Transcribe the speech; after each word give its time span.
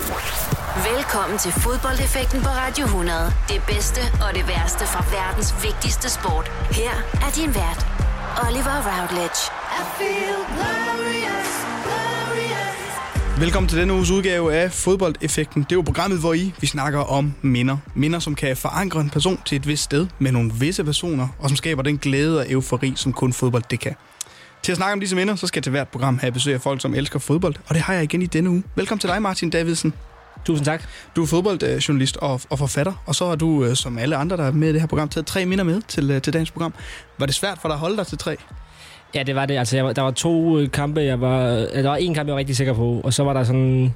Velkommen 0.00 1.38
til 1.38 1.52
fodboldeffekten 1.52 2.40
på 2.42 2.48
Radio 2.48 2.84
100. 2.84 3.32
Det 3.48 3.62
bedste 3.66 4.00
og 4.24 4.34
det 4.34 4.48
værste 4.48 4.84
fra 4.92 5.04
verdens 5.18 5.54
vigtigste 5.64 6.10
sport. 6.10 6.46
Her 6.70 6.94
er 7.26 7.30
din 7.38 7.54
vært, 7.54 7.80
Oliver 8.46 8.78
Routledge. 8.88 9.40
I 9.78 9.82
feel 9.98 10.40
glorious, 10.56 11.50
glorious. 11.84 13.40
Velkommen 13.40 13.68
til 13.68 13.78
denne 13.78 13.92
uges 13.92 14.10
udgave 14.10 14.54
af 14.54 14.72
Fodboldeffekten. 14.72 15.62
Det 15.62 15.72
er 15.72 15.76
jo 15.76 15.82
programmet, 15.82 16.20
hvor 16.20 16.34
I 16.34 16.54
vi 16.60 16.66
snakker 16.66 17.00
om 17.00 17.34
minder. 17.42 17.76
Minder, 17.94 18.18
som 18.18 18.34
kan 18.34 18.56
forankre 18.56 19.00
en 19.00 19.10
person 19.10 19.40
til 19.44 19.56
et 19.56 19.66
vist 19.66 19.82
sted 19.82 20.06
med 20.18 20.32
nogle 20.32 20.52
visse 20.54 20.84
personer, 20.84 21.28
og 21.38 21.48
som 21.48 21.56
skaber 21.56 21.82
den 21.82 21.98
glæde 21.98 22.38
og 22.38 22.52
eufori, 22.52 22.92
som 22.96 23.12
kun 23.12 23.32
fodbold 23.32 23.62
det 23.70 23.80
kan. 23.80 23.94
Til 24.62 24.72
at 24.72 24.76
snakke 24.76 24.92
om 24.92 25.00
disse 25.00 25.16
minder, 25.16 25.36
så 25.36 25.46
skal 25.46 25.58
jeg 25.58 25.62
til 25.64 25.70
hvert 25.70 25.88
program 25.88 26.18
have 26.18 26.32
besøg 26.32 26.54
af 26.54 26.60
folk, 26.60 26.80
som 26.80 26.94
elsker 26.94 27.18
fodbold, 27.18 27.54
og 27.68 27.74
det 27.74 27.82
har 27.82 27.94
jeg 27.94 28.02
igen 28.02 28.22
i 28.22 28.26
denne 28.26 28.50
uge. 28.50 28.62
Velkommen 28.74 29.00
til 29.00 29.10
dig, 29.10 29.22
Martin 29.22 29.50
Davidsen. 29.50 29.94
Tusind 30.44 30.64
tak. 30.64 30.82
Du 31.16 31.22
er 31.22 31.26
fodboldjournalist 31.26 32.16
og, 32.16 32.40
og 32.50 32.58
forfatter, 32.58 33.02
og 33.06 33.14
så 33.14 33.28
har 33.28 33.36
du, 33.36 33.64
øh, 33.64 33.76
som 33.76 33.98
alle 33.98 34.16
andre, 34.16 34.36
der 34.36 34.44
er 34.44 34.52
med 34.52 34.68
i 34.68 34.72
det 34.72 34.80
her 34.80 34.88
program, 34.88 35.08
taget 35.08 35.26
tre 35.26 35.46
minder 35.46 35.64
med 35.64 35.82
til, 35.88 36.10
øh, 36.10 36.22
til 36.22 36.32
dagens 36.32 36.50
program. 36.50 36.74
Var 37.18 37.26
det 37.26 37.34
svært 37.34 37.58
for 37.62 37.68
dig 37.68 37.74
at 37.74 37.78
holde 37.78 37.96
dig 37.96 38.06
til 38.06 38.18
tre? 38.18 38.36
Ja, 39.14 39.22
det 39.22 39.34
var 39.34 39.46
det. 39.46 39.58
Altså, 39.58 39.76
jeg, 39.76 39.96
der 39.96 40.02
var 40.02 40.10
to 40.10 40.58
øh, 40.58 40.70
kampe, 40.70 41.00
jeg 41.00 41.20
var... 41.20 41.38
Der 41.74 41.88
var 41.88 41.96
en 41.96 42.14
kamp, 42.14 42.26
jeg 42.26 42.32
var 42.32 42.38
rigtig 42.38 42.56
sikker 42.56 42.72
på, 42.74 43.00
og 43.04 43.14
så 43.14 43.24
var 43.24 43.32
der 43.32 43.44
sådan 43.44 43.94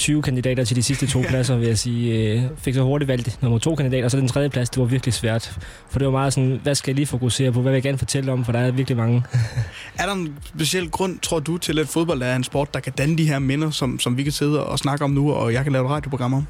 20 0.00 0.22
kandidater 0.22 0.64
til 0.64 0.76
de 0.76 0.82
sidste 0.82 1.06
to 1.06 1.22
pladser, 1.28 1.56
vil 1.56 1.66
jeg 1.68 1.78
sige. 1.78 2.50
Fik 2.56 2.74
så 2.74 2.82
hurtigt 2.82 3.08
valgt 3.08 3.42
nummer 3.42 3.58
to 3.58 3.74
kandidat, 3.74 4.04
og 4.04 4.10
så 4.10 4.16
den 4.16 4.28
tredje 4.28 4.50
plads, 4.50 4.70
det 4.70 4.80
var 4.80 4.84
virkelig 4.84 5.14
svært. 5.14 5.58
For 5.90 5.98
det 5.98 6.06
var 6.06 6.12
meget 6.12 6.32
sådan, 6.32 6.60
hvad 6.62 6.74
skal 6.74 6.90
jeg 6.90 6.96
lige 6.96 7.06
fokusere 7.06 7.52
på? 7.52 7.62
Hvad 7.62 7.72
vil 7.72 7.76
jeg 7.76 7.82
gerne 7.82 7.98
fortælle 7.98 8.32
om? 8.32 8.44
For 8.44 8.52
der 8.52 8.58
er 8.58 8.70
virkelig 8.70 8.96
mange. 8.96 9.22
er 10.00 10.06
der 10.06 10.12
en 10.12 10.34
speciel 10.44 10.90
grund, 10.90 11.18
tror 11.18 11.38
du, 11.38 11.58
til 11.58 11.78
at 11.78 11.88
fodbold 11.88 12.22
er 12.22 12.36
en 12.36 12.44
sport, 12.44 12.74
der 12.74 12.80
kan 12.80 12.92
danne 12.92 13.18
de 13.18 13.28
her 13.28 13.38
minder, 13.38 13.70
som, 13.70 13.98
som 13.98 14.16
vi 14.16 14.22
kan 14.22 14.32
sidde 14.32 14.66
og 14.66 14.78
snakke 14.78 15.04
om 15.04 15.10
nu, 15.10 15.32
og 15.32 15.52
jeg 15.52 15.62
kan 15.62 15.72
lave 15.72 15.84
et 15.84 15.90
radioprogram 15.90 16.34
om? 16.34 16.46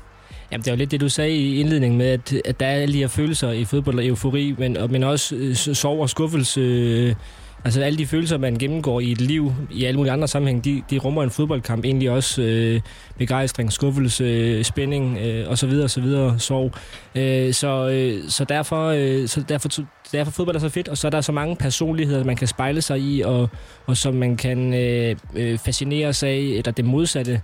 Jamen, 0.53 0.62
det 0.62 0.69
er 0.69 0.73
jo 0.73 0.79
lidt 0.79 0.91
det, 0.91 1.01
du 1.01 1.09
sagde 1.09 1.37
i 1.37 1.61
indledningen 1.61 1.98
med, 1.98 2.07
at, 2.07 2.33
at 2.45 2.61
der 2.61 2.67
er 2.67 2.83
alle 2.83 2.95
de 2.95 2.98
her 2.98 3.09
følelser 3.09 3.51
i 3.51 3.64
fodbold 3.64 3.98
og 3.98 4.07
eufori, 4.07 4.55
men, 4.59 4.77
men 4.91 5.03
også 5.05 5.37
øh, 5.37 5.55
sorg 5.57 6.01
og 6.01 6.11
skuffelse, 6.11 6.61
øh, 6.61 7.14
Altså 7.64 7.83
alle 7.83 7.98
de 7.98 8.06
følelser, 8.06 8.39
man 8.39 8.55
gennemgår 8.55 9.00
i 9.00 9.12
et 9.12 9.20
liv, 9.20 9.53
i 9.70 9.84
alle 9.84 9.97
mulige 9.97 10.12
andre 10.12 10.28
sammenhæng, 10.28 10.64
de, 10.64 10.83
de 10.91 10.98
rummer 10.98 11.22
en 11.22 11.30
fodboldkamp 11.30 11.84
egentlig 11.84 12.11
også 12.11 12.42
øh, 12.42 12.80
begejstring, 13.19 13.72
skuffelse, 13.72 14.25
øh, 14.25 14.64
spænding 14.64 15.19
øh, 15.19 15.48
og 15.48 15.58
så 15.58 15.67
videre 15.67 15.84
og 15.84 15.91
så 15.91 16.00
videre, 16.00 16.39
sorg. 16.39 16.72
Øh, 17.14 17.55
så, 17.55 17.89
øh, 17.89 18.28
så 18.28 18.44
derfor, 18.44 18.86
øh, 18.86 19.28
så 19.28 19.42
derfor, 19.48 19.69
derfor 20.12 20.30
fodbold 20.30 20.56
er 20.56 20.61
så 20.61 20.69
fedt, 20.69 20.89
og 20.89 20.98
så 20.98 21.08
er 21.08 21.11
der 21.11 21.20
så 21.20 21.33
mange 21.33 21.56
personligheder, 21.56 22.25
man 22.25 22.36
kan 22.36 22.48
spejle 22.48 22.83
sig 22.83 23.00
i, 23.00 23.20
og, 23.20 23.48
og 23.86 23.97
som 23.97 24.14
man 24.14 24.36
kan 24.36 24.74
øh, 24.74 25.17
øh, 25.36 25.58
fascinere 25.58 26.12
sig 26.12 26.28
af, 26.28 26.39
eller 26.39 26.72
det 26.72 26.84
modsatte. 26.84 27.41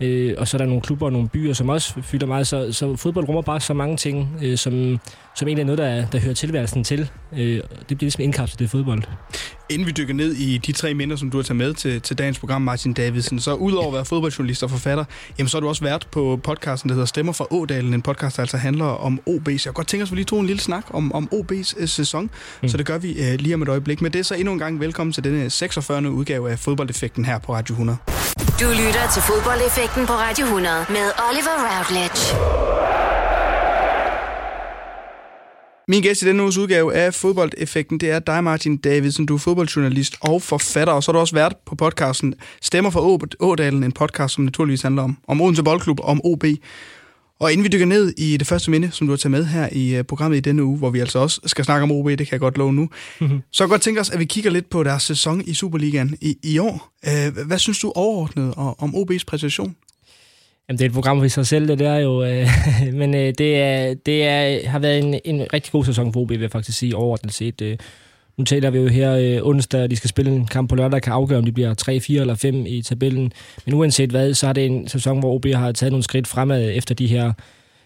Øh, 0.00 0.34
og 0.38 0.48
så 0.48 0.56
er 0.56 0.58
der 0.58 0.66
nogle 0.66 0.80
klubber 0.80 1.06
og 1.06 1.12
nogle 1.12 1.28
byer, 1.28 1.52
som 1.52 1.68
også 1.68 2.02
fylder 2.02 2.26
meget. 2.26 2.46
Så, 2.46 2.72
så 2.72 2.96
fodbold 2.96 3.28
rummer 3.28 3.42
bare 3.42 3.60
så 3.60 3.74
mange 3.74 3.96
ting, 3.96 4.38
øh, 4.42 4.58
som, 4.58 5.00
som 5.36 5.48
egentlig 5.48 5.62
er 5.62 5.66
noget, 5.66 5.78
der, 5.78 6.06
der 6.06 6.18
hører 6.18 6.34
tilværelsen 6.34 6.84
til. 6.84 7.10
Øh, 7.32 7.38
det 7.38 7.62
bliver 7.86 7.98
ligesom 8.00 8.22
indkapslet 8.22 8.60
i 8.60 8.68
fodbold. 8.68 9.02
Inden 9.68 9.86
vi 9.86 9.92
dykker 9.92 10.14
ned 10.14 10.32
i 10.32 10.58
de 10.58 10.72
tre 10.72 10.94
minder, 10.94 11.16
som 11.16 11.30
du 11.30 11.36
har 11.38 11.42
taget 11.42 11.56
med 11.56 11.74
til, 11.74 12.00
til 12.00 12.18
dagens 12.18 12.38
program, 12.38 12.62
Martin 12.62 12.92
Davidsen, 12.92 13.40
så 13.40 13.54
udover 13.54 13.86
at 13.86 13.94
være 13.94 14.04
fodboldjournalist 14.04 14.62
og 14.62 14.70
forfatter, 14.70 15.04
jamen, 15.38 15.48
så 15.48 15.56
har 15.56 15.60
du 15.60 15.68
også 15.68 15.84
været 15.84 16.08
på 16.10 16.40
podcasten, 16.42 16.88
der 16.88 16.94
hedder 16.94 17.06
Stemmer 17.06 17.32
fra 17.32 17.46
Ådalen, 17.50 17.94
en 17.94 18.02
podcast, 18.02 18.36
der 18.36 18.42
altså 18.42 18.56
handler 18.56 18.84
om 18.84 19.20
OB. 19.26 19.48
Så 19.58 19.62
jeg 19.64 19.74
godt 19.74 19.86
tænke 19.86 20.02
os, 20.02 20.08
at 20.08 20.12
vi 20.12 20.16
lige 20.16 20.24
tog 20.24 20.40
en 20.40 20.46
lille 20.46 20.62
snak 20.62 20.84
om, 20.90 21.12
om 21.12 21.28
OB's 21.32 21.82
uh, 21.82 21.88
sæson, 21.88 22.30
mm. 22.62 22.68
så 22.68 22.76
det 22.76 22.86
gør 22.86 22.98
vi 22.98 23.10
uh, 23.20 23.34
lige 23.34 23.54
om 23.54 23.62
et 23.62 23.68
øjeblik. 23.68 24.00
Men 24.00 24.12
det 24.12 24.18
er 24.18 24.22
så 24.22 24.34
endnu 24.34 24.52
en 24.52 24.58
gang 24.58 24.80
velkommen 24.80 25.12
til 25.12 25.24
denne 25.24 25.50
46. 25.50 26.10
udgave 26.10 26.50
af 26.50 26.58
Fodboldeffekten 26.58 27.24
her 27.24 27.38
på 27.38 27.54
Radio 27.54 27.72
100. 27.72 27.98
Du 28.60 28.66
lytter 28.68 29.10
til 29.14 29.22
Fodboldeffekten 29.22 30.06
på 30.06 30.12
Radio 30.12 30.44
100 30.44 30.76
med 30.88 31.10
Oliver 31.30 31.56
Routledge. 31.68 33.05
Min 35.88 36.02
gæst 36.02 36.22
i 36.22 36.26
denne 36.26 36.42
uges 36.42 36.58
udgave 36.58 36.94
af 36.94 37.14
Fodboldeffekten, 37.14 38.00
det 38.00 38.10
er 38.10 38.18
dig, 38.18 38.44
Martin 38.44 38.76
Davidsen. 38.76 39.26
Du 39.26 39.34
er 39.34 39.38
fodboldjournalist 39.38 40.16
og 40.20 40.42
forfatter, 40.42 40.92
og 40.92 41.02
så 41.02 41.08
har 41.08 41.12
du 41.12 41.18
også 41.18 41.34
været 41.34 41.56
på 41.66 41.74
podcasten 41.74 42.34
Stemmer 42.62 42.90
for 42.90 43.22
Ådalen, 43.40 43.84
en 43.84 43.92
podcast, 43.92 44.34
som 44.34 44.44
naturligvis 44.44 44.82
handler 44.82 45.02
om, 45.02 45.16
om 45.28 45.40
Odense 45.40 45.62
Boldklub, 45.62 46.00
om 46.02 46.20
OB. 46.24 46.44
Og 47.40 47.52
inden 47.52 47.64
vi 47.64 47.68
dykker 47.68 47.86
ned 47.86 48.14
i 48.18 48.36
det 48.36 48.46
første 48.46 48.70
minde, 48.70 48.90
som 48.90 49.06
du 49.06 49.12
har 49.12 49.16
taget 49.16 49.30
med 49.30 49.44
her 49.44 49.68
i 49.72 49.98
uh, 49.98 50.04
programmet 50.04 50.36
i 50.36 50.40
denne 50.40 50.64
uge, 50.64 50.78
hvor 50.78 50.90
vi 50.90 51.00
altså 51.00 51.18
også 51.18 51.40
skal 51.46 51.64
snakke 51.64 51.82
om 51.82 51.92
OB, 51.92 52.08
det 52.08 52.18
kan 52.18 52.28
jeg 52.32 52.40
godt 52.40 52.58
love 52.58 52.72
nu, 52.72 52.88
mm-hmm. 53.20 53.40
så 53.52 53.64
jeg 53.64 53.68
godt 53.68 53.82
tænke 53.82 54.00
os, 54.00 54.10
at 54.10 54.18
vi 54.18 54.24
kigger 54.24 54.50
lidt 54.50 54.70
på 54.70 54.82
deres 54.82 55.02
sæson 55.02 55.42
i 55.46 55.54
Superligaen 55.54 56.16
i, 56.20 56.36
i 56.42 56.58
år. 56.58 56.92
Uh, 57.06 57.46
hvad 57.46 57.58
synes 57.58 57.78
du 57.78 57.92
overordnet 57.94 58.54
om 58.56 58.94
OB's 58.94 59.24
præstation? 59.26 59.76
Jamen, 60.68 60.78
det 60.78 60.84
er 60.84 60.88
et 60.88 60.94
program 60.94 61.20
for 61.20 61.28
sig 61.28 61.46
selv, 61.46 61.68
det 61.68 61.78
der 61.78 61.96
jo. 61.96 62.24
Øh, 62.24 62.48
men 63.00 63.14
øh, 63.14 63.34
det, 63.38 63.56
er, 63.56 63.94
det 63.94 64.24
er, 64.24 64.68
har 64.68 64.78
været 64.78 64.98
en, 64.98 65.20
en 65.24 65.46
rigtig 65.52 65.72
god 65.72 65.84
sæson 65.84 66.12
for 66.12 66.20
OB, 66.20 66.30
vil 66.30 66.40
jeg 66.40 66.50
faktisk 66.50 66.78
sige, 66.78 66.96
overordnet 66.96 67.34
set. 67.34 67.62
Øh, 67.62 67.76
nu 68.36 68.44
taler 68.44 68.70
vi 68.70 68.78
jo 68.78 68.86
her 68.86 69.12
øh, 69.12 69.48
onsdag, 69.48 69.80
at 69.80 69.90
de 69.90 69.96
skal 69.96 70.10
spille 70.10 70.30
en 70.30 70.46
kamp 70.46 70.68
på 70.68 70.76
lørdag, 70.76 71.02
kan 71.02 71.12
afgøre, 71.12 71.38
om 71.38 71.44
de 71.44 71.52
bliver 71.52 71.74
3, 71.74 72.00
4 72.00 72.20
eller 72.20 72.34
5 72.34 72.66
i 72.66 72.82
tabellen. 72.82 73.32
Men 73.64 73.74
uanset 73.74 74.10
hvad, 74.10 74.34
så 74.34 74.46
er 74.46 74.52
det 74.52 74.66
en 74.66 74.88
sæson, 74.88 75.18
hvor 75.18 75.34
OB 75.34 75.46
har 75.46 75.72
taget 75.72 75.92
nogle 75.92 76.02
skridt 76.02 76.26
fremad 76.26 76.70
efter 76.74 76.94
de 76.94 77.06
her 77.06 77.32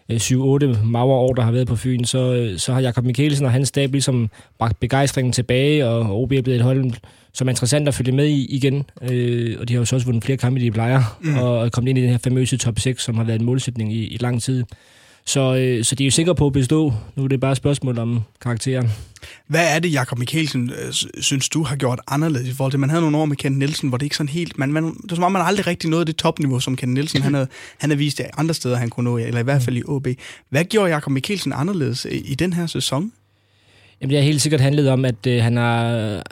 øh, 0.08 0.16
7-8 0.16 0.84
magre 0.84 1.14
år, 1.14 1.34
der 1.34 1.42
har 1.42 1.52
været 1.52 1.68
på 1.68 1.76
Fyn. 1.76 2.04
Så, 2.04 2.34
øh, 2.34 2.58
så 2.58 2.72
har 2.72 2.80
Jakob 2.80 3.04
Mikkelsen 3.04 3.46
og 3.46 3.52
hans 3.52 3.68
stab 3.68 3.92
ligesom 3.92 4.30
bragt 4.58 4.80
begejstringen 4.80 5.32
tilbage, 5.32 5.86
og 5.86 6.22
OB 6.22 6.32
er 6.32 6.42
blevet 6.42 6.58
et 6.58 6.64
hold, 6.64 6.92
som 7.32 7.48
er 7.48 7.52
interessant 7.52 7.88
at 7.88 7.94
følge 7.94 8.12
med 8.12 8.26
i 8.26 8.46
igen. 8.46 8.84
Øh, 9.02 9.56
og 9.60 9.68
de 9.68 9.74
har 9.74 9.80
jo 9.80 9.84
så 9.84 9.96
også 9.96 10.06
vundet 10.06 10.24
flere 10.24 10.36
kampe, 10.36 10.60
de 10.60 10.70
plejer, 10.70 11.18
mm. 11.20 11.38
og 11.38 11.72
kommet 11.72 11.88
ind 11.88 11.98
i 11.98 12.02
den 12.02 12.10
her 12.10 12.18
famøse 12.18 12.56
top 12.56 12.78
6, 12.78 13.02
som 13.02 13.14
har 13.14 13.24
været 13.24 13.40
en 13.40 13.46
målsætning 13.46 13.92
i, 13.92 14.06
i 14.06 14.16
lang 14.16 14.42
tid. 14.42 14.64
Så, 15.26 15.54
øh, 15.54 15.84
så 15.84 15.94
de 15.94 16.04
er 16.04 16.06
jo 16.06 16.10
sikre 16.10 16.34
på 16.34 16.46
at 16.46 16.52
bestå. 16.52 16.92
Nu 17.16 17.24
er 17.24 17.28
det 17.28 17.40
bare 17.40 17.50
et 17.50 17.56
spørgsmål 17.56 17.98
om 17.98 18.20
karakteren. 18.40 18.90
Hvad 19.46 19.74
er 19.74 19.78
det, 19.78 19.92
Jakob 19.92 20.18
Mikkelsen 20.18 20.70
øh, 20.70 20.92
synes 21.22 21.48
du 21.48 21.62
har 21.62 21.76
gjort 21.76 22.00
anderledes 22.08 22.48
i 22.48 22.52
forhold 22.52 22.72
til, 22.72 22.80
man 22.80 22.90
havde 22.90 23.02
nogle 23.02 23.16
år 23.16 23.24
med 23.24 23.36
Ken 23.36 23.52
Nielsen, 23.52 23.88
hvor 23.88 23.98
det 23.98 24.06
ikke 24.06 24.16
sådan 24.16 24.28
helt, 24.28 24.58
man, 24.58 24.72
man, 24.72 24.84
det 24.84 25.10
var 25.10 25.14
som 25.14 25.24
om, 25.24 25.32
man 25.32 25.42
aldrig 25.42 25.66
rigtig 25.66 25.90
nåede 25.90 26.04
det 26.04 26.16
topniveau, 26.16 26.60
som 26.60 26.76
Ken 26.76 26.88
Nielsen, 26.94 27.22
han 27.22 27.34
havde, 27.34 27.48
han 27.78 27.90
havde 27.90 27.98
vist 27.98 28.18
det 28.18 28.26
andre 28.36 28.54
steder, 28.54 28.76
han 28.76 28.90
kunne 28.90 29.04
nå, 29.04 29.18
eller 29.18 29.40
i 29.40 29.42
hvert 29.44 29.62
fald 29.62 29.76
i 29.76 29.82
OB. 29.86 30.06
Hvad 30.48 30.64
gjorde 30.64 30.90
Jakob 30.90 31.12
Mikkelsen 31.12 31.52
anderledes 31.52 32.04
i, 32.04 32.08
i 32.08 32.34
den 32.34 32.52
her 32.52 32.66
sæson? 32.66 33.12
Jamen, 34.00 34.10
det 34.10 34.18
har 34.18 34.24
helt 34.24 34.42
sikkert 34.42 34.60
handlet 34.60 34.88
om, 34.88 35.04
at 35.04 35.26
øh, 35.26 35.42
han 35.42 35.56
har 35.56 36.22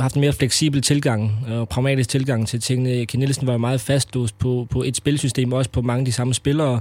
haft 0.00 0.14
en 0.14 0.20
mere 0.20 0.32
fleksibel 0.32 0.82
tilgang 0.82 1.46
og 1.48 1.68
pragmatisk 1.68 2.08
tilgang 2.08 2.48
til 2.48 2.60
tingene. 2.60 3.06
Ken 3.06 3.18
Nielsen 3.18 3.46
var 3.46 3.52
jo 3.52 3.58
meget 3.58 3.80
fastlåst 3.80 4.38
på, 4.38 4.66
på 4.70 4.82
et 4.82 4.96
spilsystem, 4.96 5.52
også 5.52 5.70
på 5.70 5.82
mange 5.82 6.00
af 6.00 6.04
de 6.04 6.12
samme 6.12 6.34
spillere. 6.34 6.80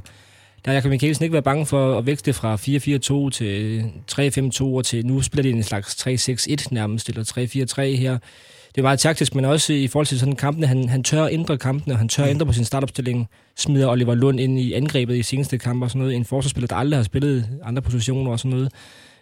Der 0.66 0.72
har 0.72 0.74
Jakob 0.74 0.90
Mikkelsen 0.90 1.24
ikke 1.24 1.34
været 1.34 1.44
bange 1.44 1.66
for 1.66 1.98
at 1.98 2.06
vækste 2.06 2.34
fra 2.34 2.56
4-4-2 2.56 3.30
til 3.30 3.84
3-5-2 4.12 4.64
og 4.64 4.86
til 4.86 5.06
nu 5.06 5.22
spiller 5.22 5.52
de 5.52 5.58
en 5.58 5.64
slags 5.64 6.08
3-6-1 6.08 6.68
nærmest, 6.72 7.10
eller 7.10 7.24
3-4-3 7.24 7.82
her. 7.82 8.18
Det 8.76 8.78
er 8.78 8.82
meget 8.82 9.00
taktisk, 9.00 9.36
men 9.36 9.46
også 9.46 9.74
i 9.74 9.88
forhold 9.88 10.08
til 10.08 10.20
sådan 10.20 10.36
kampene. 10.36 10.68
Han, 10.68 10.90
han 10.90 11.04
tør 11.04 11.24
at 11.24 11.34
ændre 11.34 11.58
kampene, 11.58 11.94
og 11.94 11.98
han 11.98 12.10
tør 12.10 12.24
at 12.24 12.30
ændre 12.30 12.46
på 12.46 12.54
sin 12.54 12.66
startopstilling. 12.66 13.28
Smider 13.58 13.88
Oliver 13.88 14.16
Lund 14.16 14.40
ind 14.40 14.60
i 14.60 14.74
angrebet 14.74 15.16
i 15.16 15.24
seneste 15.24 15.58
kampe 15.58 15.86
og 15.86 15.90
sådan 15.90 16.00
noget. 16.00 16.16
En 16.16 16.26
forsvarsspiller, 16.26 16.68
der 16.68 16.76
aldrig 16.76 16.98
har 16.98 17.04
spillet 17.04 17.50
andre 17.64 17.82
positioner 17.82 18.32
og 18.32 18.40
sådan 18.40 18.52
noget. 18.52 18.72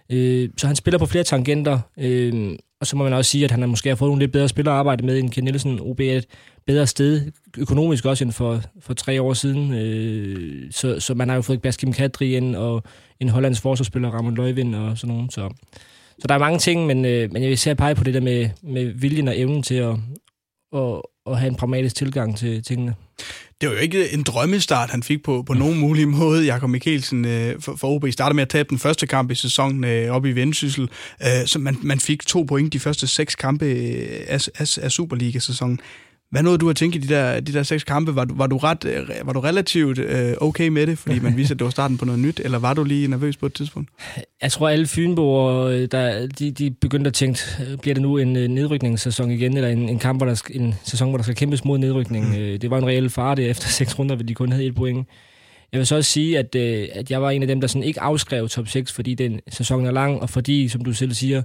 Øh, 0.09 0.49
så 0.57 0.67
han 0.67 0.75
spiller 0.75 0.97
på 0.97 1.05
flere 1.05 1.23
tangenter, 1.23 1.79
øh, 1.99 2.55
og 2.81 2.87
så 2.87 2.97
må 2.97 3.03
man 3.03 3.13
også 3.13 3.31
sige, 3.31 3.43
at 3.43 3.51
han 3.51 3.59
har 3.59 3.67
måske 3.67 3.89
har 3.89 3.95
fået 3.95 4.09
nogle 4.09 4.21
lidt 4.21 4.31
bedre 4.31 4.49
spillere 4.49 4.75
at 4.75 4.79
arbejde 4.79 5.05
med 5.05 5.19
end 5.19 5.29
Ken 5.29 5.43
Nielsen. 5.43 5.79
OB 5.79 5.99
er 5.99 6.17
et 6.17 6.25
bedre 6.67 6.87
sted, 6.87 7.31
økonomisk 7.57 8.05
også 8.05 8.23
end 8.23 8.31
for, 8.31 8.61
for 8.79 8.93
tre 8.93 9.21
år 9.21 9.33
siden. 9.33 9.73
Øh, 9.73 10.71
så, 10.71 10.99
så 10.99 11.13
man 11.13 11.29
har 11.29 11.35
jo 11.35 11.41
fået 11.41 11.61
Baskim 11.61 11.93
Kadri 11.93 12.35
ind, 12.35 12.55
og 12.55 12.83
en 13.19 13.29
hollandsk 13.29 13.61
forsvarsspiller, 13.61 14.09
Ramon 14.09 14.35
Løjvind 14.35 14.75
og 14.75 14.97
sådan 14.97 15.15
nogen. 15.15 15.29
Så, 15.29 15.49
så 16.19 16.27
der 16.27 16.33
er 16.33 16.39
mange 16.39 16.59
ting, 16.59 16.85
men, 16.85 17.05
øh, 17.05 17.31
men 17.31 17.41
jeg 17.41 17.49
vil 17.49 17.53
især 17.53 17.73
pege 17.73 17.95
på 17.95 18.03
det 18.03 18.13
der 18.13 18.21
med, 18.21 18.49
med 18.61 18.85
viljen 18.85 19.27
og 19.27 19.39
evnen 19.39 19.63
til 19.63 19.75
at, 19.75 19.95
at, 20.75 21.01
at 21.25 21.39
have 21.39 21.49
en 21.49 21.55
pragmatisk 21.55 21.95
tilgang 21.95 22.37
til 22.37 22.63
tingene 22.63 22.95
det 23.61 23.69
var 23.69 23.75
jo 23.75 23.81
ikke 23.81 24.13
en 24.13 24.23
drømmestart, 24.23 24.89
han 24.89 25.03
fik 25.03 25.23
på, 25.23 25.43
på 25.43 25.53
nogen 25.53 25.79
mulig 25.79 26.07
måde, 26.19 26.45
Jakob 26.45 26.69
Mikkelsen 26.69 27.25
øh, 27.25 27.61
for, 27.61 27.75
for 27.75 27.87
OB. 27.87 28.05
Startede 28.11 28.35
med 28.35 28.41
at 28.41 28.49
tabe 28.49 28.69
den 28.69 28.79
første 28.79 29.07
kamp 29.07 29.31
i 29.31 29.35
sæsonen 29.35 29.83
øh, 29.83 30.11
op 30.11 30.25
i 30.25 30.31
Vendsyssel, 30.31 30.89
øh, 31.21 31.45
så 31.45 31.59
man, 31.59 31.77
man 31.81 31.99
fik 31.99 32.25
to 32.25 32.43
point 32.43 32.73
de 32.73 32.79
første 32.79 33.07
seks 33.07 33.35
kampe 33.35 33.65
øh, 33.65 34.21
af, 34.27 34.47
af, 34.59 34.77
af 34.81 34.91
Superliga-sæsonen. 34.91 35.79
Hvad 36.31 36.43
nåede 36.43 36.57
du 36.57 36.69
at 36.69 36.75
tænke 36.75 36.97
i 36.97 37.01
de 37.01 37.07
der, 37.07 37.39
de 37.39 37.53
der 37.53 37.63
seks 37.63 37.83
kampe? 37.83 38.15
Var 38.15 38.25
du, 38.25 38.35
var 38.35 38.47
du, 38.47 38.57
ret, 38.57 38.85
øh, 38.85 39.09
var 39.23 39.33
du 39.33 39.39
relativt 39.39 39.99
øh, 39.99 40.33
okay 40.41 40.67
med 40.67 40.87
det, 40.87 40.97
fordi 40.97 41.19
man 41.19 41.37
vidste, 41.37 41.53
at 41.53 41.59
det 41.59 41.65
var 41.65 41.71
starten 41.71 41.97
på 41.97 42.05
noget 42.05 42.19
nyt, 42.19 42.41
eller 42.43 42.59
var 42.59 42.73
du 42.73 42.83
lige 42.83 43.07
nervøs 43.07 43.37
på 43.37 43.45
et 43.45 43.53
tidspunkt? 43.53 43.89
Jeg 44.41 44.51
tror, 44.51 44.69
alle 44.69 44.87
Fynboer, 44.87 45.65
øh, 45.65 45.87
der, 45.91 46.27
de, 46.27 46.51
de 46.51 46.71
begyndte 46.71 47.07
at 47.07 47.13
tænke, 47.13 47.39
bliver 47.81 47.93
det 47.93 48.01
nu 48.01 48.17
en 48.17 48.27
nedrykningssæson 48.33 49.31
igen, 49.31 49.57
eller 49.57 49.69
en, 49.69 49.89
en 49.89 49.99
kamp, 49.99 50.19
hvor 50.19 50.25
der 50.25 50.33
skal, 50.33 50.61
en 50.61 50.75
sæson, 50.83 51.09
hvor 51.09 51.17
der 51.17 51.23
skal 51.23 51.35
kæmpes 51.35 51.65
mod 51.65 51.77
nedrykning? 51.77 52.27
Mm. 52.27 52.59
Det 52.59 52.69
var 52.69 52.77
en 52.77 52.87
reel 52.87 53.09
far 53.09 53.35
det 53.35 53.49
efter 53.49 53.67
seks 53.79 53.99
runder, 53.99 54.15
hvor 54.15 54.23
de 54.23 54.33
kun 54.33 54.51
havde 54.51 54.65
et 54.65 54.75
point. 54.75 55.07
Jeg 55.71 55.77
vil 55.77 55.87
så 55.87 55.95
også 55.95 56.11
sige, 56.11 56.39
at, 56.39 56.55
at 56.55 57.11
jeg 57.11 57.21
var 57.21 57.29
en 57.29 57.41
af 57.41 57.47
dem, 57.47 57.61
der 57.61 57.67
sådan 57.67 57.83
ikke 57.83 58.01
afskrev 58.01 58.49
top 58.49 58.67
6, 58.67 58.93
fordi 58.93 59.15
den 59.15 59.39
sæson 59.49 59.85
er 59.85 59.91
lang, 59.91 60.21
og 60.21 60.29
fordi, 60.29 60.67
som 60.67 60.83
du 60.83 60.93
selv 60.93 61.13
siger, 61.13 61.41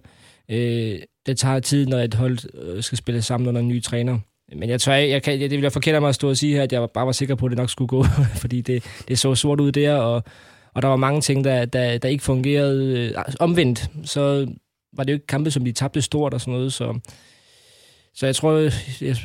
øh, 0.51 0.99
det 1.27 1.39
tager 1.39 1.61
tid, 1.61 1.87
når 1.87 1.99
et 1.99 2.15
hold 2.15 2.83
skal 2.83 2.99
spille 2.99 3.23
sammen 3.23 3.49
under 3.49 3.61
en 3.61 3.69
ny 3.69 3.83
træner. 3.83 4.19
Men 4.53 4.69
jeg 4.69 4.81
tror, 4.81 4.93
jeg 4.93 5.23
kan, 5.23 5.41
det 5.41 5.51
ville 5.51 5.63
jeg 5.63 5.73
forkert 5.73 6.03
mig 6.03 6.09
at 6.09 6.15
stå 6.15 6.29
og 6.29 6.37
sige 6.37 6.55
her, 6.55 6.63
at 6.63 6.73
jeg 6.73 6.91
bare 6.95 7.07
var 7.07 7.13
sikker 7.13 7.35
på, 7.35 7.47
at 7.47 7.51
det 7.51 7.59
nok 7.59 7.71
skulle 7.71 7.89
gå, 7.89 8.05
fordi 8.43 8.61
det, 8.61 8.85
det 9.09 9.19
så 9.19 9.35
sort 9.35 9.61
ud 9.61 9.73
der, 9.73 9.95
og, 9.95 10.23
og 10.75 10.83
der 10.83 10.89
var 10.89 10.97
mange 10.97 11.21
ting, 11.21 11.45
der, 11.45 11.65
der, 11.65 11.99
der 11.99 12.09
ikke 12.09 12.25
fungerede 12.25 12.99
øh, 12.99 13.25
omvendt. 13.41 13.91
Så 14.05 14.47
var 14.97 15.05
det 15.05 15.13
jo 15.13 15.17
ikke 15.17 15.27
kampe, 15.27 15.51
som 15.51 15.65
de 15.65 15.73
tabte 15.73 16.03
stort 16.03 16.35
og 16.35 16.41
sådan 16.41 16.55
noget, 16.55 16.73
så 16.73 16.99
så 18.15 18.27
jeg 18.27 18.37
tror, 18.37 18.71
jeg 19.01 19.17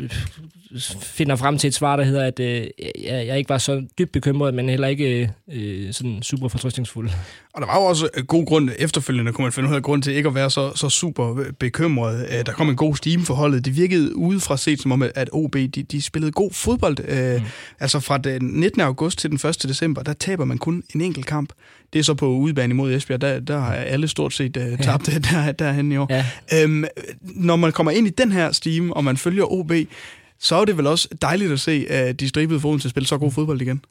finder 1.02 1.36
frem 1.36 1.58
til 1.58 1.68
et 1.68 1.74
svar, 1.74 1.96
der 1.96 2.04
hedder, 2.04 2.24
at 2.24 2.40
øh, 2.40 2.68
jeg, 2.80 3.28
jeg 3.28 3.38
ikke 3.38 3.50
var 3.50 3.58
så 3.58 3.86
dybt 3.98 4.12
bekymret, 4.12 4.54
men 4.54 4.70
heller 4.70 4.88
ikke 4.88 5.32
øh, 5.52 5.94
sådan 5.94 6.24
super 6.24 6.48
fortrystningsfuld. 6.48 7.10
Og 7.54 7.62
der 7.62 7.68
var 7.68 7.80
jo 7.80 7.86
også 7.86 8.10
god 8.28 8.46
grund 8.46 8.70
efterfølgende, 8.78 9.34
kunne 9.34 9.44
man 9.46 9.52
finde 9.52 9.70
ud 9.70 9.76
af 9.76 9.84
grund 9.84 10.04
til 10.04 10.14
ikke 10.14 10.30
at 10.30 10.36
være 10.36 10.50
så, 10.50 10.72
så 10.76 10.90
super 10.90 11.44
bekymret. 11.60 12.28
Øh, 12.32 12.46
der 12.46 12.52
kom 12.52 12.70
en 12.70 12.76
god 12.76 12.96
stime 12.96 13.26
for 13.26 13.34
holdet. 13.34 13.66
Det 13.66 13.76
virkede 13.76 14.16
udefra 14.16 14.58
set 14.58 14.82
som 14.82 14.92
om, 14.92 15.04
at 15.16 15.30
OB 15.32 15.54
de, 15.54 15.68
de 15.68 16.02
spillede 16.02 16.32
god 16.32 16.52
fodbold. 16.52 16.98
Øh, 17.08 17.42
mm. 17.42 17.46
Altså 17.80 18.00
fra 18.00 18.18
den 18.18 18.42
19. 18.44 18.82
august 18.82 19.20
til 19.20 19.30
den 19.30 19.50
1. 19.50 19.64
december, 19.64 20.04
der 20.04 20.14
taber 20.14 20.46
man 20.46 20.58
kun 20.58 20.84
en 20.96 21.02
enkelt 21.02 21.26
kamp. 21.26 21.54
Det 21.94 22.00
er 22.00 22.04
så 22.04 22.14
på 22.14 22.28
udebane 22.28 22.72
imod 22.72 22.94
Esbjerg, 22.94 23.22
der, 23.22 23.40
der 23.40 23.60
har 23.60 23.74
alle 23.74 24.08
stort 24.08 24.34
set 24.34 24.58
uh, 24.58 24.78
tabt 24.78 25.14
ja. 25.14 25.20
der, 25.46 25.52
derhen 25.52 25.92
i 25.92 25.98
år. 25.98 26.08
Ja. 26.10 26.26
Øhm, 26.54 26.86
når 27.22 27.56
man 27.56 27.72
kommer 27.72 27.92
ind 27.92 28.08
i 28.08 28.10
den 28.10 28.32
her 28.32 28.52
stime, 28.52 28.94
og 28.94 29.04
man 29.04 29.18
følger 29.18 29.52
OB, 29.52 29.72
så 30.40 30.56
er 30.56 30.66
det 30.66 30.78
vel 30.78 30.88
også 30.88 31.08
dejligt 31.22 31.52
at 31.52 31.60
se, 31.60 31.86
at 31.90 32.20
de 32.20 32.30
stribede 32.30 32.60
foden 32.60 32.80
til 32.80 32.88
at 32.88 32.92
spille 32.92 33.08
så 33.08 33.18
god 33.18 33.32
fodbold 33.32 33.62
igen. 33.62 33.82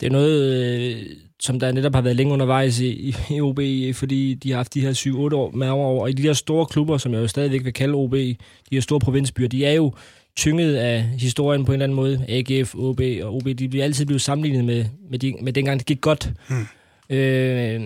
Det 0.00 0.06
er 0.06 0.10
noget, 0.10 0.64
øh, 0.64 1.02
som 1.40 1.60
der 1.60 1.72
netop 1.72 1.94
har 1.94 2.02
været 2.02 2.16
længe 2.16 2.32
undervejs 2.32 2.80
i, 2.80 3.16
i 3.30 3.40
OB, 3.40 3.60
fordi 3.94 4.34
de 4.34 4.50
har 4.50 4.56
haft 4.56 4.74
de 4.74 4.80
her 4.80 4.92
7-8 4.92 5.34
år 5.34 5.50
med 5.50 5.68
over, 5.68 6.02
og 6.02 6.10
i 6.10 6.12
de 6.12 6.22
der 6.22 6.32
store 6.32 6.66
klubber, 6.66 6.98
som 6.98 7.12
jeg 7.12 7.20
jo 7.20 7.26
stadigvæk 7.26 7.64
vil 7.64 7.72
kalde 7.72 7.94
OB, 7.94 8.12
de 8.12 8.36
her 8.72 8.80
store 8.80 9.00
provinsbyer, 9.00 9.48
de 9.48 9.64
er 9.64 9.72
jo 9.72 9.92
tynget 10.36 10.76
af 10.76 11.02
historien 11.02 11.64
på 11.64 11.72
en 11.72 11.74
eller 11.74 11.84
anden 11.84 11.96
måde. 11.96 12.24
AGF, 12.28 12.74
OB 12.74 13.00
og 13.22 13.34
OB, 13.34 13.48
de 13.58 13.68
bliver 13.68 13.84
altid 13.84 14.06
blevet 14.06 14.22
sammenlignet 14.22 14.64
med, 14.64 14.84
med, 15.10 15.18
de, 15.18 15.34
med 15.42 15.52
dengang 15.52 15.78
det 15.78 15.86
gik 15.86 16.00
godt. 16.00 16.30
Hmm. 16.48 16.66
Øh, 17.14 17.82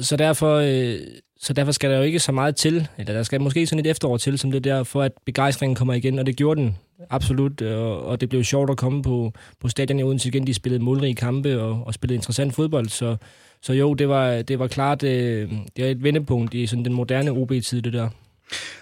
så 0.00 0.16
derfor... 0.16 0.54
Øh, 0.56 0.98
så 1.42 1.52
derfor 1.52 1.72
skal 1.72 1.90
der 1.90 1.96
jo 1.96 2.02
ikke 2.02 2.18
så 2.18 2.32
meget 2.32 2.56
til, 2.56 2.88
eller 2.98 3.12
der 3.12 3.22
skal 3.22 3.40
måske 3.40 3.66
sådan 3.66 3.86
et 3.86 3.90
efterår 3.90 4.16
til, 4.16 4.38
som 4.38 4.50
det 4.50 4.64
der, 4.64 4.82
for 4.82 5.02
at 5.02 5.12
begejstringen 5.26 5.76
kommer 5.76 5.94
igen, 5.94 6.18
og 6.18 6.26
det 6.26 6.36
gjorde 6.36 6.60
den 6.60 6.76
absolut, 7.10 7.62
og, 7.62 8.04
og 8.04 8.20
det 8.20 8.28
blev 8.28 8.44
sjovt 8.44 8.70
at 8.70 8.76
komme 8.76 9.02
på, 9.02 9.32
på 9.60 9.68
stadion 9.68 9.98
i 9.98 10.02
Odense 10.02 10.28
igen. 10.28 10.46
De 10.46 10.54
spillede 10.54 10.84
målrige 10.84 11.14
kampe 11.14 11.60
og, 11.60 11.86
og 11.86 11.94
spillede 11.94 12.16
interessant 12.16 12.54
fodbold, 12.54 12.88
så, 12.88 13.16
så 13.62 13.72
jo, 13.72 13.94
det 13.94 14.08
var, 14.08 14.42
det 14.42 14.58
var 14.58 14.66
klart 14.66 15.02
øh, 15.02 15.50
det 15.76 15.84
er 15.84 15.90
et 15.90 16.02
vendepunkt 16.02 16.54
i 16.54 16.66
sådan 16.66 16.84
den 16.84 16.94
moderne 16.94 17.30
OB-tid, 17.30 17.82
det 17.82 17.92
der. 17.92 18.08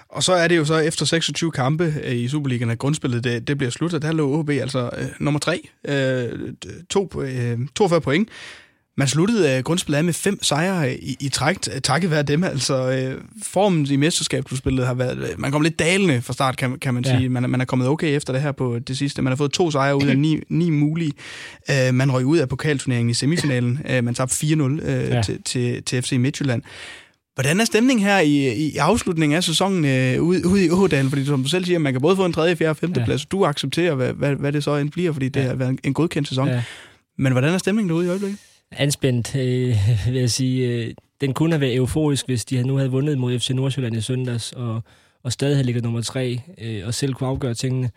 Og 0.09 0.23
så 0.23 0.33
er 0.33 0.49
det 0.49 0.57
jo 0.57 0.65
så 0.65 0.79
efter 0.79 1.07
26 1.07 1.51
kampe 1.51 1.95
øh, 2.05 2.17
i 2.17 2.29
Superligaen, 2.29 2.71
at 2.71 2.79
grundspillet 2.79 3.25
det, 3.25 3.49
det 3.49 3.59
bliver 3.59 3.71
slut, 3.71 3.95
og 3.95 4.03
Der 4.03 4.13
lå 4.13 4.39
OB 4.39 4.51
altså 4.51 4.91
øh, 4.99 5.07
nummer 5.21 5.41
3, 5.41 5.69
øh, 5.89 6.53
to, 6.91 7.11
øh, 7.23 7.59
42 7.75 8.01
point. 8.01 8.29
Man 8.99 9.09
sluttede 9.09 9.59
uh, 9.59 9.65
grundspillet 9.65 9.99
af 9.99 10.05
med 10.05 10.13
fem 10.13 10.43
sejre 10.43 10.95
i, 10.95 11.17
i 11.21 11.29
træk, 11.29 11.57
takket 11.83 12.11
være 12.11 12.23
dem. 12.23 12.45
Altså, 12.45 12.89
uh, 12.89 13.23
formen 13.43 13.87
i 13.87 13.97
mesterskabsspillet 13.97 14.87
har 14.87 14.95
været... 14.95 15.19
Uh, 15.19 15.41
man 15.41 15.53
kom 15.53 15.63
lidt 15.63 15.79
dalende 15.79 16.23
fra 16.23 16.33
start, 16.33 16.57
kan, 16.57 16.79
kan 16.79 16.95
man 16.95 17.05
ja. 17.05 17.19
sige. 17.19 17.29
Man, 17.29 17.51
man 17.51 17.61
er 17.61 17.65
kommet 17.65 17.89
okay 17.89 18.17
efter 18.17 18.33
det 18.33 18.43
her 18.43 18.53
på 18.53 18.79
det 18.79 18.99
sidste. 18.99 19.23
Man 19.23 19.31
har 19.31 19.37
fået 19.37 19.53
to 19.53 19.71
sejre 19.71 19.97
ud 19.97 20.07
af 20.07 20.19
ni, 20.19 20.41
ni 20.49 20.71
mulige. 20.71 21.13
Uh, 21.69 21.95
man 21.95 22.13
røg 22.13 22.25
ud 22.27 22.39
af 22.39 22.49
pokalturneringen 22.49 23.11
i 23.11 23.15
semifinalen. 23.15 23.81
Uh, 23.85 24.05
man 24.05 24.15
tabte 24.15 24.47
4-0 24.47 24.63
uh, 24.63 24.89
ja. 24.89 25.23
til, 25.23 25.43
til, 25.43 25.83
til 25.83 26.03
FC 26.03 26.13
Midtjylland. 26.13 26.63
Hvordan 27.35 27.61
er 27.61 27.65
stemningen 27.65 28.07
her 28.07 28.19
i, 28.19 28.53
i 28.53 28.77
afslutningen 28.77 29.37
af 29.37 29.45
sæsonen 29.45 29.85
øh, 29.85 30.23
ude, 30.23 30.47
ude 30.47 30.65
i 30.65 30.71
Ådalen? 30.71 31.11
Fordi 31.11 31.25
som 31.25 31.43
du 31.43 31.49
selv 31.49 31.65
siger, 31.65 31.79
man 31.79 31.93
kan 31.93 32.01
både 32.01 32.17
få 32.17 32.25
en 32.25 32.33
tredje, 32.33 32.57
fjerde 32.57 32.71
og 32.71 32.77
femte 32.77 33.01
ja. 33.01 33.07
plads. 33.07 33.27
Du 33.27 33.45
accepterer, 33.45 33.95
hvad, 33.95 34.13
hvad, 34.13 34.35
hvad 34.35 34.53
det 34.53 34.65
så 34.65 34.77
end 34.77 34.91
bliver, 34.91 35.13
fordi 35.13 35.29
det 35.29 35.41
ja. 35.41 35.47
har 35.47 35.55
været 35.55 35.71
en, 35.71 35.79
en 35.85 35.95
godkendt 35.95 36.29
sæson. 36.29 36.49
Ja. 36.49 36.63
Men 37.19 37.33
hvordan 37.33 37.55
er 37.55 37.59
stemningen 37.59 37.89
derude 37.89 38.07
i 38.07 38.09
øjeblikket? 38.09 38.39
Anspændt, 38.73 39.37
øh, 39.37 39.77
vil 40.13 40.21
jeg 40.21 40.31
sige. 40.31 40.69
Øh, 40.69 40.95
den 41.21 41.35
kunne 41.35 41.53
have 41.53 41.61
været 41.61 41.77
euforisk, 41.77 42.27
hvis 42.27 42.45
de 42.45 42.63
nu 42.63 42.77
havde 42.77 42.91
vundet 42.91 43.19
mod 43.19 43.39
FC 43.39 43.51
Nordsjælland 43.51 43.97
i 43.97 44.01
søndags, 44.01 44.53
og, 44.53 44.83
og 45.23 45.33
stadig 45.33 45.57
havde 45.57 45.67
ligget 45.67 45.85
nummer 45.85 46.03
tre, 46.03 46.41
øh, 46.59 46.87
og 46.87 46.95
selv 46.95 47.15
kunne 47.15 47.29
afgøre 47.29 47.55
tingene. 47.55 47.91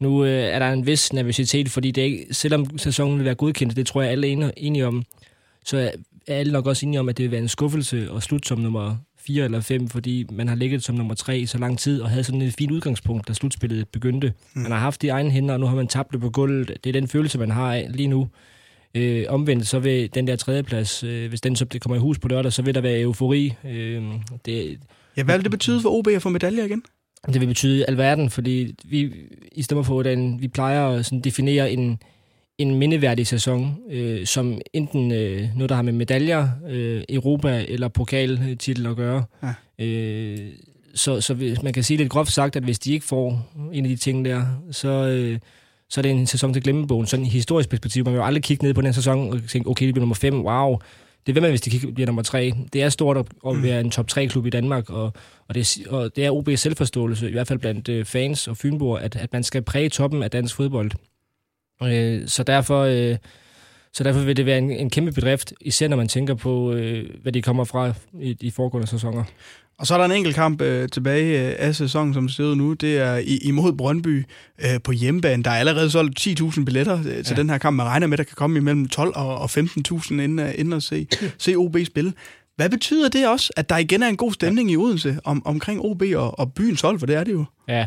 Nu 0.00 0.24
øh, 0.24 0.30
er 0.30 0.58
der 0.58 0.72
en 0.72 0.86
vis 0.86 1.12
nervøsitet, 1.12 1.70
fordi 1.70 1.90
det 1.90 2.02
ikke, 2.02 2.26
selvom 2.30 2.78
sæsonen 2.78 3.18
vil 3.18 3.24
være 3.24 3.34
godkendt, 3.34 3.76
det 3.76 3.86
tror 3.86 4.02
jeg 4.02 4.10
alle 4.10 4.32
er 4.32 4.50
enige 4.56 4.86
om, 4.86 5.02
så 5.64 5.76
er 6.26 6.36
alle 6.36 6.52
nok 6.52 6.66
også 6.66 6.86
enige 6.86 7.00
om, 7.00 7.08
at 7.08 7.16
det 7.16 7.22
vil 7.22 7.30
være 7.30 7.40
en 7.40 7.48
skuffelse 7.48 8.08
at 8.16 8.22
slutte 8.22 8.48
som 8.48 8.58
nummer 8.58 8.96
4 9.26 9.44
eller 9.44 9.60
5, 9.60 9.88
fordi 9.88 10.26
man 10.32 10.48
har 10.48 10.54
ligget 10.54 10.82
som 10.82 10.94
nummer 10.94 11.14
3 11.14 11.38
i 11.38 11.46
så 11.46 11.58
lang 11.58 11.78
tid, 11.78 12.00
og 12.00 12.10
havde 12.10 12.24
sådan 12.24 12.42
et 12.42 12.54
fint 12.58 12.72
udgangspunkt, 12.72 13.28
da 13.28 13.32
slutspillet 13.32 13.88
begyndte. 13.88 14.32
Mm. 14.54 14.62
Man 14.62 14.72
har 14.72 14.78
haft 14.78 15.02
de 15.02 15.08
egne 15.08 15.30
hænder, 15.30 15.54
og 15.54 15.60
nu 15.60 15.66
har 15.66 15.76
man 15.76 15.88
tabt 15.88 16.12
det 16.12 16.20
på 16.20 16.30
gulvet. 16.30 16.68
Det 16.84 16.90
er 16.90 17.00
den 17.00 17.08
følelse, 17.08 17.38
man 17.38 17.50
har 17.50 17.74
af 17.74 17.86
lige 17.90 18.08
nu. 18.08 18.28
Øh, 18.94 19.24
omvendt, 19.28 19.66
så 19.66 19.78
vil 19.78 20.14
den 20.14 20.26
der 20.26 20.36
tredjeplads, 20.36 21.04
øh, 21.04 21.28
hvis 21.28 21.40
den 21.40 21.56
så 21.56 21.66
kommer 21.80 21.96
i 21.96 21.98
hus 21.98 22.18
på 22.18 22.28
lørdag, 22.28 22.52
så 22.52 22.62
vil 22.62 22.74
der 22.74 22.80
være 22.80 23.00
eufori. 23.00 23.54
Øh, 23.64 24.02
det, 24.46 24.78
ja, 25.16 25.22
hvad 25.22 25.36
vil 25.36 25.44
det 25.44 25.50
betyde 25.50 25.80
for 25.80 25.90
OB 25.90 26.08
at 26.08 26.22
få 26.22 26.28
medaljer 26.28 26.64
igen? 26.64 26.82
Det 27.26 27.40
vil 27.40 27.46
betyde 27.46 27.84
alverden, 27.84 28.30
fordi 28.30 28.74
vi 28.84 29.12
i 29.52 29.62
stedet 29.62 29.86
for, 29.86 30.02
den, 30.02 30.40
vi 30.40 30.48
plejer 30.48 30.88
at 30.88 31.06
sådan 31.06 31.20
definere 31.20 31.72
en, 31.72 31.98
en 32.58 32.74
mindeværdig 32.74 33.26
sæson, 33.26 33.78
øh, 33.90 34.26
som 34.26 34.60
enten 34.72 35.12
øh, 35.12 35.48
noget, 35.56 35.68
der 35.68 35.74
har 35.74 35.82
med 35.82 35.92
medaljer, 35.92 36.48
øh, 36.68 37.02
Europa 37.08 37.64
eller 37.68 37.88
pokaltitel 37.88 38.86
at 38.86 38.96
gøre. 38.96 39.24
Ja. 39.42 39.84
Øh, 39.84 40.38
så, 40.94 41.20
så 41.20 41.34
hvis, 41.34 41.62
man 41.62 41.72
kan 41.72 41.82
sige 41.82 41.96
lidt 41.96 42.10
groft 42.10 42.32
sagt, 42.32 42.56
at 42.56 42.62
hvis 42.62 42.78
de 42.78 42.92
ikke 42.92 43.06
får 43.06 43.52
en 43.72 43.84
af 43.84 43.88
de 43.88 43.96
ting 43.96 44.24
der, 44.24 44.44
så, 44.70 44.88
øh, 44.88 45.38
så 45.92 46.00
er 46.00 46.02
det 46.02 46.10
en 46.10 46.26
sæson 46.26 46.52
til 46.52 46.62
glemmebogen. 46.62 47.06
Sådan 47.06 47.26
i 47.26 47.28
historisk 47.28 47.68
perspektiv, 47.68 48.04
man 48.04 48.12
vil 48.12 48.18
jo 48.18 48.24
aldrig 48.24 48.42
kigge 48.42 48.64
ned 48.64 48.74
på 48.74 48.80
den 48.80 48.92
sæson 48.92 49.32
og 49.32 49.40
tænke, 49.48 49.70
okay, 49.70 49.86
det 49.86 49.94
bliver 49.94 50.02
nummer 50.02 50.14
5, 50.14 50.44
wow. 50.44 50.78
Det 51.26 51.34
vil 51.34 51.42
man, 51.42 51.50
hvis 51.50 51.60
de 51.60 51.92
bliver 51.92 52.06
nummer 52.06 52.22
3. 52.22 52.52
Det 52.72 52.82
er 52.82 52.88
stort 52.88 53.16
at, 53.16 53.26
at 53.46 53.56
mm. 53.56 53.62
være 53.62 53.80
en 53.80 53.90
top 53.90 54.06
3-klub 54.12 54.46
i 54.46 54.50
Danmark, 54.50 54.90
og, 54.90 55.12
og, 55.48 55.54
det, 55.54 55.78
og 55.90 56.16
det 56.16 56.24
er 56.24 56.30
OB's 56.30 56.56
selvforståelse, 56.56 57.28
i 57.28 57.32
hvert 57.32 57.46
fald 57.48 57.58
blandt 57.58 57.88
øh, 57.88 58.04
fans 58.04 58.48
og 58.48 58.56
fynboer, 58.56 58.98
at, 58.98 59.16
at 59.16 59.32
man 59.32 59.42
skal 59.42 59.62
præge 59.62 59.88
toppen 59.88 60.22
af 60.22 60.30
dansk 60.30 60.56
fodbold. 60.56 60.90
Øh, 61.82 62.28
så 62.28 62.42
derfor... 62.42 62.82
Øh, 62.82 63.16
så 63.92 64.04
derfor 64.04 64.20
vil 64.20 64.36
det 64.36 64.46
være 64.46 64.58
en, 64.58 64.70
en 64.70 64.90
kæmpe 64.90 65.12
bedrift, 65.12 65.52
især 65.60 65.88
når 65.88 65.96
man 65.96 66.08
tænker 66.08 66.34
på, 66.34 66.72
øh, 66.72 67.10
hvad 67.22 67.32
de 67.32 67.42
kommer 67.42 67.64
fra 67.64 67.92
i 68.20 68.32
de 68.32 68.52
foregående 68.52 68.88
sæsoner. 68.88 69.24
Og 69.78 69.86
så 69.86 69.94
er 69.94 69.98
der 69.98 70.04
en 70.04 70.12
enkelt 70.12 70.34
kamp 70.34 70.60
øh, 70.62 70.88
tilbage 70.88 71.48
øh, 71.48 71.54
af 71.58 71.74
sæsonen, 71.74 72.14
som 72.14 72.28
ser 72.28 72.54
nu. 72.54 72.72
Det 72.72 72.98
er 72.98 73.16
i, 73.16 73.36
imod 73.36 73.72
Brøndby 73.72 74.24
øh, 74.64 74.80
på 74.84 74.92
hjemmebane. 74.92 75.42
Der 75.42 75.50
er 75.50 75.54
allerede 75.54 75.90
solgt 75.90 76.20
10.000 76.40 76.64
billetter 76.64 76.98
øh, 76.98 77.04
til 77.04 77.26
ja. 77.30 77.34
den 77.34 77.50
her 77.50 77.58
kamp. 77.58 77.76
Man 77.76 77.86
regner 77.86 78.06
med, 78.06 78.12
at 78.12 78.18
der 78.18 78.24
kan 78.24 78.34
komme 78.36 78.58
imellem 78.58 78.88
12 78.88 79.12
og, 79.16 79.38
og 79.38 79.50
15.000 79.50 80.12
inden, 80.12 80.38
uh, 80.38 80.48
inden 80.54 80.72
at 80.72 80.82
se, 80.82 81.06
se 81.38 81.54
OB 81.54 81.76
spille. 81.86 82.12
Hvad 82.56 82.70
betyder 82.70 83.08
det 83.08 83.28
også, 83.28 83.52
at 83.56 83.68
der 83.68 83.76
igen 83.76 84.02
er 84.02 84.08
en 84.08 84.16
god 84.16 84.32
stemning 84.32 84.68
ja. 84.68 84.74
i 84.74 84.76
Odense 84.76 85.18
om, 85.24 85.46
omkring 85.46 85.80
OB 85.80 86.02
og, 86.16 86.38
og 86.38 86.52
byens 86.52 86.80
hold? 86.80 86.98
For 86.98 87.06
det 87.06 87.16
er 87.16 87.24
det 87.24 87.32
jo. 87.32 87.44
Ja, 87.68 87.86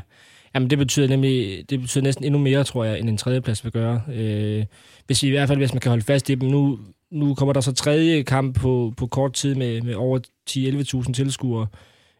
Jamen, 0.55 0.69
det 0.69 0.77
betyder 0.77 1.07
nemlig 1.07 1.65
det 1.69 1.81
betyder 1.81 2.03
næsten 2.03 2.25
endnu 2.25 2.39
mere, 2.39 2.63
tror 2.63 2.83
jeg, 2.83 2.99
end 2.99 3.09
en 3.09 3.17
tredjeplads 3.17 3.63
vil 3.63 3.71
gøre. 3.73 4.01
Øh, 4.13 4.65
hvis 5.05 5.23
I, 5.23 5.27
i 5.27 5.29
hvert 5.29 5.47
fald, 5.47 5.57
hvis 5.57 5.73
man 5.73 5.79
kan 5.79 5.89
holde 5.89 6.03
fast 6.03 6.29
i 6.29 6.35
dem. 6.35 6.49
Nu, 6.49 6.79
nu 7.11 7.35
kommer 7.35 7.53
der 7.53 7.61
så 7.61 7.73
tredje 7.73 8.23
kamp 8.23 8.55
på, 8.55 8.93
på 8.97 9.07
kort 9.07 9.33
tid 9.33 9.55
med, 9.55 9.81
med 9.81 9.95
over 9.95 10.19
10-11.000 10.49 11.13
tilskuere. 11.13 11.67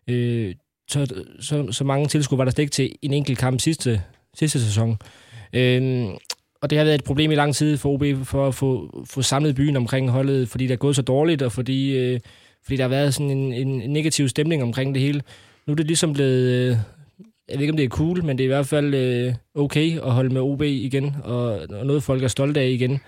Øh, 0.08 0.56
så, 0.88 1.24
så, 1.40 1.72
så 1.72 1.84
mange 1.84 2.08
tilskuere 2.08 2.38
var 2.38 2.44
der 2.44 2.52
slet 2.52 2.64
ikke 2.64 2.72
til 2.72 2.96
en 3.02 3.14
enkelt 3.14 3.38
kamp 3.38 3.60
sidste, 3.60 4.02
sidste 4.34 4.60
sæson. 4.60 4.98
Øh, 5.54 6.06
og 6.62 6.70
det 6.70 6.78
har 6.78 6.86
været 6.86 6.96
et 6.96 7.04
problem 7.04 7.32
i 7.32 7.36
lang 7.36 7.56
tid 7.56 7.78
for 7.78 7.90
OB 7.90 8.26
for 8.26 8.48
at 8.48 8.56
få, 8.56 9.04
få 9.10 9.22
samlet 9.22 9.56
byen 9.56 9.76
omkring 9.76 10.10
holdet, 10.10 10.50
fordi 10.50 10.68
det 10.68 10.74
er 10.74 10.78
gået 10.78 10.96
så 10.96 11.02
dårligt, 11.02 11.42
og 11.42 11.52
fordi, 11.52 11.98
øh, 11.98 12.20
fordi 12.64 12.78
der 12.78 12.84
har 12.84 12.90
været 12.90 13.14
sådan 13.14 13.32
en, 13.32 13.54
en 13.54 13.90
negativ 13.90 14.30
stemning 14.30 14.64
omkring 14.64 14.96
det 14.96 15.04
hele. 15.04 15.22
Nu 15.68 15.72
er 15.72 15.76
det 15.76 15.86
ligesom 15.86 16.14
blevet... 16.14 16.72
Øh, 16.72 16.78
jeg 17.50 17.58
ved 17.58 17.62
ikke, 17.62 17.72
om 17.72 17.78
det 17.78 17.86
er 17.86 17.90
cool, 17.90 18.24
men 18.26 18.38
det 18.38 18.44
er 18.44 18.48
i 18.48 18.56
hvert 18.56 18.68
fald 18.68 18.94
øh, 18.94 19.34
okay 19.56 19.98
at 20.02 20.12
holde 20.12 20.34
med 20.34 20.42
OB 20.42 20.62
igen, 20.62 21.16
og, 21.24 21.44
og 21.70 21.86
noget 21.86 22.04
folk 22.04 22.24
er 22.24 22.28
stolte 22.28 22.60
af 22.60 22.68
igen. 22.70 23.00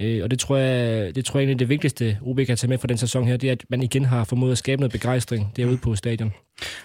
Øh, 0.00 0.22
og 0.22 0.30
det 0.30 0.38
tror, 0.38 0.56
jeg, 0.56 1.14
det 1.14 1.24
tror 1.24 1.40
jeg 1.40 1.44
egentlig 1.44 1.58
det 1.58 1.68
vigtigste, 1.68 2.18
OB 2.22 2.40
kan 2.46 2.56
tage 2.56 2.68
med 2.68 2.78
for 2.78 2.86
den 2.86 2.98
sæson 2.98 3.26
her, 3.26 3.36
det 3.36 3.48
er, 3.48 3.52
at 3.52 3.64
man 3.68 3.82
igen 3.82 4.04
har 4.04 4.24
formået 4.24 4.52
at 4.52 4.58
skabe 4.58 4.80
noget 4.80 4.92
begejstring 4.92 5.52
derude 5.56 5.76
på 5.76 5.96
stadion. 5.96 6.32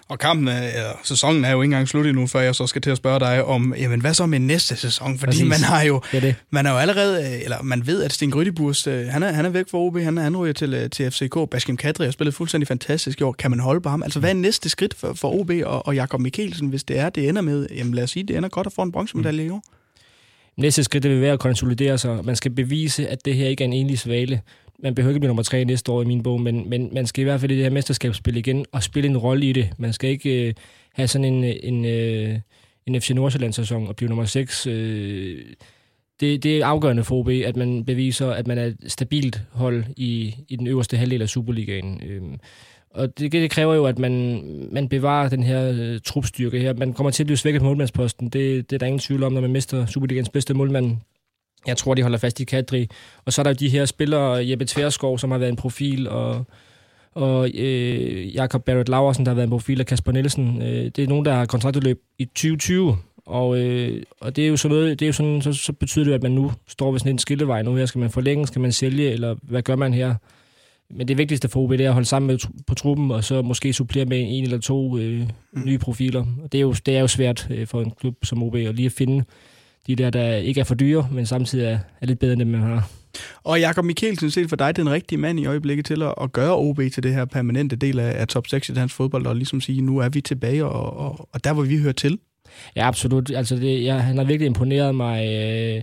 Og 0.08 0.20
kampen, 0.20 0.48
ja, 0.48 0.92
sæsonen 1.04 1.46
er 1.46 1.52
jo 1.52 1.62
ikke 1.62 1.64
engang 1.64 1.88
slut 1.88 2.06
endnu, 2.06 2.28
før 2.28 2.40
jeg 2.40 2.56
så 2.56 2.68
skal 2.68 2.82
til 2.82 2.90
at 2.90 2.98
spørge 2.98 3.20
dig 3.20 3.44
om, 3.44 3.74
jamen 3.78 4.02
hvad 4.02 4.14
så 4.14 4.26
med 4.26 4.40
næste 4.40 4.76
sæson? 4.76 5.20
Fordi 5.20 5.32
Præcis. 5.32 5.48
man 5.48 5.60
har 5.60 5.82
jo, 5.82 6.02
det 6.12 6.22
det. 6.22 6.36
man 6.50 6.66
er 6.66 6.72
jo 6.72 6.78
allerede, 6.78 7.26
øh, 7.26 7.44
eller 7.44 7.62
man 7.62 7.88
ved, 7.88 8.04
at 8.04 8.14
Sten 8.14 8.32
Grydiburs, 8.32 8.88
øh, 8.88 9.08
han 9.08 9.24
er, 9.24 9.32
han 9.32 9.46
er 9.46 9.50
væk 9.50 9.66
fra 9.72 9.78
OB, 9.78 9.98
han 9.98 10.18
er 10.18 10.26
anryger 10.26 10.54
til, 10.54 10.74
øh, 10.74 10.90
til 10.90 11.12
FCK. 11.12 11.50
Baskim 11.52 11.78
Kadri 11.78 12.06
har 12.06 12.12
spillet 12.12 12.36
fuldstændig 12.36 12.68
fantastisk 12.68 13.22
i 13.22 13.24
år. 13.24 13.32
Kan 13.32 13.52
man 13.52 13.60
holde 13.60 13.82
på 13.82 13.90
ham? 13.90 14.04
Altså 14.04 14.20
hvad 14.20 14.30
er 14.30 14.34
næste 14.34 14.70
skridt 14.70 14.94
for, 14.94 15.14
for 15.14 15.40
OB 15.40 15.52
og, 15.66 15.88
og 15.88 15.96
Jakob 15.96 16.22
Mikkelsen, 16.22 16.68
hvis 16.68 16.84
det 16.84 17.00
er, 17.00 17.10
det 17.10 17.30
ender 17.30 17.42
med, 17.42 17.68
jamen 17.72 17.94
lad 17.94 18.04
os 18.04 18.12
sige, 18.12 18.24
det 18.24 18.38
ender 18.38 18.50
godt 18.50 18.68
at 18.68 18.74
få 18.74 18.82
en 18.82 18.92
bronzemedalje 18.92 19.46
i 19.46 19.50
år? 19.50 19.64
Næste 20.58 20.84
skridt 20.84 21.04
det 21.04 21.12
vil 21.12 21.22
være 21.22 21.34
at 21.34 21.40
konsolidere 21.40 21.98
sig. 21.98 22.26
Man 22.26 22.36
skal 22.36 22.52
bevise, 22.52 23.08
at 23.08 23.26
det 23.26 23.36
her 23.36 23.48
ikke 23.48 23.64
er 23.64 23.68
en 23.68 23.74
enlig 23.74 24.00
svale. 24.00 24.42
Man 24.80 24.96
behøver 24.96 25.12
ikke 25.12 25.20
blive 25.20 25.28
nummer 25.28 25.44
tre 25.44 25.66
næste 25.66 25.92
år 25.92 26.02
i 26.02 26.06
min 26.06 26.24
bog, 26.24 26.42
men, 26.42 26.70
men 26.70 26.90
man 26.94 27.08
skal 27.08 27.22
i 27.22 27.24
hvert 27.24 27.40
fald 27.40 27.52
i 27.52 27.56
det 27.56 27.64
her 27.64 27.70
mesterskabsspil 27.70 28.38
igen 28.38 28.66
og 28.72 28.84
spille 28.84 29.10
en 29.10 29.18
rolle 29.18 29.50
i 29.50 29.54
det. 29.54 29.70
Man 29.78 29.94
skal 29.94 30.10
ikke 30.10 30.48
øh, 30.48 30.54
have 30.94 31.08
sådan 31.08 31.26
en, 31.26 31.44
øh, 31.44 31.56
en, 31.64 31.86
øh, 31.86 32.40
en 32.86 33.02
FC 33.02 33.10
Nordsjælland-sæson 33.10 33.88
og 33.88 33.96
blive 33.96 34.10
nummer 34.10 34.26
6. 34.26 34.68
Øh, 34.68 35.46
det, 36.20 36.44
det 36.44 36.58
er 36.58 36.66
afgørende 36.66 37.04
for 37.04 37.16
OB, 37.16 37.30
at 37.30 37.56
man 37.56 37.86
beviser, 37.86 38.32
at 38.32 38.48
man 38.48 38.58
er 38.58 38.66
et 38.66 38.78
stabilt 38.88 39.42
hold 39.52 39.84
i, 39.98 40.36
i 40.48 40.56
den 40.56 40.68
øverste 40.68 40.98
halvdel 40.98 41.22
af 41.22 41.30
Superligaen. 41.30 42.02
Øh, 42.06 42.22
og 42.98 43.20
det, 43.20 43.32
det 43.32 43.52
kræver 43.52 43.76
jo, 43.76 43.86
at 43.86 44.00
man, 44.00 44.44
man 44.72 44.90
bevarer 44.90 45.30
den 45.30 45.44
her 45.44 45.72
øh, 45.76 46.00
trupstyrke 46.06 46.60
her. 46.60 46.74
Man 46.74 46.94
kommer 46.94 47.12
til 47.12 47.24
at 47.24 47.28
blive 47.28 47.38
svækket 47.38 47.62
på 47.62 47.66
målmandsposten. 47.66 48.30
Det, 48.30 48.70
det 48.70 48.76
er 48.76 48.80
der 48.80 48.86
ingen 48.86 49.00
tvivl 49.00 49.24
om, 49.24 49.34
når 49.34 49.42
man 49.42 49.52
mister 49.52 49.86
Superligans 49.86 50.30
bedste 50.30 50.54
målmand. 50.54 50.98
Jeg 51.68 51.78
tror, 51.78 51.94
de 51.94 52.02
holder 52.02 52.18
fast 52.18 52.40
i 52.40 52.44
Kadri. 52.44 52.88
Og 53.26 53.34
så 53.34 53.42
er 53.42 53.44
der 53.44 53.54
de 53.54 53.70
her 53.70 53.86
spillere, 53.86 54.50
Jeppe 54.50 54.66
Tverskov, 54.66 55.20
som 55.20 55.32
har 55.32 55.38
været 55.38 55.50
en 55.50 55.56
profil, 55.56 56.10
og, 56.10 56.46
og 57.14 57.50
øh, 57.54 58.36
Jakob 58.36 58.64
Barrett 58.64 58.90
Laversen, 58.90 59.26
der 59.26 59.30
har 59.30 59.36
været 59.36 59.48
en 59.48 59.52
profil, 59.52 59.80
og 59.80 59.86
Kasper 59.86 60.12
Nielsen. 60.12 60.62
Øh, 60.62 60.86
det 60.86 61.00
er 61.00 61.08
nogen, 61.08 61.26
der 61.26 61.34
har 61.34 61.46
kontraktudløb 61.46 62.02
i 62.20 62.26
2020. 62.26 62.98
Og, 63.26 63.60
øh, 63.60 64.04
og 64.22 64.36
det 64.36 64.44
er 64.44 64.48
jo 64.48 64.58
sådan 64.58 64.78
noget, 64.78 65.00
det 65.00 65.06
er 65.06 65.08
jo 65.08 65.14
sådan, 65.14 65.42
så, 65.42 65.54
så 65.54 65.74
betyder 65.74 66.06
det, 66.06 66.14
at 66.14 66.24
man 66.24 66.32
nu 66.32 66.52
står 66.68 66.92
ved 66.92 67.00
sådan 67.00 67.12
en 67.12 67.20
skillevej 67.20 67.62
nu 67.62 67.76
her. 67.76 67.86
Skal 67.86 68.00
man 68.00 68.10
forlænge? 68.10 68.48
Skal 68.48 68.62
man 68.62 68.72
sælge? 68.72 69.12
Eller 69.12 69.36
hvad 69.42 69.62
gør 69.62 69.76
man 69.76 69.94
her? 69.94 70.16
Men 70.90 71.08
det 71.08 71.18
vigtigste 71.18 71.50
for 71.50 71.60
OB, 71.60 71.72
det 71.72 71.82
er 71.82 71.88
at 71.88 71.94
holde 71.94 72.08
sammen 72.08 72.28
med, 72.28 72.40
på 72.68 72.76
truppen, 72.76 73.12
og 73.12 73.24
så 73.24 73.42
måske 73.42 73.74
supplere 73.74 74.06
med 74.06 74.26
en 74.28 74.44
eller 74.44 74.58
to 74.58 74.98
øh, 74.98 75.20
mm. 75.54 75.66
nye 75.66 75.78
profiler. 75.78 76.26
Og 76.44 76.52
det 76.52 76.58
er 76.58 76.62
jo, 76.62 76.74
det 76.74 76.96
er 76.96 77.00
jo 77.00 77.08
svært 77.08 77.48
øh, 77.50 77.68
for 77.68 77.82
en 77.82 77.92
klub 78.00 78.26
som 78.26 78.44
OB 78.44 78.56
at 78.56 78.76
lige 78.76 78.86
at 78.86 78.92
finde 78.92 79.24
de 79.88 79.96
der, 79.96 80.10
der 80.10 80.36
ikke 80.36 80.60
er 80.60 80.64
for 80.66 80.76
dyre, 80.76 81.08
men 81.12 81.26
samtidig 81.26 81.66
er, 81.66 81.80
er 82.02 82.06
lidt 82.06 82.20
bedre, 82.20 82.34
end 82.34 82.40
dem 82.40 82.48
man 82.48 82.62
har. 82.62 82.90
Og 83.44 83.60
Jakob 83.60 83.86
Mikkelsen, 83.86 84.32
set 84.32 84.50
for 84.50 84.56
dig, 84.56 84.76
den 84.76 84.90
rigtige 84.90 85.20
mand 85.20 85.40
i 85.40 85.46
øjeblikket 85.46 85.86
til 85.86 86.02
at, 86.02 86.14
at 86.22 86.32
gøre 86.32 86.56
OB 86.56 86.80
til 86.94 87.04
det 87.04 87.14
her 87.14 87.26
permanente 87.26 87.76
del 87.76 88.00
af, 88.00 88.22
af 88.22 88.28
top 88.28 88.48
6 88.48 88.70
i 88.70 88.74
dansk 88.74 88.96
fodbold, 88.96 89.26
og 89.26 89.36
ligesom 89.36 89.62
sige, 89.62 89.82
nu 89.82 89.98
er 89.98 90.10
vi 90.10 90.22
tilbage, 90.22 90.66
og, 90.66 90.98
og, 90.98 91.30
og 91.34 91.44
der, 91.44 91.54
hvor 91.54 91.64
vi 91.64 91.78
hører 91.78 91.94
til. 91.94 92.20
Ja, 92.76 92.88
absolut. 92.88 93.32
Altså, 93.32 93.56
det, 93.56 93.84
ja, 93.84 93.98
han 93.98 94.18
har 94.18 94.24
virkelig 94.24 94.48
imponeret 94.48 94.96
mig. 94.96 95.28
Øh, 95.28 95.82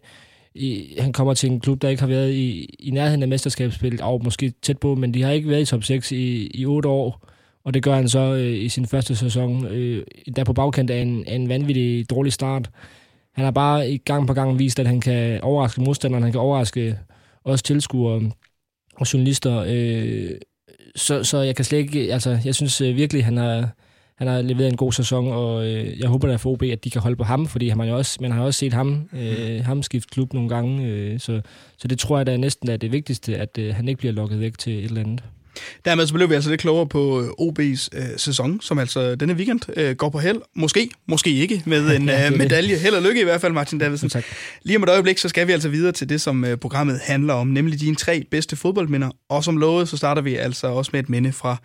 i, 0.54 0.96
han 1.00 1.12
kommer 1.12 1.34
til 1.34 1.50
en 1.50 1.60
klub, 1.60 1.82
der 1.82 1.88
ikke 1.88 2.02
har 2.02 2.08
været 2.08 2.32
i, 2.32 2.76
i 2.78 2.90
nærheden 2.90 3.22
af 3.22 3.28
mesterskabsspillet, 3.28 4.00
og 4.00 4.20
måske 4.24 4.52
tæt 4.62 4.78
på, 4.78 4.94
men 4.94 5.14
de 5.14 5.22
har 5.22 5.30
ikke 5.30 5.48
været 5.48 5.62
i 5.62 5.64
top 5.64 5.84
6 5.84 6.12
i, 6.12 6.50
i 6.54 6.66
8 6.66 6.88
år. 6.88 7.28
Og 7.64 7.74
det 7.74 7.82
gør 7.82 7.94
han 7.94 8.08
så 8.08 8.34
øh, 8.34 8.64
i 8.64 8.68
sin 8.68 8.86
første 8.86 9.16
sæson, 9.16 9.66
øh, 9.66 10.06
der 10.36 10.44
på 10.44 10.52
bagkant 10.52 10.90
af 10.90 11.02
en, 11.02 11.28
en 11.28 11.48
vanvittig 11.48 12.10
dårlig 12.10 12.32
start. 12.32 12.70
Han 13.34 13.44
har 13.44 13.50
bare 13.50 13.90
i 13.90 13.98
gang 13.98 14.26
på 14.26 14.34
gang 14.34 14.58
vist, 14.58 14.80
at 14.80 14.86
han 14.86 15.00
kan 15.00 15.40
overraske 15.42 15.80
modstanderen, 15.80 16.22
han 16.22 16.32
kan 16.32 16.40
overraske 16.40 16.98
også 17.44 17.64
tilskuere 17.64 18.30
og 18.96 19.12
journalister. 19.12 19.64
Øh, 19.68 20.30
så, 20.96 21.24
så 21.24 21.38
jeg 21.38 21.56
kan 21.56 21.64
slet 21.64 21.78
ikke, 21.78 22.12
altså 22.12 22.38
jeg 22.44 22.54
synes 22.54 22.80
øh, 22.80 22.96
virkelig, 22.96 23.24
han 23.24 23.36
har, 23.36 23.68
han 24.18 24.26
har 24.26 24.42
leveret 24.42 24.68
en 24.68 24.76
god 24.76 24.92
sæson, 24.92 25.32
og 25.32 25.66
øh, 25.66 26.00
jeg 26.00 26.08
håber 26.08 26.28
da 26.28 26.36
for 26.36 26.50
OB, 26.50 26.62
at 26.62 26.84
de 26.84 26.90
kan 26.90 27.00
holde 27.00 27.16
på 27.16 27.24
ham, 27.24 27.46
fordi 27.46 27.74
man, 27.74 27.88
jo 27.88 27.96
også, 27.96 28.18
man 28.20 28.32
har 28.32 28.42
også 28.42 28.58
set 28.58 28.72
ham, 28.72 29.08
øh, 29.12 29.64
ham 29.64 29.82
skifte 29.82 30.08
klub 30.12 30.32
nogle 30.32 30.48
gange, 30.48 30.86
øh, 30.86 31.20
så, 31.20 31.40
så 31.76 31.88
det 31.88 31.98
tror 31.98 32.16
jeg 32.16 32.26
da 32.26 32.36
næsten 32.36 32.70
er 32.70 32.76
det 32.76 32.92
vigtigste, 32.92 33.36
at 33.36 33.58
øh, 33.58 33.74
han 33.74 33.88
ikke 33.88 33.98
bliver 33.98 34.12
lukket 34.12 34.40
væk 34.40 34.58
til 34.58 34.78
et 34.78 34.84
eller 34.84 35.00
andet. 35.00 35.22
Dermed 35.84 36.06
så 36.06 36.14
blev 36.14 36.30
vi 36.30 36.34
altså 36.34 36.50
lidt 36.50 36.60
klogere 36.60 36.86
på 36.86 37.20
øh, 37.22 37.28
OB's 37.28 37.88
øh, 37.92 38.04
sæson, 38.16 38.60
som 38.60 38.78
altså 38.78 39.14
denne 39.14 39.34
weekend 39.34 39.60
øh, 39.76 39.96
går 39.96 40.08
på 40.08 40.18
held. 40.18 40.40
Måske, 40.56 40.90
måske 41.08 41.30
ikke, 41.30 41.62
med 41.66 41.86
en 41.96 42.08
øh, 42.08 42.38
medalje. 42.38 42.76
Held 42.76 42.94
og 42.94 43.02
lykke 43.02 43.20
i 43.20 43.24
hvert 43.24 43.40
fald, 43.40 43.52
Martin 43.52 43.78
Davidsen. 43.78 44.08
Tak. 44.08 44.24
Lige 44.62 44.76
om 44.76 44.82
et 44.82 44.88
øjeblik, 44.88 45.18
så 45.18 45.28
skal 45.28 45.46
vi 45.46 45.52
altså 45.52 45.68
videre 45.68 45.92
til 45.92 46.08
det, 46.08 46.20
som 46.20 46.44
øh, 46.44 46.56
programmet 46.56 47.00
handler 47.02 47.34
om, 47.34 47.46
nemlig 47.46 47.80
dine 47.80 47.96
tre 47.96 48.24
bedste 48.30 48.56
fodboldminder. 48.56 49.10
Og 49.28 49.44
som 49.44 49.56
lovet, 49.56 49.88
så 49.88 49.96
starter 49.96 50.22
vi 50.22 50.36
altså 50.36 50.66
også 50.66 50.90
med 50.92 51.00
et 51.00 51.08
minde 51.08 51.32
fra 51.32 51.56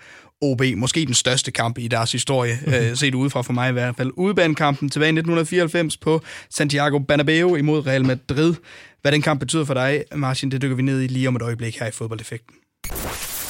OB. 0.42 0.62
Måske 0.76 1.06
den 1.06 1.14
største 1.14 1.52
kamp 1.52 1.78
i 1.78 1.88
deres 1.88 2.12
historie, 2.12 2.60
øh, 2.68 2.98
set 2.98 3.16
udefra 3.16 3.42
for 3.42 3.54
mig 3.54 3.70
i 3.70 3.74
hvert 3.74 3.96
fald. 3.96 4.12
Udebanekampen 4.14 4.90
tilbage 4.90 5.10
i 5.10 5.18
1994 5.18 5.98
på 5.98 6.22
Santiago 6.50 7.00
Bernabeu 7.00 7.56
imod 7.56 7.88
Real 7.88 8.06
Madrid. 8.06 8.56
Hvad 9.02 9.12
den 9.12 9.22
kamp 9.22 9.40
betyder 9.40 9.66
for 9.66 9.74
dig, 9.74 10.04
Martin, 10.16 10.52
det 10.52 10.62
dykker 10.62 10.76
vi 10.76 10.82
ned 10.82 11.02
i 11.02 11.08
lige 11.08 11.28
om 11.28 11.36
et 11.36 11.42
øjeblik 11.42 11.80
her 11.80 11.88
i 11.88 11.92
Fodboldeffekten. 11.92 12.56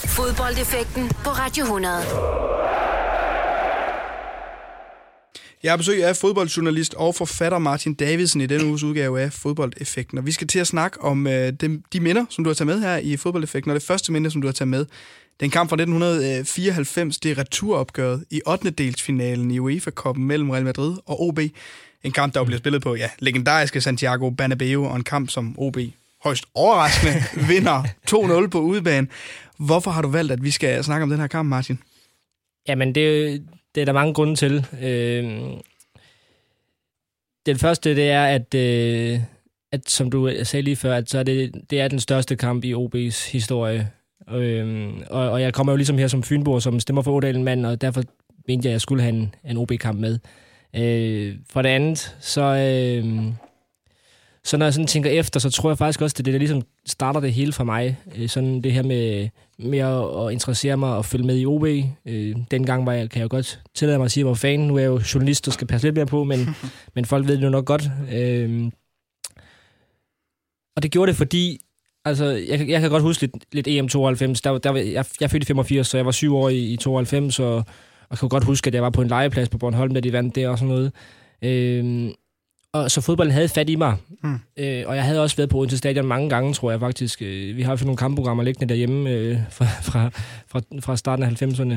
Fodboldeffekten 0.05 1.08
på 1.24 1.29
Radio 1.29 1.63
100. 1.63 1.96
Jeg 5.63 5.72
har 5.72 5.77
besøg 5.77 6.03
af 6.03 6.15
fodboldjournalist 6.15 6.93
og 6.93 7.15
forfatter 7.15 7.58
Martin 7.58 7.93
Davidsen 7.93 8.41
i 8.41 8.46
denne 8.46 8.65
uges 8.65 8.84
udgave 8.84 9.22
af 9.22 9.34
Fodboldeffekten. 9.34 10.17
Og 10.17 10.25
vi 10.25 10.31
skal 10.31 10.48
til 10.48 10.60
at 10.60 10.67
snakke 10.67 11.01
om 11.01 11.27
øh, 11.27 11.53
de, 11.53 11.81
de 11.93 12.00
minder, 12.00 12.25
som 12.29 12.43
du 12.43 12.50
har 12.50 12.55
taget 12.55 12.67
med 12.67 12.79
her 12.81 12.98
i 12.98 13.17
Fodboldeffekten. 13.17 13.72
Og 13.72 13.75
det 13.75 13.84
første 13.84 14.12
minde, 14.12 14.31
som 14.31 14.41
du 14.41 14.48
har 14.48 14.53
taget 14.53 14.67
med, 14.67 14.86
den 15.39 15.50
kamp 15.50 15.69
fra 15.69 15.75
1994, 15.75 17.17
det 17.17 17.31
er 17.31 17.38
returopgøret 17.38 18.24
i 18.31 18.41
8. 18.48 18.69
delsfinalen 18.69 19.51
i 19.51 19.60
UEFA-koppen 19.60 20.25
mellem 20.25 20.50
Real 20.50 20.63
Madrid 20.63 20.98
og 21.05 21.22
OB. 21.22 21.39
En 22.03 22.12
kamp, 22.12 22.34
der 22.34 22.39
jo 22.39 22.43
bliver 22.43 22.60
spillet 22.60 22.81
på 22.81 22.96
ja, 22.96 23.10
legendariske 23.19 23.81
Santiago 23.81 24.29
Bernabeu, 24.29 24.86
og 24.86 24.96
en 24.96 25.03
kamp, 25.03 25.29
som 25.29 25.55
OB 25.58 25.77
højst 26.24 26.46
overraskende 26.53 27.13
vinder 27.53 27.84
2-0 28.46 28.48
på 28.48 28.60
udebane. 28.60 29.08
Hvorfor 29.58 29.91
har 29.91 30.01
du 30.01 30.08
valgt, 30.08 30.31
at 30.31 30.43
vi 30.43 30.51
skal 30.51 30.84
snakke 30.84 31.03
om 31.03 31.10
den 31.10 31.19
her 31.19 31.27
kamp, 31.27 31.50
Martin? 31.50 31.79
Jamen, 32.67 32.96
det, 32.96 33.43
det 33.75 33.81
er 33.81 33.86
der 33.86 33.93
mange 33.93 34.13
grunde 34.13 34.36
til. 34.36 34.65
Øh, 34.81 35.41
den 37.46 37.60
første, 37.60 37.96
det 37.96 38.10
er, 38.10 38.25
at, 38.25 38.53
øh, 38.55 39.19
at 39.72 39.89
som 39.89 40.12
du 40.12 40.31
sagde 40.43 40.63
lige 40.63 40.75
før, 40.75 40.96
at 40.96 41.10
så 41.10 41.19
er 41.19 41.24
det, 41.24 41.51
det 41.69 41.81
er 41.81 41.88
den 41.88 42.00
største 42.00 42.36
kamp 42.36 42.63
i 42.63 42.74
OB's 42.74 43.31
historie. 43.31 43.91
Øh, 44.33 44.93
og, 45.09 45.29
og 45.29 45.41
jeg 45.41 45.53
kommer 45.53 45.74
jo 45.74 45.77
ligesom 45.77 45.98
her 45.98 46.07
som 46.07 46.24
Fynbo, 46.24 46.59
som 46.59 46.79
stemmer 46.79 47.01
for 47.01 47.15
Odalen 47.15 47.43
mand, 47.43 47.65
og 47.65 47.81
derfor 47.81 48.03
mente 48.48 48.65
jeg, 48.65 48.71
at 48.71 48.74
jeg 48.74 48.81
skulle 48.81 49.03
have 49.03 49.15
en, 49.15 49.36
en 49.45 49.57
OB-kamp 49.57 50.00
med. 50.00 50.19
Øh, 50.75 51.36
for 51.50 51.62
det 51.62 51.69
andet, 51.69 52.15
så... 52.19 52.41
Øh, 52.41 53.33
så 54.43 54.57
når 54.57 54.65
jeg 54.65 54.74
sådan 54.74 54.88
tænker 54.88 55.09
efter, 55.09 55.39
så 55.39 55.50
tror 55.50 55.69
jeg 55.69 55.77
faktisk 55.77 56.01
også, 56.01 56.13
det 56.13 56.19
er 56.19 56.24
det, 56.24 56.33
der 56.33 56.39
ligesom 56.39 56.62
starter 56.86 57.19
det 57.19 57.33
hele 57.33 57.53
for 57.53 57.63
mig. 57.63 57.98
Øh, 58.15 58.29
sådan 58.29 58.62
det 58.62 58.74
her 58.74 58.83
med, 58.83 59.29
med 59.59 59.79
at, 59.79 60.25
at 60.25 60.31
interessere 60.31 60.77
mig 60.77 60.95
og 60.95 61.05
følge 61.05 61.25
med 61.25 61.38
i 61.39 61.45
OB. 61.45 61.65
Øh, 62.05 62.36
dengang 62.51 62.86
var 62.86 62.93
jeg, 62.93 63.09
kan 63.09 63.19
jeg 63.19 63.24
jo 63.24 63.36
godt 63.36 63.62
tillade 63.75 63.98
mig 63.98 64.05
at 64.05 64.12
sige, 64.12 64.21
at 64.21 64.25
jeg 64.25 64.29
var 64.29 64.36
fan. 64.36 64.59
Nu 64.59 64.75
er 64.75 64.79
jeg 64.79 64.88
jo 64.88 65.01
journalist, 65.13 65.48
og 65.48 65.53
skal 65.53 65.67
passe 65.67 65.88
lidt 65.88 65.95
mere 65.95 66.05
på, 66.05 66.24
men, 66.24 66.39
men 66.95 67.05
folk 67.05 67.27
ved 67.27 67.38
det 67.38 67.43
jo 67.43 67.50
nok 67.50 67.65
godt. 67.65 67.89
Øh, 68.13 68.71
og 70.75 70.83
det 70.83 70.91
gjorde 70.91 71.09
det, 71.09 71.17
fordi 71.17 71.62
altså, 72.09 72.25
jeg, 72.25 72.69
jeg 72.69 72.81
kan 72.81 72.89
godt 72.89 73.03
huske 73.03 73.21
lidt, 73.21 73.35
lidt 73.51 73.67
EM 73.67 73.87
92. 73.87 74.41
Der, 74.41 74.57
der, 74.57 74.75
jeg, 74.75 75.05
jeg 75.21 75.31
fødte 75.31 75.43
i 75.43 75.45
85, 75.45 75.87
så 75.87 75.97
jeg 75.97 76.05
var 76.05 76.11
syv 76.11 76.35
år 76.35 76.49
i, 76.49 76.59
i 76.59 76.77
92, 76.77 77.39
og, 77.39 77.55
og 77.55 77.65
jeg 78.11 78.17
kan 78.17 78.29
godt 78.29 78.43
huske, 78.43 78.67
at 78.67 78.73
jeg 78.73 78.83
var 78.83 78.89
på 78.89 79.01
en 79.01 79.07
legeplads 79.07 79.49
på 79.49 79.57
Bornholm, 79.57 79.93
da 79.93 79.99
de 79.99 80.13
vandt 80.13 80.35
der 80.35 80.49
og 80.49 80.57
sådan 80.57 80.69
noget. 80.69 80.91
Øh, 81.41 82.09
og 82.73 82.91
så 82.91 83.01
fodbolden 83.01 83.33
havde 83.33 83.47
fat 83.47 83.69
i 83.69 83.75
mig. 83.75 83.97
Mm. 84.23 84.39
Øh, 84.57 84.83
og 84.87 84.95
jeg 84.95 85.03
havde 85.03 85.21
også 85.21 85.35
været 85.35 85.49
på 85.49 85.57
Odense 85.57 85.77
Stadion 85.77 86.05
mange 86.05 86.29
gange, 86.29 86.53
tror 86.53 86.71
jeg 86.71 86.79
faktisk. 86.79 87.21
Øh, 87.21 87.57
vi 87.57 87.61
har 87.61 87.77
jo 87.77 87.85
nogle 87.85 87.97
kampprogrammer 87.97 88.43
liggende 88.43 88.69
derhjemme 88.69 89.09
øh, 89.09 89.37
fra, 89.57 89.65
fra, 89.65 90.09
fra, 90.47 90.61
fra 90.79 90.97
starten 90.97 91.25
af 91.25 91.41
90'erne. 91.41 91.75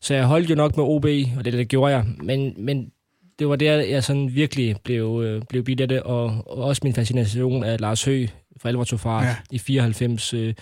Så 0.00 0.14
jeg 0.14 0.24
holdt 0.24 0.50
jo 0.50 0.54
nok 0.54 0.76
med 0.76 0.84
OB, 0.84 1.04
og 1.38 1.44
det, 1.44 1.52
det 1.52 1.68
gjorde 1.68 1.94
jeg. 1.94 2.04
Men, 2.22 2.54
men 2.58 2.90
det 3.38 3.48
var 3.48 3.56
der, 3.56 3.72
jeg 3.72 4.04
sådan 4.04 4.34
virkelig 4.34 4.76
blev, 4.84 5.22
øh, 5.24 5.42
blev 5.48 5.64
bidt 5.64 5.80
af 5.80 5.88
det, 5.88 6.02
og, 6.02 6.24
og 6.46 6.64
også 6.64 6.80
min 6.84 6.94
fascination 6.94 7.64
af 7.64 7.80
Lars 7.80 8.04
Høgh 8.04 8.28
for 8.56 8.68
alvor 8.68 8.84
tog 8.84 9.00
fart 9.00 9.24
ja. 9.24 9.36
i 9.50 9.58
94. 9.58 10.34
Øh, 10.34 10.54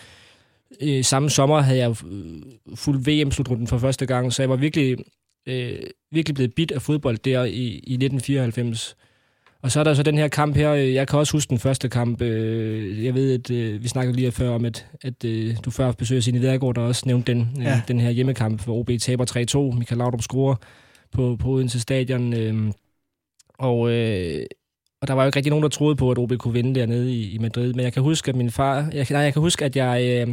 øh, 0.80 1.04
samme 1.04 1.30
sommer 1.30 1.60
havde 1.60 1.78
jeg 1.78 1.96
fuldt 2.74 3.06
VM-slutrunden 3.08 3.66
for 3.66 3.78
første 3.78 4.06
gang, 4.06 4.32
så 4.32 4.42
jeg 4.42 4.50
var 4.50 4.56
virkelig, 4.56 4.98
øh, 5.46 5.78
virkelig 6.10 6.34
blevet 6.34 6.54
bidt 6.54 6.70
af 6.70 6.82
fodbold 6.82 7.18
der 7.18 7.44
i, 7.44 7.64
i 7.64 7.94
1994. 7.94 8.96
Og 9.64 9.70
så 9.70 9.80
er 9.80 9.84
der 9.84 9.94
så 9.94 10.02
den 10.02 10.18
her 10.18 10.28
kamp 10.28 10.56
her. 10.56 10.72
Jeg 10.72 11.08
kan 11.08 11.18
også 11.18 11.32
huske 11.32 11.50
den 11.50 11.58
første 11.58 11.88
kamp. 11.88 12.22
Øh, 12.22 13.04
jeg 13.04 13.14
ved, 13.14 13.34
at 13.34 13.50
øh, 13.50 13.82
vi 13.82 13.88
snakkede 13.88 14.16
lige 14.16 14.32
før 14.32 14.50
om, 14.50 14.64
at, 14.64 14.86
at 15.02 15.24
øh, 15.24 15.56
du 15.64 15.70
før 15.70 15.92
besøgte 15.92 16.22
Signe 16.22 16.40
Vedergaard, 16.40 16.74
der 16.74 16.80
også 16.80 17.02
nævnte 17.06 17.32
den, 17.32 17.48
ja. 17.62 17.82
den 17.88 18.00
her 18.00 18.10
hjemmekamp, 18.10 18.64
hvor 18.64 18.78
OB 18.78 18.90
taber 19.00 19.70
3-2. 19.72 19.78
Michael 19.78 19.98
Laudrup 19.98 20.22
scorer 20.22 20.54
på, 21.12 21.36
på 21.40 21.48
Odense 21.48 21.80
Stadion. 21.80 22.34
Og, 23.58 23.78
og 25.04 25.08
der 25.08 25.14
var 25.14 25.22
jo 25.22 25.26
ikke 25.26 25.36
rigtig 25.36 25.50
nogen, 25.50 25.62
der 25.62 25.68
troede 25.68 25.96
på, 25.96 26.10
at 26.10 26.18
OB 26.18 26.32
kunne 26.38 26.54
vinde 26.54 26.80
dernede 26.80 27.14
i, 27.14 27.34
i 27.34 27.38
Madrid. 27.38 27.74
Men 27.74 27.84
jeg 27.84 27.92
kan 27.92 28.02
huske, 28.02 28.28
at 28.28 28.36
min 28.36 28.50
far... 28.50 28.88
Jeg, 28.92 29.06
nej, 29.10 29.20
jeg 29.20 29.32
kan 29.32 29.42
huske, 29.42 29.64
at 29.64 29.76
jeg... 29.76 30.26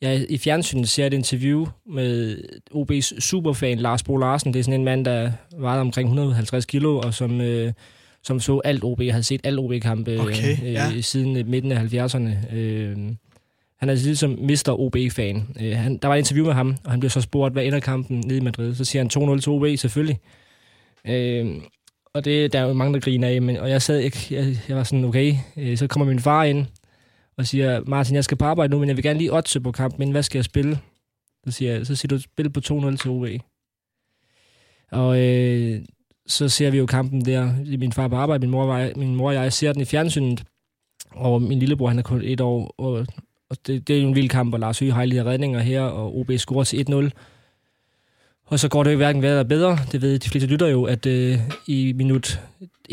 Jeg 0.00 0.26
i 0.28 0.38
fjernsynet 0.38 0.88
ser 0.88 1.06
et 1.06 1.12
interview 1.12 1.66
med 1.86 2.38
OB's 2.74 3.20
superfan 3.20 3.78
Lars 3.78 4.02
Bo 4.02 4.16
Larsen. 4.16 4.54
Det 4.54 4.58
er 4.60 4.64
sådan 4.64 4.80
en 4.80 4.84
mand, 4.84 5.04
der 5.04 5.30
var 5.58 5.80
omkring 5.80 6.06
150 6.06 6.64
kilo, 6.64 6.98
og 6.98 7.14
som 7.14 7.40
øh, 7.40 7.72
som 8.22 8.40
så 8.40 8.60
alt 8.64 8.84
OB, 8.84 9.00
havde 9.00 9.22
set 9.22 9.40
alt 9.44 9.58
OB-kampe 9.58 10.20
okay, 10.20 10.52
øh, 10.62 10.72
ja. 10.72 11.00
siden 11.00 11.36
øh, 11.36 11.46
midten 11.46 11.72
af 11.72 11.78
70'erne. 11.78 12.54
Øh, 12.54 12.96
han 13.78 13.88
er 13.88 13.94
ligesom 13.94 14.30
Mr. 14.30 14.74
OB-fan. 14.78 15.48
Øh, 15.60 15.76
han, 15.76 15.96
der 15.96 16.08
var 16.08 16.14
et 16.14 16.18
interview 16.18 16.46
med 16.46 16.54
ham, 16.54 16.76
og 16.84 16.90
han 16.90 17.00
blev 17.00 17.10
så 17.10 17.20
spurgt, 17.20 17.52
hvad 17.52 17.64
ender 17.64 17.80
kampen 17.80 18.22
nede 18.26 18.38
i 18.38 18.42
Madrid? 18.42 18.74
Så 18.74 18.84
siger 18.84 19.02
han 19.02 19.36
2-0 19.36 19.40
til 19.40 19.52
OB, 19.52 19.66
selvfølgelig. 19.76 20.18
Øh, 21.06 21.46
og 22.16 22.24
det 22.24 22.52
der 22.52 22.58
er 22.58 22.64
jo 22.64 22.72
mange, 22.72 22.94
der 22.94 23.00
griner 23.00 23.28
af, 23.28 23.42
men, 23.42 23.56
og 23.56 23.70
jeg 23.70 23.82
sad, 23.82 23.98
jeg, 23.98 24.12
jeg, 24.30 24.56
jeg 24.68 24.76
var 24.76 24.84
sådan, 24.84 25.04
okay, 25.04 25.34
øh, 25.56 25.76
så 25.76 25.86
kommer 25.86 26.06
min 26.06 26.20
far 26.20 26.44
ind 26.44 26.66
og 27.36 27.46
siger, 27.46 27.80
Martin, 27.86 28.14
jeg 28.14 28.24
skal 28.24 28.36
på 28.36 28.44
arbejde 28.44 28.70
nu, 28.70 28.78
men 28.78 28.88
jeg 28.88 28.96
vil 28.96 29.04
gerne 29.04 29.18
lige 29.18 29.32
otte 29.32 29.60
på 29.60 29.72
kampen, 29.72 29.98
men 29.98 30.10
hvad 30.10 30.22
skal 30.22 30.38
jeg 30.38 30.44
spille? 30.44 30.78
Så 31.44 31.50
siger, 31.50 31.72
jeg, 31.72 31.86
så 31.86 31.96
siger 31.96 32.08
du, 32.08 32.22
spil 32.22 32.50
på 32.50 32.60
2-0 32.60 32.96
til 32.96 33.10
OB. 33.10 33.26
Og 34.92 35.20
øh, 35.20 35.80
så 36.26 36.48
ser 36.48 36.70
vi 36.70 36.78
jo 36.78 36.86
kampen 36.86 37.24
der. 37.24 37.52
Min 37.78 37.92
far 37.92 38.08
på 38.08 38.16
arbejde, 38.16 38.40
min 38.40 38.50
mor, 38.50 38.66
var, 38.66 38.92
min 38.96 39.16
mor 39.16 39.28
og 39.28 39.34
jeg 39.34 39.52
ser 39.52 39.72
den 39.72 39.82
i 39.82 39.84
fjernsynet, 39.84 40.44
og 41.10 41.42
min 41.42 41.58
lillebror, 41.58 41.88
han 41.88 41.98
er 41.98 42.02
kun 42.02 42.22
et 42.24 42.40
år, 42.40 42.74
og, 42.78 43.06
og 43.50 43.56
det, 43.66 43.88
det 43.88 43.96
er 43.96 44.00
jo 44.00 44.08
en 44.08 44.14
vild 44.14 44.28
kamp, 44.28 44.54
og 44.54 44.60
Lars 44.60 44.78
Høgh 44.78 44.94
har 44.94 45.02
redninger 45.02 45.60
her, 45.60 45.82
og 45.82 46.18
OB 46.18 46.30
scorer 46.36 46.64
til 46.64 46.86
1-0. 46.90 47.10
Og 48.46 48.58
så 48.58 48.68
går 48.68 48.82
det 48.82 48.92
jo 48.92 48.96
hverken 48.96 49.22
værre 49.22 49.32
eller 49.32 49.44
bedre. 49.44 49.78
Det 49.92 50.02
ved 50.02 50.18
de 50.18 50.28
fleste 50.28 50.48
lytter 50.48 50.66
jo, 50.66 50.84
at 50.84 51.06
øh, 51.06 51.38
i 51.66 51.92
minut 51.92 52.40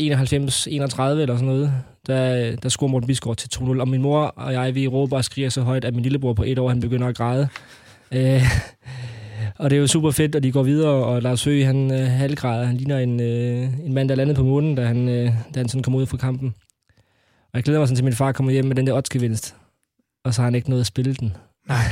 eller 0.00 1.36
sådan 1.36 1.46
noget, 1.46 1.72
der, 2.06 2.56
der 2.56 2.68
scorer 2.68 2.90
Morten 2.90 3.06
Bisgaard 3.06 3.36
til 3.36 3.48
2-0. 3.56 3.80
Og 3.80 3.88
min 3.88 4.02
mor 4.02 4.20
og 4.20 4.52
jeg, 4.52 4.74
vi 4.74 4.88
råber 4.88 5.16
og 5.16 5.24
skriger 5.24 5.48
så 5.48 5.62
højt, 5.62 5.84
at 5.84 5.94
min 5.94 6.02
lillebror 6.02 6.32
på 6.32 6.42
et 6.42 6.58
år, 6.58 6.68
han 6.68 6.80
begynder 6.80 7.06
at 7.08 7.16
græde. 7.16 7.48
Øh, 8.12 8.42
og 9.58 9.70
det 9.70 9.76
er 9.76 9.80
jo 9.80 9.86
super 9.86 10.10
fedt, 10.10 10.34
at 10.34 10.42
de 10.42 10.52
går 10.52 10.62
videre, 10.62 11.04
og 11.04 11.22
Lars 11.22 11.44
Høgh, 11.44 11.66
han 11.66 11.92
øh, 11.92 12.06
halvgræder. 12.06 12.64
Han 12.64 12.76
ligner 12.76 12.98
en, 12.98 13.20
øh, 13.20 13.86
en 13.86 13.92
mand, 13.92 14.08
der 14.08 14.14
landede 14.14 14.36
på 14.36 14.44
månen, 14.44 14.74
da 14.74 14.86
han, 14.86 15.08
øh, 15.08 15.32
da 15.54 15.60
han 15.60 15.68
sådan 15.68 15.82
kom 15.82 15.94
ud 15.94 16.06
fra 16.06 16.16
kampen. 16.16 16.54
Og 17.44 17.54
jeg 17.54 17.62
glæder 17.62 17.80
mig 17.80 17.88
sådan 17.88 17.96
til, 17.96 18.02
at 18.02 18.04
min 18.04 18.14
far 18.14 18.32
kommer 18.32 18.52
hjem 18.52 18.64
med 18.64 18.76
den 18.76 18.86
der 18.86 18.92
oddsgevinst. 18.92 19.56
Og 20.24 20.34
så 20.34 20.40
har 20.40 20.46
han 20.46 20.54
ikke 20.54 20.68
noget 20.68 20.80
at 20.80 20.86
spille 20.86 21.14
den. 21.14 21.36
Nej. 21.68 21.78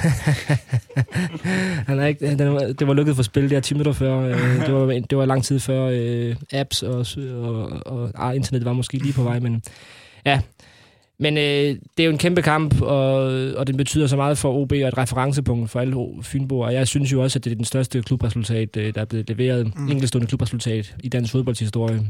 han 1.89 1.99
er 1.99 2.07
ikke, 2.07 2.37
den, 2.37 2.79
det 2.79 2.87
var 2.87 2.95
lukket 2.95 3.17
for 3.17 3.23
spil 3.23 3.51
der 3.51 3.61
10 3.61 3.75
minutter 3.75 3.93
før. 3.93 4.19
Øh, 4.19 4.57
det, 4.67 4.75
var, 4.75 4.87
det 4.87 5.19
var 5.19 5.25
lang 5.25 5.45
tid 5.45 5.61
før 5.61 5.91
øh, 5.93 6.37
apps, 6.53 6.83
og, 6.83 7.07
og, 7.17 7.83
og 7.87 8.11
ah, 8.15 8.37
internet 8.37 8.65
var 8.65 8.73
måske 8.73 8.99
lige 8.99 9.13
på 9.13 9.23
vej. 9.23 9.39
Men 9.39 9.63
ja, 10.27 10.41
men 11.19 11.37
øh, 11.37 11.77
det 11.97 12.01
er 12.01 12.05
jo 12.05 12.11
en 12.11 12.19
kæmpe 12.19 12.43
kamp, 12.43 12.83
og, 12.83 13.15
og 13.57 13.67
det 13.67 13.77
betyder 13.77 14.07
så 14.07 14.17
meget 14.17 14.39
for 14.39 14.55
OB 14.55 14.73
og 14.73 14.79
et 14.79 14.99
referencepunkt 14.99 15.71
for 15.71 15.81
alle 15.81 15.97
Fynboer. 16.23 16.67
Og 16.67 16.75
jeg 16.75 16.89
synes 16.89 17.13
jo 17.13 17.23
også, 17.23 17.39
at 17.39 17.45
det 17.45 17.53
er 17.53 17.57
den 17.57 17.65
største 17.65 18.03
klubresultat, 18.03 18.77
øh, 18.77 18.95
der 18.95 19.01
er 19.01 19.05
blevet 19.05 19.29
leveret. 19.29 19.77
Mm. 19.77 19.89
Enkeltstående 19.89 20.29
klubresultat 20.29 20.97
i 21.03 21.09
dansk 21.09 21.33
fodboldshistorie. 21.33 22.01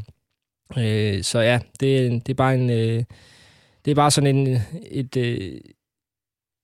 Øh, 0.78 1.23
så 1.23 1.40
ja, 1.40 1.59
det, 1.81 2.26
det 2.26 2.33
er 2.33 2.37
bare 2.37 2.54
en... 2.54 2.71
Øh, 2.71 3.04
det 3.85 3.90
er 3.90 3.95
bare 3.95 4.11
sådan 4.11 4.37
en, 4.37 4.59
et, 4.90 5.16
øh, 5.16 5.61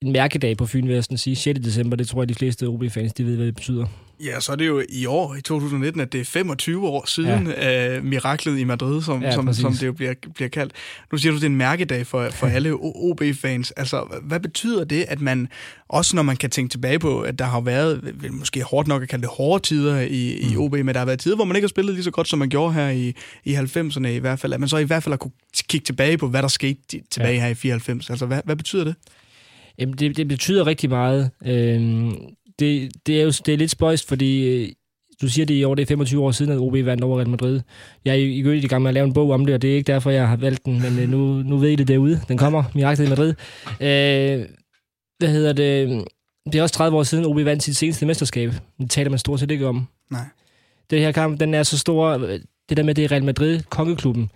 en 0.02 0.12
mærkedag 0.12 0.56
på 0.56 0.66
Fyn, 0.66 0.86
vil 0.86 0.94
jeg 0.94 1.04
sådan 1.04 1.18
sige. 1.18 1.36
6. 1.36 1.60
december, 1.60 1.96
det 1.96 2.08
tror 2.08 2.22
jeg, 2.22 2.28
de 2.28 2.34
fleste 2.34 2.66
OB-fans, 2.66 3.12
de 3.12 3.26
ved, 3.26 3.36
hvad 3.36 3.46
det 3.46 3.54
betyder. 3.54 3.86
Ja, 4.24 4.40
så 4.40 4.52
er 4.52 4.56
det 4.56 4.66
jo 4.66 4.82
i 4.88 5.06
år, 5.06 5.34
i 5.34 5.40
2019, 5.40 6.00
at 6.00 6.12
det 6.12 6.20
er 6.20 6.24
25 6.24 6.88
år 6.88 7.06
siden 7.06 7.46
ja. 7.46 7.98
uh, 7.98 8.04
miraklet 8.04 8.58
i 8.58 8.64
Madrid, 8.64 9.02
som, 9.02 9.22
ja, 9.22 9.32
som, 9.32 9.54
som 9.54 9.72
det 9.72 9.86
jo 9.86 9.92
bliver, 9.92 10.14
bliver 10.34 10.48
kaldt. 10.48 10.72
Nu 11.12 11.18
siger 11.18 11.32
du, 11.32 11.36
det 11.36 11.44
er 11.44 11.48
en 11.48 11.56
mærkedag 11.56 12.06
for, 12.06 12.30
for 12.30 12.46
alle 12.46 12.72
OB-fans. 12.74 13.70
Altså, 13.70 14.20
hvad 14.22 14.40
betyder 14.40 14.84
det, 14.84 15.04
at 15.08 15.20
man, 15.20 15.48
også 15.88 16.16
når 16.16 16.22
man 16.22 16.36
kan 16.36 16.50
tænke 16.50 16.70
tilbage 16.70 16.98
på, 16.98 17.20
at 17.20 17.38
der 17.38 17.44
har 17.44 17.60
været, 17.60 18.14
måske 18.30 18.62
hårdt 18.62 18.88
nok 18.88 19.02
at 19.02 19.08
kalde 19.08 19.22
det 19.22 19.30
hårde 19.30 19.62
tider 19.62 20.00
i, 20.00 20.40
mm. 20.42 20.52
i 20.52 20.56
OB, 20.56 20.72
men 20.72 20.88
der 20.88 20.98
har 20.98 21.06
været 21.06 21.18
tider, 21.18 21.36
hvor 21.36 21.44
man 21.44 21.56
ikke 21.56 21.66
har 21.66 21.68
spillet 21.68 21.94
lige 21.94 22.04
så 22.04 22.10
godt, 22.10 22.28
som 22.28 22.38
man 22.38 22.48
gjorde 22.48 22.74
her 22.74 22.88
i, 22.88 23.14
i 23.44 23.54
90'erne 23.54 24.06
i 24.06 24.18
hvert 24.18 24.38
fald, 24.38 24.52
at 24.52 24.60
man 24.60 24.68
så 24.68 24.76
i 24.76 24.84
hvert 24.84 25.02
fald 25.02 25.12
har 25.12 25.18
kunne 25.18 25.32
kigge 25.68 25.84
tilbage 25.84 26.18
på, 26.18 26.28
hvad 26.28 26.42
der 26.42 26.48
skete 26.48 26.80
tilbage 27.10 27.34
ja. 27.34 27.40
her 27.40 27.48
i 27.48 27.54
94. 27.54 28.10
Altså, 28.10 28.26
hvad, 28.26 28.40
hvad 28.44 28.56
betyder 28.56 28.84
det? 28.84 28.94
Jamen, 29.78 29.94
det, 29.96 30.16
det 30.16 30.28
betyder 30.28 30.66
rigtig 30.66 30.90
meget. 30.90 31.30
Øhm, 31.46 32.12
det, 32.58 32.92
det 33.06 33.20
er 33.20 33.22
jo 33.22 33.28
det 33.28 33.48
er 33.48 33.56
lidt 33.56 33.70
spøjst, 33.70 34.08
fordi 34.08 34.48
øh, 34.48 34.68
du 35.22 35.28
siger 35.28 35.46
det 35.46 35.54
i 35.54 35.64
år, 35.64 35.74
det 35.74 35.82
er 35.82 35.86
25 35.86 36.22
år 36.22 36.30
siden, 36.30 36.52
at 36.52 36.58
OB 36.58 36.72
vandt 36.72 37.04
over 37.04 37.18
Real 37.18 37.28
Madrid. 37.28 37.60
Jeg 38.04 38.10
er 38.12 38.18
i, 38.18 38.58
i 38.58 38.68
gang 38.68 38.82
med 38.82 38.90
at 38.90 38.94
lave 38.94 39.06
en 39.06 39.12
bog 39.12 39.30
om 39.30 39.46
det, 39.46 39.54
og 39.54 39.62
det 39.62 39.70
er 39.70 39.76
ikke 39.76 39.92
derfor, 39.92 40.10
jeg 40.10 40.28
har 40.28 40.36
valgt 40.36 40.64
den, 40.64 40.82
men 40.82 40.98
øh, 40.98 41.08
nu, 41.08 41.42
nu 41.42 41.56
ved 41.56 41.70
I 41.70 41.76
det 41.76 41.88
derude. 41.88 42.20
Den 42.28 42.38
kommer, 42.38 42.64
Miraklet 42.74 43.06
i 43.06 43.08
Madrid. 43.08 43.34
Øh, 43.80 44.46
hvad 45.18 45.28
hedder 45.28 45.52
det? 45.52 46.04
Det 46.46 46.54
er 46.54 46.62
også 46.62 46.74
30 46.74 46.98
år 46.98 47.02
siden, 47.02 47.24
OB 47.24 47.36
vandt 47.36 47.62
sit 47.62 47.76
seneste 47.76 48.06
mesterskab. 48.06 48.52
Det 48.80 48.90
taler 48.90 49.10
man 49.10 49.18
stort 49.18 49.40
set 49.40 49.50
ikke 49.50 49.66
om. 49.66 49.86
Nej. 50.10 50.24
Det 50.90 51.00
her 51.00 51.12
kamp, 51.12 51.40
den 51.40 51.54
er 51.54 51.62
så 51.62 51.78
stor. 51.78 52.16
Det 52.68 52.76
der 52.76 52.82
med, 52.82 52.94
det 52.94 53.04
er 53.04 53.12
Real 53.12 53.24
Madrid, 53.24 53.60
kongeklubben. 53.70 54.30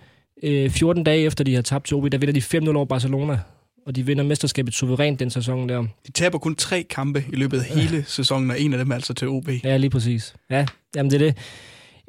14 0.68 1.04
dage 1.04 1.24
efter 1.24 1.44
de 1.44 1.54
har 1.54 1.62
tabt 1.62 1.86
til 1.86 1.96
OB, 1.96 2.12
der 2.12 2.18
vinder 2.18 2.40
de 2.40 2.68
5-0 2.70 2.76
over 2.76 2.84
Barcelona 2.84 3.38
og 3.86 3.96
de 3.96 4.06
vinder 4.06 4.24
mesterskabet 4.24 4.74
suverænt 4.74 5.20
den 5.20 5.30
sæson 5.30 5.68
der. 5.68 5.86
De 6.06 6.12
taber 6.12 6.38
kun 6.38 6.54
tre 6.54 6.82
kampe 6.90 7.24
i 7.32 7.36
løbet 7.36 7.58
af 7.58 7.64
hele 7.64 7.96
ja. 7.96 8.02
sæsonen, 8.06 8.50
og 8.50 8.60
en 8.60 8.72
af 8.72 8.78
dem 8.78 8.92
altså 8.92 9.14
til 9.14 9.28
OB. 9.28 9.48
Ja, 9.64 9.76
lige 9.76 9.90
præcis. 9.90 10.34
Ja, 10.50 10.66
jamen 10.96 11.10
det 11.10 11.22
er 11.22 11.26
det. 11.26 11.36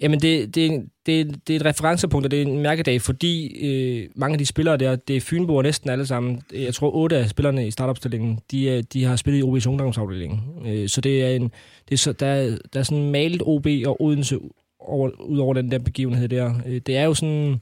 Jamen 0.01 0.19
det, 0.19 0.55
det, 0.55 0.85
det, 1.05 1.39
det 1.47 1.55
er 1.55 1.59
et 1.59 1.65
referencepunkt, 1.65 2.25
og 2.25 2.31
det 2.31 2.41
er 2.41 2.45
en 2.45 2.59
mærkedag, 2.59 3.01
fordi 3.01 3.47
øh, 3.67 4.09
mange 4.15 4.33
af 4.33 4.39
de 4.39 4.45
spillere 4.45 4.77
der, 4.77 4.95
det 4.95 5.15
er 5.15 5.21
Fynboer 5.21 5.61
næsten 5.61 5.89
alle 5.89 6.05
sammen. 6.05 6.41
Jeg 6.53 6.73
tror, 6.73 6.95
otte 6.95 7.17
af 7.17 7.29
spillerne 7.29 7.67
i 7.67 7.71
startopstillingen, 7.71 8.39
de, 8.51 8.81
de 8.81 9.03
har 9.03 9.15
spillet 9.15 9.39
i 9.39 9.43
OB's 9.43 9.69
ungdomsafdeling. 9.69 10.41
Øh, 10.65 10.89
så 10.89 11.01
det 11.01 11.23
er 11.23 11.29
en, 11.29 11.51
det 11.89 11.93
er 11.93 11.97
så, 11.97 12.11
der, 12.11 12.57
der 12.73 12.79
er 12.79 12.83
sådan 12.83 13.11
malet 13.11 13.41
OB 13.45 13.67
og 13.85 14.01
Odense 14.01 14.39
over, 14.79 15.09
ud 15.21 15.37
over 15.37 15.53
den 15.53 15.71
der 15.71 15.79
begivenhed 15.79 16.29
der. 16.29 16.53
Øh, 16.65 16.81
det 16.85 16.97
er 16.97 17.03
jo 17.03 17.13
sådan 17.13 17.61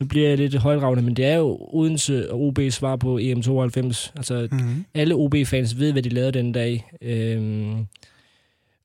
nu 0.00 0.06
bliver 0.06 0.28
jeg 0.28 0.38
lidt 0.38 0.54
højdragende, 0.54 1.02
men 1.02 1.16
det 1.16 1.24
er 1.24 1.36
jo 1.36 1.68
Odense 1.72 2.32
og 2.32 2.40
OB 2.40 2.58
svar 2.70 2.96
på 2.96 3.18
EM92. 3.18 4.12
Altså, 4.16 4.48
mm-hmm. 4.52 4.84
alle 4.94 5.14
OB-fans 5.14 5.78
ved, 5.78 5.92
hvad 5.92 6.02
de 6.02 6.08
lavede 6.08 6.32
den 6.32 6.52
dag. 6.52 6.90
Øhm, 7.02 7.86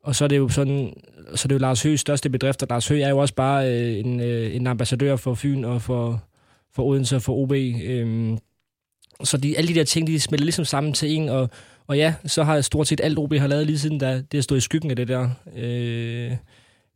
og 0.03 0.15
så 0.15 0.23
er 0.23 0.27
det 0.27 0.37
jo 0.37 0.49
sådan, 0.49 0.93
så 1.35 1.45
er 1.45 1.47
det 1.47 1.55
jo 1.55 1.59
Lars 1.59 1.83
Høghs 1.83 1.99
største 1.99 2.29
bedrift, 2.29 2.61
og 2.61 2.67
Lars 2.69 2.87
Høgh 2.87 3.01
er 3.01 3.09
jo 3.09 3.17
også 3.17 3.33
bare 3.33 3.71
øh, 3.71 3.99
en, 3.99 4.19
øh, 4.19 4.55
en 4.55 4.67
ambassadør 4.67 5.15
for 5.15 5.33
Fyn 5.33 5.63
og 5.63 5.81
for, 5.81 6.23
for 6.73 6.83
Odense 6.83 7.15
og 7.15 7.21
for 7.21 7.33
OB. 7.33 7.51
Øhm, 7.83 8.37
så 9.23 9.37
de, 9.37 9.57
alle 9.57 9.67
de 9.67 9.73
der 9.73 9.83
ting, 9.83 10.07
de 10.07 10.19
smelter 10.19 10.45
ligesom 10.45 10.65
sammen 10.65 10.93
til 10.93 11.11
en, 11.11 11.29
og, 11.29 11.49
og 11.87 11.97
ja, 11.97 12.13
så 12.25 12.43
har 12.43 12.61
stort 12.61 12.87
set 12.87 13.01
alt 13.03 13.19
OB 13.19 13.33
har 13.33 13.47
lavet 13.47 13.65
lige 13.65 13.79
siden, 13.79 13.99
der, 13.99 14.13
det 14.13 14.33
har 14.33 14.41
stået 14.41 14.57
i 14.57 14.61
skyggen 14.61 14.89
af 14.89 14.95
det 14.95 15.07
der. 15.07 15.29
Øh, 15.55 16.31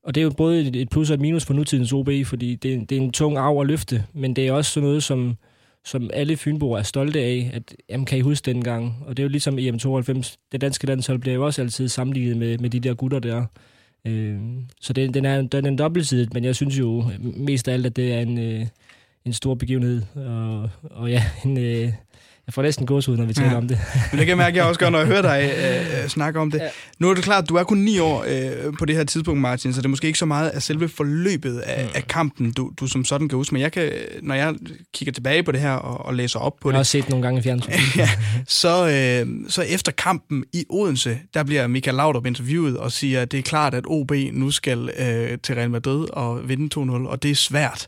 og 0.03 0.15
det 0.15 0.21
er 0.21 0.23
jo 0.23 0.29
både 0.29 0.81
et 0.81 0.89
plus 0.89 1.09
og 1.09 1.13
et 1.13 1.19
minus 1.19 1.45
for 1.45 1.53
nutidens 1.53 1.93
OB, 1.93 2.09
fordi 2.25 2.55
det, 2.55 2.89
det 2.89 2.97
er 2.97 3.01
en 3.01 3.12
tung 3.12 3.38
arv 3.38 3.62
at 3.62 3.67
løfte, 3.67 4.03
men 4.13 4.35
det 4.35 4.47
er 4.47 4.51
også 4.51 4.71
sådan 4.71 4.88
noget, 4.88 5.03
som, 5.03 5.38
som 5.85 6.09
alle 6.13 6.38
Fynboer 6.38 6.77
er 6.77 6.83
stolte 6.83 7.19
af, 7.19 7.51
at 7.53 7.75
jamen, 7.89 8.05
kan 8.05 8.17
I 8.17 8.21
huske 8.21 8.45
dengang? 8.45 9.03
Og 9.05 9.17
det 9.17 9.23
er 9.23 9.25
jo 9.25 9.29
ligesom 9.29 9.57
EM92, 9.57 10.35
det 10.51 10.62
danske 10.62 10.88
landshold 10.88 11.19
bliver 11.19 11.35
jo 11.35 11.45
også 11.45 11.62
altid 11.62 11.88
sammenlignet 11.88 12.38
med, 12.38 12.57
med 12.57 12.69
de 12.69 12.79
der 12.79 12.93
gutter 12.93 13.19
der. 13.19 13.45
Øh, 14.05 14.39
så 14.81 14.93
det, 14.93 15.13
den, 15.13 15.25
er, 15.25 15.41
den 15.41 15.65
er 15.65 15.69
en 15.69 15.77
dobbeltsidet, 15.77 16.33
men 16.33 16.43
jeg 16.43 16.55
synes 16.55 16.79
jo 16.79 17.05
mest 17.19 17.67
af 17.67 17.73
alt, 17.73 17.85
at 17.85 17.95
det 17.95 18.13
er 18.13 18.19
en, 18.19 18.38
øh, 18.38 18.65
en 19.25 19.33
stor 19.33 19.55
begivenhed. 19.55 20.01
Og, 20.15 20.69
og 20.83 21.09
ja, 21.09 21.23
en, 21.45 21.57
øh, 21.57 21.93
jeg 22.49 22.53
får 22.53 22.62
næsten 22.62 22.85
gås 22.85 23.09
ud, 23.09 23.17
når 23.17 23.25
vi 23.25 23.33
taler 23.33 23.51
ja. 23.51 23.57
om 23.57 23.67
det. 23.67 23.79
Men 23.93 24.19
det 24.19 24.19
kan 24.19 24.27
jeg 24.27 24.38
mærke, 24.38 24.49
at 24.49 24.55
jeg 24.55 24.63
også 24.63 24.79
gør, 24.79 24.89
når 24.89 24.99
jeg 24.99 25.07
hører 25.07 25.21
dig 25.21 25.51
øh, 25.57 26.03
øh, 26.03 26.09
snakke 26.09 26.39
om 26.39 26.51
det. 26.51 26.59
Ja. 26.59 26.67
Nu 26.99 27.09
er 27.09 27.13
det 27.13 27.23
klart, 27.23 27.43
at 27.43 27.49
du 27.49 27.55
er 27.55 27.63
kun 27.63 27.77
ni 27.77 27.99
år 27.99 28.25
øh, 28.27 28.73
på 28.79 28.85
det 28.85 28.95
her 28.95 29.03
tidspunkt, 29.03 29.41
Martin, 29.41 29.73
så 29.73 29.81
det 29.81 29.85
er 29.85 29.89
måske 29.89 30.07
ikke 30.07 30.19
så 30.19 30.25
meget 30.25 30.49
af 30.49 30.62
selve 30.62 30.89
forløbet 30.89 31.59
af, 31.59 31.83
mm. 31.83 31.91
af 31.95 32.07
kampen, 32.07 32.51
du, 32.51 32.71
du 32.79 32.88
som 32.88 33.05
sådan 33.05 33.29
kan 33.29 33.35
huske. 33.35 33.55
Men 33.55 33.62
jeg 33.62 33.71
kan, 33.71 33.91
når 34.21 34.35
jeg 34.35 34.55
kigger 34.93 35.13
tilbage 35.13 35.43
på 35.43 35.51
det 35.51 35.62
her 35.62 35.71
og, 35.71 36.05
og 36.05 36.13
læser 36.13 36.39
op 36.39 36.53
på 36.62 36.69
jeg 36.69 36.71
det... 36.71 36.73
Jeg 36.73 36.79
har 36.79 36.83
set 36.83 37.09
nogle 37.09 37.23
gange 37.23 37.39
i 37.39 37.43
fjernsynet. 37.43 37.95
ja, 37.97 38.09
så, 38.47 38.88
øh, 38.88 39.49
så 39.49 39.62
efter 39.62 39.91
kampen 39.91 40.43
i 40.53 40.65
Odense, 40.69 41.17
der 41.33 41.43
bliver 41.43 41.67
Michael 41.67 41.95
Laudrup 41.95 42.25
interviewet 42.25 42.77
og 42.77 42.91
siger, 42.91 43.21
at 43.21 43.31
det 43.31 43.38
er 43.38 43.43
klart, 43.43 43.73
at 43.73 43.83
OB 43.88 44.12
nu 44.33 44.51
skal 44.51 44.89
øh, 44.99 45.38
til 45.43 45.55
Real 45.55 45.69
Madrid 45.69 46.05
og 46.13 46.49
vinde 46.49 46.79
2-0, 46.79 46.81
og 47.07 47.23
det 47.23 47.31
er 47.31 47.35
svært. 47.35 47.88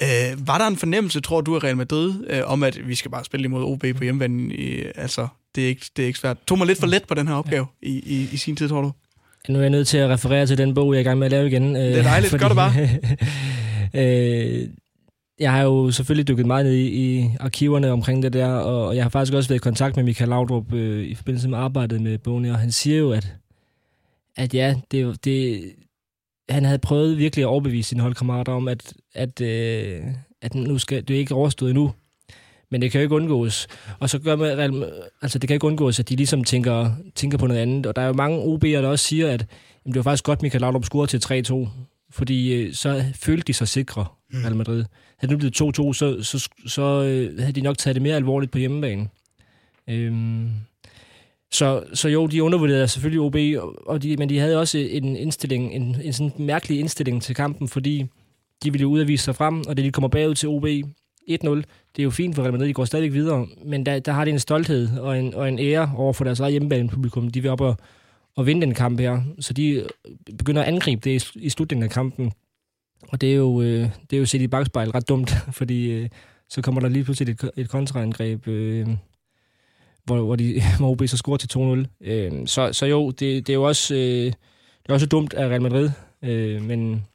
Ja. 0.00 0.32
Øh, 0.32 0.46
var 0.46 0.58
der 0.58 0.66
en 0.66 0.76
fornemmelse, 0.76 1.20
tror 1.20 1.40
du, 1.40 1.56
af 1.56 1.64
Real 1.64 1.76
Madrid, 1.76 2.14
øh, 2.30 2.40
om 2.44 2.62
at 2.62 2.88
vi 2.88 2.94
skal 2.94 3.10
bare 3.10 3.24
spille 3.24 3.44
imod 3.44 3.64
OB 3.64 3.99
på 4.00 4.04
hjemmebane. 4.04 4.54
I, 4.54 4.84
altså, 4.94 5.28
det 5.54 5.64
er, 5.64 5.68
ikke, 5.68 5.86
det 5.96 6.02
er 6.02 6.06
ikke 6.06 6.18
svært. 6.18 6.36
Tog 6.46 6.58
mig 6.58 6.66
lidt 6.66 6.78
for 6.78 6.86
let 6.86 7.04
på 7.08 7.14
den 7.14 7.28
her 7.28 7.34
opgave 7.34 7.66
ja. 7.82 7.88
i, 7.88 7.98
i, 7.98 8.28
i 8.32 8.36
sin 8.36 8.56
tid, 8.56 8.68
tror 8.68 8.82
du? 8.82 8.92
Nu 9.48 9.58
er 9.58 9.62
jeg 9.62 9.70
nødt 9.70 9.88
til 9.88 9.98
at 9.98 10.10
referere 10.10 10.46
til 10.46 10.58
den 10.58 10.74
bog, 10.74 10.92
jeg 10.92 10.98
er 10.98 11.00
i 11.00 11.04
gang 11.04 11.18
med 11.18 11.26
at 11.26 11.30
lave 11.30 11.46
igen. 11.46 11.74
Det 11.74 11.98
er 11.98 12.02
dejligt. 12.02 12.30
Fordi, 12.30 12.42
Gør 12.42 12.48
det 12.48 12.56
bare. 12.56 12.72
øh, 14.00 14.68
jeg 15.40 15.52
har 15.52 15.62
jo 15.62 15.90
selvfølgelig 15.90 16.28
dykket 16.28 16.46
meget 16.46 16.66
ned 16.66 16.74
i, 16.74 16.86
i 16.86 17.30
arkiverne 17.40 17.90
omkring 17.90 18.22
det 18.22 18.32
der, 18.32 18.48
og 18.48 18.96
jeg 18.96 19.04
har 19.04 19.08
faktisk 19.08 19.34
også 19.34 19.48
været 19.48 19.60
i 19.60 19.62
kontakt 19.62 19.96
med 19.96 20.04
Michael 20.04 20.28
Laudrup 20.28 20.72
øh, 20.72 21.04
i 21.04 21.14
forbindelse 21.14 21.48
med 21.48 21.58
arbejdet 21.58 22.00
med 22.00 22.18
bogen, 22.18 22.44
og 22.44 22.58
han 22.58 22.72
siger 22.72 22.98
jo, 22.98 23.12
at, 23.12 23.34
at 24.36 24.54
ja, 24.54 24.74
det, 24.90 25.24
det, 25.24 25.62
han 26.48 26.64
havde 26.64 26.78
prøvet 26.78 27.18
virkelig 27.18 27.42
at 27.42 27.46
overbevise 27.46 27.88
sine 27.88 28.02
holdkammerater 28.02 28.52
om, 28.52 28.68
at, 28.68 28.92
at, 29.14 29.40
øh, 29.40 30.02
at 30.42 30.54
nu 30.54 30.78
skal 30.78 31.08
det 31.08 31.14
er 31.14 31.18
ikke 31.18 31.34
overstået 31.34 31.70
endnu. 31.70 31.92
Men 32.70 32.82
det 32.82 32.92
kan 32.92 33.00
jo 33.00 33.02
ikke 33.02 33.14
undgås. 33.14 33.66
Og 33.98 34.10
så 34.10 34.18
gør 34.18 34.36
man, 34.36 34.84
altså 35.22 35.38
det 35.38 35.48
kan 35.48 35.54
ikke 35.54 35.66
undgås, 35.66 36.00
at 36.00 36.08
de 36.08 36.16
ligesom 36.16 36.44
tænker, 36.44 36.90
tænker 37.14 37.38
på 37.38 37.46
noget 37.46 37.60
andet. 37.60 37.86
Og 37.86 37.96
der 37.96 38.02
er 38.02 38.06
jo 38.06 38.12
mange 38.12 38.42
OB'er, 38.42 38.82
der 38.82 38.88
også 38.88 39.04
siger, 39.04 39.28
at 39.28 39.46
jamen, 39.84 39.94
det 39.94 39.96
var 39.96 40.02
faktisk 40.02 40.24
godt, 40.24 40.42
Michael 40.42 40.60
Laudrup 40.60 40.84
scorede 40.84 41.18
til 41.18 41.44
3-2. 41.52 41.68
Fordi 42.10 42.52
øh, 42.52 42.74
så 42.74 43.04
følte 43.14 43.44
de 43.44 43.52
sig 43.52 43.68
sikre, 43.68 44.06
mm. 44.32 44.40
Real 44.40 44.56
Madrid. 44.56 44.84
Havde 45.16 45.34
det 45.34 45.44
nu 45.44 45.50
blevet 45.50 45.78
2-2, 45.78 45.92
så, 45.92 46.22
så, 46.22 46.48
så 46.66 47.02
øh, 47.02 47.38
havde 47.38 47.52
de 47.52 47.60
nok 47.60 47.78
taget 47.78 47.94
det 47.94 48.02
mere 48.02 48.16
alvorligt 48.16 48.52
på 48.52 48.58
hjemmebane. 48.58 49.08
Øhm, 49.88 50.50
så, 51.52 51.82
så 51.94 52.08
jo, 52.08 52.26
de 52.26 52.42
undervurderede 52.42 52.88
selvfølgelig 52.88 53.20
OB, 53.20 53.36
og 53.86 54.02
de, 54.02 54.16
men 54.16 54.28
de 54.28 54.38
havde 54.38 54.60
også 54.60 54.78
en 54.78 55.16
indstilling, 55.16 55.74
en, 55.74 55.96
en 56.02 56.12
sådan 56.12 56.32
mærkelig 56.38 56.80
indstilling 56.80 57.22
til 57.22 57.34
kampen, 57.34 57.68
fordi 57.68 58.06
de 58.64 58.72
ville 58.72 58.82
jo 58.82 58.88
ud 58.88 59.00
og 59.00 59.08
vise 59.08 59.24
sig 59.24 59.36
frem, 59.36 59.64
og 59.68 59.76
det 59.76 59.84
de 59.84 59.92
kommer 59.92 60.08
bagud 60.08 60.34
til 60.34 60.48
OB 60.48 60.66
1-0, 61.30 61.48
det 61.96 61.98
er 61.98 62.02
jo 62.02 62.10
fint 62.10 62.34
for 62.34 62.42
Real 62.42 62.52
Madrid, 62.52 62.68
de 62.68 62.74
går 62.74 62.84
stadig 62.84 63.12
videre, 63.12 63.46
men 63.64 63.86
der, 63.86 63.98
der 63.98 64.12
har 64.12 64.24
de 64.24 64.30
en 64.30 64.38
stolthed 64.38 64.98
og 64.98 65.18
en, 65.18 65.34
og 65.34 65.48
en 65.48 65.58
ære 65.58 65.92
over 65.96 66.12
for 66.12 66.24
deres 66.24 66.40
eget 66.40 66.52
hjemmebane-publikum. 66.52 67.28
De 67.28 67.40
vil 67.40 67.50
op 67.50 67.60
og, 67.60 67.76
og 68.36 68.46
vinde 68.46 68.66
den 68.66 68.74
kamp 68.74 69.00
her, 69.00 69.20
så 69.40 69.52
de 69.52 69.86
begynder 70.38 70.62
at 70.62 70.68
angribe 70.68 71.00
det 71.00 71.34
i, 71.34 71.38
i 71.38 71.48
slutningen 71.48 71.84
af 71.84 71.90
kampen. 71.90 72.32
Og 73.08 73.20
det 73.20 73.30
er 73.30 73.36
jo, 73.36 73.62
øh, 73.62 73.88
det 74.10 74.16
er 74.16 74.20
jo 74.20 74.26
set 74.26 74.40
i 74.40 74.46
bagspejl 74.46 74.90
ret 74.90 75.08
dumt, 75.08 75.30
fordi 75.58 75.90
øh, 75.90 76.08
så 76.48 76.62
kommer 76.62 76.80
der 76.80 76.88
lige 76.88 77.04
pludselig 77.04 77.32
et, 77.32 77.50
et 77.56 77.68
kontraangreb, 77.68 78.48
øh, 78.48 78.88
hvor, 80.04 80.20
hvor, 80.20 80.36
de, 80.36 80.62
hvor 80.78 80.90
OB 80.90 81.02
så 81.06 81.16
scorer 81.16 81.36
til 81.36 81.58
2-0. 81.58 82.08
Øh, 82.10 82.46
så, 82.46 82.72
så 82.72 82.86
jo, 82.86 83.10
det, 83.10 83.46
det 83.46 83.48
er 83.48 83.54
jo 83.54 83.62
også, 83.62 83.94
øh, 83.94 84.24
det 84.82 84.88
er 84.88 84.92
også 84.92 85.06
dumt 85.06 85.34
af 85.34 85.48
Real 85.48 85.62
Madrid, 85.62 85.90
øh, 86.22 86.62
men 86.62 87.06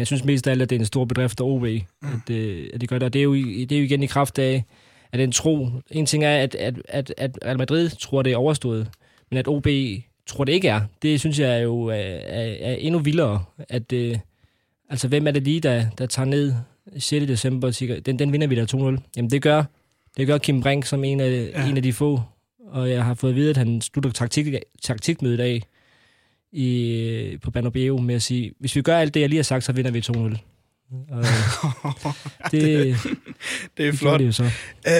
jeg 0.00 0.06
synes 0.06 0.24
mest 0.24 0.46
af 0.46 0.50
alt, 0.50 0.62
at 0.62 0.70
det 0.70 0.76
er 0.76 0.80
en 0.80 0.86
stor 0.86 1.04
bedrift 1.04 1.40
af 1.40 1.44
OB, 1.44 1.62
mm. 1.62 1.68
at, 2.02 2.30
øh, 2.30 2.70
at 2.74 2.80
de 2.80 2.86
gør 2.86 2.98
det. 2.98 3.06
Og 3.06 3.12
det 3.12 3.18
er, 3.18 3.22
jo, 3.22 3.34
det 3.34 3.72
er 3.72 3.78
jo 3.78 3.84
igen 3.84 4.02
i 4.02 4.06
kraft 4.06 4.38
af, 4.38 4.64
at 5.12 5.18
den 5.18 5.32
tro... 5.32 5.68
En 5.90 6.06
ting 6.06 6.24
er, 6.24 6.36
at, 6.36 6.54
at, 6.54 6.74
at, 6.88 7.14
at 7.16 7.38
Real 7.44 7.58
Madrid 7.58 7.90
tror, 7.90 8.22
det 8.22 8.32
er 8.32 8.36
overstået, 8.36 8.90
men 9.30 9.38
at 9.38 9.48
OB 9.48 9.66
tror, 10.26 10.44
det 10.44 10.52
ikke 10.52 10.68
er. 10.68 10.80
Det 11.02 11.20
synes 11.20 11.38
jeg 11.38 11.56
er 11.56 11.58
jo 11.58 11.84
er, 11.84 11.94
er, 11.94 12.56
er 12.60 12.74
endnu 12.74 13.00
vildere. 13.00 13.44
At, 13.68 13.92
øh, 13.92 14.18
altså, 14.90 15.08
hvem 15.08 15.26
er 15.26 15.30
det 15.30 15.42
lige, 15.42 15.60
der, 15.60 15.86
der 15.98 16.06
tager 16.06 16.26
ned 16.26 16.54
6. 16.98 17.26
december 17.26 17.68
og 17.68 17.74
siger, 17.74 18.00
den, 18.00 18.18
den 18.18 18.32
vinder 18.32 18.46
vi 18.46 18.54
der 18.54 18.96
2-0? 18.96 19.02
Jamen, 19.16 19.30
det 19.30 19.42
gør, 19.42 19.64
det 20.16 20.26
gør 20.26 20.38
Kim 20.38 20.62
Brink 20.62 20.86
som 20.86 21.04
en 21.04 21.20
af, 21.20 21.50
ja. 21.54 21.68
en 21.68 21.76
af 21.76 21.82
de 21.82 21.92
få. 21.92 22.20
Og 22.66 22.90
jeg 22.90 23.04
har 23.04 23.14
fået 23.14 23.30
at 23.30 23.36
vide, 23.36 23.50
at 23.50 23.56
han 23.56 23.80
slutter 23.80 24.10
taktik, 24.10 24.54
taktikmødet 24.82 25.40
af 25.40 25.62
i, 26.52 27.38
på 27.42 27.50
Bernabeu 27.50 27.98
med 28.00 28.14
at 28.14 28.22
sige, 28.22 28.52
hvis 28.60 28.76
vi 28.76 28.82
gør 28.82 28.98
alt 28.98 29.14
det, 29.14 29.20
jeg 29.20 29.28
lige 29.28 29.38
har 29.38 29.42
sagt, 29.42 29.64
så 29.64 29.72
vinder 29.72 29.90
vi 29.90 30.00
2-0. 30.00 30.38
Og 31.10 31.24
det, 32.50 32.96
det 33.76 33.88
er 33.88 33.92
flot. 33.92 34.20
Det 34.20 34.34
så. 34.34 34.50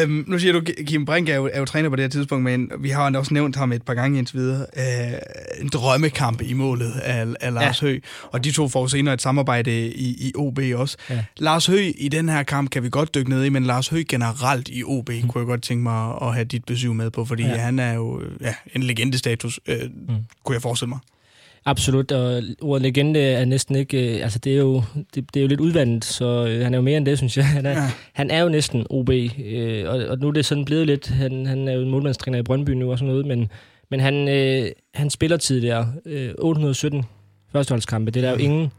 Øhm, 0.02 0.24
nu 0.26 0.38
siger 0.38 0.52
du, 0.52 0.62
Kim 0.86 1.04
Brink 1.04 1.28
er 1.28 1.36
jo, 1.36 1.50
er 1.52 1.58
jo 1.58 1.64
træner 1.64 1.88
på 1.88 1.96
det 1.96 2.02
her 2.02 2.08
tidspunkt, 2.08 2.44
men 2.44 2.70
vi 2.80 2.90
har 2.90 3.16
også 3.16 3.34
nævnt 3.34 3.56
ham 3.56 3.72
et 3.72 3.82
par 3.82 3.94
gange 3.94 4.18
indtil 4.18 4.38
videre. 4.38 4.66
Øh, 4.76 5.18
en 5.60 5.68
drømmekamp 5.68 6.42
i 6.42 6.52
målet 6.52 6.92
af, 6.92 7.26
af 7.40 7.54
Lars 7.54 7.82
ja. 7.82 7.86
Høgh, 7.86 8.02
og 8.32 8.44
de 8.44 8.52
to 8.52 8.68
får 8.68 8.86
senere 8.86 9.14
et 9.14 9.22
samarbejde 9.22 9.88
i, 9.88 10.28
i 10.28 10.32
OB 10.34 10.58
også. 10.74 10.96
Ja. 11.10 11.24
Lars 11.36 11.66
Høgh 11.66 11.92
i 11.98 12.08
den 12.08 12.28
her 12.28 12.42
kamp 12.42 12.70
kan 12.70 12.82
vi 12.82 12.88
godt 12.90 13.14
dykke 13.14 13.30
ned 13.30 13.44
i, 13.44 13.48
men 13.48 13.64
Lars 13.64 13.88
Høgh 13.88 14.06
generelt 14.08 14.68
i 14.68 14.82
OB 14.84 15.08
mm. 15.08 15.28
kunne 15.28 15.40
jeg 15.40 15.46
godt 15.46 15.62
tænke 15.62 15.82
mig 15.82 16.14
at 16.22 16.34
have 16.34 16.44
dit 16.44 16.64
besøg 16.64 16.96
med 16.96 17.10
på, 17.10 17.24
fordi 17.24 17.42
ja. 17.42 17.56
han 17.56 17.78
er 17.78 17.92
jo 17.92 18.22
ja, 18.40 18.54
en 18.74 18.82
legendestatus, 18.82 19.60
øh, 19.66 19.82
mm. 19.82 20.14
kunne 20.44 20.54
jeg 20.54 20.62
forestille 20.62 20.88
mig. 20.88 20.98
Absolut, 21.64 22.12
og 22.12 22.42
ordet 22.60 22.82
legende 22.82 23.20
er 23.20 23.44
næsten 23.44 23.76
ikke... 23.76 24.16
Øh, 24.16 24.22
altså, 24.22 24.38
det 24.38 24.52
er 24.52 24.58
jo, 24.58 24.82
det, 25.14 25.34
det 25.34 25.40
er 25.40 25.42
jo 25.42 25.48
lidt 25.48 25.60
udvandet, 25.60 26.04
så 26.04 26.46
øh, 26.46 26.64
han 26.64 26.74
er 26.74 26.78
jo 26.78 26.82
mere 26.82 26.96
end 26.96 27.06
det, 27.06 27.18
synes 27.18 27.36
jeg. 27.36 27.46
Han 27.46 27.66
er, 27.66 27.70
ja. 27.70 27.90
han 28.12 28.30
er 28.30 28.42
jo 28.42 28.48
næsten 28.48 28.86
OB, 28.90 29.10
øh, 29.44 29.88
og, 29.88 29.98
og 30.08 30.18
nu 30.18 30.28
er 30.28 30.32
det 30.32 30.44
sådan 30.44 30.64
blevet 30.64 30.86
lidt... 30.86 31.08
Han, 31.08 31.46
han 31.46 31.68
er 31.68 31.72
jo 31.72 31.82
en 31.82 31.90
målmandstræner 31.90 32.38
i 32.38 32.42
Brøndby 32.42 32.70
nu 32.70 32.90
og 32.90 32.98
sådan 32.98 33.08
noget, 33.08 33.26
men, 33.26 33.48
men 33.90 34.00
han, 34.00 34.28
øh, 34.28 34.70
han 34.94 35.10
spiller 35.10 35.36
tid 35.36 35.62
der. 35.62 35.86
Øh, 36.06 36.34
817 36.38 37.04
førsteholdskampe, 37.52 38.10
det 38.10 38.24
er 38.24 38.28
der 38.28 38.36
jo 38.36 38.44
ingen, 38.44 38.72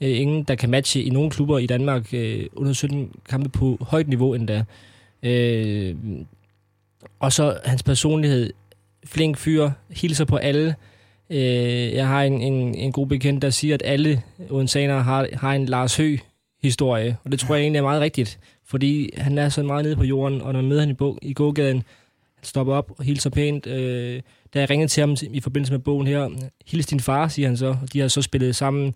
øh, 0.00 0.20
ingen, 0.20 0.42
der 0.42 0.54
kan 0.54 0.70
matche 0.70 1.02
i 1.02 1.10
nogle 1.10 1.30
klubber 1.30 1.58
i 1.58 1.66
Danmark. 1.66 2.14
Øh, 2.14 2.46
817 2.52 3.10
kampe 3.28 3.48
på 3.48 3.78
højt 3.80 4.08
niveau 4.08 4.34
endda. 4.34 4.64
Øh, 5.22 5.94
og 7.20 7.32
så 7.32 7.58
hans 7.64 7.82
personlighed, 7.82 8.52
flink 9.04 9.36
fyr, 9.36 9.70
hilser 9.90 10.24
på 10.24 10.36
alle, 10.36 10.74
Øh, 11.30 11.92
jeg 11.94 12.06
har 12.08 12.22
en, 12.22 12.40
en, 12.40 12.74
en 12.74 12.92
god 12.92 13.06
bekendt, 13.06 13.42
der 13.42 13.50
siger, 13.50 13.74
at 13.74 13.82
alle 13.84 14.22
odenseanere 14.50 15.02
har, 15.02 15.28
har 15.32 15.52
en 15.52 15.66
Lars 15.66 15.96
Høgh-historie, 15.96 17.16
og 17.24 17.32
det 17.32 17.40
tror 17.40 17.54
jeg 17.54 17.62
egentlig 17.62 17.78
er 17.78 17.82
meget 17.82 18.00
rigtigt, 18.00 18.38
fordi 18.66 19.10
han 19.16 19.38
er 19.38 19.48
så 19.48 19.62
meget 19.62 19.84
nede 19.84 19.96
på 19.96 20.04
jorden, 20.04 20.40
og 20.40 20.52
når 20.52 20.60
man 20.60 20.68
møder 20.68 20.80
han 20.80 20.90
i, 20.90 20.94
bog, 20.94 21.18
i 21.22 21.32
gågaden, 21.32 21.82
han 22.34 22.44
stopper 22.44 22.74
op 22.74 22.92
og 22.98 23.04
hilser 23.04 23.30
pænt. 23.30 23.66
Øh, 23.66 24.22
da 24.54 24.60
jeg 24.60 24.70
ringede 24.70 24.88
til 24.88 25.00
ham 25.00 25.16
i 25.30 25.40
forbindelse 25.40 25.72
med 25.72 25.80
bogen 25.80 26.06
her, 26.06 26.30
hils 26.66 26.86
din 26.86 27.00
far, 27.00 27.28
siger 27.28 27.48
han 27.48 27.56
så, 27.56 27.66
og 27.66 27.92
de 27.92 28.00
har 28.00 28.08
så 28.08 28.22
spillet 28.22 28.56
sammen 28.56 28.94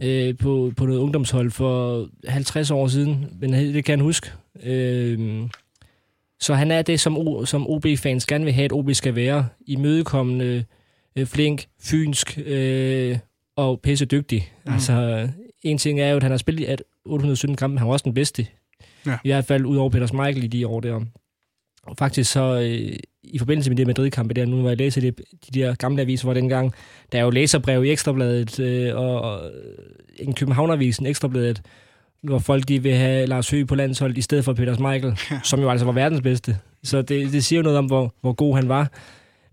øh, 0.00 0.36
på, 0.38 0.72
på 0.76 0.86
noget 0.86 1.00
ungdomshold 1.00 1.50
for 1.50 2.08
50 2.28 2.70
år 2.70 2.88
siden, 2.88 3.26
men 3.40 3.52
det 3.52 3.84
kan 3.84 3.98
han 3.98 4.04
huske. 4.04 4.30
Øh, 4.62 5.42
så 6.40 6.54
han 6.54 6.70
er 6.70 6.82
det, 6.82 7.00
som, 7.00 7.46
som 7.46 7.70
OB-fans 7.70 8.26
gerne 8.26 8.44
vil 8.44 8.54
have, 8.54 8.64
at 8.64 8.72
OB 8.72 8.92
skal 8.92 9.14
være. 9.14 9.48
Imødekommende, 9.66 10.44
øh, 10.44 10.62
flink, 11.24 11.66
fynsk 11.80 12.38
øh, 12.46 13.18
og 13.56 13.80
pisse 13.80 14.04
dygtig. 14.04 14.52
Mm. 14.66 14.72
Altså, 14.72 15.28
en 15.62 15.78
ting 15.78 16.00
er 16.00 16.10
jo, 16.10 16.16
at 16.16 16.22
han 16.22 16.32
har 16.32 16.38
spillet 16.38 16.66
at 16.66 16.82
817 17.04 17.56
kampe, 17.56 17.78
han 17.78 17.86
var 17.86 17.92
også 17.92 18.04
den 18.04 18.14
bedste. 18.14 18.46
Ja. 19.06 19.18
I 19.24 19.28
hvert 19.28 19.44
fald 19.44 19.66
ud 19.66 19.76
over 19.76 19.90
Peter 19.90 20.12
Michael 20.12 20.44
i 20.44 20.46
de 20.46 20.66
år 20.66 20.80
der. 20.80 21.00
Og 21.86 21.96
faktisk 21.98 22.32
så, 22.32 22.60
øh, 22.60 22.96
i 23.22 23.38
forbindelse 23.38 23.70
med 23.70 23.76
det 23.76 23.86
Madrid-kampe 23.86 24.34
der, 24.34 24.46
nu 24.46 24.60
hvor 24.60 24.68
jeg 24.68 24.78
læser 24.78 25.00
det, 25.00 25.20
de 25.54 25.60
der 25.60 25.74
gamle 25.74 26.02
aviser, 26.02 26.24
hvor 26.24 26.34
dengang, 26.34 26.72
der 27.12 27.18
er 27.18 27.22
jo 27.22 27.30
læserbrev 27.30 27.84
i 27.84 27.90
Ekstrabladet, 27.90 28.60
øh, 28.60 28.96
og, 28.96 29.20
og 29.20 29.50
en 30.18 30.34
Københavnervisen, 30.34 31.06
Ekstrabladet, 31.06 31.62
hvor 32.22 32.38
folk 32.38 32.68
de 32.68 32.82
vil 32.82 32.94
have 32.94 33.26
Lars 33.26 33.50
Høgh 33.50 33.66
på 33.66 33.74
landsholdet 33.74 34.18
i 34.18 34.22
stedet 34.22 34.44
for 34.44 34.52
Peter 34.52 34.92
Michael, 34.92 35.18
ja. 35.30 35.40
som 35.44 35.60
jo 35.60 35.70
altså 35.70 35.86
var 35.86 35.92
verdens 35.92 36.20
bedste. 36.20 36.56
Så 36.82 37.02
det, 37.02 37.32
det 37.32 37.44
siger 37.44 37.58
jo 37.58 37.62
noget 37.62 37.78
om, 37.78 37.86
hvor, 37.86 38.14
hvor 38.20 38.32
god 38.32 38.56
han 38.56 38.68
var. 38.68 38.90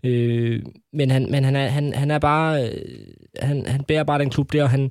Øh, 0.04 0.62
men 0.92 1.10
han, 1.10 1.30
men 1.30 1.44
han, 1.44 1.56
er, 1.56 1.68
han, 1.68 1.92
han 1.92 2.10
er 2.10 2.18
bare... 2.18 2.68
Øh, 2.68 2.80
han, 3.42 3.66
han 3.66 3.84
bærer 3.84 4.04
bare 4.04 4.18
den 4.18 4.30
klub 4.30 4.52
der, 4.52 4.62
og 4.62 4.70
han... 4.70 4.90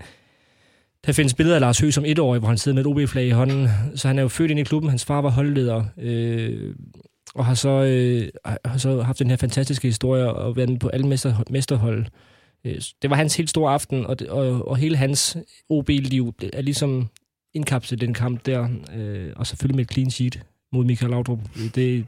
Der 1.06 1.12
findes 1.12 1.34
billeder 1.34 1.56
af 1.56 1.62
Lars 1.62 1.80
Høgh 1.80 1.94
som 1.94 2.06
etårig, 2.06 2.40
hvor 2.40 2.48
han 2.48 2.58
sidder 2.58 2.76
med 2.76 2.86
et 2.86 2.88
OB-flag 2.88 3.26
i 3.26 3.30
hånden. 3.30 3.68
Så 3.96 4.08
han 4.08 4.18
er 4.18 4.22
jo 4.22 4.28
født 4.28 4.52
ind 4.52 4.60
i 4.60 4.64
klubben. 4.64 4.90
Hans 4.90 5.06
far 5.06 5.22
var 5.22 5.30
holdleder. 5.30 5.84
Øh, 5.98 6.76
og 7.36 7.46
har 7.46 7.54
så, 7.54 7.70
øh, 7.70 8.30
har 8.66 8.78
så 8.78 9.02
haft 9.02 9.20
den 9.20 9.30
her 9.30 9.38
fantastiske 9.38 9.88
historie 9.88 10.34
og 10.34 10.56
været 10.56 10.70
med 10.70 10.80
på 10.80 10.88
alle 10.88 11.08
mester, 11.08 11.44
mesterhold. 11.50 12.06
Øh, 12.66 12.82
det 13.02 13.10
var 13.10 13.16
hans 13.16 13.36
helt 13.36 13.50
store 13.50 13.74
aften, 13.74 14.06
og, 14.06 14.20
det, 14.20 14.30
og, 14.30 14.68
og 14.68 14.78
hele 14.78 14.98
hans 14.98 15.38
OB-liv 15.70 16.34
er 16.54 16.62
ligesom 16.62 17.10
indkapslet 17.54 18.02
den 18.02 18.14
kamp 18.14 18.46
der. 18.46 18.68
Øh, 18.96 19.34
og 19.36 19.48
selvfølgelig 19.48 19.76
med 19.76 19.86
et 19.86 19.92
clean 19.92 20.12
sheet 20.12 20.44
mod 20.72 20.86
Michael 20.86 21.10
Laudrup. 21.10 21.40
Det, 21.56 21.76
det 21.76 22.08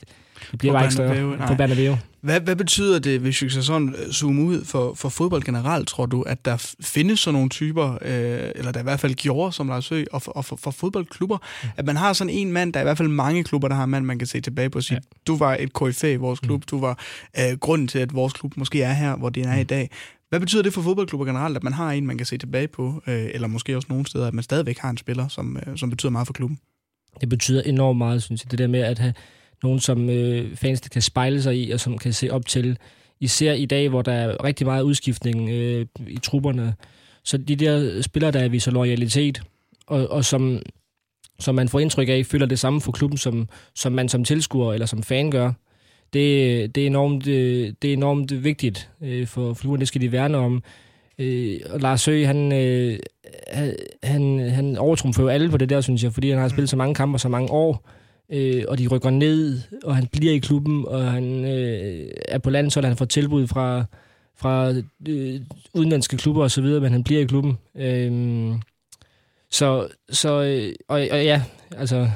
bliver 0.60 0.74
bare 0.74 0.84
ikke 0.84 0.94
større 0.94 1.48
på 1.48 1.56
Bernabeu. 1.56 1.96
Hvad, 2.22 2.42
hvad 2.42 2.56
betyder 2.56 3.00
det, 3.00 3.20
hvis 3.20 3.42
vi 3.42 3.50
skal 3.50 3.64
sådan 3.64 3.96
zoome 4.12 4.42
ud 4.42 4.66
for, 4.66 4.94
for 4.94 5.10
fodbold 5.10 5.44
generelt, 5.44 5.88
tror 5.88 6.06
du, 6.06 6.22
at 6.22 6.46
der 6.46 6.74
findes 6.82 7.20
sådan 7.20 7.34
nogle 7.34 7.50
typer, 7.50 7.98
øh, 8.02 8.52
eller 8.56 8.72
der 8.72 8.80
i 8.80 8.84
hvert 8.84 9.00
fald 9.00 9.14
gjorde 9.14 9.52
som 9.52 9.68
Lars 9.68 9.90
Høgh, 9.90 10.06
og 10.12 10.22
for, 10.22 10.32
og 10.32 10.46
for, 10.46 10.56
for 10.56 10.72
fodboldklubber, 10.72 11.38
mm. 11.38 11.70
at 11.78 11.86
man 11.86 11.96
har 11.96 12.14
sådan 12.14 12.34
en 12.34 12.52
mand, 12.52 12.74
der 12.74 12.80
er 12.80 12.84
i 12.84 12.86
hvert 12.86 12.98
fald 12.98 13.08
mange 13.08 13.44
klubber, 13.44 13.68
der 13.68 13.76
har 13.76 13.84
en 13.84 13.90
mand, 13.90 14.06
man 14.06 14.20
kan 14.20 14.28
se 14.28 14.42
tilbage 14.42 14.70
på 14.70 14.78
og 14.80 14.84
sige, 14.84 14.96
ja. 14.96 15.18
du 15.28 15.38
var 15.38 15.58
et 15.60 15.74
KFA 15.74 16.08
i 16.08 16.16
vores 16.16 16.40
klub, 16.40 16.60
mm. 16.60 16.66
du 16.72 16.80
var 16.80 17.00
øh, 17.40 17.58
grunden 17.58 17.88
til, 17.88 18.00
at 18.00 18.14
vores 18.14 18.34
klub 18.34 18.58
måske 18.58 18.82
er 18.82 18.94
her, 18.94 19.16
hvor 19.16 19.30
den 19.30 19.46
er 19.46 19.56
mm. 19.56 19.62
i 19.62 19.64
dag. 19.64 19.90
Hvad 20.30 20.40
betyder 20.40 20.64
det 20.64 20.74
for 20.74 20.82
fodboldklubber 20.82 21.26
generelt, 21.26 21.58
at 21.58 21.64
man 21.64 21.74
har 21.74 21.92
en, 21.92 22.08
man 22.08 22.18
kan 22.18 22.26
se 22.26 22.38
tilbage 22.38 22.68
på, 22.68 23.04
øh, 23.08 23.30
eller 23.34 23.48
måske 23.48 23.76
også 23.76 23.88
nogle 23.90 24.08
steder, 24.08 24.28
at 24.28 24.34
man 24.34 24.44
stadigvæk 24.44 24.78
har 24.78 24.90
en 24.90 24.98
spiller, 24.98 25.28
som, 25.28 25.58
øh, 25.58 25.78
som 25.78 25.90
betyder 25.90 26.12
meget 26.12 26.28
for 26.28 26.34
klubben? 26.34 26.60
Det 27.22 27.30
betyder 27.30 27.62
enormt 27.62 27.98
meget, 27.98 28.24
synes 28.24 28.44
jeg, 28.44 28.52
det 28.52 28.60
der 28.60 28.68
med 28.68 28.80
at 28.80 29.00
have 29.00 29.14
nogen, 29.64 29.80
som 29.80 30.10
øh, 30.10 30.56
fans 30.56 30.80
kan 30.80 31.02
spejle 31.02 31.42
sig 31.42 31.58
i, 31.58 31.72
og 31.72 31.80
som 31.80 31.98
kan 31.98 32.14
se 32.14 32.32
op 32.32 32.46
til. 32.46 32.78
Især 33.20 33.54
i 33.54 33.66
dag, 33.66 33.90
hvor 33.90 34.02
der 34.02 34.12
er 34.12 34.44
rigtig 34.44 34.68
meget 34.68 34.84
udskiftning 34.84 35.50
øh, 35.50 35.86
i 36.08 36.18
trupperne. 36.18 36.74
Så 37.24 37.38
de 37.38 37.56
der 37.56 38.02
spillere, 38.02 38.32
der 38.32 38.50
viser 38.50 38.72
loyalitet, 38.72 39.42
og, 39.88 40.08
og 40.12 40.26
som, 40.26 40.60
som 41.40 41.56
man 41.56 41.70
får 41.70 41.80
indtryk 41.80 42.10
af, 42.10 42.26
føler 42.26 42.46
det 42.46 42.60
samme 42.60 42.82
for 42.82 42.92
klubben, 42.92 43.18
som, 43.18 43.50
som 43.76 43.92
man 43.92 44.10
som 44.10 44.24
tilskuer 44.24 44.74
eller 44.74 44.86
som 44.86 45.04
fan 45.04 45.32
gør. 45.32 45.52
Det, 46.14 46.76
det, 46.76 46.84
er, 46.84 46.88
enormt, 46.88 47.28
øh, 47.28 47.74
det 47.82 47.90
er 47.90 47.94
enormt 47.94 48.44
vigtigt 48.44 48.90
øh, 49.02 49.28
for 49.28 49.54
klubben, 49.54 49.80
det 49.80 49.88
skal 49.88 50.02
de 50.02 50.12
værne 50.12 50.38
om. 50.38 50.64
Øh, 51.20 51.60
og 51.70 51.80
Lars 51.80 52.06
Høgh, 52.06 52.28
han, 52.28 52.52
øh, 52.52 53.00
han, 54.04 54.40
han 54.40 54.78
overtrumfer 54.78 55.24
jo 55.24 55.30
alle 55.30 55.50
på 55.50 55.58
det 55.58 55.70
der, 55.70 55.82
synes 55.82 56.04
jeg, 56.04 56.14
fordi 56.14 56.30
han 56.30 56.40
har 56.40 56.48
spillet 56.48 56.70
så 56.70 56.76
mange 56.76 56.96
kampe 56.96 57.16
og 57.16 57.20
så 57.20 57.30
mange 57.30 57.52
år 57.52 57.90
øh, 58.32 58.64
og 58.68 58.78
de 58.78 58.88
rykker 58.88 59.10
ned, 59.10 59.62
og 59.84 59.96
han 59.96 60.08
bliver 60.08 60.34
i 60.34 60.38
klubben, 60.38 60.86
og 60.88 61.12
han 61.12 61.46
øh, 61.46 62.10
er 62.28 62.38
på 62.38 62.50
landet, 62.50 62.74
så 62.74 62.82
han 62.82 62.98
får 62.98 63.06
tilbud 63.06 63.48
fra, 63.48 63.86
fra 64.38 64.74
øh, 65.08 65.42
udenlandske 65.74 66.18
klubber 66.18 66.44
osv., 66.44 66.64
men 66.64 66.92
han 66.92 67.04
bliver 67.04 67.22
i 67.22 67.26
klubben. 67.26 67.58
Øh, 67.76 68.52
så, 69.52 69.88
så 70.10 70.42
øh, 70.42 70.74
og, 70.88 71.08
og 71.12 71.24
ja, 71.24 71.44
altså, 71.78 72.10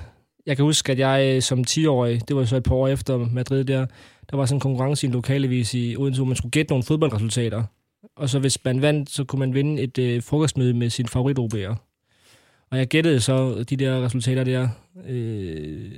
jeg 0.45 0.55
kan 0.55 0.65
huske, 0.65 0.91
at 0.91 0.99
jeg 0.99 1.35
øh, 1.35 1.41
som 1.41 1.63
10-årig, 1.69 2.27
det 2.27 2.35
var 2.35 2.45
så 2.45 2.55
et 2.55 2.63
par 2.63 2.75
år 2.75 2.87
efter 2.87 3.17
Madrid 3.17 3.63
der, 3.63 3.85
der 4.31 4.37
var 4.37 4.45
sådan 4.45 4.55
en 4.55 4.59
konkurrence 4.59 5.05
i 5.05 5.07
en 5.07 5.13
lokalevis 5.13 5.73
i 5.73 5.95
Odense, 5.97 6.19
hvor 6.19 6.27
man 6.27 6.35
skulle 6.35 6.51
gætte 6.51 6.71
nogle 6.71 6.83
fodboldresultater. 6.83 7.63
Og 8.15 8.29
så 8.29 8.39
hvis 8.39 8.65
man 8.65 8.81
vandt, 8.81 9.09
så 9.09 9.23
kunne 9.23 9.39
man 9.39 9.53
vinde 9.53 9.81
et 9.81 9.97
øh, 9.97 10.23
frokostmøde 10.23 10.73
med 10.73 10.89
sin 10.89 11.07
favorit 11.07 11.39
-OB'er. 11.39 11.84
Og 12.71 12.77
jeg 12.77 12.87
gættede 12.87 13.19
så 13.19 13.63
de 13.69 13.75
der 13.75 14.05
resultater 14.05 14.43
der, 14.43 14.69
øh, 15.07 15.91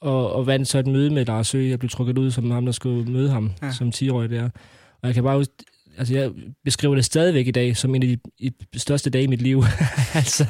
og, 0.00 0.32
og 0.32 0.46
vandt 0.46 0.68
så 0.68 0.78
et 0.78 0.86
møde 0.86 1.10
med 1.10 1.26
Lars 1.26 1.52
Høgh. 1.52 1.70
Jeg 1.70 1.78
blev 1.78 1.90
trukket 1.90 2.18
ud 2.18 2.30
som 2.30 2.50
ham, 2.50 2.64
der 2.64 2.72
skulle 2.72 3.12
møde 3.12 3.30
ham 3.30 3.50
ja. 3.62 3.72
som 3.72 3.88
10-årig 3.94 4.30
der. 4.30 4.44
Og 5.02 5.06
jeg 5.06 5.14
kan 5.14 5.24
bare 5.24 5.36
huske, 5.36 5.54
altså 5.98 6.14
jeg 6.14 6.30
beskriver 6.64 6.94
det 6.94 7.04
stadigvæk 7.04 7.46
i 7.46 7.50
dag 7.50 7.76
som 7.76 7.94
en 7.94 8.02
af 8.02 8.08
de, 8.40 8.50
de 8.74 8.78
største 8.78 9.10
dage 9.10 9.24
i 9.24 9.26
mit 9.26 9.42
liv. 9.42 9.62
altså, 10.14 10.46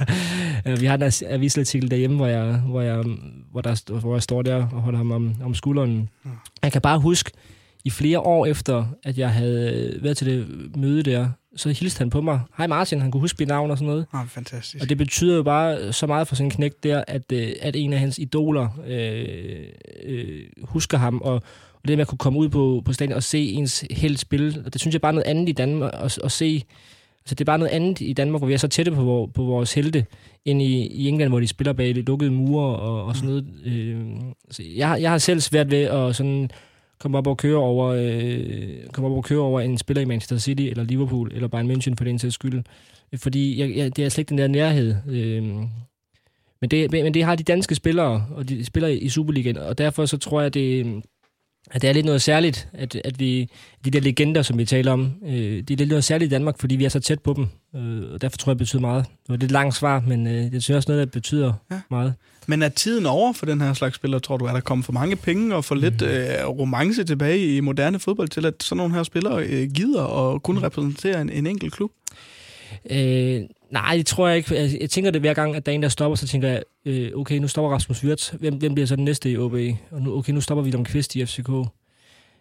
vi 0.80 0.86
har 0.86 0.94
en 0.94 1.12
avisartikel 1.26 1.90
derhjemme, 1.90 2.16
hvor 2.16 2.26
jeg, 2.26 2.60
hvor 2.60 2.80
jeg, 2.80 3.04
hvor 3.50 3.60
der, 3.60 4.00
hvor 4.00 4.14
jeg 4.14 4.22
står 4.22 4.42
der 4.42 4.56
og 4.56 4.82
holder 4.82 4.96
ham 4.96 5.10
om, 5.10 5.34
om 5.42 5.54
skulderen. 5.54 6.08
Jeg 6.62 6.72
kan 6.72 6.82
bare 6.82 6.98
huske, 6.98 7.30
i 7.84 7.90
flere 7.90 8.20
år 8.20 8.46
efter, 8.46 8.86
at 9.02 9.18
jeg 9.18 9.30
havde 9.30 9.98
været 10.02 10.16
til 10.16 10.26
det 10.26 10.46
møde 10.76 11.02
der, 11.02 11.28
så 11.56 11.68
hilste 11.68 11.98
han 11.98 12.10
på 12.10 12.20
mig. 12.20 12.40
Hej 12.58 12.66
Martin, 12.66 13.00
han 13.00 13.10
kunne 13.10 13.20
huske 13.20 13.36
mit 13.38 13.48
navn 13.48 13.70
og 13.70 13.78
sådan 13.78 13.88
noget. 13.88 14.06
Ah, 14.12 14.28
fantastisk. 14.28 14.82
Og 14.82 14.88
det 14.88 14.98
betyder 14.98 15.36
jo 15.36 15.42
bare 15.42 15.92
så 15.92 16.06
meget 16.06 16.28
for 16.28 16.34
sådan 16.34 16.46
en 16.46 16.50
knæk 16.50 16.72
der, 16.82 17.04
at, 17.06 17.32
øh, 17.32 17.52
at 17.60 17.76
en 17.76 17.92
af 17.92 17.98
hans 17.98 18.18
idoler 18.18 18.68
øh, 18.86 19.66
øh, 20.04 20.40
husker 20.62 20.98
ham, 20.98 21.20
og, 21.24 21.34
og 21.34 21.88
det 21.88 21.96
med 21.96 22.00
at 22.00 22.08
kunne 22.08 22.18
komme 22.18 22.38
ud 22.38 22.48
på, 22.48 22.82
på 22.84 22.92
stadion 22.92 23.16
og 23.16 23.22
se 23.22 23.38
ens 23.38 23.84
held 23.90 24.16
spille, 24.16 24.62
og 24.66 24.72
det 24.72 24.80
synes 24.80 24.94
jeg 24.94 25.00
bare 25.00 25.10
er 25.10 25.14
noget 25.14 25.26
andet 25.26 25.48
i 25.48 25.52
Danmark 25.52 25.92
at, 25.94 26.18
at 26.24 26.32
se. 26.32 26.64
Altså 27.22 27.34
det 27.34 27.40
er 27.40 27.44
bare 27.44 27.58
noget 27.58 27.72
andet 27.72 28.00
i 28.00 28.12
Danmark, 28.12 28.40
hvor 28.40 28.46
vi 28.46 28.54
er 28.54 28.58
så 28.58 28.68
tætte 28.68 28.92
på, 28.92 29.30
på 29.34 29.42
vores 29.42 29.74
helte, 29.74 30.06
end 30.44 30.62
i, 30.62 30.86
i 30.86 31.08
England, 31.08 31.30
hvor 31.30 31.40
de 31.40 31.46
spiller 31.46 31.72
bag 31.72 31.94
de 31.94 32.02
lukkede 32.02 32.30
mure 32.30 32.76
og, 32.76 33.04
og 33.04 33.16
sådan 33.16 33.28
noget. 33.28 33.46
Øh, 33.64 34.00
så 34.50 34.62
jeg, 34.76 34.98
jeg 35.00 35.10
har 35.10 35.18
selv 35.18 35.40
svært 35.40 35.70
ved 35.70 35.82
at 35.82 36.16
sådan 36.16 36.50
komme 37.00 37.18
op 37.18 37.26
og 37.26 37.36
køre 37.36 37.56
over, 37.56 37.86
øh, 37.86 38.86
komme 38.92 39.10
op 39.10 39.16
og 39.16 39.24
køre 39.24 39.40
over 39.40 39.60
en 39.60 39.78
spiller 39.78 40.02
i 40.02 40.04
Manchester 40.04 40.38
City 40.38 40.62
eller 40.62 40.84
Liverpool 40.84 41.30
eller 41.34 41.48
Bayern 41.48 41.70
München 41.70 41.94
for 41.96 42.04
den 42.04 42.18
sags 42.18 42.34
skyld. 42.34 42.62
Fordi 43.16 43.60
jeg, 43.60 43.76
jeg, 43.76 43.96
det 43.96 44.04
er 44.04 44.08
slet 44.08 44.22
ikke 44.22 44.28
den 44.30 44.38
der 44.38 44.48
nærhed. 44.48 44.94
Øh, 45.08 45.42
men, 46.60 46.70
det, 46.70 46.90
men 46.90 47.14
det 47.14 47.24
har 47.24 47.34
de 47.34 47.42
danske 47.42 47.74
spillere, 47.74 48.26
og 48.30 48.48
de 48.48 48.64
spiller 48.64 48.88
i 48.88 49.08
Superligaen, 49.08 49.56
og 49.56 49.78
derfor 49.78 50.06
så 50.06 50.18
tror 50.18 50.40
jeg, 50.40 50.54
det, 50.54 51.02
at 51.70 51.82
det 51.82 51.90
er 51.90 51.94
lidt 51.94 52.06
noget 52.06 52.22
særligt, 52.22 52.68
at, 52.72 53.00
at 53.04 53.20
vi, 53.20 53.48
de 53.84 53.90
der 53.90 54.00
legender, 54.00 54.42
som 54.42 54.58
vi 54.58 54.64
taler 54.64 54.92
om, 54.92 55.12
øh, 55.26 55.62
de 55.62 55.72
er 55.72 55.76
lidt 55.76 55.88
noget 55.88 56.04
særligt 56.04 56.32
i 56.32 56.34
Danmark, 56.34 56.58
fordi 56.58 56.76
vi 56.76 56.84
er 56.84 56.88
så 56.88 57.00
tæt 57.00 57.20
på 57.20 57.32
dem. 57.32 57.46
Øh, 57.76 58.12
og 58.12 58.20
derfor 58.20 58.36
tror 58.36 58.50
jeg, 58.50 58.54
det 58.54 58.58
betyder 58.58 58.80
meget. 58.80 59.04
Det 59.04 59.28
var 59.28 59.34
et 59.34 59.40
lidt 59.40 59.52
langt 59.52 59.74
svar, 59.74 60.00
men 60.00 60.26
øh, 60.26 60.52
det 60.52 60.62
synes 60.62 60.76
også 60.76 60.92
noget, 60.92 61.06
der 61.06 61.10
betyder 61.10 61.52
ja. 61.70 61.80
meget. 61.90 62.14
Men 62.50 62.62
er 62.62 62.68
tiden 62.68 63.06
over 63.06 63.32
for 63.32 63.46
den 63.46 63.60
her 63.60 63.74
slags 63.74 63.96
spillere, 63.96 64.20
tror 64.20 64.36
du? 64.36 64.44
Er 64.44 64.52
der 64.52 64.60
kommet 64.60 64.84
for 64.84 64.92
mange 64.92 65.16
penge 65.16 65.54
og 65.54 65.64
for 65.64 65.74
mm. 65.74 65.80
lidt 65.80 66.02
øh, 66.02 66.48
romance 66.48 67.04
tilbage 67.04 67.56
i 67.56 67.60
moderne 67.60 67.98
fodbold, 67.98 68.28
til 68.28 68.46
at 68.46 68.54
sådan 68.60 68.76
nogle 68.76 68.94
her 68.94 69.02
spillere 69.02 69.44
øh, 69.44 69.68
gider 69.74 70.02
og 70.02 70.42
kun 70.42 70.54
mm. 70.54 70.62
repræsentere 70.62 71.20
en, 71.20 71.30
en 71.30 71.46
enkelt 71.46 71.72
klub? 71.72 71.90
Øh, 72.90 73.40
nej, 73.70 73.96
det 73.96 74.06
tror 74.06 74.28
jeg 74.28 74.36
ikke. 74.36 74.54
Jeg, 74.54 74.78
jeg 74.80 74.90
tænker 74.90 75.10
det 75.10 75.20
hver 75.20 75.34
gang, 75.34 75.56
at 75.56 75.66
der 75.66 75.72
er 75.72 75.74
en, 75.74 75.82
der 75.82 75.88
stopper, 75.88 76.16
så 76.16 76.26
tænker 76.26 76.48
jeg, 76.48 76.62
øh, 76.86 77.10
okay, 77.14 77.38
nu 77.38 77.48
stopper 77.48 77.70
Rasmus 77.70 78.04
Wirtz. 78.04 78.28
Hvem, 78.28 78.54
hvem 78.54 78.74
bliver 78.74 78.86
så 78.86 78.96
den 78.96 79.04
næste 79.04 79.30
i 79.30 79.36
OB? 79.36 79.54
Og 79.90 80.02
nu, 80.02 80.18
okay, 80.18 80.32
nu 80.32 80.40
stopper 80.40 80.62
William 80.62 80.84
Kvist 80.84 81.16
i 81.16 81.26
FCK. 81.26 81.48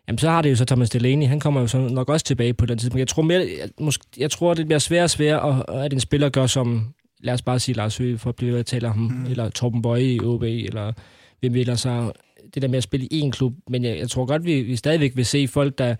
Jamen, 0.07 0.17
så 0.17 0.29
har 0.29 0.41
det 0.41 0.49
jo 0.49 0.55
så 0.55 0.65
Thomas 0.65 0.89
Delaney. 0.89 1.27
Han 1.27 1.39
kommer 1.39 1.61
jo 1.61 1.67
så 1.67 1.77
nok 1.77 2.09
også 2.09 2.25
tilbage 2.25 2.53
på 2.53 2.65
den 2.65 2.77
tid. 2.77 2.89
Men 2.89 2.99
jeg 2.99 3.07
tror, 3.07 3.23
mere, 3.23 3.39
jeg, 3.39 3.69
måske, 3.79 4.03
jeg 4.17 4.31
tror 4.31 4.53
det 4.53 4.65
bliver 4.65 4.79
svært 4.79 5.03
og 5.03 5.09
svært, 5.09 5.41
at, 5.43 5.75
at 5.75 5.93
en 5.93 5.99
spiller 5.99 6.29
gør 6.29 6.47
som, 6.47 6.93
lad 7.19 7.33
os 7.33 7.41
bare 7.41 7.59
sige 7.59 7.75
Lars 7.75 7.97
Høgh, 7.97 8.19
for 8.19 8.29
at 8.29 8.35
blive 8.35 8.51
ved 8.51 8.59
at 8.59 8.65
tale 8.65 8.87
om 8.87 8.93
ham, 8.93 9.17
mm. 9.17 9.25
eller 9.25 9.49
Torben 9.49 9.81
Bøje 9.81 10.03
i 10.03 10.19
OB, 10.19 10.43
eller 10.43 10.91
hvem 11.39 11.53
vil 11.53 11.77
så 11.77 12.11
det 12.53 12.61
der 12.61 12.67
med 12.67 12.77
at 12.77 12.83
spille 12.83 13.07
i 13.11 13.21
én 13.21 13.31
klub. 13.31 13.53
Men 13.67 13.83
jeg, 13.83 13.97
jeg 13.97 14.09
tror 14.09 14.25
godt, 14.25 14.45
vi, 14.45 14.61
vi 14.61 14.75
stadigvæk 14.75 15.15
vil 15.15 15.25
se 15.25 15.47
folk, 15.47 15.77
der, 15.77 15.95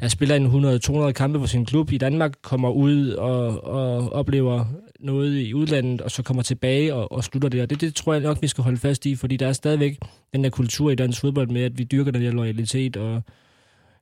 der 0.00 0.08
spiller 0.08 0.36
en 0.36 1.06
100-200 1.08 1.12
kampe 1.12 1.38
for 1.38 1.46
sin 1.46 1.66
klub 1.66 1.92
i 1.92 1.98
Danmark, 1.98 2.32
kommer 2.42 2.70
ud 2.70 3.08
og, 3.10 3.64
og 3.64 4.12
oplever 4.12 4.64
noget 5.00 5.40
i 5.40 5.54
udlandet, 5.54 6.00
og 6.00 6.10
så 6.10 6.22
kommer 6.22 6.42
tilbage 6.42 6.94
og, 6.94 7.12
og 7.12 7.24
slutter 7.24 7.48
det. 7.48 7.62
Og 7.62 7.70
det, 7.70 7.80
det 7.80 7.94
tror 7.94 8.12
jeg 8.12 8.22
nok, 8.22 8.42
vi 8.42 8.46
skal 8.46 8.64
holde 8.64 8.78
fast 8.78 9.06
i, 9.06 9.14
fordi 9.16 9.36
der 9.36 9.46
er 9.46 9.52
stadigvæk 9.52 9.98
den 10.32 10.44
der 10.44 10.50
kultur 10.50 10.90
i 10.90 10.94
dansk 10.94 11.20
fodbold 11.20 11.48
med, 11.48 11.62
at 11.62 11.78
vi 11.78 11.84
dyrker 11.84 12.10
den 12.10 12.22
der 12.22 12.30
loyalitet, 12.30 12.96
og, 12.96 13.22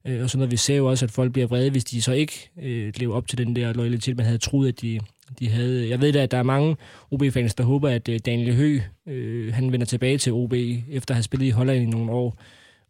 øh, 0.04 0.22
og 0.22 0.30
sådan 0.30 0.38
noget. 0.38 0.50
Vi 0.50 0.56
ser 0.56 0.76
jo 0.76 0.86
også, 0.86 1.04
at 1.04 1.10
folk 1.10 1.32
bliver 1.32 1.46
vrede, 1.46 1.70
hvis 1.70 1.84
de 1.84 2.02
så 2.02 2.12
ikke 2.12 2.50
øh, 2.62 2.92
lever 2.96 3.14
op 3.14 3.28
til 3.28 3.38
den 3.38 3.56
der 3.56 3.72
loyalitet, 3.72 4.16
man 4.16 4.26
havde 4.26 4.38
troet, 4.38 4.68
at 4.68 4.80
de, 4.82 5.00
de 5.38 5.48
havde. 5.48 5.88
Jeg 5.88 6.00
ved 6.00 6.12
da, 6.12 6.22
at 6.22 6.30
der 6.30 6.38
er 6.38 6.42
mange 6.42 6.76
OB-fans, 7.10 7.54
der 7.54 7.64
håber, 7.64 7.88
at 7.88 8.08
øh, 8.08 8.18
Daniel 8.26 8.54
Høgh, 8.54 8.82
øh, 9.06 9.54
han 9.54 9.72
vender 9.72 9.86
tilbage 9.86 10.18
til 10.18 10.32
OB, 10.32 10.52
efter 10.52 11.14
at 11.14 11.16
have 11.16 11.22
spillet 11.22 11.46
i 11.46 11.50
Holland 11.50 11.82
i 11.82 11.86
nogle 11.86 12.12
år. 12.12 12.36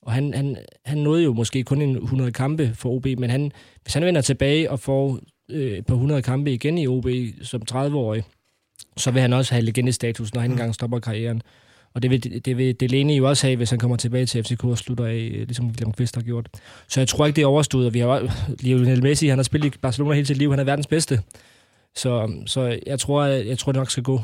Og 0.03 0.13
han, 0.13 0.35
han, 0.35 0.57
han 0.85 0.99
nåede 0.99 1.25
jo 1.25 1.33
måske 1.33 1.63
kun 1.63 1.83
en 1.83 1.97
100 1.97 2.33
kampe 2.33 2.71
for 2.75 2.91
OB, 2.91 3.07
men 3.07 3.31
han, 3.31 3.53
hvis 3.83 3.95
han 3.95 4.05
vender 4.05 4.21
tilbage 4.21 4.71
og 4.71 4.81
får 4.81 5.19
øh, 5.51 5.85
på 5.89 5.95
100 5.95 6.23
kampe 6.23 6.53
igen 6.53 6.79
i 6.79 6.87
OB 6.87 7.07
som 7.43 7.63
30-årig, 7.73 8.25
så 8.97 9.11
vil 9.11 9.23
han 9.23 9.33
også 9.33 9.55
have 9.55 9.65
legendestatus, 9.65 10.35
når 10.35 10.41
han 10.41 10.51
engang 10.51 10.75
stopper 10.75 10.99
karrieren. 10.99 11.43
Og 11.95 12.03
det 12.03 12.11
vil, 12.11 12.45
det 12.45 12.57
vil 12.57 12.81
Delaney 12.81 13.15
jo 13.19 13.29
også 13.29 13.47
have, 13.47 13.57
hvis 13.57 13.71
han 13.71 13.79
kommer 13.79 13.97
tilbage 13.97 14.27
til 14.27 14.45
FCK 14.45 14.65
og 14.65 14.79
slutter 14.79 15.05
af, 15.05 15.31
ligesom 15.33 15.67
William 15.67 15.93
Kvist 15.93 16.15
har 16.15 16.23
gjort. 16.23 16.49
Så 16.89 17.01
jeg 17.01 17.09
tror 17.09 17.27
ikke, 17.27 17.37
det 17.37 17.43
er 17.43 17.47
overstået. 17.47 17.95
Vi 17.95 17.99
har 17.99 18.35
Lionel 18.61 19.03
Messi, 19.03 19.29
han 19.29 19.39
har 19.39 19.43
spillet 19.43 19.75
i 19.75 19.79
Barcelona 19.79 20.15
hele 20.15 20.27
sit 20.27 20.37
liv. 20.37 20.51
Han 20.51 20.59
er 20.59 20.65
verdens 20.65 20.87
bedste. 20.87 21.21
Så, 21.99 22.31
så 22.47 22.79
jeg, 22.87 22.99
tror, 22.99 23.25
jeg 23.25 23.59
tror, 23.59 23.73
det 23.73 23.79
nok 23.79 23.91
skal 23.91 24.03
gå. 24.03 24.23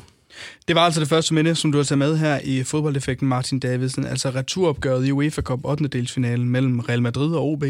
Det 0.69 0.77
var 0.77 0.83
altså 0.83 1.01
det 1.01 1.09
første 1.09 1.35
minde, 1.35 1.55
som 1.55 1.73
du 1.73 1.79
har 1.79 1.85
taget 1.85 1.99
med 1.99 2.17
her 2.17 2.41
i 2.45 2.63
fodboldeffekten 2.63 3.29
Martin 3.29 3.61
Davidsen, 3.61 4.07
altså 4.07 4.31
returopgøret 4.31 5.07
i 5.07 5.13
UEFA 5.13 5.43
Cup 5.43 5.61
8. 5.65 5.89
delsfinalen 5.89 6.49
mellem 6.49 6.81
Real 6.81 7.03
Madrid 7.03 7.35
og 7.35 7.47
OB. 7.47 7.65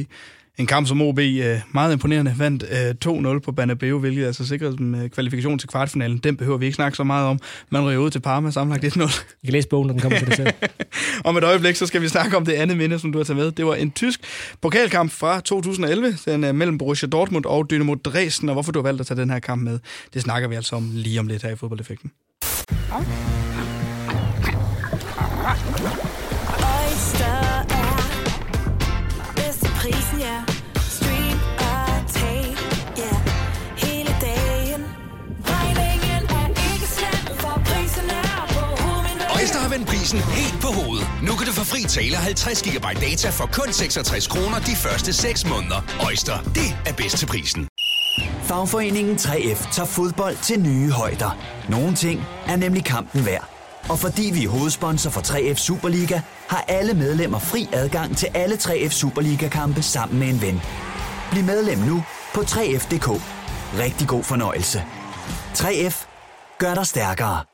En 0.59 0.67
kamp, 0.67 0.87
som 0.89 1.03
OB 1.03 1.19
øh, 1.19 1.61
meget 1.73 1.93
imponerende 1.93 2.35
vandt 2.39 2.63
2-0 3.07 3.29
øh, 3.29 3.43
på 3.43 3.53
Banabeo, 3.53 3.99
hvilket 3.99 4.27
altså 4.27 4.47
sikrede 4.47 4.77
dem 4.77 4.95
øh, 4.95 5.11
kvalifikation 5.11 5.59
til 5.59 5.69
kvartfinalen. 5.69 6.19
Den 6.19 6.37
behøver 6.37 6.59
vi 6.59 6.65
ikke 6.65 6.77
snakke 6.77 6.97
så 6.97 7.05
meget 7.05 7.29
om. 7.29 7.39
Man 7.71 7.85
ryger 7.85 7.99
ud 7.99 8.11
til 8.11 8.21
Parma 8.21 8.51
sammenlagt 8.51 8.97
1-0. 8.97 9.25
I 9.43 9.47
kan 9.47 9.53
læse 9.53 9.69
bogen, 9.69 9.87
når 9.87 9.93
den 9.93 10.03
kommer 10.03 10.19
til 10.19 10.27
det 10.27 10.37
selv. 10.37 10.51
om 11.25 11.37
et 11.37 11.45
øjeblik, 11.45 11.77
så 11.77 11.87
skal 11.87 12.03
vi 12.03 12.09
snakke 12.09 12.37
om 12.37 12.45
det 12.45 12.53
andet 12.53 12.77
minde, 12.77 12.99
som 12.99 13.13
du 13.13 13.19
har 13.19 13.25
taget 13.25 13.37
med. 13.37 13.53
Det 13.53 13.67
var 13.67 13.75
en 13.75 13.91
tysk 13.91 14.21
pokalkamp 14.61 15.13
fra 15.13 15.41
2011, 15.41 16.17
den 16.25 16.45
er 16.45 16.53
mellem 16.53 16.79
Borussia 16.79 17.09
Dortmund 17.09 17.45
og 17.45 17.71
Dynamo 17.71 17.95
Dresden, 17.95 18.49
og 18.49 18.53
hvorfor 18.53 18.73
du 18.73 18.79
har 18.79 18.83
valgt 18.85 19.01
at 19.01 19.07
tage 19.07 19.21
den 19.21 19.31
her 19.31 19.39
kamp 19.39 19.63
med, 19.63 19.79
det 20.15 20.23
snakker 20.23 20.49
vi 20.49 20.55
altså 20.55 20.77
om 20.77 20.91
lige 20.93 21.21
om 21.21 21.27
lidt 21.27 21.43
her 21.43 21.51
i 21.51 21.57
fodboldeffekten. 21.57 22.11
Oyster 25.45 26.14
betaler 41.95 42.19
50 42.19 42.63
GB 42.63 42.85
data 43.01 43.31
for 43.31 43.47
kun 43.53 43.73
66 43.73 44.27
kroner 44.27 44.59
de 44.59 44.77
første 44.77 45.13
6 45.13 45.49
måneder. 45.49 45.81
Øjster, 46.07 46.43
det 46.43 46.69
er 46.87 46.93
bedst 46.93 47.19
til 47.19 47.27
prisen. 47.27 47.69
Fagforeningen 48.43 49.17
3F 49.17 49.73
tager 49.73 49.87
fodbold 49.87 50.37
til 50.43 50.61
nye 50.61 50.91
højder. 50.91 51.39
Nogle 51.69 51.95
ting 51.95 52.25
er 52.47 52.57
nemlig 52.57 52.85
kampen 52.85 53.27
værd. 53.27 53.49
Og 53.89 53.99
fordi 53.99 54.31
vi 54.35 54.45
er 54.45 54.49
hovedsponsor 54.49 55.11
for 55.11 55.21
3F 55.21 55.55
Superliga, 55.55 56.21
har 56.49 56.65
alle 56.69 56.95
medlemmer 56.95 57.39
fri 57.39 57.69
adgang 57.73 58.17
til 58.17 58.29
alle 58.35 58.55
3F 58.55 58.91
Superliga-kampe 58.91 59.83
sammen 59.83 60.19
med 60.19 60.29
en 60.29 60.43
ven. 60.43 60.61
Bliv 61.31 61.45
medlem 61.45 61.79
nu 61.79 62.05
på 62.35 62.41
3F.dk. 62.41 63.09
Rigtig 63.79 64.09
god 64.09 64.25
fornøjelse. 64.25 64.85
3F 65.55 66.07
gør 66.59 66.75
dig 66.75 66.87
stærkere. 66.87 67.54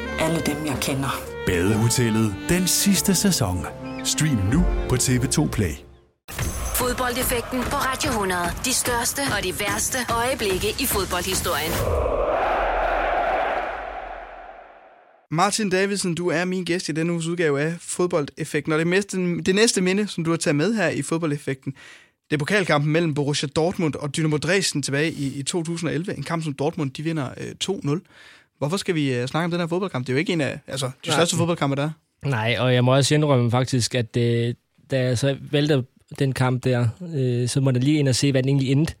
alle 0.19 0.39
dem, 0.45 0.65
jeg 0.65 0.77
kender. 0.81 1.23
Badehotellet 1.45 2.35
den 2.49 2.67
sidste 2.67 3.15
sæson. 3.15 3.65
Stream 4.03 4.37
nu 4.53 4.65
på 4.89 4.95
TV2 4.95 5.49
Play. 5.49 5.73
Fodboldeffekten 6.75 7.59
på 7.59 7.75
Radio 7.75 8.09
100. 8.09 8.41
De 8.65 8.73
største 8.73 9.21
og 9.37 9.43
de 9.43 9.53
værste 9.59 9.97
øjeblikke 10.09 10.69
i 10.79 10.85
fodboldhistorien. 10.85 11.71
Martin 15.31 15.69
Davidsen, 15.69 16.15
du 16.15 16.27
er 16.27 16.45
min 16.45 16.63
gæst 16.63 16.89
i 16.89 16.91
denne 16.91 17.13
uges 17.13 17.27
udgave 17.27 17.61
af 17.61 17.75
Fodboldeffekten, 17.79 18.73
og 18.73 18.79
det, 18.79 18.87
meste, 18.87 19.17
det 19.17 19.55
næste 19.55 19.81
minde, 19.81 20.07
som 20.07 20.23
du 20.23 20.29
har 20.29 20.37
taget 20.37 20.55
med 20.55 20.73
her 20.73 20.89
i 20.89 21.01
Fodboldeffekten, 21.01 21.73
det 22.29 22.35
er 22.35 22.39
pokalkampen 22.39 22.91
mellem 22.91 23.13
Borussia 23.13 23.49
Dortmund 23.55 23.95
og 23.95 24.15
Dynamo 24.15 24.37
Dresden 24.37 24.81
tilbage 24.81 25.11
i, 25.11 25.39
i 25.39 25.43
2011. 25.43 26.17
En 26.17 26.23
kamp, 26.23 26.43
som 26.43 26.53
Dortmund 26.53 26.91
de 26.91 27.03
vinder 27.03 27.29
øh, 27.37 27.51
2-0. 27.63 27.99
Hvorfor 28.61 28.77
skal 28.77 28.95
vi 28.95 29.21
uh, 29.21 29.25
snakke 29.25 29.45
om 29.45 29.51
den 29.51 29.59
her 29.59 29.67
fodboldkamp? 29.67 30.07
Det 30.07 30.13
er 30.13 30.15
jo 30.15 30.19
ikke 30.19 30.33
en 30.33 30.41
af 30.41 30.59
altså, 30.67 30.85
de 30.85 30.91
Nej. 31.07 31.17
største 31.17 31.35
fodboldkampe, 31.35 31.75
der 31.75 31.83
er. 31.83 31.89
Nej, 32.25 32.55
og 32.59 32.73
jeg 32.73 32.83
må 32.83 32.95
også 32.95 33.15
indrømme 33.15 33.51
faktisk, 33.51 33.95
at 33.95 34.17
øh, 34.17 34.53
da 34.91 34.99
jeg 35.01 35.17
så 35.17 35.37
valgte 35.51 35.83
den 36.19 36.33
kamp 36.33 36.63
der, 36.63 36.87
øh, 37.15 37.47
så 37.47 37.61
må 37.61 37.71
jeg 37.71 37.83
lige 37.83 37.99
ind 37.99 38.07
og 38.07 38.15
se, 38.15 38.31
hvad 38.31 38.43
den 38.43 38.49
egentlig 38.49 38.71
endte. 38.71 38.93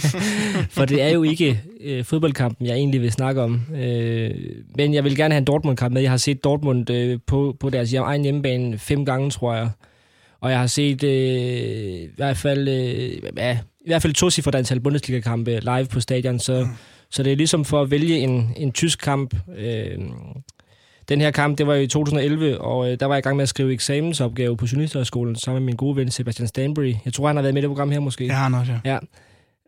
For 0.76 0.84
det 0.84 1.02
er 1.02 1.08
jo 1.08 1.22
ikke 1.22 1.60
øh, 1.80 2.04
fodboldkampen, 2.04 2.66
jeg 2.66 2.76
egentlig 2.76 3.00
vil 3.00 3.12
snakke 3.12 3.42
om. 3.42 3.60
Øh, 3.74 4.30
men 4.76 4.94
jeg 4.94 5.04
vil 5.04 5.16
gerne 5.16 5.34
have 5.34 5.38
en 5.38 5.44
Dortmund-kamp 5.44 5.94
med. 5.94 6.02
Jeg 6.02 6.10
har 6.10 6.16
set 6.16 6.44
Dortmund 6.44 6.90
øh, 6.90 7.18
på, 7.26 7.56
på 7.60 7.70
deres 7.70 7.92
egen 7.92 8.22
hjemmebane 8.22 8.78
fem 8.78 9.04
gange, 9.04 9.30
tror 9.30 9.54
jeg. 9.54 9.70
Og 10.40 10.50
jeg 10.50 10.58
har 10.58 10.66
set 10.66 11.04
øh, 11.04 11.10
i 11.10 12.08
hvert 12.16 12.36
fald 12.36 12.68
øh, 12.68 13.36
ja, 13.36 13.58
i 13.80 13.90
hvert 13.90 14.02
fald 14.02 14.14
to 14.14 14.30
cifre 14.30 14.58
antal 14.58 14.80
Bundesliga-kampe 14.80 15.60
live 15.60 15.86
på 15.86 16.00
stadion, 16.00 16.38
så, 16.38 16.60
mm. 16.60 16.70
Så 17.10 17.22
det 17.22 17.32
er 17.32 17.36
ligesom 17.36 17.64
for 17.64 17.82
at 17.82 17.90
vælge 17.90 18.18
en, 18.18 18.54
en 18.56 18.72
tysk 18.72 18.98
kamp. 18.98 19.34
Øh, 19.58 19.98
den 21.08 21.20
her 21.20 21.30
kamp, 21.30 21.58
det 21.58 21.66
var 21.66 21.74
i 21.74 21.86
2011, 21.86 22.60
og 22.60 22.90
øh, 22.90 23.00
der 23.00 23.06
var 23.06 23.14
jeg 23.14 23.18
i 23.18 23.22
gang 23.22 23.36
med 23.36 23.42
at 23.42 23.48
skrive 23.48 23.72
eksamensopgave 23.72 24.56
på 24.56 24.66
Journalisterskolen 24.72 25.36
sammen 25.36 25.62
med 25.62 25.66
min 25.66 25.76
gode 25.76 25.96
ven 25.96 26.10
Sebastian 26.10 26.48
Stanbury. 26.48 26.94
Jeg 27.04 27.12
tror, 27.12 27.26
han 27.26 27.36
har 27.36 27.42
været 27.42 27.54
med 27.54 27.62
i 27.62 27.64
det 27.64 27.70
program 27.70 27.90
her 27.90 28.00
måske. 28.00 28.26
Ja, 28.26 28.32
han 28.32 28.54
også, 28.54 28.72
ja. 28.72 28.92
ja. 28.92 28.98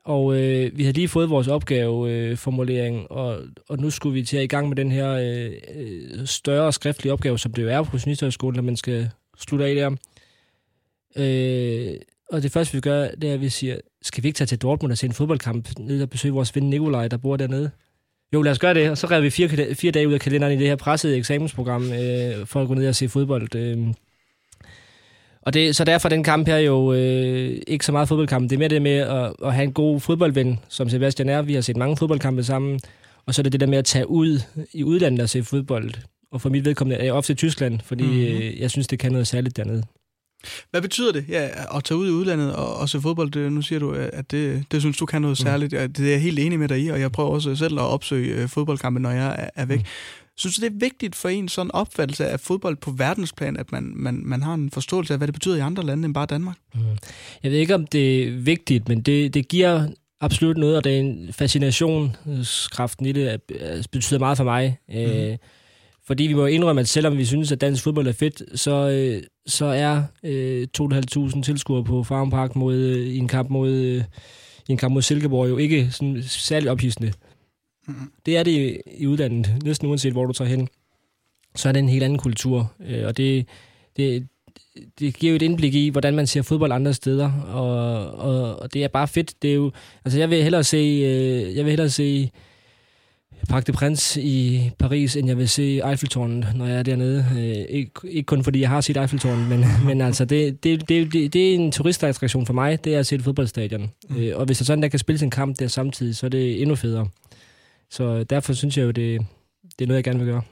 Og 0.05 0.37
øh, 0.37 0.79
vi 0.79 0.83
havde 0.83 0.97
lige 0.97 1.09
fået 1.09 1.31
vores 1.31 1.49
opgaveformulering, 1.49 2.97
øh, 2.97 3.07
og, 3.11 3.39
og 3.69 3.79
nu 3.79 3.91
skulle 3.91 4.15
vi 4.15 4.23
til 4.23 4.37
at 4.37 4.43
i 4.43 4.47
gang 4.47 4.69
med 4.69 4.77
den 4.77 4.93
her 4.93 5.11
øh, 5.11 5.53
øh 5.75 6.27
større 6.27 6.73
skriftlige 6.73 7.13
opgave, 7.13 7.39
som 7.39 7.53
det 7.53 7.63
jo 7.63 7.69
er 7.69 7.83
på 7.83 7.97
Journalisterskolen, 7.97 8.57
når 8.57 8.63
man 8.63 8.77
skal 8.77 9.11
slutte 9.39 9.67
af 9.67 9.75
der. 9.75 9.91
Øh, 11.17 11.95
og 12.33 12.43
det 12.43 12.53
første, 12.53 12.75
vi 12.75 12.81
gør, 12.81 13.09
det 13.09 13.31
er, 13.31 13.35
at 13.35 13.41
vi 13.41 13.49
siger, 13.49 13.77
skal 14.03 14.23
vi 14.23 14.29
ikke 14.29 14.37
tage 14.37 14.47
til 14.47 14.59
Dortmund 14.59 14.93
og 14.93 14.99
se 14.99 15.07
en 15.07 15.13
fodboldkamp 15.13 15.69
ned 15.79 16.03
og 16.03 16.11
besøge 16.11 16.35
vores 16.35 16.57
ven 16.57 16.71
Nikolaj, 16.71 17.09
der 17.09 17.17
bor 17.17 17.37
dernede? 17.37 17.71
Jo, 18.35 18.43
lad 18.43 18.53
os 18.53 18.59
gøre 18.59 18.75
det. 18.75 18.91
Og 18.91 18.99
så 18.99 19.07
rev 19.07 19.23
vi 19.23 19.31
fire, 19.31 19.75
fire 19.75 19.93
dage 19.93 20.09
ud 20.09 20.13
af 20.13 20.21
kalenderen 20.21 20.53
i 20.53 20.57
det 20.57 20.67
her 20.67 20.77
pressede 20.77 21.17
eksamensprogram 21.17 21.93
øh, 21.93 22.47
for 22.47 22.63
at 22.63 22.69
gå 22.69 22.75
ned 22.75 22.89
og 22.89 22.95
se 22.95 23.09
fodbold. 23.09 23.55
Øh. 23.55 23.79
Og 25.43 25.55
det, 25.55 25.77
så 25.77 25.85
derfor 25.85 26.09
den 26.09 26.25
kamp 26.25 26.47
her 26.47 26.59
jo 26.59 26.93
øh, 26.93 27.63
ikke 27.67 27.87
så 27.87 27.93
meget 27.93 28.09
fodboldkamp. 28.09 28.51
Det 28.51 28.57
er 28.57 28.59
mere 28.59 28.69
det 28.69 28.83
med 28.83 28.97
at, 28.97 29.33
at 29.45 29.55
have 29.55 29.65
en 29.65 29.73
god 29.73 30.01
fodboldven, 30.01 30.59
som 30.69 30.89
Sebastian 30.89 31.29
er. 31.29 31.43
Vi 31.43 31.55
har 31.55 31.61
set 31.61 31.77
mange 31.77 31.97
fodboldkampe 31.97 32.45
sammen. 32.45 32.81
Og 33.27 33.35
så 33.35 33.41
er 33.41 33.43
det 33.43 33.53
det 33.53 33.61
der 33.61 33.67
med 33.67 33.79
at 33.79 33.85
tage 33.85 34.11
ud 34.11 34.41
i 34.73 34.85
udlandet 34.85 35.21
og 35.21 35.29
se 35.29 35.43
fodbold. 35.43 35.91
Og 36.33 36.41
for 36.41 36.49
mit 36.49 36.65
vedkommende 36.65 37.01
er 37.01 37.05
jeg 37.05 37.13
ofte 37.13 37.33
i 37.33 37.37
Tyskland, 37.37 37.81
fordi 37.85 38.05
mm-hmm. 38.05 38.21
øh, 38.21 38.61
jeg 38.61 38.71
synes, 38.71 38.87
det 38.87 38.99
kan 38.99 39.13
noget 39.13 39.27
særligt 39.27 39.57
dernede. 39.57 39.83
Hvad 40.71 40.83
betyder 40.83 41.13
det 41.13 41.25
ja, 41.29 41.49
at 41.77 41.85
tage 41.85 41.99
ud 41.99 42.09
i 42.09 42.11
udlandet 42.11 42.55
og, 42.55 42.77
og 42.77 42.89
se 42.89 43.01
fodbold? 43.01 43.31
Det, 43.31 43.53
nu 43.53 43.63
siger 43.63 43.79
du, 43.79 43.93
at 44.13 44.31
det, 44.31 44.65
det 44.71 44.81
synes 44.81 44.97
du 44.97 45.07
kan 45.07 45.23
noget 45.23 45.41
mm. 45.41 45.45
særligt. 45.45 45.73
Mm. 45.73 45.93
Det 45.93 46.07
er 46.07 46.11
jeg 46.11 46.21
helt 46.21 46.39
enig 46.39 46.59
med 46.59 46.69
dig 46.69 46.81
i, 46.81 46.89
og 46.89 47.01
jeg 47.01 47.13
prøver 47.13 47.31
også 47.31 47.57
selv 47.57 47.79
at 47.79 47.85
opsøge 47.85 48.35
øh, 48.35 48.49
fodboldkampe, 48.49 49.01
når 49.01 49.11
jeg 49.11 49.37
er, 49.39 49.51
er 49.55 49.67
væk. 49.67 49.79
Mm. 49.79 49.85
Synes 50.37 50.57
du, 50.57 50.61
det 50.61 50.73
er 50.73 50.79
vigtigt 50.79 51.17
for 51.17 51.29
en 51.29 51.49
sådan 51.49 51.71
opfattelse 51.75 52.27
af 52.27 52.41
fodbold 52.41 52.77
på 52.77 52.91
verdensplan, 52.91 53.57
at 53.57 53.73
man, 53.73 53.93
man, 53.97 54.23
man 54.25 54.43
har 54.43 54.55
en 54.55 54.71
forståelse 54.71 55.15
af, 55.15 55.19
hvad 55.19 55.29
det 55.29 55.35
betyder 55.35 55.57
i 55.57 55.61
andre 55.61 55.83
lande 55.83 56.07
end 56.07 56.15
bare 56.15 56.27
Danmark? 56.27 56.57
Mm. 56.75 56.81
Jeg 57.43 57.51
ved 57.51 57.59
ikke, 57.59 57.75
om 57.75 57.87
det 57.87 58.29
er 58.29 58.31
vigtigt, 58.31 58.89
men 58.89 59.01
det, 59.01 59.35
det 59.35 59.49
giver 59.49 59.89
absolut 60.21 60.57
noget, 60.57 60.77
og 60.77 60.85
det 60.85 60.95
er 60.95 61.01
en 61.01 61.33
fascinationskraften 61.33 63.07
i 63.07 63.13
det 63.13 63.41
betyder 63.93 64.19
meget 64.19 64.37
for 64.37 64.45
mig. 64.45 64.79
Mm. 64.89 64.95
Øh, 64.95 65.37
fordi 66.11 66.27
vi 66.27 66.35
må 66.35 66.47
indrømme, 66.47 66.81
at 66.81 66.89
selvom 66.89 67.19
vi 67.19 67.25
synes, 67.25 67.53
at 67.53 67.61
dansk 67.61 67.83
fodbold 67.83 68.07
er 68.07 68.13
fedt, 68.13 68.61
så, 68.61 68.89
øh, 68.89 69.23
så 69.47 69.65
er 69.65 70.03
øh, 70.23 70.67
2.500 70.81 71.43
tilskuere 71.43 71.85
på 71.85 72.05
Farm 72.05 72.31
Park 72.31 72.57
mod, 72.57 72.75
øh, 72.75 73.07
i 73.07 73.19
en 73.19 73.29
kamp 73.29 73.51
mod, 73.51 73.71
øh, 73.71 74.05
i 74.69 74.73
en 74.73 74.77
kamp 74.77 74.93
mod 74.93 75.03
Silkeborg 75.03 75.49
jo 75.49 75.57
ikke 75.57 75.91
sådan 75.91 76.23
særligt 76.23 76.71
ophidsende. 76.71 77.13
Mm-hmm. 77.89 78.11
Det 78.27 78.37
er 78.37 78.43
det 78.43 78.51
i, 78.51 78.77
i 78.99 79.07
udlandet, 79.07 79.63
næsten 79.65 79.89
uanset 79.89 80.13
hvor 80.13 80.27
du 80.27 80.33
tager 80.33 80.49
hen. 80.49 80.69
Så 81.57 81.69
er 81.69 81.73
det 81.73 81.81
en 81.81 81.89
helt 81.89 82.05
anden 82.05 82.19
kultur, 82.19 82.73
øh, 82.87 83.07
og 83.07 83.17
det, 83.17 83.47
det, 83.97 84.27
det 84.99 85.15
giver 85.17 85.33
jo 85.33 85.37
et 85.37 85.43
indblik 85.43 85.75
i, 85.75 85.89
hvordan 85.89 86.15
man 86.15 86.27
ser 86.27 86.43
fodbold 86.43 86.73
andre 86.73 86.95
steder, 86.95 87.33
og, 87.33 88.07
og, 88.11 88.57
og 88.57 88.75
det 88.75 88.85
er 88.85 88.89
bare 88.89 89.09
fedt. 89.09 89.35
Det 89.43 89.51
er 89.51 89.55
jo, 89.55 89.73
altså 90.05 90.19
jeg 90.19 90.31
vil 90.31 90.43
hellere 90.43 90.65
se, 90.65 90.77
øh, 90.77 91.57
jeg 91.57 91.65
vil 91.65 91.71
hellere 91.71 91.91
se 91.91 92.31
Parc 93.49 93.65
de 93.65 93.73
Prince 93.73 94.23
i 94.23 94.71
Paris, 94.79 95.17
end 95.17 95.29
jeg 95.29 95.39
vil 95.39 95.49
se 95.49 95.81
Eiffeltårnet, 95.91 96.47
når 96.55 96.67
jeg 96.67 96.79
er 96.79 96.83
dernede. 96.83 97.27
Øh, 97.33 97.77
ikke, 97.77 97.91
ikke 98.05 98.27
kun 98.27 98.45
fordi 98.45 98.61
jeg 98.61 98.69
har 98.69 98.81
set 98.81 98.97
Eiffeltårnet, 98.97 99.49
men, 99.49 99.65
men 99.87 100.01
altså, 100.01 100.25
det, 100.25 100.65
det, 100.65 100.89
det, 100.89 101.13
det, 101.13 101.33
det 101.33 101.51
er 101.51 101.55
en 101.55 101.73
turistattraktion 101.73 102.47
for 102.47 102.53
mig, 102.53 102.85
det 102.85 102.95
er 102.95 102.99
at 102.99 103.07
se 103.07 103.15
et 103.15 103.23
fodboldstadion. 103.23 103.91
Mm. 104.09 104.17
Øh, 104.17 104.37
og 104.37 104.47
hvis 104.47 104.59
der 104.59 104.65
sådan, 104.65 104.83
der 104.83 104.89
kan 104.89 104.99
spille 104.99 105.23
en 105.23 105.31
kamp 105.31 105.59
der 105.59 105.69
samtidig, 105.69 106.17
så 106.17 106.27
er 106.27 106.31
det 106.31 106.61
endnu 106.63 106.75
federe. 106.75 107.09
Så 107.91 108.25
derfor 108.25 108.53
synes 108.53 108.77
jeg 108.77 108.85
jo, 108.85 108.91
det, 108.91 109.21
det 109.79 109.85
er 109.85 109.87
noget, 109.87 109.97
jeg 109.97 110.05
gerne 110.05 110.19
vil 110.19 110.29
gøre. 110.29 110.43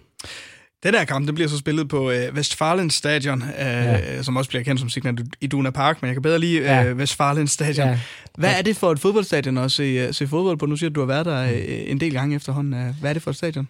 Den 0.82 0.94
der 0.94 1.04
kamp, 1.04 1.26
den 1.26 1.34
bliver 1.34 1.48
så 1.48 1.58
spillet 1.58 1.88
på 1.88 2.10
øh, 2.10 2.34
Westfalen 2.34 2.90
Stadion, 2.90 3.42
øh, 3.42 3.48
ja. 3.58 4.22
som 4.22 4.36
også 4.36 4.50
bliver 4.50 4.62
kendt 4.62 4.80
som 4.80 4.88
Signal 4.88 5.16
Iduna 5.40 5.70
Park, 5.70 6.02
men 6.02 6.06
jeg 6.06 6.14
kan 6.14 6.22
bedre 6.22 6.38
lide 6.38 6.60
ja. 6.60 6.84
øh, 6.84 6.96
Westfalen 6.96 7.48
Stadion. 7.48 7.88
Ja. 7.88 7.98
Hvad 8.38 8.58
er 8.58 8.62
det 8.62 8.76
for 8.76 8.92
et 8.92 8.98
fodboldstadion 8.98 9.58
at 9.58 9.72
se, 9.72 9.82
øh, 9.82 10.14
se 10.14 10.26
fodbold 10.26 10.58
på? 10.58 10.66
Nu 10.66 10.76
siger 10.76 10.90
du, 10.90 10.92
at 10.92 10.94
du 10.94 11.00
har 11.00 11.22
været 11.22 11.26
der 11.26 11.42
øh, 11.42 11.90
en 11.90 12.00
del 12.00 12.12
gange 12.12 12.36
efterhånden. 12.36 12.94
Hvad 13.00 13.10
er 13.10 13.14
det 13.14 13.22
for 13.22 13.30
et 13.30 13.36
stadion? 13.36 13.68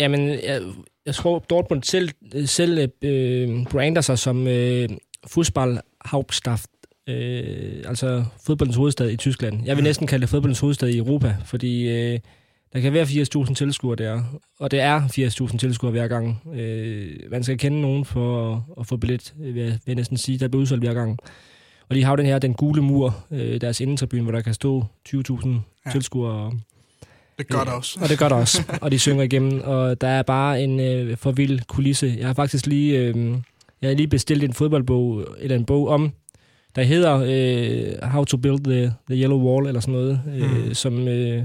Jamen, 0.00 0.28
jeg, 0.28 0.60
jeg 1.06 1.14
tror, 1.14 1.38
Dortmund 1.38 1.82
selv, 1.82 2.10
selv 2.46 2.88
øh, 3.02 3.64
brander 3.64 4.00
sig 4.00 4.18
som 4.18 4.46
øh, 4.46 4.88
Fußball-Hauptstadt, 5.26 6.64
øh, 7.08 7.84
altså 7.88 8.24
fodboldens 8.46 8.76
hovedstad 8.76 9.10
i 9.10 9.16
Tyskland. 9.16 9.64
Jeg 9.64 9.76
vil 9.76 9.84
næsten 9.84 10.06
kalde 10.06 10.22
det 10.22 10.30
fodboldens 10.30 10.60
hovedstad 10.60 10.88
i 10.88 10.98
Europa, 10.98 11.36
fordi... 11.44 11.88
Øh, 11.88 12.18
der 12.76 12.82
kan 12.82 12.92
være 12.92 13.04
80.000 13.04 13.54
tilskuere 13.54 13.96
der, 13.96 14.22
og 14.58 14.70
det 14.70 14.80
er 14.80 15.00
80.000 15.50 15.58
tilskuere 15.58 15.90
hver 15.90 16.08
gang. 16.08 16.42
Øh, 16.54 17.10
man 17.30 17.44
skal 17.44 17.58
kende 17.58 17.80
nogen 17.80 18.04
for 18.04 18.54
at, 18.54 18.60
at 18.80 18.86
få 18.86 18.96
billet, 18.96 19.34
vil 19.36 19.54
jeg, 19.54 19.64
vil 19.66 19.80
jeg 19.86 19.94
næsten 19.94 20.16
sige. 20.16 20.38
Der 20.38 20.48
bliver 20.48 20.62
udsolgt 20.62 20.84
hver 20.84 20.94
gang. 20.94 21.18
Og 21.88 21.94
de 21.94 22.04
har 22.04 22.12
jo 22.12 22.16
den 22.16 22.26
her, 22.26 22.38
den 22.38 22.54
gule 22.54 22.82
mur, 22.82 23.24
øh, 23.30 23.60
deres 23.60 23.80
indentribune, 23.80 24.22
hvor 24.22 24.32
der 24.32 24.40
kan 24.40 24.54
stå 24.54 24.84
20.000 25.08 25.48
ja. 25.86 25.90
tilskuere. 25.92 26.52
Det 27.38 27.48
gør 27.48 27.64
det 27.64 27.72
også. 27.72 27.98
Og 28.02 28.08
det 28.08 28.18
gør 28.18 28.28
det 28.28 28.38
også. 28.38 28.62
og 28.82 28.90
de 28.90 28.98
synger 28.98 29.22
igennem, 29.22 29.60
og 29.64 30.00
der 30.00 30.08
er 30.08 30.22
bare 30.22 30.62
en 30.62 30.80
øh, 30.80 31.16
for 31.16 31.32
vild 31.32 31.60
kulisse. 31.68 32.16
Jeg 32.18 32.26
har 32.26 32.34
faktisk 32.34 32.66
lige, 32.66 32.98
øh, 32.98 33.30
jeg 33.82 33.90
har 33.90 33.94
lige 33.94 34.08
bestilt 34.08 34.44
en 34.44 34.52
fodboldbog, 34.52 35.24
eller 35.38 35.56
en 35.56 35.64
bog 35.64 35.88
om, 35.88 36.12
der 36.76 36.82
hedder 36.82 37.24
øh, 37.26 38.10
How 38.10 38.24
to 38.24 38.36
Build 38.36 38.64
the, 38.64 38.92
the 39.10 39.22
Yellow 39.22 39.38
Wall, 39.38 39.66
eller 39.66 39.80
sådan 39.80 39.94
noget, 39.94 40.20
øh, 40.36 40.66
mm. 40.66 40.74
som... 40.74 41.08
Øh, 41.08 41.42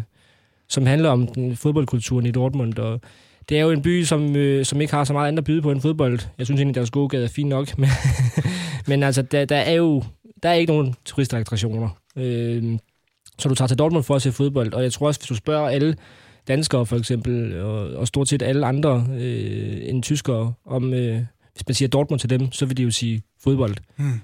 som 0.72 0.86
handler 0.86 1.10
om 1.10 1.28
den 1.28 1.56
fodboldkulturen 1.56 2.26
i 2.26 2.32
Dortmund. 2.32 2.80
Og 2.80 3.02
det 3.50 3.58
er 3.58 3.62
jo 3.62 3.72
en 3.72 3.82
by, 3.82 4.04
som, 4.04 4.36
øh, 4.36 4.66
som 4.66 4.82
ikke 4.82 4.94
har 4.94 5.04
så 5.04 5.14
meget 5.14 5.28
andet 5.28 5.38
at 5.38 5.44
byde 5.44 5.62
på 5.62 5.72
end 5.72 5.82
fodbold. 5.82 6.20
Jeg 6.38 6.46
synes 6.46 6.60
egentlig, 6.60 6.76
deres 6.76 6.92
gågade 6.92 7.24
er 7.24 7.28
fint 7.30 7.50
nok. 7.50 7.78
Men, 7.78 7.90
men 8.88 9.04
altså, 9.04 9.22
der, 9.22 9.46
der, 9.46 9.56
er 9.56 9.74
jo 9.74 10.04
der 10.44 10.50
er 10.50 10.54
ikke 10.54 10.74
nogen 10.74 10.96
turistattraktioner. 11.06 11.90
Øh, 12.16 12.78
så 13.40 13.50
du 13.50 13.56
tager 13.56 13.68
til 13.68 13.80
Dortmund 13.80 14.04
for 14.04 14.16
at 14.16 14.22
se 14.22 14.32
fodbold. 14.32 14.74
Og 14.74 14.84
jeg 14.84 14.94
tror 14.94 15.08
også, 15.08 15.20
hvis 15.20 15.28
du 15.28 15.36
spørger 15.36 15.70
alle 15.70 15.96
danskere 16.48 16.86
for 16.86 16.98
eksempel, 16.98 17.62
og, 17.62 17.90
og 17.96 18.08
stort 18.08 18.28
set 18.28 18.42
alle 18.42 18.66
andre 18.66 19.08
øh, 19.20 19.78
end 19.82 20.04
tyskere, 20.04 20.54
om 20.66 20.94
øh, 20.94 21.22
hvis 21.54 21.68
man 21.68 21.76
siger 21.76 21.90
Dortmund 21.90 22.20
til 22.20 22.30
dem, 22.30 22.52
så 22.52 22.66
vil 22.66 22.78
de 22.78 22.84
jo 22.84 22.92
sige 22.92 23.24
fodbold. 23.44 23.76
Hmm. 23.96 24.22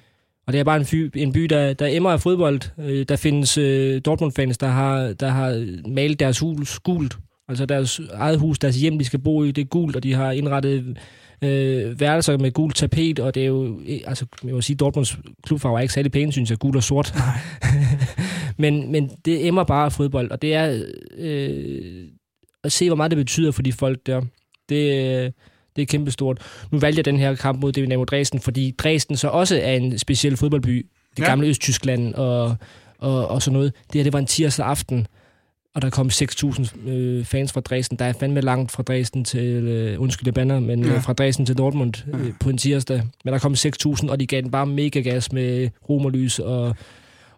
Og 0.48 0.54
det 0.54 0.60
er 0.60 0.64
bare 0.64 0.78
en, 0.80 0.86
by, 0.92 1.12
en 1.16 1.34
by, 1.34 1.44
der, 1.44 1.74
der 1.74 1.88
emmer 1.88 2.12
af 2.12 2.22
fodbold. 2.22 2.62
Øh, 2.80 3.06
der 3.10 3.16
findes 3.16 3.58
øh, 3.58 4.02
Dortmund-fans, 4.02 4.58
der 4.58 4.68
har, 4.68 5.14
der 5.14 5.30
har 5.30 5.68
malet 5.90 6.20
deres 6.20 6.40
hus 6.40 6.80
gult. 6.80 7.18
Altså 7.50 7.66
deres 7.66 8.02
eget 8.14 8.40
hus, 8.40 8.60
deres 8.60 8.76
hjem, 8.76 8.98
de 8.98 9.06
skal 9.06 9.20
bo 9.20 9.44
i, 9.44 9.52
det 9.52 9.62
er 9.62 9.66
gult, 9.66 9.96
og 9.96 10.04
de 10.04 10.14
har 10.14 10.32
indrettet 10.32 10.98
øh, 11.42 12.00
værelser 12.00 12.38
med 12.38 12.52
gult 12.52 12.76
tapet, 12.76 13.20
og 13.20 13.36
det 13.36 13.44
er 13.44 13.48
jo, 13.48 13.80
altså, 14.06 14.26
jeg 14.44 14.56
vil 14.56 14.64
sige, 14.64 14.78
Dortmunds 14.78 15.18
klubfarve 15.44 15.78
er 15.78 15.82
ikke 15.82 15.94
særlig 15.94 16.12
pæne, 16.12 16.32
synes 16.32 16.50
jeg, 16.50 16.58
gult 16.58 16.76
og 16.76 16.84
sort. 16.84 17.16
men, 18.58 18.92
men 18.92 19.12
det 19.26 19.48
emmer 19.48 19.64
bare 19.64 19.86
af 19.86 19.92
fodbold, 19.92 20.32
og 20.32 20.42
det 20.42 20.54
er 20.54 20.84
øh, 21.18 22.08
at 22.64 22.72
se, 22.72 22.90
hvor 22.90 22.96
meget 22.96 23.12
det 23.12 23.18
betyder 23.18 23.52
for 23.52 23.62
de 23.62 23.74
folk 23.74 24.00
der. 24.06 24.22
Det, 24.70 25.24
øh, 25.26 25.32
det 25.78 25.82
er 25.82 25.86
kæmpestort. 25.86 26.42
Nu 26.72 26.80
valgte 26.80 27.00
jeg 27.00 27.06
den 27.06 27.20
her 27.20 27.36
kamp 27.36 27.62
mod 27.62 27.72
Dynamo 27.72 28.04
Dresden, 28.04 28.40
fordi 28.40 28.76
Dresden 28.78 29.18
så 29.18 29.28
også 29.28 29.60
er 29.64 29.74
en 29.74 29.98
speciel 29.98 30.38
fodboldby. 30.38 30.86
Det 31.18 31.24
ja. 31.24 31.30
gamle 31.30 31.48
Østtyskland 31.48 32.14
og, 32.14 32.56
og, 33.00 33.28
og 33.28 33.42
sådan 33.42 33.54
noget. 33.54 33.74
Det 33.88 33.96
her, 33.96 34.04
det 34.04 34.14
var 34.14 34.20
en 34.20 34.26
tirsdag 34.26 34.66
aften, 34.66 35.08
og 35.76 35.82
der 35.82 35.90
kom 35.90 36.08
6.000 36.08 36.90
øh, 36.90 37.26
fans 37.26 37.54
fra 37.54 37.62
Dresden. 37.62 38.00
Der 38.00 38.06
er 38.06 38.14
fandme 38.14 38.42
langt 38.42 38.72
fra 38.72 38.84
Dresden 38.84 39.26
til, 39.26 39.64
øh, 39.68 40.02
undskyld 40.02 40.34
banner, 40.34 40.60
men 40.60 40.86
ja. 40.86 40.94
øh, 40.94 41.04
fra 41.04 41.14
Dresden 41.14 41.46
til 41.46 41.58
Dortmund 41.58 41.94
øh, 42.14 42.28
ja. 42.28 42.32
på 42.40 42.50
en 42.50 42.58
tirsdag. 42.58 43.04
Men 43.26 43.34
der 43.34 43.40
kom 43.40 43.54
6.000, 43.54 44.10
og 44.10 44.20
de 44.20 44.28
gav 44.28 44.42
den 44.42 44.52
bare 44.52 44.66
mega 44.66 45.00
gas 45.00 45.32
med 45.32 45.70
romerlys 45.90 46.40
og 46.40 46.76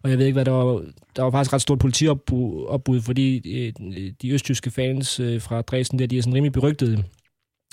og 0.03 0.09
jeg 0.09 0.17
ved 0.17 0.25
ikke, 0.25 0.35
hvad 0.35 0.45
der 0.45 0.51
var... 0.51 0.81
Der 1.15 1.23
var 1.23 1.31
faktisk 1.31 1.53
ret 1.53 1.61
stort 1.61 1.79
politiopbud, 1.79 3.01
fordi 3.01 3.51
øh, 3.57 3.73
de 4.21 4.31
østtyske 4.31 4.71
fans 4.71 5.19
øh, 5.19 5.41
fra 5.41 5.61
Dresden 5.61 5.99
der, 5.99 6.07
de 6.07 6.17
er 6.17 6.21
sådan 6.21 6.33
rimelig 6.33 6.53
berygtede. 6.53 7.03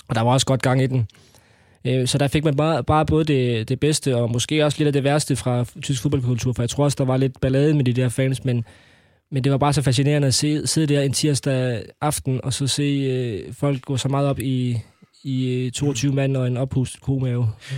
Og 0.07 0.15
der 0.15 0.21
var 0.21 0.31
også 0.31 0.45
godt 0.45 0.61
gang 0.61 0.81
i 0.81 0.87
den. 0.87 1.07
Øh, 1.85 2.07
så 2.07 2.17
der 2.17 2.27
fik 2.27 2.43
man 2.43 2.55
bare, 2.55 2.83
bare 2.83 3.05
både 3.05 3.23
det, 3.25 3.69
det 3.69 3.79
bedste, 3.79 4.15
og 4.15 4.31
måske 4.31 4.65
også 4.65 4.77
lidt 4.79 4.87
af 4.87 4.93
det 4.93 5.03
værste 5.03 5.35
fra 5.35 5.65
tysk 5.81 6.01
fodboldkultur, 6.01 6.53
for 6.53 6.63
jeg 6.63 6.69
tror 6.69 6.83
også, 6.83 6.95
der 6.99 7.05
var 7.05 7.17
lidt 7.17 7.41
ballade 7.41 7.73
med 7.73 7.83
de 7.83 7.93
der 7.93 8.09
fans, 8.09 8.45
men, 8.45 8.65
men 9.31 9.43
det 9.43 9.51
var 9.51 9.57
bare 9.57 9.73
så 9.73 9.81
fascinerende 9.81 10.27
at 10.27 10.33
se, 10.33 10.67
sidde 10.67 10.93
der 10.93 11.01
en 11.01 11.13
tirsdag 11.13 11.83
aften, 12.01 12.39
og 12.43 12.53
så 12.53 12.67
se 12.67 12.83
øh, 12.83 13.53
folk 13.53 13.81
gå 13.81 13.97
så 13.97 14.09
meget 14.09 14.27
op 14.27 14.39
i, 14.39 14.77
i 15.23 15.65
øh, 15.65 15.71
22 15.71 16.13
mand 16.13 16.37
og 16.37 16.47
en 16.47 16.57
ophustet 16.57 17.01
komave. 17.01 17.49
Mm. 17.71 17.77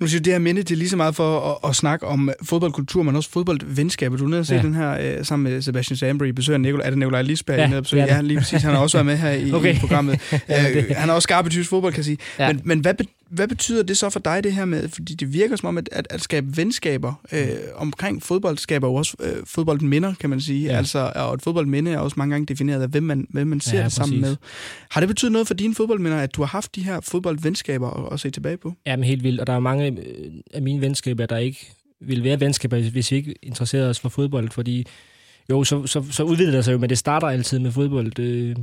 Nu 0.00 0.06
siger 0.06 0.20
det 0.20 0.32
her 0.32 0.38
minde, 0.38 0.62
det 0.62 0.70
er 0.70 0.76
lige 0.76 0.88
så 0.88 0.96
meget 0.96 1.16
for 1.16 1.50
at, 1.50 1.70
at 1.70 1.76
snakke 1.76 2.06
om 2.06 2.30
fodboldkultur, 2.42 3.02
men 3.02 3.16
også 3.16 3.30
fodboldvenskab. 3.30 4.12
Du 4.18 4.24
er 4.24 4.28
nede 4.28 4.40
og 4.40 4.46
se 4.46 4.54
ja. 4.54 4.62
den 4.62 4.74
her 4.74 5.18
uh, 5.18 5.26
sammen 5.26 5.52
med 5.52 5.62
Sebastian 5.62 5.96
Sambury, 5.96 6.28
besøger 6.28 6.58
Nicolai, 6.58 6.86
er 6.86 6.90
det 6.90 6.98
Nicolai 6.98 7.22
Lisberg? 7.22 7.58
Ja, 7.58 7.66
nede 7.66 7.96
ja, 7.96 8.14
ja, 8.14 8.20
lige 8.20 8.38
præcis. 8.38 8.62
Han 8.62 8.74
har 8.74 8.80
også 8.80 8.96
været 8.96 9.06
med 9.06 9.16
her 9.16 9.30
i, 9.30 9.52
okay. 9.58 9.76
i 9.76 9.78
programmet. 9.78 10.14
uh, 10.32 10.38
han 10.96 11.08
har 11.08 11.12
også 11.12 11.26
skarp 11.26 11.46
i 11.46 11.50
tysk 11.50 11.70
fodbold, 11.70 11.92
kan 11.92 11.98
jeg 11.98 12.04
sige. 12.04 12.18
Ja. 12.38 12.52
Men, 12.52 12.60
men 12.64 12.80
hvad, 12.80 12.94
hvad 13.30 13.48
betyder 13.48 13.82
det 13.82 13.96
så 13.96 14.10
for 14.10 14.20
dig, 14.20 14.44
det 14.44 14.52
her 14.52 14.64
med, 14.64 14.88
fordi 14.88 15.14
det 15.14 15.32
virker 15.32 15.56
som 15.56 15.68
om, 15.68 15.78
at, 15.78 15.88
at, 15.92 16.06
at 16.10 16.20
skabe 16.20 16.56
venskaber 16.56 17.14
øh, 17.32 17.48
omkring 17.74 18.22
fodbold, 18.22 18.58
skaber 18.58 18.88
jo 18.88 18.94
også 18.94 19.16
øh, 19.20 19.36
fodboldminder, 19.44 20.14
kan 20.20 20.30
man 20.30 20.40
sige. 20.40 20.66
Ja. 20.70 20.76
Altså, 20.76 21.12
og 21.14 21.34
et 21.34 21.42
fodboldminde 21.42 21.90
er 21.90 21.98
også 21.98 22.14
mange 22.18 22.34
gange 22.34 22.46
defineret 22.46 22.82
af, 22.82 22.88
hvem 22.88 23.02
man, 23.02 23.26
hvem 23.30 23.46
man 23.46 23.60
ser 23.60 23.78
Ja, 23.78 23.84
det 23.84 23.92
sammen 23.92 24.20
præcis. 24.20 24.30
med. 24.30 24.36
Har 24.90 25.00
det 25.00 25.08
betydet 25.08 25.32
noget 25.32 25.46
for 25.46 25.54
dine 25.54 25.74
fodboldminder, 25.74 26.18
at 26.18 26.34
du 26.36 26.42
har 26.42 26.46
haft 26.48 26.74
de 26.74 26.82
her 26.82 27.00
fodboldvenskaber 27.00 27.90
at, 28.06 28.12
at 28.12 28.20
se 28.20 28.30
tilbage 28.30 28.56
på? 28.56 28.74
Ja, 28.86 28.96
men 28.96 29.04
helt 29.04 29.22
vildt. 29.22 29.40
Og 29.40 29.46
der 29.46 29.52
er 29.52 29.60
mange 29.60 29.86
øh, 29.86 30.32
af 30.54 30.62
mine 30.62 30.80
venskaber, 30.80 31.26
der 31.26 31.36
ikke 31.36 31.72
vil 32.00 32.24
være 32.24 32.40
venskaber, 32.40 32.90
hvis 32.90 33.10
vi 33.10 33.16
ikke 33.16 33.34
interesserer 33.42 33.88
os 33.88 34.00
for 34.00 34.08
fodbold, 34.08 34.50
fordi 34.50 34.86
jo, 35.50 35.64
så, 35.64 35.86
så, 35.86 36.04
så 36.10 36.22
udvider 36.22 36.50
det 36.52 36.64
sig 36.64 36.72
jo, 36.72 36.78
men 36.78 36.90
det 36.90 36.98
starter 36.98 37.26
altid 37.26 37.58
med 37.58 37.72
fodbold. 37.72 38.18
Øh, 38.18 38.56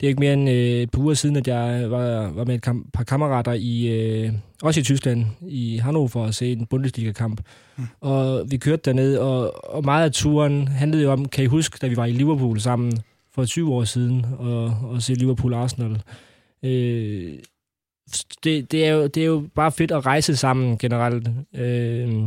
Det 0.00 0.06
er 0.06 0.08
ikke 0.08 0.20
mere 0.20 0.32
end 0.32 0.50
øh, 0.50 0.56
et 0.56 0.90
par 0.90 1.00
uger 1.00 1.14
siden, 1.14 1.36
at 1.36 1.48
jeg 1.48 1.90
var, 1.90 2.30
var 2.30 2.44
med 2.44 2.54
et 2.54 2.62
kam- 2.62 2.90
par 2.92 3.04
kammerater 3.04 3.52
i, 3.52 3.86
øh, 3.86 4.32
også 4.62 4.80
i 4.80 4.82
Tyskland, 4.82 5.24
i 5.48 5.76
Hannover, 5.76 6.08
for 6.08 6.24
at 6.24 6.34
se 6.34 6.52
en 6.52 6.66
Bundesliga-kamp. 6.66 7.40
Mm. 7.76 7.84
Og 8.00 8.50
vi 8.50 8.56
kørte 8.56 8.82
derned, 8.84 9.16
og, 9.16 9.64
og 9.74 9.84
meget 9.84 10.04
af 10.04 10.12
turen 10.12 10.68
handlede 10.68 11.02
jo 11.02 11.12
om, 11.12 11.24
kan 11.28 11.44
I 11.44 11.46
huske, 11.46 11.78
da 11.82 11.86
vi 11.86 11.96
var 11.96 12.04
i 12.04 12.12
Liverpool 12.12 12.60
sammen 12.60 12.92
for 13.34 13.44
20 13.44 13.74
år 13.74 13.84
siden, 13.84 14.26
og, 14.38 14.64
og 14.64 15.02
se 15.02 15.14
Liverpool-Arsenal. 15.14 16.00
Øh, 16.62 17.38
det, 18.44 18.72
det, 18.72 18.86
er 18.86 18.90
jo, 18.90 19.06
det 19.06 19.22
er 19.22 19.26
jo 19.26 19.48
bare 19.54 19.72
fedt 19.72 19.90
at 19.90 20.06
rejse 20.06 20.36
sammen 20.36 20.78
generelt. 20.78 21.28
Øh, 21.54 22.22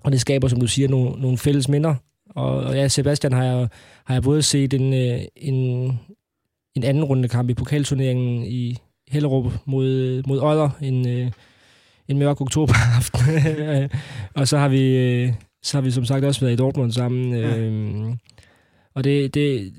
og 0.00 0.12
det 0.12 0.20
skaber, 0.20 0.48
som 0.48 0.60
du 0.60 0.66
siger, 0.66 0.88
nogle, 0.88 1.20
nogle 1.20 1.38
fælles 1.38 1.68
minder. 1.68 1.94
Og, 2.30 2.56
og 2.56 2.74
ja, 2.74 2.88
Sebastian 2.88 3.32
har 3.32 3.44
jeg, 3.44 3.68
har 4.04 4.14
jeg 4.14 4.22
både 4.22 4.42
set 4.42 4.74
en, 4.74 4.94
øh, 4.94 5.20
en, 5.36 5.92
en 6.76 6.84
anden 6.84 7.04
runde 7.04 7.28
kamp 7.28 7.50
i 7.50 7.54
pokalturneringen 7.54 8.44
i 8.44 8.78
Hellerup 9.08 9.52
mod, 9.64 10.22
mod 10.26 10.40
Odder 10.40 10.70
en, 10.82 11.08
øh, 11.08 11.30
en 12.08 12.18
mørk 12.18 12.40
oktoberaften. 12.40 13.20
og 14.38 14.48
så 14.48 14.58
har 14.58 14.68
vi 14.68 14.96
øh, 14.96 15.32
så 15.62 15.76
har 15.76 15.82
vi 15.82 15.90
som 15.90 16.04
sagt 16.04 16.24
også 16.24 16.40
været 16.40 16.52
i 16.52 16.56
Dortmund 16.56 16.92
sammen. 16.92 17.34
Øh, 17.34 18.14
og 18.94 19.04
det, 19.04 19.34
det, 19.34 19.72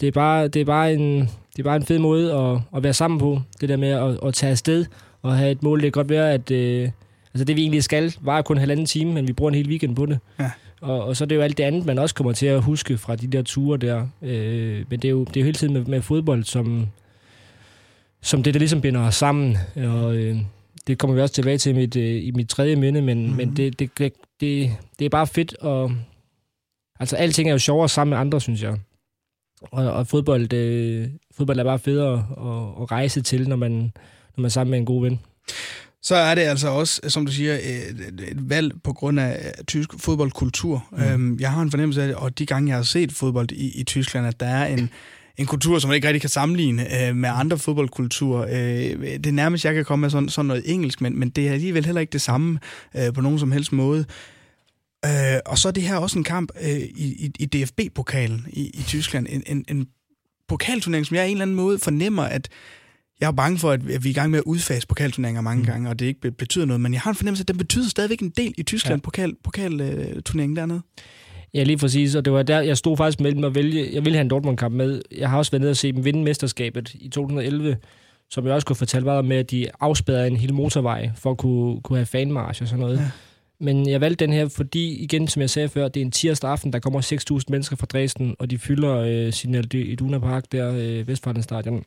det, 0.00 0.06
er 0.06 0.12
bare, 0.12 0.48
det, 0.48 0.60
er 0.60 0.64
bare 0.64 0.92
en, 0.92 1.20
det 1.20 1.58
er 1.58 1.62
bare 1.62 1.76
en 1.76 1.82
fed 1.82 1.98
måde 1.98 2.34
at, 2.34 2.60
at 2.76 2.82
være 2.82 2.92
sammen 2.92 3.20
på. 3.20 3.40
Det 3.60 3.68
der 3.68 3.76
med 3.76 3.88
at, 3.88 4.18
at 4.26 4.34
tage 4.34 4.50
afsted 4.50 4.86
og 5.22 5.36
have 5.36 5.50
et 5.50 5.62
mål. 5.62 5.78
Det 5.78 5.84
kan 5.84 5.92
godt 5.92 6.10
være, 6.10 6.32
at 6.32 6.50
øh, 6.50 6.90
altså 7.34 7.44
det 7.44 7.56
vi 7.56 7.60
egentlig 7.60 7.84
skal, 7.84 8.14
var 8.20 8.42
kun 8.42 8.58
halvanden 8.58 8.86
time, 8.86 9.12
men 9.12 9.28
vi 9.28 9.32
bruger 9.32 9.50
en 9.50 9.54
hel 9.54 9.68
weekend 9.68 9.96
på 9.96 10.06
det. 10.06 10.18
Ja. 10.38 10.50
Og, 10.84 11.04
og 11.04 11.16
så 11.16 11.24
er 11.24 11.26
det 11.26 11.36
jo 11.36 11.40
alt 11.40 11.58
det 11.58 11.64
andet, 11.64 11.86
man 11.86 11.98
også 11.98 12.14
kommer 12.14 12.32
til 12.32 12.46
at 12.46 12.62
huske 12.62 12.98
fra 12.98 13.16
de 13.16 13.26
der 13.26 13.42
ture 13.42 13.78
der. 13.78 14.06
Øh, 14.22 14.84
men 14.90 15.00
det 15.00 15.08
er, 15.08 15.10
jo, 15.10 15.24
det 15.24 15.36
er 15.36 15.40
jo 15.40 15.44
hele 15.44 15.58
tiden 15.58 15.74
med, 15.74 15.84
med 15.84 16.02
fodbold, 16.02 16.44
som, 16.44 16.86
som 18.22 18.42
det, 18.42 18.54
der 18.54 18.58
ligesom 18.58 18.80
binder 18.80 19.00
os 19.00 19.14
sammen. 19.14 19.56
Og 19.76 20.16
øh, 20.16 20.36
det 20.86 20.98
kommer 20.98 21.14
vi 21.14 21.22
også 21.22 21.34
tilbage 21.34 21.58
til 21.58 21.70
i 21.70 21.72
mit, 21.72 21.96
øh, 21.96 22.24
i 22.24 22.30
mit 22.34 22.48
tredje 22.48 22.76
minde, 22.76 23.02
men, 23.02 23.18
mm-hmm. 23.18 23.36
men 23.36 23.56
det, 23.56 23.78
det, 23.78 23.98
det, 23.98 24.12
det, 24.40 24.70
det 24.98 25.04
er 25.04 25.08
bare 25.08 25.26
fedt. 25.26 25.56
Og, 25.60 25.92
altså, 27.00 27.16
alting 27.16 27.48
er 27.48 27.52
jo 27.52 27.58
sjovere 27.58 27.88
sammen 27.88 28.10
med 28.10 28.18
andre, 28.18 28.40
synes 28.40 28.62
jeg. 28.62 28.78
Og, 29.62 29.92
og 29.92 30.06
fodbold, 30.06 30.52
øh, 30.52 31.08
fodbold 31.36 31.58
er 31.58 31.64
bare 31.64 31.78
federe 31.78 32.12
at, 32.12 32.82
at 32.82 32.90
rejse 32.90 33.22
til, 33.22 33.48
når 33.48 33.56
man, 33.56 33.72
når 33.72 34.36
man 34.36 34.44
er 34.44 34.48
sammen 34.48 34.70
med 34.70 34.78
en 34.78 34.86
god 34.86 35.02
ven. 35.02 35.20
Så 36.04 36.14
er 36.14 36.34
det 36.34 36.42
altså 36.42 36.68
også, 36.68 37.00
som 37.08 37.26
du 37.26 37.32
siger, 37.32 37.54
et, 37.54 38.22
et 38.28 38.50
valg 38.50 38.72
på 38.82 38.92
grund 38.92 39.20
af 39.20 39.52
tysk 39.66 39.90
fodboldkultur. 39.98 40.86
Mm. 40.92 41.02
Øhm, 41.02 41.38
jeg 41.40 41.52
har 41.52 41.62
en 41.62 41.70
fornemmelse 41.70 42.02
af 42.02 42.08
det, 42.08 42.16
og 42.16 42.38
de 42.38 42.46
gange, 42.46 42.68
jeg 42.68 42.76
har 42.76 42.82
set 42.82 43.12
fodbold 43.12 43.52
i, 43.52 43.80
i 43.80 43.84
Tyskland, 43.84 44.26
at 44.26 44.40
der 44.40 44.46
er 44.46 44.66
en, 44.66 44.90
en 45.36 45.46
kultur, 45.46 45.78
som 45.78 45.88
man 45.88 45.94
ikke 45.94 46.06
rigtig 46.06 46.20
kan 46.20 46.30
sammenligne 46.30 47.08
øh, 47.08 47.16
med 47.16 47.30
andre 47.32 47.58
fodboldkulturer. 47.58 48.46
Øh, 48.48 49.00
det 49.02 49.26
er 49.26 49.32
nærmest, 49.32 49.64
jeg 49.64 49.74
kan 49.74 49.84
komme 49.84 50.00
med 50.00 50.10
sådan, 50.10 50.28
sådan 50.28 50.46
noget 50.46 50.72
engelsk, 50.72 51.00
men, 51.00 51.18
men 51.18 51.30
det 51.30 51.48
er 51.48 51.52
alligevel 51.52 51.84
heller 51.84 52.00
ikke 52.00 52.12
det 52.12 52.22
samme 52.22 52.58
øh, 52.96 53.12
på 53.12 53.20
nogen 53.20 53.38
som 53.38 53.52
helst 53.52 53.72
måde. 53.72 54.04
Øh, 55.04 55.38
og 55.46 55.58
så 55.58 55.68
er 55.68 55.72
det 55.72 55.82
her 55.82 55.96
også 55.96 56.18
en 56.18 56.24
kamp 56.24 56.52
øh, 56.62 56.70
i, 56.70 57.26
i, 57.26 57.30
i 57.38 57.46
DFB-pokalen 57.46 58.46
i, 58.52 58.70
i 58.74 58.82
Tyskland. 58.86 59.26
En, 59.30 59.42
en, 59.46 59.64
en 59.68 59.86
pokalturnering, 60.48 61.06
som 61.06 61.14
jeg 61.14 61.24
på 61.24 61.26
en 61.26 61.32
eller 61.32 61.42
anden 61.42 61.56
måde 61.56 61.78
fornemmer, 61.78 62.22
at 62.22 62.48
jeg 63.24 63.30
er 63.30 63.36
bange 63.36 63.58
for, 63.58 63.70
at 63.70 63.88
vi 63.88 63.92
er 63.94 64.10
i 64.10 64.12
gang 64.12 64.30
med 64.30 64.38
at 64.38 64.44
udfase 64.46 64.86
pokalturneringer 64.86 65.40
mange 65.40 65.60
mm. 65.60 65.66
gange, 65.66 65.90
og 65.90 65.98
det 65.98 66.06
ikke 66.06 66.30
betyder 66.30 66.64
noget, 66.64 66.80
men 66.80 66.92
jeg 66.92 67.00
har 67.00 67.10
en 67.10 67.16
fornemmelse, 67.16 67.42
at 67.42 67.48
den 67.48 67.58
betyder 67.58 67.88
stadigvæk 67.88 68.20
en 68.20 68.30
del 68.30 68.54
i 68.58 68.62
Tyskland, 68.62 69.00
ja. 69.00 69.04
pokal, 69.04 69.34
pokalturneringen 69.44 70.56
dernede. 70.56 70.80
Ja, 71.54 71.62
lige 71.62 71.76
præcis, 71.76 72.14
og 72.14 72.24
det 72.24 72.32
var 72.32 72.42
der, 72.42 72.60
jeg 72.60 72.76
stod 72.76 72.96
faktisk 72.96 73.20
mellem 73.20 73.44
at 73.44 73.54
vælge, 73.54 73.88
jeg 73.92 74.04
ville 74.04 74.16
have 74.16 74.20
en 74.20 74.30
Dortmund-kamp 74.30 74.74
med. 74.74 75.02
Jeg 75.18 75.30
har 75.30 75.38
også 75.38 75.50
været 75.50 75.60
nede 75.60 75.70
og 75.70 75.76
se 75.76 75.92
dem 75.92 76.04
vinde 76.04 76.24
mesterskabet 76.24 76.94
i 76.94 77.08
2011, 77.08 77.76
som 78.30 78.46
jeg 78.46 78.54
også 78.54 78.66
kunne 78.66 78.76
fortælle 78.76 79.06
var 79.06 79.22
med, 79.22 79.36
at 79.36 79.50
de 79.50 79.66
afspærrede 79.80 80.26
en 80.26 80.36
hel 80.36 80.54
motorvej 80.54 81.10
for 81.16 81.30
at 81.30 81.38
kunne, 81.38 81.80
kunne 81.82 81.98
have 81.98 82.06
fanmarsch 82.06 82.62
og 82.62 82.68
sådan 82.68 82.80
noget. 82.80 82.98
Ja. 82.98 83.10
Men 83.60 83.88
jeg 83.88 84.00
valgte 84.00 84.24
den 84.24 84.32
her, 84.32 84.48
fordi, 84.48 85.02
igen, 85.02 85.28
som 85.28 85.42
jeg 85.42 85.50
sagde 85.50 85.68
før, 85.68 85.88
det 85.88 86.00
er 86.00 86.04
en 86.04 86.10
tirsdag 86.10 86.50
aften, 86.50 86.72
der 86.72 86.78
kommer 86.78 87.00
6.000 87.38 87.44
mennesker 87.48 87.76
fra 87.76 87.86
Dresden, 87.86 88.36
og 88.38 88.50
de 88.50 88.58
fylder 88.58 88.96
øh, 88.96 89.32
sin 89.32 89.54
Iduna 89.74 90.18
Park 90.18 90.44
der, 90.52 90.74
øh, 90.76 91.08
Vestfalden 91.08 91.42
stadion. 91.42 91.84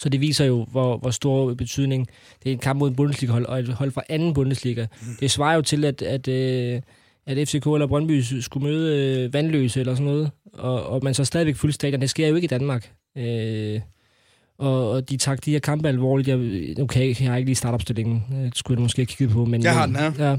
Så 0.00 0.08
det 0.08 0.20
viser 0.20 0.44
jo, 0.44 0.66
hvor, 0.70 0.96
hvor 0.96 1.10
stor 1.10 1.54
betydning 1.54 2.08
det 2.42 2.48
er 2.50 2.52
en 2.52 2.58
kamp 2.58 2.78
mod 2.78 2.88
en 2.88 2.96
Bundesliga-hold, 2.96 3.46
og 3.46 3.58
et 3.58 3.68
hold 3.68 3.90
fra 3.90 4.02
anden 4.08 4.34
Bundesliga. 4.34 4.86
Mm. 5.02 5.16
Det 5.20 5.30
svarer 5.30 5.54
jo 5.54 5.62
til, 5.62 5.84
at, 5.84 6.02
at, 6.02 6.28
øh, 6.28 6.80
at 7.26 7.48
FCK 7.48 7.66
eller 7.66 7.86
Brøndby 7.86 8.20
skulle 8.40 8.66
møde 8.66 9.24
øh, 9.24 9.34
vandløse 9.34 9.80
eller 9.80 9.94
sådan 9.94 10.06
noget, 10.06 10.30
og, 10.52 10.86
og 10.86 11.00
man 11.04 11.14
så 11.14 11.24
stadigvæk 11.24 11.56
fyldt 11.56 11.74
stadion. 11.74 12.00
Det 12.00 12.10
sker 12.10 12.28
jo 12.28 12.34
ikke 12.34 12.44
i 12.44 12.48
Danmark. 12.48 12.92
Øh, 13.18 13.80
og, 14.58 14.90
og 14.90 15.10
de 15.10 15.16
tager 15.16 15.36
de 15.36 15.50
her 15.50 15.58
kampe 15.58 15.88
alvorligt. 15.88 16.28
Jeg, 16.28 16.38
okay, 16.82 17.20
jeg 17.20 17.30
har 17.30 17.36
ikke 17.36 17.48
lige 17.48 17.56
startopstillingen. 17.56 18.24
Det 18.44 18.58
skulle 18.58 18.78
jeg 18.78 18.82
måske 18.82 19.00
have 19.00 19.06
kigget 19.06 19.30
på. 19.30 19.44
Men, 19.44 19.62
jeg 19.62 19.74
har 19.74 19.86
den 19.86 19.96
her. 19.96 20.12
Ja, 20.18 20.36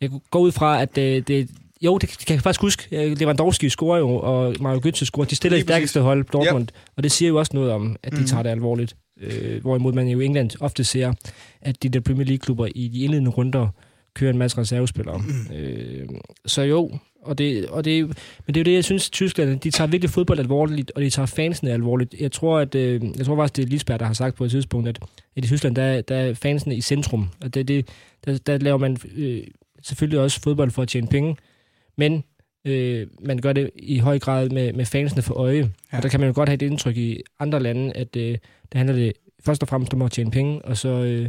jeg 0.00 0.10
går 0.30 0.40
ud 0.40 0.52
fra, 0.52 0.82
at 0.82 0.98
øh, 0.98 1.22
det, 1.26 1.50
jo, 1.84 1.98
det, 1.98 2.24
kan 2.26 2.34
jeg 2.34 2.42
faktisk 2.42 2.60
huske. 2.60 3.14
Lewandowski 3.14 3.68
scorer 3.68 3.98
jo, 3.98 4.16
og 4.16 4.54
Mario 4.60 4.80
Götze 4.86 5.04
scorer. 5.04 5.26
De 5.26 5.36
stiller 5.36 5.58
i 5.58 5.60
stærkeste 5.60 6.00
hold, 6.00 6.24
Dortmund. 6.24 6.62
Yep. 6.62 6.74
Og 6.96 7.02
det 7.02 7.12
siger 7.12 7.28
jo 7.28 7.36
også 7.36 7.52
noget 7.54 7.72
om, 7.72 7.96
at 8.02 8.12
de 8.12 8.20
mm. 8.20 8.26
tager 8.26 8.42
det 8.42 8.50
alvorligt. 8.50 8.96
Øh, 9.20 9.60
hvorimod 9.60 9.92
man 9.92 10.08
jo 10.08 10.20
i 10.20 10.24
England 10.24 10.50
ofte 10.60 10.84
ser, 10.84 11.12
at 11.60 11.82
de 11.82 11.88
der 11.88 12.00
Premier 12.00 12.26
League-klubber 12.26 12.66
i 12.74 12.88
de 12.88 13.00
indledende 13.00 13.30
runder 13.30 13.68
kører 14.14 14.32
en 14.32 14.38
masse 14.38 14.58
reservespillere. 14.58 15.18
Mm. 15.18 15.56
Øh, 15.56 16.08
så 16.46 16.62
jo, 16.62 16.90
og 17.22 17.38
det, 17.38 17.66
og 17.66 17.84
det, 17.84 18.06
men 18.46 18.54
det 18.54 18.56
er 18.56 18.60
jo 18.60 18.64
det, 18.64 18.74
jeg 18.74 18.84
synes, 18.84 19.10
Tyskland, 19.10 19.60
de 19.60 19.70
tager 19.70 19.88
virkelig 19.88 20.10
fodbold 20.10 20.38
alvorligt, 20.38 20.92
og 20.94 21.02
de 21.02 21.10
tager 21.10 21.26
fansene 21.26 21.70
alvorligt. 21.70 22.14
Jeg 22.20 22.32
tror, 22.32 22.58
at, 22.58 22.74
øh, 22.74 23.02
jeg 23.18 23.26
tror 23.26 23.36
faktisk, 23.36 23.56
det 23.56 23.62
er 23.62 23.66
Lisbjerg, 23.66 24.00
der 24.00 24.06
har 24.06 24.12
sagt 24.12 24.36
på 24.36 24.44
et 24.44 24.50
tidspunkt, 24.50 24.88
at, 24.88 24.98
i 25.36 25.40
Tyskland, 25.40 25.76
der, 25.76 26.00
der 26.00 26.16
er 26.16 26.34
fansene 26.34 26.76
i 26.76 26.80
centrum. 26.80 27.28
Og 27.40 27.54
det, 27.54 27.68
det, 27.68 27.88
der, 28.24 28.38
der 28.38 28.58
laver 28.58 28.78
man 28.78 28.96
øh, 29.16 29.42
selvfølgelig 29.82 30.20
også 30.20 30.40
fodbold 30.40 30.70
for 30.70 30.82
at 30.82 30.88
tjene 30.88 31.06
penge, 31.06 31.36
men 31.96 32.24
øh, 32.64 33.06
man 33.20 33.38
gør 33.38 33.52
det 33.52 33.70
i 33.76 33.98
høj 33.98 34.18
grad 34.18 34.48
med, 34.48 34.72
med 34.72 34.84
fansene 34.84 35.22
for 35.22 35.34
øje. 35.34 35.70
Ja. 35.92 35.96
Og 35.96 36.02
der 36.02 36.08
kan 36.08 36.20
man 36.20 36.26
jo 36.26 36.34
godt 36.34 36.48
have 36.48 36.54
et 36.54 36.62
indtryk 36.62 36.96
i 36.96 37.20
andre 37.38 37.60
lande, 37.60 37.92
at 37.92 38.16
øh, 38.16 38.38
det 38.72 38.74
handler 38.74 38.96
det 38.96 39.12
først 39.44 39.62
og 39.62 39.68
fremmest 39.68 39.94
om 39.94 40.02
at 40.02 40.10
tjene 40.10 40.30
penge, 40.30 40.64
og 40.64 40.76
så, 40.76 40.88
øh, 40.88 41.28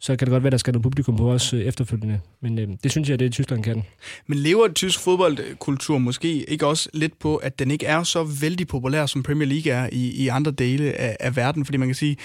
så 0.00 0.16
kan 0.16 0.26
det 0.26 0.32
godt 0.32 0.42
være, 0.42 0.50
der 0.50 0.56
skal 0.56 0.72
noget 0.72 0.82
publikum 0.82 1.16
på 1.16 1.32
os 1.32 1.52
øh, 1.52 1.60
efterfølgende. 1.60 2.20
Men 2.40 2.58
øh, 2.58 2.68
det 2.82 2.90
synes 2.90 3.10
jeg, 3.10 3.18
det 3.18 3.26
er 3.26 3.30
Tyskland 3.30 3.62
kan. 3.62 3.82
Men 4.26 4.38
lever 4.38 4.68
tysk 4.68 5.00
fodboldkultur 5.00 5.98
måske 5.98 6.50
ikke 6.50 6.66
også 6.66 6.88
lidt 6.92 7.18
på, 7.18 7.36
at 7.36 7.58
den 7.58 7.70
ikke 7.70 7.86
er 7.86 8.02
så 8.02 8.24
vældig 8.40 8.66
populær, 8.66 9.06
som 9.06 9.22
Premier 9.22 9.48
League 9.48 9.72
er 9.72 9.88
i, 9.92 10.24
i 10.24 10.28
andre 10.28 10.50
dele 10.50 10.92
af, 10.92 11.16
af 11.20 11.36
verden? 11.36 11.64
Fordi 11.64 11.78
man 11.78 11.88
kan 11.88 11.94
sige, 11.94 12.16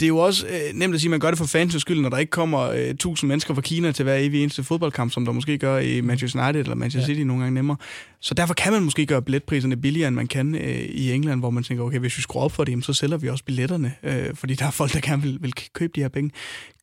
det 0.00 0.06
er 0.06 0.08
jo 0.08 0.18
også 0.18 0.46
øh, 0.46 0.60
nemt 0.74 0.94
at 0.94 1.00
sige, 1.00 1.08
at 1.08 1.10
man 1.10 1.20
gør 1.20 1.30
det 1.30 1.38
for 1.38 1.44
fans 1.44 1.76
skyld, 1.78 2.00
når 2.00 2.08
der 2.08 2.18
ikke 2.18 2.30
kommer 2.30 2.60
øh, 2.60 2.94
tusind 2.94 3.28
mennesker 3.28 3.54
fra 3.54 3.60
Kina 3.60 3.92
til 3.92 4.02
hver 4.02 4.14
evig 4.14 4.42
eneste 4.42 4.64
fodboldkamp, 4.64 5.12
som 5.12 5.24
der 5.24 5.32
måske 5.32 5.58
gør 5.58 5.78
i 5.78 6.00
Manchester 6.00 6.44
United 6.44 6.60
eller 6.60 6.74
Manchester 6.74 7.12
ja. 7.12 7.14
City 7.14 7.26
nogle 7.26 7.42
gange 7.42 7.54
nemmere. 7.54 7.76
Så 8.20 8.34
derfor 8.34 8.54
kan 8.54 8.72
man 8.72 8.82
måske 8.82 9.06
gøre 9.06 9.22
billetpriserne 9.22 9.76
billigere, 9.76 10.08
end 10.08 10.16
man 10.16 10.26
kan 10.26 10.54
øh, 10.54 10.80
i 10.80 11.12
England, 11.12 11.40
hvor 11.40 11.50
man 11.50 11.62
tænker, 11.62 11.84
okay, 11.84 11.98
hvis 11.98 12.16
vi 12.16 12.22
skruer 12.22 12.44
op 12.44 12.52
for 12.52 12.64
det, 12.64 12.84
så 12.84 12.92
sælger 12.92 13.16
vi 13.16 13.28
også 13.28 13.44
billetterne, 13.44 13.92
øh, 14.02 14.34
fordi 14.34 14.54
der 14.54 14.66
er 14.66 14.70
folk, 14.70 14.92
der 14.92 15.00
gerne 15.00 15.22
vil, 15.22 15.38
vil 15.40 15.52
købe 15.72 15.92
de 15.94 16.00
her 16.00 16.08
penge. 16.08 16.30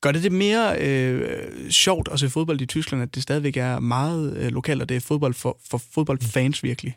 Gør 0.01 0.11
det 0.11 0.23
det 0.23 0.31
mere 0.31 0.79
øh, 0.79 1.29
sjovt 1.69 2.09
at 2.11 2.19
se 2.19 2.29
fodbold 2.29 2.61
i 2.61 2.65
Tyskland, 2.65 3.03
at 3.03 3.15
det 3.15 3.23
stadigvæk 3.23 3.57
er 3.57 3.79
meget 3.79 4.37
øh, 4.37 4.51
lokalt, 4.51 4.81
og 4.81 4.89
det 4.89 4.97
er 4.97 5.01
fodbold 5.01 5.33
for, 5.33 5.57
for 5.69 5.81
fodboldfans 5.93 6.63
virkelig? 6.63 6.95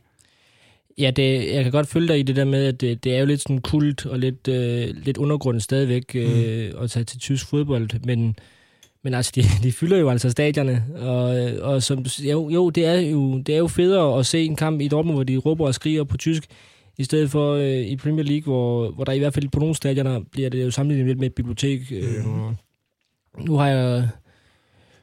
Ja, 0.99 1.11
det, 1.11 1.55
jeg 1.55 1.63
kan 1.63 1.73
godt 1.73 1.87
følge 1.87 2.09
dig 2.09 2.19
i 2.19 2.23
det 2.23 2.37
der 2.37 2.45
med, 2.45 2.67
at 2.67 2.81
det, 2.81 3.05
det 3.05 3.15
er 3.15 3.21
jo 3.21 3.27
lidt 3.27 3.41
sådan 3.41 3.61
kult 3.61 4.07
og 4.07 4.19
lidt, 4.19 4.49
øh, 4.49 4.89
lidt 5.05 5.17
undergrund 5.17 5.61
stadigvæk 5.61 6.05
øh, 6.15 6.71
mm. 6.71 6.83
at 6.83 6.91
tage 6.91 7.05
til 7.05 7.21
tysk 7.21 7.47
fodbold, 7.47 7.91
men, 8.05 8.37
men 9.03 9.15
altså, 9.15 9.33
de, 9.35 9.43
de 9.63 9.73
fylder 9.73 9.97
jo 9.99 10.11
altså 10.11 10.31
stadierne, 10.31 10.85
og, 10.97 11.29
og 11.73 11.83
som, 11.83 12.05
jo, 12.21 12.49
jo, 12.49 12.71
det 12.71 12.87
er 12.87 13.01
jo, 13.01 13.39
det 13.39 13.55
er 13.55 13.59
jo 13.59 13.69
federe 13.69 14.19
at 14.19 14.27
se 14.27 14.45
en 14.45 14.57
kamp 14.57 14.81
i 14.81 14.89
Dortmund, 14.89 15.17
hvor 15.17 15.25
de 15.25 15.37
råber 15.37 15.67
og 15.67 15.75
skriger 15.75 16.05
på 16.05 16.17
tysk, 16.17 16.45
i 16.99 17.05
stedet 17.05 17.31
for 17.31 17.55
øh, 17.55 17.81
i 17.81 17.97
Premier 17.97 18.25
League, 18.25 18.43
hvor, 18.43 18.91
hvor 18.91 19.05
der 19.05 19.13
i 19.13 19.19
hvert 19.19 19.35
fald 19.35 19.49
på 19.49 19.61
nogle 19.61 19.75
stadioner 19.75 20.21
bliver 20.33 20.51
det 20.51 20.65
jo 20.65 20.71
sammenlignet 20.71 21.07
lidt 21.07 21.19
med 21.19 21.27
et 21.27 21.35
bibliotek. 21.35 21.81
Mm. 22.25 22.57
Nu 23.47 23.57
har 23.57 23.69
jeg 23.69 24.09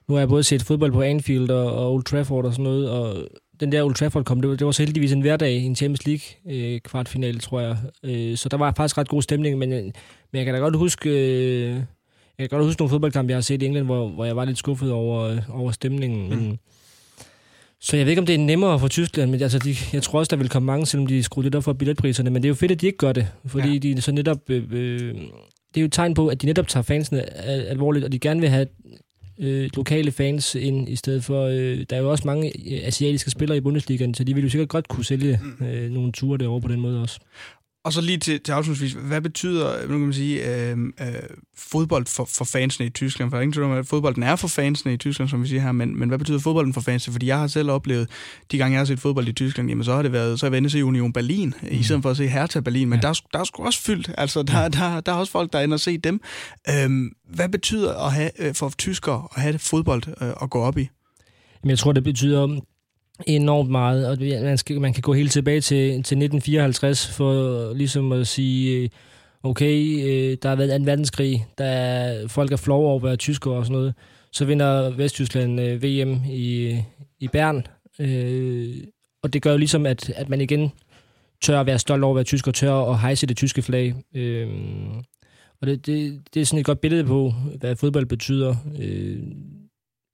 nu 0.07 0.13
har 0.13 0.21
jeg 0.21 0.29
både 0.29 0.43
set 0.43 0.63
fodbold 0.63 0.91
på 0.91 1.01
Anfield 1.01 1.49
og, 1.49 1.73
og 1.73 1.93
Old 1.93 2.03
Trafford 2.03 2.45
og 2.45 2.51
sådan 2.51 2.63
noget, 2.63 2.89
og 2.89 3.27
den 3.60 3.72
der 3.72 3.84
Old 3.84 3.95
Trafford 3.95 4.26
kom, 4.26 4.41
det 4.41 4.49
var, 4.49 4.55
det 4.55 4.66
var 4.66 4.72
så 4.72 4.84
heldigvis 4.84 5.14
en 5.14 5.22
hverdag 5.22 5.51
i 5.51 5.64
en 5.64 5.76
Champions 5.76 6.05
League 6.05 6.55
øh, 6.55 6.80
kvartfinale, 6.80 7.39
tror 7.39 7.60
jeg. 7.60 7.78
Øh, 8.03 8.38
så 8.38 8.49
der 8.49 8.58
var 8.58 8.74
faktisk 8.78 8.97
ret 8.97 9.08
god 9.08 9.22
stemning, 9.22 9.58
men, 9.58 9.70
men 9.70 9.93
jeg 10.34 10.45
kan 10.45 10.53
da 10.53 10.60
godt 10.60 10.76
huske, 10.76 11.10
øh, 11.10 11.70
Jeg 12.39 12.49
kan 12.49 12.49
godt 12.49 12.66
huske 12.66 12.82
nogle 12.82 12.89
fodboldkampe, 12.89 13.32
jeg 13.32 13.38
har 13.38 13.41
set 13.41 13.62
i 13.62 13.66
England, 13.66 13.86
hvor, 13.86 14.08
hvor 14.08 14.26
jeg 14.26 14.36
var 14.36 14.45
lidt 14.45 14.58
skuffet 14.58 14.91
over, 14.91 15.38
over 15.49 15.72
stemningen. 15.72 16.30
Mm. 16.30 16.36
Men, 16.36 16.60
så 17.82 17.97
jeg 17.97 18.05
ved 18.05 18.12
ikke, 18.12 18.20
om 18.20 18.26
det 18.26 18.36
er 18.36 18.39
nemmere 18.39 18.80
for 18.80 18.88
Tyskland, 18.88 19.32
men 19.32 19.41
altså, 19.41 19.60
de, 19.60 19.76
jeg 19.93 20.03
tror 20.03 20.20
også, 20.20 20.30
der 20.30 20.36
vil 20.36 20.49
komme 20.49 20.66
mange, 20.66 20.86
selvom 20.86 21.08
de 21.08 21.24
skruer 21.24 21.43
lidt 21.43 21.55
op 21.55 21.64
for 21.64 21.74
billetpriserne. 21.74 22.30
Men 22.30 22.43
det 22.43 22.47
er 22.47 22.49
jo 22.49 22.55
fedt, 22.55 22.72
at 22.72 22.82
de 22.82 22.86
ikke 22.86 22.97
gør 22.97 23.14
det, 23.14 23.28
fordi 23.45 23.74
ja. 23.74 23.78
de 23.95 24.01
så 24.01 24.12
netop... 24.12 24.49
Øh, 24.49 24.64
øh, 24.72 25.16
det 25.68 25.78
er 25.78 25.82
jo 25.82 25.86
et 25.86 25.93
tegn 25.93 26.14
på, 26.14 26.28
at 26.28 26.41
de 26.41 26.45
netop 26.45 26.68
tager 26.68 26.84
fansene 26.84 27.39
alvorligt, 27.45 28.05
og 28.05 28.12
de 28.12 28.20
gerne 28.20 28.39
vil 28.39 28.49
have 28.49 28.68
øh, 29.39 29.69
lokale 29.75 30.11
fans 30.11 30.55
ind, 30.55 30.89
i 30.89 30.95
stedet 30.95 31.23
for... 31.23 31.45
Øh, 31.45 31.85
der 31.89 31.95
er 31.95 32.01
jo 32.01 32.11
også 32.11 32.23
mange 32.25 32.47
øh, 32.47 32.88
asiatiske 32.88 33.31
spillere 33.31 33.57
i 33.57 33.61
Bundesligaen, 33.61 34.13
så 34.13 34.23
de 34.23 34.33
vil 34.33 34.43
jo 34.43 34.49
sikkert 34.49 34.69
godt 34.69 34.88
kunne 34.88 35.05
sælge 35.05 35.39
mm. 35.59 35.65
øh, 35.65 35.91
nogle 35.91 36.11
ture 36.11 36.38
derovre 36.38 36.61
på 36.61 36.67
den 36.67 36.79
måde 36.79 37.01
også. 37.01 37.19
Og 37.88 37.93
så 37.93 38.01
lige 38.01 38.17
til, 38.17 38.39
til 38.39 38.51
afslutningsvis, 38.51 39.01
hvad 39.01 39.21
betyder 39.21 39.81
nu 39.81 39.88
kan 39.88 39.99
man 39.99 40.13
sige, 40.13 40.55
øh, 40.55 40.77
øh, 41.01 41.07
fodbold 41.57 42.05
for, 42.05 42.25
for 42.25 42.45
fansene 42.45 42.85
i 42.85 42.89
Tyskland? 42.89 43.29
For 43.29 43.35
der 43.35 43.39
er 43.39 43.41
ingen 43.41 43.53
tvivl 43.53 43.65
om, 43.65 43.77
at 43.77 43.88
fodbolden 43.88 44.23
er 44.23 44.35
for 44.35 44.47
fansene 44.47 44.93
i 44.93 44.97
Tyskland, 44.97 45.29
som 45.29 45.43
vi 45.43 45.47
siger 45.47 45.61
her, 45.61 45.71
men, 45.71 45.99
men 45.99 46.09
hvad 46.09 46.17
betyder 46.17 46.39
fodbolden 46.39 46.73
for 46.73 46.81
fansene? 46.81 47.11
Fordi 47.11 47.27
jeg 47.27 47.39
har 47.39 47.47
selv 47.47 47.71
oplevet, 47.71 48.09
de 48.51 48.57
gange 48.57 48.73
jeg 48.73 48.79
har 48.79 48.85
set 48.85 48.99
fodbold 48.99 49.27
i 49.27 49.31
Tyskland, 49.33 49.69
jamen 49.69 49.83
så 49.83 49.95
har 49.95 50.01
det 50.01 50.11
været, 50.11 50.39
så 50.39 50.45
har 50.45 50.53
jeg 50.53 50.61
været 50.61 50.71
se 50.71 50.85
Union 50.85 51.13
Berlin, 51.13 51.53
mm. 51.61 51.67
i 51.71 51.83
stedet 51.83 52.01
for 52.01 52.09
at 52.09 52.17
se 52.17 52.27
Hertha 52.27 52.59
Berlin, 52.59 52.89
men 52.89 52.99
ja. 52.99 53.07
der, 53.07 53.21
der 53.33 53.39
er 53.39 53.43
sgu 53.43 53.65
også 53.65 53.81
fyldt, 53.81 54.11
altså 54.17 54.43
der, 54.43 54.67
der, 54.67 54.99
der 54.99 55.11
er 55.11 55.15
også 55.15 55.31
folk, 55.31 55.53
der 55.53 55.59
er 55.59 55.63
inde 55.63 55.73
og 55.73 55.79
se 55.79 55.97
dem. 55.97 56.21
Øh, 56.69 56.89
hvad 57.35 57.49
betyder 57.49 58.05
at 58.05 58.13
have, 58.13 58.31
øh, 58.39 58.55
for 58.55 58.73
tyskere 58.77 59.27
at 59.35 59.41
have 59.41 59.59
fodbold 59.59 60.03
øh, 60.21 60.29
at 60.41 60.49
gå 60.49 60.59
op 60.59 60.77
i? 60.77 60.89
Jamen, 61.63 61.69
jeg 61.69 61.79
tror, 61.79 61.91
det 61.91 62.03
betyder 62.03 62.59
enormt 63.26 63.70
meget, 63.70 64.07
og 64.07 64.18
man, 64.43 64.57
skal, 64.57 64.82
man 64.82 64.93
kan 64.93 65.01
gå 65.01 65.13
helt 65.13 65.32
tilbage 65.32 65.61
til, 65.61 65.88
til 65.88 65.97
1954 65.97 67.07
for 67.07 67.74
ligesom 67.74 68.11
at 68.11 68.28
sige, 68.28 68.78
øh, 68.78 68.89
okay, 69.43 70.05
øh, 70.07 70.38
der 70.43 70.49
har 70.49 70.55
været 70.55 70.76
en 70.76 70.86
verdenskrig, 70.86 71.45
der 71.57 71.65
er, 71.65 72.28
folk 72.28 72.51
er 72.51 72.57
flove 72.57 72.88
over 72.88 72.95
at 72.95 73.03
være 73.03 73.15
tyskere 73.15 73.53
og 73.53 73.65
sådan 73.65 73.78
noget. 73.78 73.93
Så 74.32 74.45
vinder 74.45 74.89
Vesttyskland 74.89 75.61
øh, 75.61 75.84
VM 75.84 76.22
i, 76.30 76.78
i 77.20 77.28
Bern, 77.28 77.68
øh, 77.99 78.76
og 79.24 79.34
det 79.34 79.41
gør 79.41 79.51
jo 79.51 79.57
ligesom, 79.57 79.86
at, 79.86 80.09
at 80.09 80.30
man 80.30 80.41
igen 80.41 80.72
tør 81.41 81.59
at 81.59 81.65
være 81.65 81.80
stolt 81.80 82.03
over 82.03 82.13
at 82.13 82.15
være 82.15 82.24
tysker, 82.24 82.51
tør 82.51 82.74
at 82.74 82.99
hejse 82.99 83.28
det 83.28 83.38
tyske 83.38 83.61
flag. 83.61 83.95
Øh, 84.15 84.47
og 85.61 85.68
det, 85.68 85.86
det, 85.86 86.22
det 86.34 86.41
er 86.41 86.45
sådan 86.45 86.59
et 86.59 86.65
godt 86.65 86.82
billede 86.82 87.03
på, 87.03 87.34
hvad 87.59 87.76
fodbold 87.76 88.05
betyder. 88.05 88.55
Øh, 88.80 89.20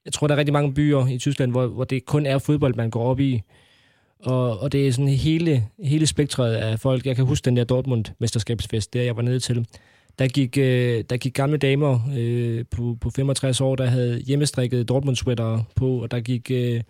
jeg 0.06 0.14
tror, 0.14 0.28
der 0.28 0.36
er 0.36 0.38
rigtig 0.40 0.54
mange 0.54 0.74
byer 0.74 1.08
i 1.08 1.18
Tyskland, 1.18 1.52
hvor, 1.52 1.68
hvor 1.68 1.84
det 1.84 2.06
kun 2.06 2.26
er 2.26 2.38
fodbold, 2.38 2.76
man 2.76 2.90
går 2.90 3.04
op 3.04 3.20
i. 3.20 3.42
Og, 4.20 4.60
og 4.60 4.72
det 4.72 4.88
er 4.88 4.92
sådan 4.92 5.08
hele, 5.08 5.68
hele 5.84 6.08
spektret 6.08 6.54
af 6.54 6.80
folk. 6.80 7.06
Jeg 7.06 7.16
kan 7.16 7.26
huske 7.26 7.46
den 7.46 7.58
der 7.58 7.64
Dortmund-mesterskabsfest, 7.64 8.94
der 8.94 9.02
jeg 9.02 9.16
var 9.16 9.22
nede 9.22 9.40
til. 9.40 9.68
Der 10.20 10.28
gik, 10.28 10.58
øh, 10.58 11.04
der 11.10 11.18
gik 11.18 11.34
gamle 11.34 11.58
damer 11.58 12.00
øh, 12.18 12.66
på, 12.72 12.98
på 13.02 13.10
65 13.10 13.62
år, 13.62 13.76
der 13.76 13.86
havde 13.86 14.20
hjemmestrikket 14.20 14.90
Dortmund-sweater 14.90 15.60
på, 15.76 16.02
og 16.02 16.12
der 16.12 16.20
gik, 16.20 16.52
øh, 16.52 16.82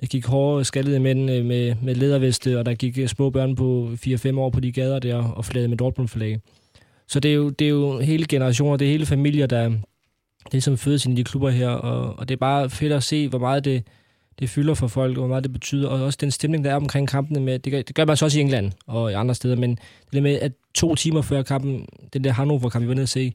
der 0.00 0.06
gik 0.06 0.26
hårde, 0.26 0.64
skaldede 0.64 1.00
mænd 1.00 1.30
øh, 1.30 1.44
med, 1.44 1.74
med 1.82 1.94
lederveste, 1.94 2.58
og 2.58 2.66
der 2.66 2.74
gik 2.74 2.98
øh, 2.98 3.08
små 3.08 3.30
børn 3.30 3.54
på 3.54 3.90
4-5 4.06 4.38
år 4.38 4.50
på 4.50 4.60
de 4.60 4.72
gader 4.72 4.98
der 4.98 5.16
og 5.16 5.44
flagede 5.44 5.68
med 5.68 5.76
Dortmund-flag. 5.76 6.40
Så 7.08 7.20
det 7.20 7.30
er, 7.30 7.34
jo, 7.34 7.50
det 7.50 7.64
er 7.64 7.68
jo 7.68 7.98
hele 7.98 8.26
generationer, 8.28 8.76
det 8.76 8.86
er 8.86 8.90
hele 8.90 9.06
familier, 9.06 9.46
der, 9.46 9.72
det, 10.52 10.62
som 10.62 10.76
fødes 10.76 11.06
i 11.06 11.14
de 11.14 11.24
klubber 11.24 11.50
her, 11.50 11.68
og, 11.68 12.18
og 12.18 12.28
det 12.28 12.34
er 12.34 12.38
bare 12.38 12.70
fedt 12.70 12.92
at 12.92 13.02
se, 13.02 13.28
hvor 13.28 13.38
meget 13.38 13.64
det, 13.64 13.86
det 14.38 14.50
fylder 14.50 14.74
for 14.74 14.86
folk, 14.86 15.16
og 15.16 15.20
hvor 15.20 15.28
meget 15.28 15.44
det 15.44 15.52
betyder, 15.52 15.88
og 15.88 16.04
også 16.04 16.18
den 16.20 16.30
stemning, 16.30 16.64
der 16.64 16.70
er 16.70 16.76
omkring 16.76 17.08
kampene. 17.08 17.40
Med, 17.40 17.58
det, 17.58 17.72
gør, 17.72 17.82
det 17.82 17.94
gør 17.94 18.04
man 18.04 18.16
så 18.16 18.24
også 18.24 18.38
i 18.38 18.42
England 18.42 18.72
og 18.86 19.10
i 19.10 19.14
andre 19.14 19.34
steder, 19.34 19.56
men 19.56 19.78
det 20.12 20.22
med, 20.22 20.38
at 20.40 20.52
to 20.74 20.94
timer 20.94 21.22
før 21.22 21.42
kampen, 21.42 21.86
den 22.12 22.24
der 22.24 22.32
Hannover-kamp, 22.32 22.82
vi 22.82 22.88
var 22.88 22.94
nede 22.94 23.02
at 23.02 23.08
se, 23.08 23.34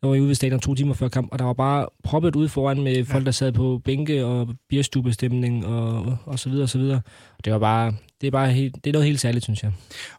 der 0.00 0.06
var 0.06 0.14
jeg 0.14 0.20
ude 0.20 0.28
ved 0.28 0.34
stadion 0.34 0.60
to 0.60 0.74
timer 0.74 0.94
før 0.94 1.08
kamp, 1.08 1.28
og 1.32 1.38
der 1.38 1.44
var 1.44 1.52
bare 1.52 1.86
proppet 2.04 2.36
ud 2.36 2.48
foran 2.48 2.82
med 2.82 3.04
folk, 3.04 3.26
der 3.26 3.32
sad 3.32 3.52
på 3.52 3.80
bænke 3.84 4.24
og 4.24 4.48
bierstubestemning 4.68 5.66
og, 5.66 6.16
og 6.24 6.38
så 6.38 6.48
videre 6.48 6.64
og 6.64 6.68
så 6.68 6.78
videre. 6.78 7.00
Og 7.38 7.44
det 7.44 7.52
var 7.52 7.58
bare, 7.58 7.94
det 8.20 8.26
er 8.26 8.30
bare 8.30 8.52
helt, 8.52 8.74
det 8.74 8.86
er 8.86 8.92
noget 8.92 9.06
helt 9.06 9.20
særligt, 9.20 9.44
synes 9.44 9.62
jeg. 9.62 9.72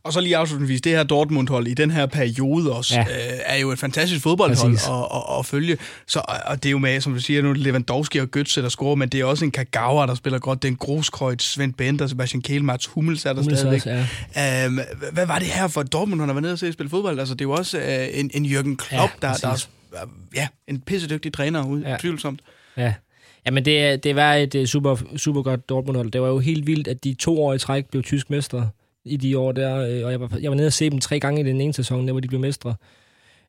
Og 0.03 0.13
så 0.13 0.21
lige 0.21 0.37
afslutningsvis, 0.37 0.81
det 0.81 0.91
her 0.91 1.03
Dortmund-hold 1.03 1.67
i 1.67 1.73
den 1.73 1.91
her 1.91 2.05
periode 2.05 2.71
også, 2.71 2.95
ja. 2.95 3.01
øh, 3.01 3.39
er 3.45 3.57
jo 3.57 3.71
et 3.71 3.79
fantastisk 3.79 4.23
fodboldhold 4.23 4.73
at, 4.73 4.89
at, 5.13 5.39
at, 5.39 5.45
følge. 5.45 5.77
Så, 6.07 6.21
og 6.45 6.63
det 6.63 6.69
er 6.69 6.71
jo 6.71 6.77
med, 6.77 7.01
som 7.01 7.13
du 7.13 7.19
siger, 7.19 7.41
nu 7.41 7.53
Lewandowski 7.53 8.19
og 8.19 8.27
Götze, 8.37 8.61
der 8.61 8.69
scorer, 8.69 8.95
men 8.95 9.09
det 9.09 9.19
er 9.19 9.25
også 9.25 9.45
en 9.45 9.51
Kagawa, 9.51 10.05
der 10.05 10.15
spiller 10.15 10.39
godt. 10.39 10.61
Det 10.61 10.67
er 10.67 10.71
en 10.71 10.77
Groskreutz, 10.77 11.43
Svend 11.43 11.73
Bender, 11.73 12.07
Sebastian 12.07 12.41
Kehl, 12.41 12.63
Mats 12.63 12.85
Hummels 12.85 13.25
er 13.25 13.33
der 13.33 13.41
Hummels 13.41 13.59
stadigvæk. 13.59 13.85
Også, 13.85 14.07
ja. 14.35 14.65
øhm, 14.65 14.79
hvad 15.11 15.25
var 15.25 15.39
det 15.39 15.47
her 15.47 15.67
for 15.67 15.83
Dortmund, 15.83 16.21
har 16.21 16.27
været 16.27 16.41
nede 16.41 16.53
og 16.53 16.59
se 16.59 16.67
at 16.67 16.73
spille 16.73 16.89
fodbold? 16.89 17.19
Altså, 17.19 17.33
det 17.33 17.41
er 17.41 17.45
jo 17.45 17.51
også 17.51 17.79
øh, 17.79 18.07
en, 18.13 18.31
en 18.33 18.45
Jürgen 18.45 18.75
Klopp, 18.75 19.13
ja, 19.23 19.27
der, 19.27 19.33
der 19.33 19.47
er 19.47 20.05
ja, 20.35 20.47
en 20.67 20.81
pissedygtig 20.81 21.33
træner 21.33 21.65
ud, 21.65 21.81
ja. 21.81 21.97
tvivlsomt. 21.99 22.39
Ja, 22.77 22.93
Jamen, 23.45 23.65
det, 23.65 24.03
det 24.03 24.15
var 24.15 24.33
et 24.33 24.69
super, 24.69 24.97
super 25.17 25.41
godt 25.41 25.69
Dortmund-hold. 25.69 26.11
Det 26.11 26.21
var 26.21 26.27
jo 26.27 26.39
helt 26.39 26.67
vildt, 26.67 26.87
at 26.87 27.03
de 27.03 27.13
to 27.13 27.43
år 27.43 27.53
i 27.53 27.59
træk 27.59 27.85
blev 27.85 28.03
tysk 28.03 28.29
mestre 28.29 28.69
i 29.05 29.17
de 29.17 29.37
år 29.37 29.51
der, 29.51 29.75
øh, 29.77 30.05
og 30.05 30.11
jeg 30.11 30.19
var, 30.19 30.37
jeg 30.41 30.51
var 30.51 30.55
nede 30.55 30.67
og 30.67 30.73
se 30.73 30.89
dem 30.89 30.99
tre 30.99 31.19
gange 31.19 31.41
i 31.41 31.43
den 31.43 31.61
ene 31.61 31.73
sæson, 31.73 32.05
der 32.05 32.11
hvor 32.11 32.19
de 32.19 32.27
blev 32.27 32.39
mestre. 32.39 32.75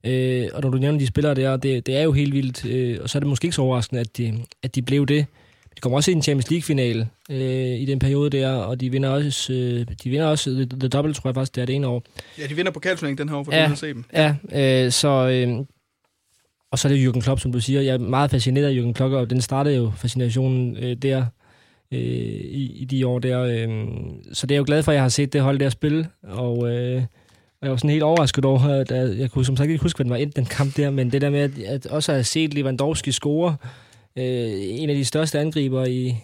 Øh, 0.07 0.49
og 0.53 0.63
når 0.63 0.71
du 0.71 0.79
nævner 0.79 0.99
de 0.99 1.07
spillere 1.07 1.35
der, 1.35 1.57
det, 1.57 1.87
det 1.87 1.97
er 1.97 2.03
jo 2.03 2.13
helt 2.13 2.35
vildt, 2.35 2.65
øh, 2.65 2.99
og 3.03 3.11
så 3.11 3.19
er 3.19 3.21
det 3.21 3.29
måske 3.29 3.45
ikke 3.45 3.55
så 3.55 3.63
overraskende, 3.63 4.01
at 4.01 4.17
de, 4.17 4.45
at 4.63 4.75
de 4.75 4.83
blev 4.83 5.07
det. 5.07 5.27
De 5.77 5.81
kommer 5.81 5.97
også 5.97 6.11
i 6.11 6.15
en 6.15 6.23
Champions 6.23 6.51
League-final 6.51 7.07
øh, 7.31 7.81
i 7.81 7.85
den 7.85 7.99
periode 7.99 8.31
der, 8.31 8.51
og 8.51 8.81
de 8.81 8.91
vinder 8.91 9.09
også, 9.09 9.53
øh, 9.53 9.87
de 10.05 10.11
vinder 10.11 10.27
også 10.27 10.51
the, 10.51 10.67
the 10.81 10.89
Double, 10.89 11.15
tror 11.15 11.31
jeg 11.31 11.35
faktisk, 11.35 11.55
det 11.55 11.63
er 11.63 11.67
det 11.67 11.75
ene 11.75 11.87
år. 11.87 12.03
Ja, 12.39 12.47
de 12.47 12.55
vinder 12.55 12.73
pokalturneringen 12.73 13.19
den 13.19 13.29
her 13.29 13.37
år, 13.37 13.45
for 13.45 13.55
ja, 13.55 13.73
at 13.73 13.79
se 13.79 13.87
dem. 13.87 14.05
Ja, 14.13 14.35
øh, 14.85 14.93
så, 14.93 15.29
øh, 15.29 15.65
og 16.73 16.79
så 16.79 16.89
er 16.89 16.93
det 16.93 17.09
Jürgen 17.09 17.21
Klopp, 17.21 17.41
som 17.41 17.53
du 17.53 17.61
siger. 17.61 17.81
Jeg 17.81 17.95
er 17.95 17.99
meget 17.99 18.31
fascineret 18.31 18.67
af 18.67 18.81
Jürgen 18.81 18.93
Klopp, 18.93 19.15
og 19.15 19.31
den 19.31 19.41
startede 19.41 19.77
jo 19.77 19.93
fascinationen 19.97 20.77
øh, 20.77 20.97
der 20.97 21.27
øh, 21.93 22.01
i, 22.01 22.73
i 22.77 22.85
de 22.85 23.07
år 23.07 23.19
der. 23.19 23.41
Øh. 23.41 23.69
Så 24.33 24.47
det 24.47 24.55
er 24.55 24.57
jeg 24.57 24.61
jo 24.61 24.65
glad 24.67 24.83
for, 24.83 24.93
at 24.93 24.97
jeg 24.97 25.05
har 25.05 25.09
set 25.09 25.33
det 25.33 25.41
hold 25.41 25.59
der 25.59 25.71
spille, 25.71 26.09
og... 26.23 26.71
Øh, 26.71 27.03
og 27.61 27.67
jeg 27.67 27.71
var 27.71 27.77
sådan 27.77 27.91
helt 27.91 28.03
overrasket 28.03 28.45
over, 28.45 28.61
at 28.61 29.19
jeg 29.19 29.31
kunne 29.31 29.45
som 29.45 29.57
sagt 29.57 29.71
ikke 29.71 29.83
huske, 29.83 29.97
hvad 29.97 30.09
var 30.09 30.17
endt, 30.17 30.37
den 30.37 30.45
kamp 30.45 30.77
der, 30.77 30.91
men 30.91 31.13
det 31.13 31.21
der 31.21 31.31
med, 31.31 31.41
at, 31.41 31.59
at 31.59 31.87
også 31.87 32.13
have 32.13 32.25
set 32.25 32.55
Lewandowski 32.55 33.13
score, 33.13 33.57
øh, 34.17 34.53
en 34.59 34.91
af 34.91 34.97
de 34.97 35.05
største 35.05 35.41
angriber 35.41 35.85
i, 35.85 36.17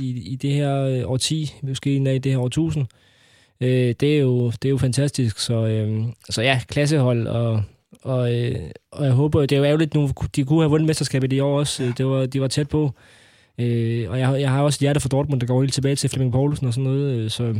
i, 0.00 0.22
i 0.26 0.36
det 0.36 0.50
her 0.50 0.80
øh, 0.80 1.10
årti, 1.10 1.54
måske 1.62 1.96
en 1.96 2.06
af 2.06 2.22
det 2.22 2.32
her 2.32 2.38
årtusind, 2.38 2.86
øh, 3.60 3.94
det, 4.00 4.16
er 4.16 4.18
jo, 4.18 4.50
det 4.50 4.64
er 4.64 4.70
jo 4.70 4.78
fantastisk. 4.78 5.38
Så, 5.38 5.66
øh, 5.66 6.04
så 6.30 6.42
ja, 6.42 6.60
klassehold, 6.68 7.26
og, 7.26 7.62
og, 8.04 8.34
øh, 8.34 8.70
og 8.92 9.04
jeg 9.04 9.12
håber, 9.12 9.40
det 9.40 9.52
er 9.52 9.58
jo 9.58 9.64
ærgerligt 9.64 9.94
nu, 9.94 10.10
de 10.36 10.44
kunne 10.44 10.60
have 10.60 10.70
vundet 10.70 10.86
mesterskabet 10.86 11.32
i 11.32 11.40
år 11.40 11.58
også. 11.58 11.92
Det 11.98 12.06
var, 12.06 12.26
de 12.26 12.40
var 12.40 12.48
tæt 12.48 12.68
på. 12.68 12.92
Øh, 13.58 14.10
og 14.10 14.18
jeg, 14.18 14.40
jeg 14.40 14.50
har 14.50 14.62
også 14.62 14.76
et 14.76 14.80
hjerte 14.80 15.00
for 15.00 15.08
Dortmund, 15.08 15.40
der 15.40 15.46
går 15.46 15.60
helt 15.60 15.74
tilbage 15.74 15.96
til 15.96 16.10
Flemming 16.10 16.32
Poulsen 16.32 16.66
og 16.66 16.74
sådan 16.74 16.90
noget. 16.90 17.14
Øh, 17.14 17.30
så, 17.30 17.54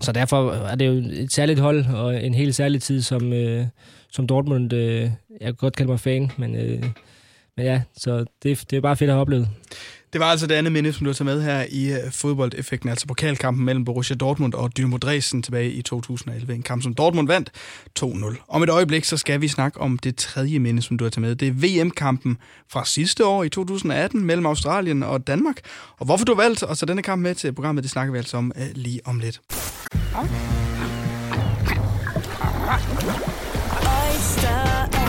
så 0.00 0.12
derfor 0.12 0.52
er 0.52 0.74
det 0.74 0.86
jo 0.86 0.92
et 1.22 1.32
særligt 1.32 1.60
hold, 1.60 1.86
og 1.86 2.24
en 2.24 2.34
helt 2.34 2.54
særlig 2.54 2.82
tid, 2.82 3.02
som, 3.02 3.32
øh, 3.32 3.66
som 4.12 4.26
Dortmund, 4.26 4.72
øh, 4.72 5.00
jeg 5.00 5.10
kan 5.40 5.54
godt 5.54 5.76
kalde 5.76 5.90
mig 5.90 6.00
fan, 6.00 6.32
men, 6.38 6.56
øh, 6.56 6.84
men 7.56 7.66
ja, 7.66 7.82
så 7.96 8.24
det, 8.42 8.64
det 8.70 8.76
er 8.76 8.80
bare 8.80 8.96
fedt 8.96 9.10
at 9.10 9.14
have 9.14 9.20
oplevet. 9.20 9.48
Det 10.14 10.20
var 10.20 10.26
altså 10.26 10.46
det 10.46 10.54
andet 10.54 10.72
minde, 10.72 10.92
som 10.92 11.04
du 11.04 11.08
har 11.10 11.14
taget 11.14 11.36
med 11.36 11.42
her 11.42 11.66
i 11.70 11.92
øh, 11.92 12.12
fodboldeffekten, 12.12 12.88
altså 12.88 13.06
pokalkampen 13.06 13.64
mellem 13.64 13.84
Borussia 13.84 14.16
Dortmund 14.16 14.54
og 14.54 14.76
Dynamo 14.76 14.96
Dresden 14.96 15.42
tilbage 15.42 15.70
i 15.70 15.82
2011. 15.82 16.54
En 16.54 16.62
kamp, 16.62 16.82
som 16.82 16.94
Dortmund 16.94 17.28
vandt 17.28 17.50
2-0. 18.00 18.44
Om 18.48 18.62
et 18.62 18.70
øjeblik, 18.70 19.04
så 19.04 19.16
skal 19.16 19.40
vi 19.40 19.48
snakke 19.48 19.80
om 19.80 19.98
det 19.98 20.16
tredje 20.16 20.58
minde, 20.58 20.82
som 20.82 20.98
du 20.98 21.04
har 21.04 21.10
taget 21.10 21.22
med. 21.22 21.36
Det 21.36 21.48
er 21.48 21.52
VM-kampen 21.52 22.38
fra 22.70 22.84
sidste 22.84 23.26
år 23.26 23.44
i 23.44 23.48
2018 23.48 24.24
mellem 24.24 24.46
Australien 24.46 25.02
og 25.02 25.26
Danmark. 25.26 25.56
Og 25.98 26.06
hvorfor 26.06 26.24
du 26.24 26.34
har 26.34 26.42
valgt 26.42 26.62
at 26.62 26.78
tage 26.78 26.88
denne 26.88 27.02
kamp 27.02 27.22
med 27.22 27.34
til 27.34 27.52
programmet, 27.52 27.84
det 27.84 27.90
snakker 27.90 28.12
vi 28.12 28.18
altså 28.18 28.36
om 28.36 28.52
øh, 28.56 28.66
lige 28.74 29.00
om 29.04 29.18
lidt. 29.18 29.40
Oyster 33.80 35.03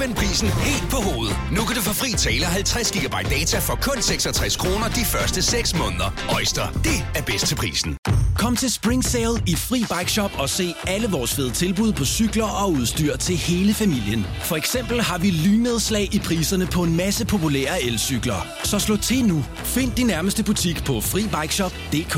vendt 0.00 0.16
prisen 0.16 0.48
helt 0.48 0.90
på 0.90 0.96
hovedet. 0.96 1.36
Nu 1.56 1.60
kan 1.66 1.76
du 1.76 1.82
få 1.82 1.94
fri 1.94 2.10
tale 2.12 2.44
50 2.44 2.92
GB 2.92 3.14
data 3.36 3.58
for 3.58 3.74
kun 3.86 4.02
66 4.02 4.56
kroner 4.56 4.88
de 4.88 5.04
første 5.04 5.42
6 5.42 5.78
måneder. 5.78 6.08
Øjster, 6.36 6.66
det 6.72 6.98
er 7.18 7.22
bedst 7.22 7.46
til 7.46 7.56
prisen. 7.56 7.96
Kom 8.38 8.56
til 8.56 8.72
Spring 8.72 9.04
Sale 9.04 9.36
i 9.46 9.54
Fri 9.56 9.78
Bike 9.94 10.12
Shop 10.12 10.30
og 10.38 10.48
se 10.48 10.74
alle 10.86 11.08
vores 11.08 11.34
fede 11.34 11.50
tilbud 11.50 11.92
på 11.92 12.04
cykler 12.04 12.50
og 12.62 12.72
udstyr 12.72 13.16
til 13.16 13.36
hele 13.36 13.74
familien. 13.74 14.26
For 14.42 14.56
eksempel 14.56 15.00
har 15.00 15.18
vi 15.18 15.30
lynedslag 15.30 16.14
i 16.14 16.18
priserne 16.18 16.66
på 16.66 16.82
en 16.82 16.96
masse 16.96 17.26
populære 17.26 17.82
elcykler. 17.82 18.46
Så 18.64 18.78
slå 18.78 18.96
til 18.96 19.24
nu. 19.24 19.44
Find 19.56 19.92
din 19.92 20.06
nærmeste 20.06 20.44
butik 20.44 20.84
på 20.84 21.00
FriBikeShop.dk. 21.00 22.16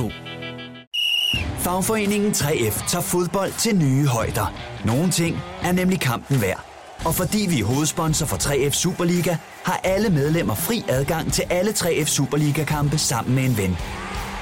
Fagforeningen 1.59 2.33
3F 2.33 2.89
tager 2.91 3.03
fodbold 3.03 3.53
til 3.59 3.77
nye 3.77 4.07
højder. 4.07 4.55
Nogle 4.85 5.11
ting 5.11 5.37
er 5.63 5.73
nemlig 5.73 6.01
kampen 6.01 6.41
værd. 6.41 6.72
Og 7.05 7.15
fordi 7.15 7.47
vi 7.51 7.61
er 7.61 7.65
hovedsponsor 7.65 8.27
for 8.27 8.37
3F 8.37 8.71
Superliga, 8.71 9.37
har 9.65 9.81
alle 9.85 10.11
medlemmer 10.11 10.55
fri 10.55 10.85
adgang 10.89 11.33
til 11.33 11.45
alle 11.51 11.71
3F 11.71 12.05
Superliga-kampe 12.05 12.99
sammen 12.99 13.35
med 13.35 13.45
en 13.45 13.57
ven. 13.57 13.77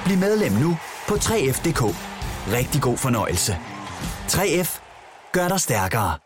Bliv 0.04 0.18
medlem 0.18 0.52
nu 0.52 0.78
på 1.08 1.14
3F.dk. 1.14 1.82
Rigtig 2.52 2.82
god 2.82 2.96
fornøjelse. 2.96 3.56
3F 4.28 4.80
gør 5.32 5.48
dig 5.48 5.60
stærkere. 5.60 6.18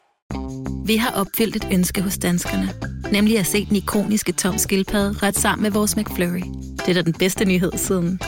Vi 0.87 0.97
har 0.97 1.11
opfyldt 1.11 1.57
et 1.57 1.69
ønske 1.73 2.03
hos 2.03 2.19
danskerne. 2.19 2.75
Nemlig 3.13 3.39
at 3.39 3.47
se 3.47 3.67
den 3.67 3.77
ikoniske 3.77 4.33
tom 4.33 4.59
skildpadde 4.59 5.27
ret 5.27 5.37
sammen 5.37 5.63
med 5.63 5.71
vores 5.71 5.97
McFlurry. 5.97 6.43
Det 6.79 6.89
er 6.89 6.95
da 6.95 7.03
den 7.03 7.13
bedste 7.13 7.45
nyhed 7.45 7.73
siden 7.77 8.21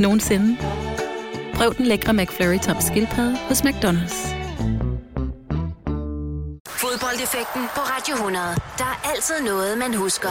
nogensinde. 0.00 0.56
Prøv 1.54 1.74
den 1.74 1.86
lækre 1.86 2.14
McFlurry 2.14 2.58
tom 2.58 2.76
skildpadde 2.80 3.36
hos 3.48 3.60
McDonald's. 3.60 4.43
Fodboldeffekten 6.84 7.62
på 7.74 7.80
Radio 7.80 8.14
100. 8.14 8.44
Der 8.78 8.84
er 8.84 9.10
altid 9.10 9.34
noget, 9.44 9.78
man 9.78 9.94
husker. 9.94 10.28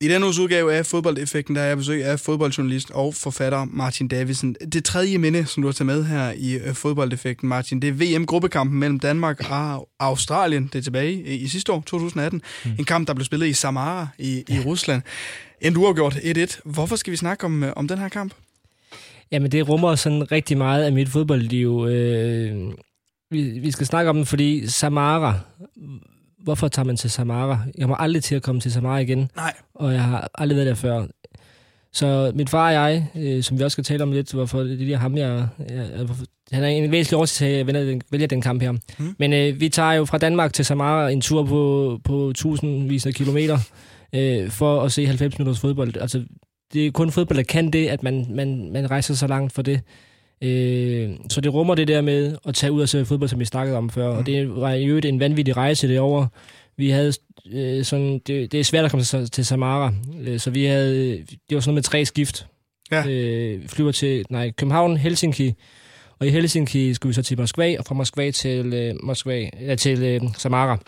I 0.00 0.08
denne 0.08 0.26
uges 0.26 0.38
udgave 0.38 0.74
af 0.74 0.86
Fodboldeffekten, 0.86 1.56
der 1.56 1.62
er 1.62 1.66
jeg 1.66 1.76
besøg 1.76 2.04
af 2.04 2.20
fodboldjournalist 2.20 2.90
og 2.90 3.14
forfatter 3.14 3.64
Martin 3.64 4.08
Davidsen. 4.08 4.56
Det 4.72 4.84
tredje 4.84 5.18
minde, 5.18 5.46
som 5.46 5.62
du 5.62 5.68
har 5.68 5.72
taget 5.72 5.86
med 5.86 6.04
her 6.04 6.32
i 6.36 6.54
øh, 6.54 6.74
Fodboldeffekten, 6.74 7.48
Martin, 7.48 7.82
det 7.82 7.88
er 7.88 7.92
VM-gruppekampen 7.92 8.78
mellem 8.78 9.00
Danmark 9.00 9.50
og 9.50 9.88
Australien. 9.98 10.70
Det 10.72 10.78
er 10.78 10.82
tilbage 10.82 11.12
i 11.22 11.48
sidste 11.48 11.72
år, 11.72 11.80
2018. 11.80 12.42
Mm. 12.64 12.70
En 12.78 12.84
kamp, 12.84 13.08
der 13.08 13.14
blev 13.14 13.24
spillet 13.24 13.46
i 13.46 13.52
Samara 13.52 14.08
i, 14.18 14.44
i 14.48 14.60
Rusland. 14.66 15.02
En 15.60 15.74
du 15.74 15.86
har 15.86 15.92
gjort 15.92 16.14
1-1. 16.14 16.60
Hvorfor 16.64 16.96
skal 16.96 17.10
vi 17.10 17.16
snakke 17.16 17.44
om, 17.44 17.64
øh, 17.64 17.72
om 17.76 17.88
den 17.88 17.98
her 17.98 18.08
kamp? 18.08 18.32
Jamen, 19.32 19.52
det 19.52 19.68
rummer 19.68 19.94
sådan 19.94 20.32
rigtig 20.32 20.58
meget 20.58 20.84
af 20.84 20.92
mit 20.92 21.08
fodboldliv. 21.08 21.86
Øh, 21.88 22.72
vi, 23.30 23.42
vi 23.42 23.70
skal 23.70 23.86
snakke 23.86 24.10
om 24.10 24.16
den, 24.16 24.26
fordi 24.26 24.66
Samara 24.66 25.40
hvorfor 26.48 26.68
tager 26.68 26.86
man 26.86 26.96
til 26.96 27.10
Samara? 27.10 27.58
Jeg 27.78 27.88
må 27.88 27.96
aldrig 27.98 28.22
til 28.22 28.34
at 28.34 28.42
komme 28.42 28.60
til 28.60 28.72
Samara 28.72 28.98
igen. 28.98 29.30
Nej. 29.36 29.54
Og 29.74 29.92
jeg 29.92 30.02
har 30.02 30.30
aldrig 30.34 30.56
været 30.56 30.68
der 30.68 30.74
før. 30.74 31.06
Så 31.92 32.32
min 32.34 32.48
far 32.48 32.66
og 32.66 32.72
jeg, 32.72 33.06
øh, 33.16 33.42
som 33.42 33.58
vi 33.58 33.64
også 33.64 33.74
skal 33.74 33.84
tale 33.84 34.02
om 34.02 34.12
lidt, 34.12 34.32
hvorfor 34.32 34.60
det 34.60 34.92
er 34.92 34.96
ham, 34.96 35.16
jeg, 35.16 35.48
jeg, 35.68 35.86
han 36.52 36.64
er 36.64 36.68
en 36.68 36.90
væsentlig 36.90 37.18
årsag 37.18 37.36
til, 37.36 37.44
at 37.44 37.58
jeg 37.58 37.66
vælger 37.66 37.84
den, 37.84 38.02
vælger 38.10 38.26
den 38.26 38.40
kamp 38.40 38.62
her. 38.62 38.72
Mm. 38.72 39.14
Men 39.18 39.32
øh, 39.32 39.60
vi 39.60 39.68
tager 39.68 39.92
jo 39.92 40.04
fra 40.04 40.18
Danmark 40.18 40.52
til 40.52 40.64
Samara 40.64 41.10
en 41.10 41.20
tur 41.20 41.44
på, 41.44 42.00
på 42.04 42.32
tusindvis 42.34 43.06
af 43.06 43.14
kilometer 43.14 43.58
øh, 44.14 44.50
for 44.50 44.82
at 44.82 44.92
se 44.92 45.06
90 45.06 45.38
minutters 45.38 45.60
fodbold. 45.60 45.96
Altså, 45.96 46.24
det 46.72 46.86
er 46.86 46.90
kun 46.90 47.10
fodbold, 47.10 47.36
der 47.36 47.42
kan 47.42 47.70
det, 47.70 47.88
at 47.88 48.02
man, 48.02 48.26
man, 48.30 48.72
man 48.72 48.90
rejser 48.90 49.14
så 49.14 49.26
langt 49.26 49.52
for 49.52 49.62
det. 49.62 49.80
Øh, 50.42 51.10
så 51.30 51.40
det 51.40 51.54
rummer 51.54 51.74
det 51.74 51.88
der 51.88 52.00
med 52.00 52.36
at 52.46 52.54
tage 52.54 52.72
ud 52.72 52.82
og 52.82 52.88
se 52.88 53.04
fodbold, 53.04 53.28
som 53.28 53.40
vi 53.40 53.44
snakkede 53.44 53.76
om 53.76 53.90
før. 53.90 54.12
Mm. 54.12 54.18
Og 54.18 54.26
det 54.26 54.56
var 54.56 54.72
jo 54.72 55.00
en 55.04 55.20
vanvittig 55.20 55.56
rejse 55.56 55.88
det 55.88 56.00
over. 56.00 56.26
Vi 56.76 56.90
havde 56.90 57.12
øh, 57.52 57.84
sådan, 57.84 58.18
det, 58.26 58.52
det 58.52 58.60
er 58.60 58.64
svært 58.64 58.84
at 58.84 58.90
komme 58.90 59.04
til, 59.04 59.30
til 59.30 59.46
Samara, 59.46 59.94
øh, 60.20 60.40
så 60.40 60.50
vi 60.50 60.64
havde, 60.64 61.18
det 61.26 61.54
var 61.54 61.60
sådan 61.60 61.70
noget 61.70 61.76
med 61.76 61.82
tre 61.82 62.04
skift. 62.04 62.46
Ja. 62.90 63.08
Øh, 63.08 63.68
flyver 63.68 63.92
til 63.92 64.24
nej, 64.30 64.50
København, 64.50 64.96
Helsinki, 64.96 65.54
og 66.18 66.26
i 66.26 66.30
Helsinki 66.30 66.94
skulle 66.94 67.10
vi 67.10 67.14
så 67.14 67.22
til 67.22 67.38
Moskva, 67.38 67.78
og 67.78 67.84
fra 67.84 67.94
Moskva 67.94 68.30
til, 68.30 68.74
øh, 68.74 68.94
Moskva, 69.02 69.50
ja, 69.60 69.74
til 69.74 70.02
øh, 70.02 70.20
Samara. 70.36 70.78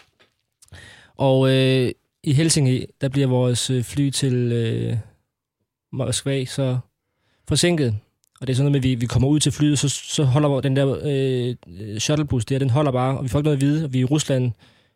Og 1.16 1.50
øh, 1.50 1.90
i 2.24 2.32
Helsinki, 2.32 2.84
der 3.00 3.08
bliver 3.08 3.26
vores 3.26 3.70
øh, 3.70 3.82
fly 3.82 4.10
til 4.10 4.34
øh, 4.52 4.96
Moskva 5.92 6.44
så 6.44 6.78
forsinket. 7.48 7.96
Og 8.40 8.46
det 8.46 8.52
er 8.52 8.56
sådan 8.56 8.72
noget 8.72 8.82
med, 8.84 8.90
at 8.90 8.98
vi, 8.98 9.00
vi 9.00 9.06
kommer 9.06 9.28
ud 9.28 9.40
til 9.40 9.52
flyet, 9.52 9.78
så, 9.78 9.88
så 9.88 10.24
holder 10.24 10.60
den 10.60 10.76
der 10.76 10.98
øh, 11.02 11.98
shuttlebus 11.98 12.44
der, 12.44 12.58
den 12.58 12.70
holder 12.70 12.92
bare, 12.92 13.18
og 13.18 13.24
vi 13.24 13.28
får 13.28 13.38
ikke 13.38 13.44
noget 13.44 13.56
at 13.56 13.60
vide. 13.60 13.92
Vi 13.92 13.98
er 13.98 14.02
i 14.02 14.04
Rusland, 14.04 14.52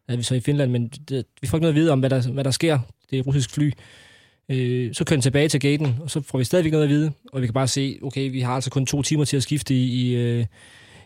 er 0.09 0.17
vi 0.17 0.23
så 0.23 0.35
i 0.35 0.41
Finland, 0.41 0.71
men 0.71 0.89
det, 0.89 1.27
vi 1.41 1.47
får 1.47 1.57
ikke 1.59 1.63
noget 1.63 1.75
at 1.75 1.81
vide 1.81 1.91
om, 1.91 2.01
hvad 2.01 2.11
der, 2.11 2.33
hvad 2.33 2.45
der 2.45 2.51
sker. 2.51 2.79
Det 3.11 3.17
er 3.17 3.21
et 3.21 3.27
russisk 3.27 3.51
fly. 3.51 3.73
Øh, 4.49 4.95
så 4.95 5.05
kører 5.05 5.17
den 5.17 5.23
tilbage 5.23 5.49
til 5.49 5.61
gaten, 5.61 5.97
og 6.01 6.11
så 6.11 6.21
får 6.21 6.39
vi 6.39 6.45
stadigvæk 6.45 6.73
noget 6.73 6.85
at 6.85 6.91
vide. 6.91 7.13
Og 7.33 7.41
vi 7.41 7.47
kan 7.47 7.55
bare 7.55 7.69
se, 7.69 7.99
okay, 8.03 8.31
vi 8.31 8.41
har 8.41 8.55
altså 8.55 8.71
kun 8.71 8.87
to 8.87 9.03
timer 9.03 9.25
til 9.25 9.37
at 9.37 9.43
skifte 9.43 9.75
i, 9.75 9.85
i, 9.85 10.15
øh, 10.15 10.47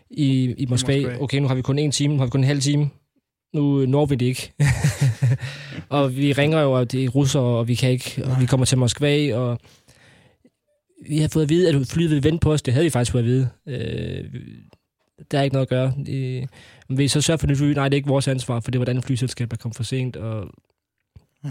i, 0.09 0.53
i 0.57 0.65
Moskva. 0.65 1.01
Moskva. 1.01 1.23
Okay, 1.23 1.39
nu 1.39 1.47
har 1.47 1.55
vi 1.55 1.61
kun 1.61 1.79
en 1.79 1.91
time, 1.91 2.13
nu 2.13 2.19
har 2.19 2.25
vi 2.25 2.29
kun 2.29 2.39
en 2.39 2.47
halv 2.47 2.61
time. 2.61 2.89
Nu 3.53 3.85
når 3.85 4.05
vi 4.05 4.15
det 4.15 4.25
ikke. 4.25 4.53
og 5.89 6.17
vi 6.17 6.33
ringer 6.33 6.61
jo, 6.61 6.71
og 6.71 6.91
det 6.91 7.03
er 7.03 7.09
russer, 7.09 7.39
og 7.39 7.67
vi 7.67 7.75
kan 7.75 7.91
ikke, 7.91 8.23
og 8.25 8.41
vi 8.41 8.45
kommer 8.45 8.65
til 8.65 8.77
Moskva, 8.77 9.35
og 9.35 9.59
vi 11.07 11.17
har 11.17 11.27
fået 11.27 11.43
at 11.43 11.49
vide, 11.49 11.69
at 11.69 11.87
flyet 11.87 12.09
vil 12.09 12.23
vente 12.23 12.39
på 12.39 12.53
os. 12.53 12.61
Det 12.61 12.73
havde 12.73 12.83
vi 12.83 12.89
faktisk 12.89 13.11
fået 13.11 13.21
at 13.21 13.25
vide. 13.25 13.49
Øh, 13.67 14.25
der 15.31 15.39
er 15.39 15.43
ikke 15.43 15.53
noget 15.53 15.65
at 15.65 15.69
gøre. 15.69 15.93
Det, 16.05 16.49
men 16.89 16.97
vi 16.97 17.07
så 17.07 17.21
sørger 17.21 17.37
for 17.37 17.47
det 17.47 17.57
fly, 17.57 17.73
nej, 17.73 17.89
det 17.89 17.93
er 17.93 17.97
ikke 17.97 18.07
vores 18.07 18.27
ansvar, 18.27 18.59
for 18.59 18.71
det 18.71 18.79
var 18.79 18.85
et 18.85 18.89
andet 18.89 19.05
flyselskab, 19.05 19.51
der 19.51 19.57
kom 19.57 19.73
for 19.73 19.83
sent. 19.83 20.15
Og 20.15 20.47
ja. 21.45 21.49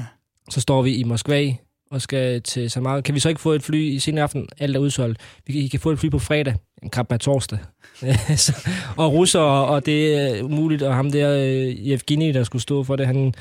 Så 0.50 0.60
står 0.60 0.82
vi 0.82 0.94
i 0.94 1.04
Moskva 1.04 1.54
og 1.90 2.02
skal 2.02 2.42
til 2.42 2.70
Samara. 2.70 3.00
Kan 3.00 3.14
vi 3.14 3.20
så 3.20 3.28
ikke 3.28 3.40
få 3.40 3.52
et 3.52 3.62
fly 3.62 3.82
i 3.82 3.98
senere 3.98 4.22
aften? 4.22 4.48
Alt 4.58 4.76
er 4.76 4.80
udsolgt. 4.80 5.20
Vi 5.46 5.52
kan, 5.52 5.62
I 5.62 5.68
kan 5.68 5.80
få 5.80 5.90
et 5.90 5.98
fly 5.98 6.08
på 6.10 6.18
fredag. 6.18 6.54
En 6.82 6.90
kamp 6.90 7.12
er 7.12 7.16
torsdag. 7.16 7.58
og 8.96 9.12
russer, 9.12 9.40
og 9.40 9.86
det 9.86 10.14
er 10.14 10.42
umuligt. 10.42 10.82
Og 10.82 10.94
ham 10.94 11.10
der, 11.10 11.30
øh, 11.30 11.74
Evgeni, 11.78 12.32
der 12.32 12.44
skulle 12.44 12.62
stå 12.62 12.84
for 12.84 12.96
det, 12.96 13.06
han 13.06 13.34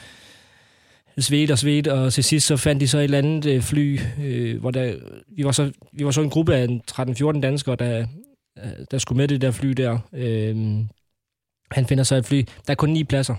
svedt 1.22 1.52
og 1.52 1.60
svedt, 1.60 1.88
og 1.88 2.14
til 2.14 2.24
sidst 2.24 2.48
så 2.48 2.58
fandt 2.58 2.82
de 2.82 2.88
så 2.88 2.98
et 2.98 3.04
eller 3.04 3.18
andet 3.18 3.46
øh, 3.46 3.62
fly, 3.62 4.00
øh, 4.24 4.60
hvor 4.60 4.72
der, 4.72 4.96
vi, 5.36 5.44
var 5.44 5.52
så, 5.52 5.72
vi 5.94 6.06
var 6.06 6.12
så 6.12 6.22
en 6.22 6.30
gruppe 6.30 6.56
af 6.56 6.68
13-14 6.92 7.40
danskere, 7.40 7.76
der, 7.76 8.06
der 8.92 8.98
skulle 8.98 9.18
med 9.18 9.28
det 9.28 9.42
der 9.42 9.52
fly 9.52 9.70
der. 9.70 10.00
Øh, 10.14 10.56
han 11.72 11.86
finder 11.86 12.04
så 12.04 12.16
et 12.16 12.26
fly. 12.26 12.44
Der 12.68 12.72
er 12.72 12.76
kun 12.76 12.90
ni 12.90 13.04
pladser. 13.04 13.36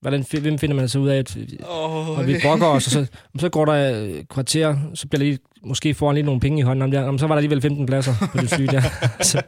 Hvordan, 0.00 0.24
hvem 0.40 0.58
finder 0.58 0.76
man 0.76 0.88
så 0.88 0.98
ud 0.98 1.08
af, 1.08 1.18
at 1.18 1.36
oh, 1.68 2.18
og 2.18 2.26
vi 2.26 2.36
brokker 2.42 2.66
os, 2.66 2.86
og 2.86 2.92
så, 2.92 3.06
og 3.34 3.40
så 3.40 3.48
går 3.48 3.64
der 3.64 3.72
et 3.72 4.28
kvarter, 4.28 4.76
så 4.94 5.08
bliver 5.08 5.18
der 5.18 5.26
lige, 5.26 5.38
måske 5.64 5.94
foran 5.94 6.14
lige 6.14 6.24
nogle 6.24 6.40
penge 6.40 6.58
i 6.58 6.62
hånden, 6.62 6.82
om 6.82 6.90
der, 6.90 7.02
om 7.02 7.18
så 7.18 7.26
var 7.26 7.34
der 7.34 7.38
alligevel 7.38 7.62
15 7.62 7.86
pladser 7.86 8.12
på 8.32 8.38
det 8.38 8.50
fly 8.50 8.64
der. 8.64 8.82
så, 9.22 9.42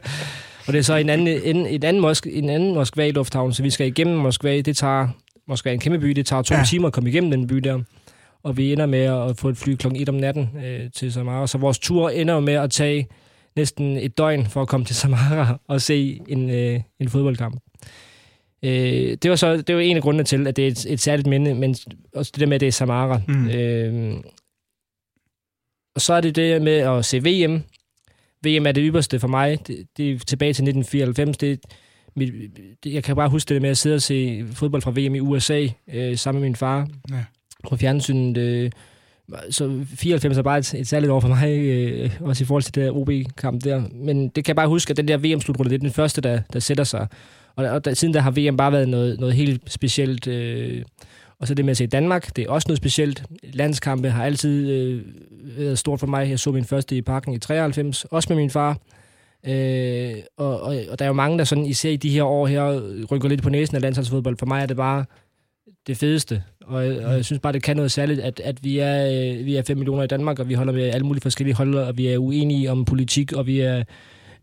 og 0.67 0.73
det 0.73 0.79
er 0.79 0.83
så 0.83 0.95
en 0.95 1.09
anden, 1.09 1.27
en, 1.27 1.65
en 1.65 1.83
anden, 1.83 2.01
Mosk, 2.01 2.27
en 2.31 2.49
anden 2.49 2.73
Moskva-lufthavn, 2.73 3.53
så 3.53 3.63
vi 3.63 3.69
skal 3.69 3.87
igennem 3.87 4.17
Moskva. 4.17 4.61
Det 4.61 4.77
tager 4.77 5.07
Moskva 5.49 5.69
er 5.69 5.73
en 5.73 5.79
kæmpe 5.79 5.99
by. 5.99 6.07
Det 6.07 6.25
tager 6.25 6.41
to 6.41 6.55
ja. 6.55 6.63
timer 6.63 6.87
at 6.87 6.93
komme 6.93 7.09
igennem 7.09 7.31
den 7.31 7.47
by 7.47 7.55
der. 7.55 7.83
Og 8.43 8.57
vi 8.57 8.73
ender 8.73 8.85
med 8.85 8.99
at 8.99 9.37
få 9.37 9.49
et 9.49 9.57
fly 9.57 9.75
klokken 9.75 10.01
1 10.01 10.09
om 10.09 10.15
natten 10.15 10.49
øh, 10.65 10.91
til 10.91 11.13
Samara. 11.13 11.47
Så 11.47 11.57
vores 11.57 11.79
tur 11.79 12.09
ender 12.09 12.39
med 12.39 12.53
at 12.53 12.71
tage 12.71 13.07
næsten 13.55 13.97
et 13.97 14.17
døgn 14.17 14.45
for 14.45 14.61
at 14.61 14.67
komme 14.67 14.85
til 14.85 14.95
Samara 14.95 15.59
og 15.67 15.81
se 15.81 16.21
en, 16.27 16.49
øh, 16.49 16.79
en 16.99 17.09
fodboldkamp. 17.09 17.61
Øh, 18.63 19.17
det 19.21 19.29
var 19.29 19.35
så 19.35 19.57
det 19.61 19.75
var 19.75 19.81
en 19.81 19.97
af 19.97 20.03
grundene 20.03 20.23
til, 20.23 20.47
at 20.47 20.55
det 20.55 20.63
er 20.63 20.71
et, 20.71 20.85
et 20.89 20.99
særligt 20.99 21.27
minde, 21.27 21.55
men 21.55 21.75
også 22.15 22.31
det 22.35 22.39
der 22.39 22.47
med, 22.47 22.55
at 22.55 22.61
det 22.61 22.67
er 22.67 22.71
Samara. 22.71 23.21
Mm. 23.27 23.49
Øh, 23.49 24.13
og 25.95 26.01
så 26.01 26.13
er 26.13 26.21
det 26.21 26.35
det 26.35 26.61
med 26.61 26.77
at 26.77 27.05
se 27.05 27.19
VM. 27.19 27.63
VM 28.45 28.65
er 28.65 28.71
det 28.71 28.83
ypperste 28.87 29.19
for 29.19 29.27
mig. 29.27 29.67
Det, 29.67 29.87
det 29.97 30.11
er 30.11 30.19
tilbage 30.19 30.53
til 30.53 30.63
1994. 30.63 31.37
Det, 31.37 31.59
mit, 32.15 32.31
jeg 32.85 33.03
kan 33.03 33.15
bare 33.15 33.29
huske 33.29 33.53
det 33.53 33.61
med 33.61 33.69
at 33.69 33.77
sidde 33.77 33.95
og 33.95 34.01
se 34.01 34.45
fodbold 34.53 34.81
fra 34.81 34.91
VM 34.91 35.15
i 35.15 35.19
USA 35.19 35.67
øh, 35.93 36.17
sammen 36.17 36.41
med 36.41 36.49
min 36.49 36.55
far 36.55 36.87
ja. 37.11 37.23
på 37.69 37.75
fjernsynet. 37.77 38.37
Øh, 38.37 38.71
så 39.49 39.85
94 39.95 40.37
er 40.37 40.41
bare 40.41 40.57
et, 40.57 40.73
et 40.73 40.87
særligt 40.87 41.11
år 41.11 41.19
for 41.19 41.27
mig, 41.27 41.59
øh, 41.59 42.11
også 42.21 42.43
i 42.43 42.45
forhold 42.45 42.63
til 42.63 42.75
det 42.75 42.83
der 42.83 42.91
OB-kamp 42.91 43.63
der. 43.63 43.83
Men 43.93 44.29
det 44.29 44.45
kan 44.45 44.47
jeg 44.47 44.55
bare 44.55 44.67
huske, 44.67 44.91
at 44.91 44.97
den 44.97 45.07
der 45.07 45.17
VM-slutrunde, 45.17 45.69
det 45.69 45.75
er 45.75 45.79
den 45.79 45.91
første, 45.91 46.21
der, 46.21 46.41
der 46.53 46.59
sætter 46.59 46.83
sig. 46.83 47.07
Og, 47.55 47.65
og 47.65 47.85
der, 47.85 47.93
siden 47.93 48.13
der 48.13 48.19
har 48.19 48.31
VM 48.31 48.57
bare 48.57 48.71
været 48.71 48.89
noget, 48.89 49.19
noget 49.19 49.35
helt 49.35 49.71
specielt. 49.71 50.27
Øh, 50.27 50.83
og 51.39 51.47
så 51.47 51.53
det 51.53 51.65
med 51.65 51.71
at 51.71 51.77
se 51.77 51.87
Danmark, 51.87 52.35
det 52.35 52.45
er 52.45 52.49
også 52.49 52.65
noget 52.67 52.77
specielt. 52.77 53.23
Landskampe 53.43 54.09
har 54.09 54.25
altid 54.25 54.69
øh, 54.69 55.01
været 55.57 55.79
stort 55.79 55.99
for 55.99 56.07
mig. 56.07 56.29
Jeg 56.29 56.39
så 56.39 56.51
min 56.51 56.65
første 56.65 56.95
i 56.97 57.01
parken 57.01 57.33
i 57.33 57.37
93, 57.37 58.05
også 58.05 58.29
med 58.29 58.37
min 58.37 58.49
far. 58.49 58.77
Øh, 59.47 60.13
og, 60.37 60.61
og, 60.61 60.75
og 60.89 60.99
der 60.99 61.05
er 61.05 61.09
jo 61.09 61.13
mange, 61.13 61.37
der 61.37 61.43
sådan, 61.43 61.65
især 61.65 61.89
i 61.89 61.95
de 61.95 62.09
her 62.09 62.23
år 62.23 62.47
her, 62.47 62.81
rykker 63.11 63.29
lidt 63.29 63.43
på 63.43 63.49
næsen 63.49 63.75
af 63.75 63.81
landsholdsfodbold. 63.81 64.37
For 64.37 64.45
mig 64.45 64.61
er 64.61 64.65
det 64.65 64.77
bare 64.77 65.05
det 65.87 65.97
fedeste. 65.97 66.43
Og, 66.61 66.75
og 66.75 67.13
jeg 67.13 67.25
synes 67.25 67.39
bare, 67.39 67.53
det 67.53 67.63
kan 67.63 67.75
noget 67.75 67.91
særligt, 67.91 68.19
at, 68.19 68.39
at 68.39 68.63
vi, 68.63 68.79
er, 68.79 69.05
øh, 69.07 69.45
vi 69.45 69.55
er 69.55 69.63
5 69.63 69.77
millioner 69.77 70.03
i 70.03 70.07
Danmark, 70.07 70.39
og 70.39 70.49
vi 70.49 70.53
holder 70.53 70.73
med 70.73 70.83
alle 70.83 71.05
mulige 71.05 71.21
forskellige 71.21 71.55
hold, 71.55 71.75
og 71.75 71.97
vi 71.97 72.07
er 72.07 72.17
uenige 72.17 72.71
om 72.71 72.85
politik, 72.85 73.33
og 73.33 73.47
vi 73.47 73.59
er, 73.59 73.83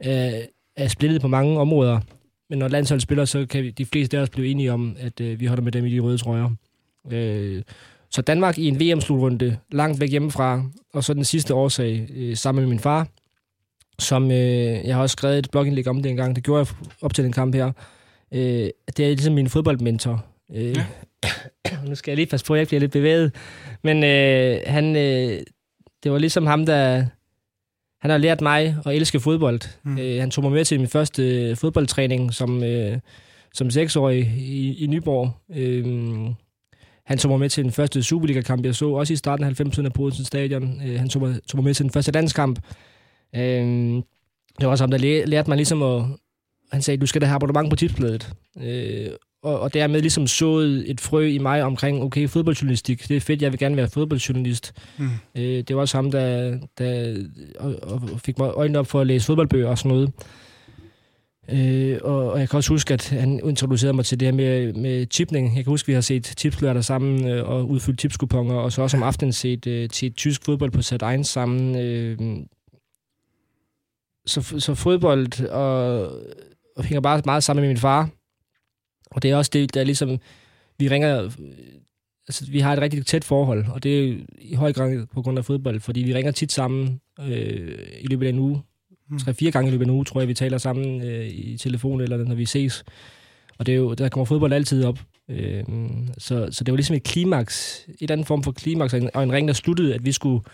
er, 0.00 0.40
er 0.76 0.88
splittet 0.88 1.20
på 1.20 1.28
mange 1.28 1.60
områder. 1.60 2.00
Men 2.50 2.58
når 2.58 2.68
landsholdet 2.68 3.02
spiller, 3.02 3.24
så 3.24 3.46
kan 3.46 3.62
vi, 3.62 3.70
de 3.70 3.86
fleste 3.86 4.18
af 4.18 4.22
os 4.22 4.30
blive 4.30 4.48
enige 4.48 4.72
om, 4.72 4.96
at 5.00 5.20
øh, 5.20 5.40
vi 5.40 5.46
holder 5.46 5.62
med 5.62 5.72
dem 5.72 5.84
i 5.84 5.90
de 5.90 6.00
røde 6.00 6.18
trøjer. 6.18 6.50
Øh, 7.10 7.62
så 8.10 8.22
Danmark 8.22 8.58
i 8.58 8.68
en 8.68 8.80
VM-slutrunde, 8.80 9.56
langt 9.72 10.00
væk 10.00 10.10
hjemmefra, 10.10 10.62
og 10.94 11.04
så 11.04 11.14
den 11.14 11.24
sidste 11.24 11.54
årsag, 11.54 12.08
øh, 12.16 12.36
sammen 12.36 12.62
med 12.62 12.68
min 12.68 12.78
far, 12.78 13.08
som 13.98 14.30
øh, 14.30 14.86
jeg 14.86 14.94
har 14.94 15.02
også 15.02 15.12
skrevet 15.12 15.38
et 15.38 15.50
blogindlæg 15.50 15.88
om 15.88 16.02
det 16.02 16.10
en 16.10 16.16
gang. 16.16 16.36
Det 16.36 16.44
gjorde 16.44 16.58
jeg 16.58 16.88
op 17.02 17.14
til 17.14 17.24
den 17.24 17.32
kamp 17.32 17.54
her. 17.54 17.72
Øh, 18.34 18.68
det 18.96 19.00
er 19.00 19.08
ligesom 19.08 19.34
min 19.34 19.48
fodboldmentor. 19.48 20.24
Øh, 20.54 20.76
ja. 20.76 20.84
nu 21.88 21.94
skal 21.94 22.10
jeg 22.10 22.16
lige 22.16 22.26
passe 22.26 22.46
på, 22.46 22.54
at 22.54 22.58
jeg 22.58 22.66
bliver 22.66 22.80
lidt 22.80 22.92
bevæget. 22.92 23.34
Men 23.84 24.04
øh, 24.04 24.60
han, 24.66 24.96
øh, 24.96 25.42
det 26.02 26.12
var 26.12 26.18
ligesom 26.18 26.46
ham, 26.46 26.66
der... 26.66 27.04
Han 28.00 28.10
har 28.10 28.18
lært 28.18 28.40
mig 28.40 28.76
at 28.86 28.94
elske 28.94 29.20
fodbold. 29.20 29.60
Mm. 29.84 29.98
Øh, 29.98 30.20
han 30.20 30.30
tog 30.30 30.44
mig 30.44 30.52
med 30.52 30.64
til 30.64 30.78
min 30.80 30.88
første 30.88 31.56
fodboldtræning 31.56 32.34
som, 32.34 32.64
øh, 32.64 32.98
som 33.54 33.70
seksårig 33.70 34.32
i, 34.36 34.84
i 34.84 34.86
Nyborg. 34.86 35.32
Øh, 35.56 35.84
han 37.06 37.18
tog 37.18 37.30
mig 37.30 37.40
med 37.40 37.48
til 37.48 37.64
den 37.64 37.72
første 37.72 38.02
Superliga-kamp, 38.02 38.64
jeg 38.64 38.74
så, 38.74 38.88
også 38.88 39.12
i 39.12 39.16
starten 39.16 39.44
af 39.44 39.60
90'erne 39.60 39.88
på 39.88 40.02
Odense 40.02 40.24
Stadion. 40.24 40.80
Øh, 40.86 40.98
han 40.98 41.08
tog 41.08 41.22
mig, 41.22 41.42
tog 41.48 41.58
mig 41.58 41.64
med 41.64 41.74
til 41.74 41.82
den 41.82 41.92
første 41.92 42.12
landskamp. 42.12 42.58
Øh, 43.34 44.02
det 44.58 44.66
var 44.66 44.68
også 44.68 44.84
ham, 44.84 44.90
der 44.90 45.26
lærte 45.26 45.50
mig 45.50 45.56
ligesom 45.56 45.82
at... 45.82 46.02
Han 46.72 46.82
sagde, 46.82 47.00
du 47.00 47.06
skal 47.06 47.20
da 47.20 47.26
have 47.26 47.34
abonnement 47.34 47.70
på 47.70 47.76
tipsbladet. 47.76 48.32
Øh, 48.62 49.08
og, 49.42 49.60
og 49.60 49.74
dermed 49.74 50.00
ligesom 50.00 50.26
sået 50.26 50.90
et 50.90 51.00
frø 51.00 51.26
i 51.26 51.38
mig 51.38 51.62
omkring, 51.62 52.02
okay, 52.02 52.28
fodboldjournalistik, 52.28 53.08
det 53.08 53.16
er 53.16 53.20
fedt, 53.20 53.42
jeg 53.42 53.52
vil 53.52 53.58
gerne 53.58 53.76
være 53.76 53.88
fodboldjournalist. 53.88 54.72
Mm. 54.98 55.08
Øh, 55.34 55.42
det 55.42 55.76
var 55.76 55.80
også 55.80 55.96
ham, 55.96 56.10
der, 56.10 56.58
der 56.78 57.16
og, 57.58 57.74
og 57.82 58.20
fik 58.24 58.38
mig 58.38 58.52
øjnene 58.54 58.78
op 58.78 58.86
for 58.86 59.00
at 59.00 59.06
læse 59.06 59.26
fodboldbøger 59.26 59.68
og 59.68 59.78
sådan 59.78 59.88
noget. 59.88 60.12
Øh, 61.52 61.98
og, 62.02 62.32
og 62.32 62.40
jeg 62.40 62.48
kan 62.48 62.56
også 62.56 62.72
huske, 62.72 62.94
at 62.94 63.08
han 63.08 63.40
introducerede 63.44 63.96
mig 63.96 64.04
til 64.04 64.20
det 64.20 64.26
her 64.26 64.32
med, 64.32 64.72
med 64.72 65.06
chipning. 65.10 65.56
Jeg 65.56 65.64
kan 65.64 65.70
huske, 65.70 65.84
at 65.84 65.88
vi 65.88 65.94
har 65.94 66.00
set 66.00 66.34
tipslørder 66.36 66.80
sammen 66.80 67.28
øh, 67.28 67.48
og 67.48 67.70
udfyldt 67.70 67.98
tipskuponger, 67.98 68.54
og 68.54 68.72
så 68.72 68.82
også 68.82 68.96
om 68.96 69.02
aftenen 69.02 69.32
set 69.32 69.66
øh, 69.66 69.88
til 69.88 70.06
et 70.06 70.16
tysk 70.16 70.44
fodbold 70.44 70.70
på 70.70 70.82
sat 70.82 71.02
1 71.02 71.26
sammen. 71.26 71.76
Øh, 71.76 72.18
så, 74.26 74.60
så 74.60 74.74
fodbold 74.74 75.46
og, 75.48 76.10
og 76.76 76.84
hænger 76.84 77.00
bare 77.00 77.22
meget 77.24 77.44
sammen 77.44 77.62
med 77.62 77.68
min 77.68 77.76
far. 77.76 78.10
Og 79.10 79.22
det 79.22 79.30
er 79.30 79.36
også 79.36 79.50
det, 79.54 79.74
der 79.74 79.84
ligesom... 79.84 80.18
Vi 80.78 80.88
ringer... 80.88 81.30
Altså, 82.28 82.46
vi 82.50 82.60
har 82.60 82.72
et 82.72 82.80
rigtig 82.80 83.06
tæt 83.06 83.24
forhold, 83.24 83.64
og 83.72 83.82
det 83.82 84.08
er 84.08 84.16
i 84.38 84.54
høj 84.54 84.72
grad 84.72 85.06
på 85.14 85.22
grund 85.22 85.38
af 85.38 85.44
fodbold, 85.44 85.80
fordi 85.80 86.00
vi 86.00 86.14
ringer 86.14 86.32
tit 86.32 86.52
sammen 86.52 87.00
øh, 87.20 87.78
i 88.00 88.06
løbet 88.06 88.26
af 88.26 88.30
en 88.30 88.38
uge. 88.38 88.62
Mm. 89.10 89.18
Tre-fire 89.18 89.50
gange 89.50 89.68
i 89.68 89.70
løbet 89.70 89.84
af 89.84 89.88
en 89.88 89.94
uge, 89.94 90.04
tror 90.04 90.20
jeg, 90.20 90.28
vi 90.28 90.34
taler 90.34 90.58
sammen 90.58 91.02
øh, 91.02 91.26
i 91.26 91.56
telefon, 91.56 92.00
eller 92.00 92.16
når 92.16 92.34
vi 92.34 92.44
ses. 92.44 92.84
Og 93.58 93.66
det 93.66 93.72
er 93.72 93.76
jo, 93.76 93.94
der 93.94 94.08
kommer 94.08 94.24
fodbold 94.24 94.52
altid 94.52 94.84
op. 94.84 94.98
Øh, 95.28 95.64
så, 96.18 96.48
så 96.50 96.64
det 96.64 96.72
var 96.72 96.76
ligesom 96.76 96.96
et 96.96 97.02
klimaks, 97.02 97.84
et 97.88 97.96
eller 98.00 98.12
andet 98.12 98.26
form 98.26 98.42
for 98.42 98.52
klimaks, 98.52 98.94
og 98.94 99.00
en, 99.00 99.10
og 99.14 99.22
en 99.22 99.32
ring, 99.32 99.48
der 99.48 99.54
sluttede, 99.54 99.94
at 99.94 100.04
vi 100.04 100.12
skulle 100.12 100.44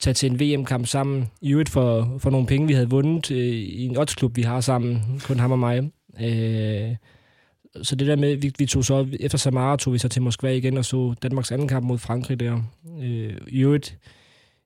tage 0.00 0.14
til 0.14 0.30
en 0.30 0.40
VM-kamp 0.40 0.86
sammen, 0.86 1.30
i 1.40 1.52
øvrigt 1.52 1.68
for, 1.68 2.16
for 2.18 2.30
nogle 2.30 2.46
penge, 2.46 2.66
vi 2.66 2.72
havde 2.74 2.90
vundet 2.90 3.30
øh, 3.30 3.38
i 3.54 3.84
en 3.84 3.96
oddsklub, 3.96 4.36
vi 4.36 4.42
har 4.42 4.60
sammen, 4.60 5.20
kun 5.24 5.38
ham 5.38 5.52
og 5.52 5.58
mig. 5.58 5.90
Øh, 6.20 6.96
så 7.82 7.96
det 7.96 8.06
der 8.06 8.16
med, 8.16 8.36
vi, 8.36 8.52
vi 8.58 8.66
tog 8.66 8.84
så, 8.84 9.06
efter 9.20 9.38
Samara 9.38 9.76
tog 9.76 9.92
vi 9.92 9.98
så 9.98 10.08
til 10.08 10.22
Moskva 10.22 10.50
igen 10.50 10.76
og 10.76 10.84
så 10.84 11.14
Danmarks 11.22 11.52
anden 11.52 11.68
kamp 11.68 11.86
mod 11.86 11.98
Frankrig 11.98 12.40
der. 12.40 12.58
Øh, 13.02 13.32
I 13.48 13.60
øvrigt 13.60 13.98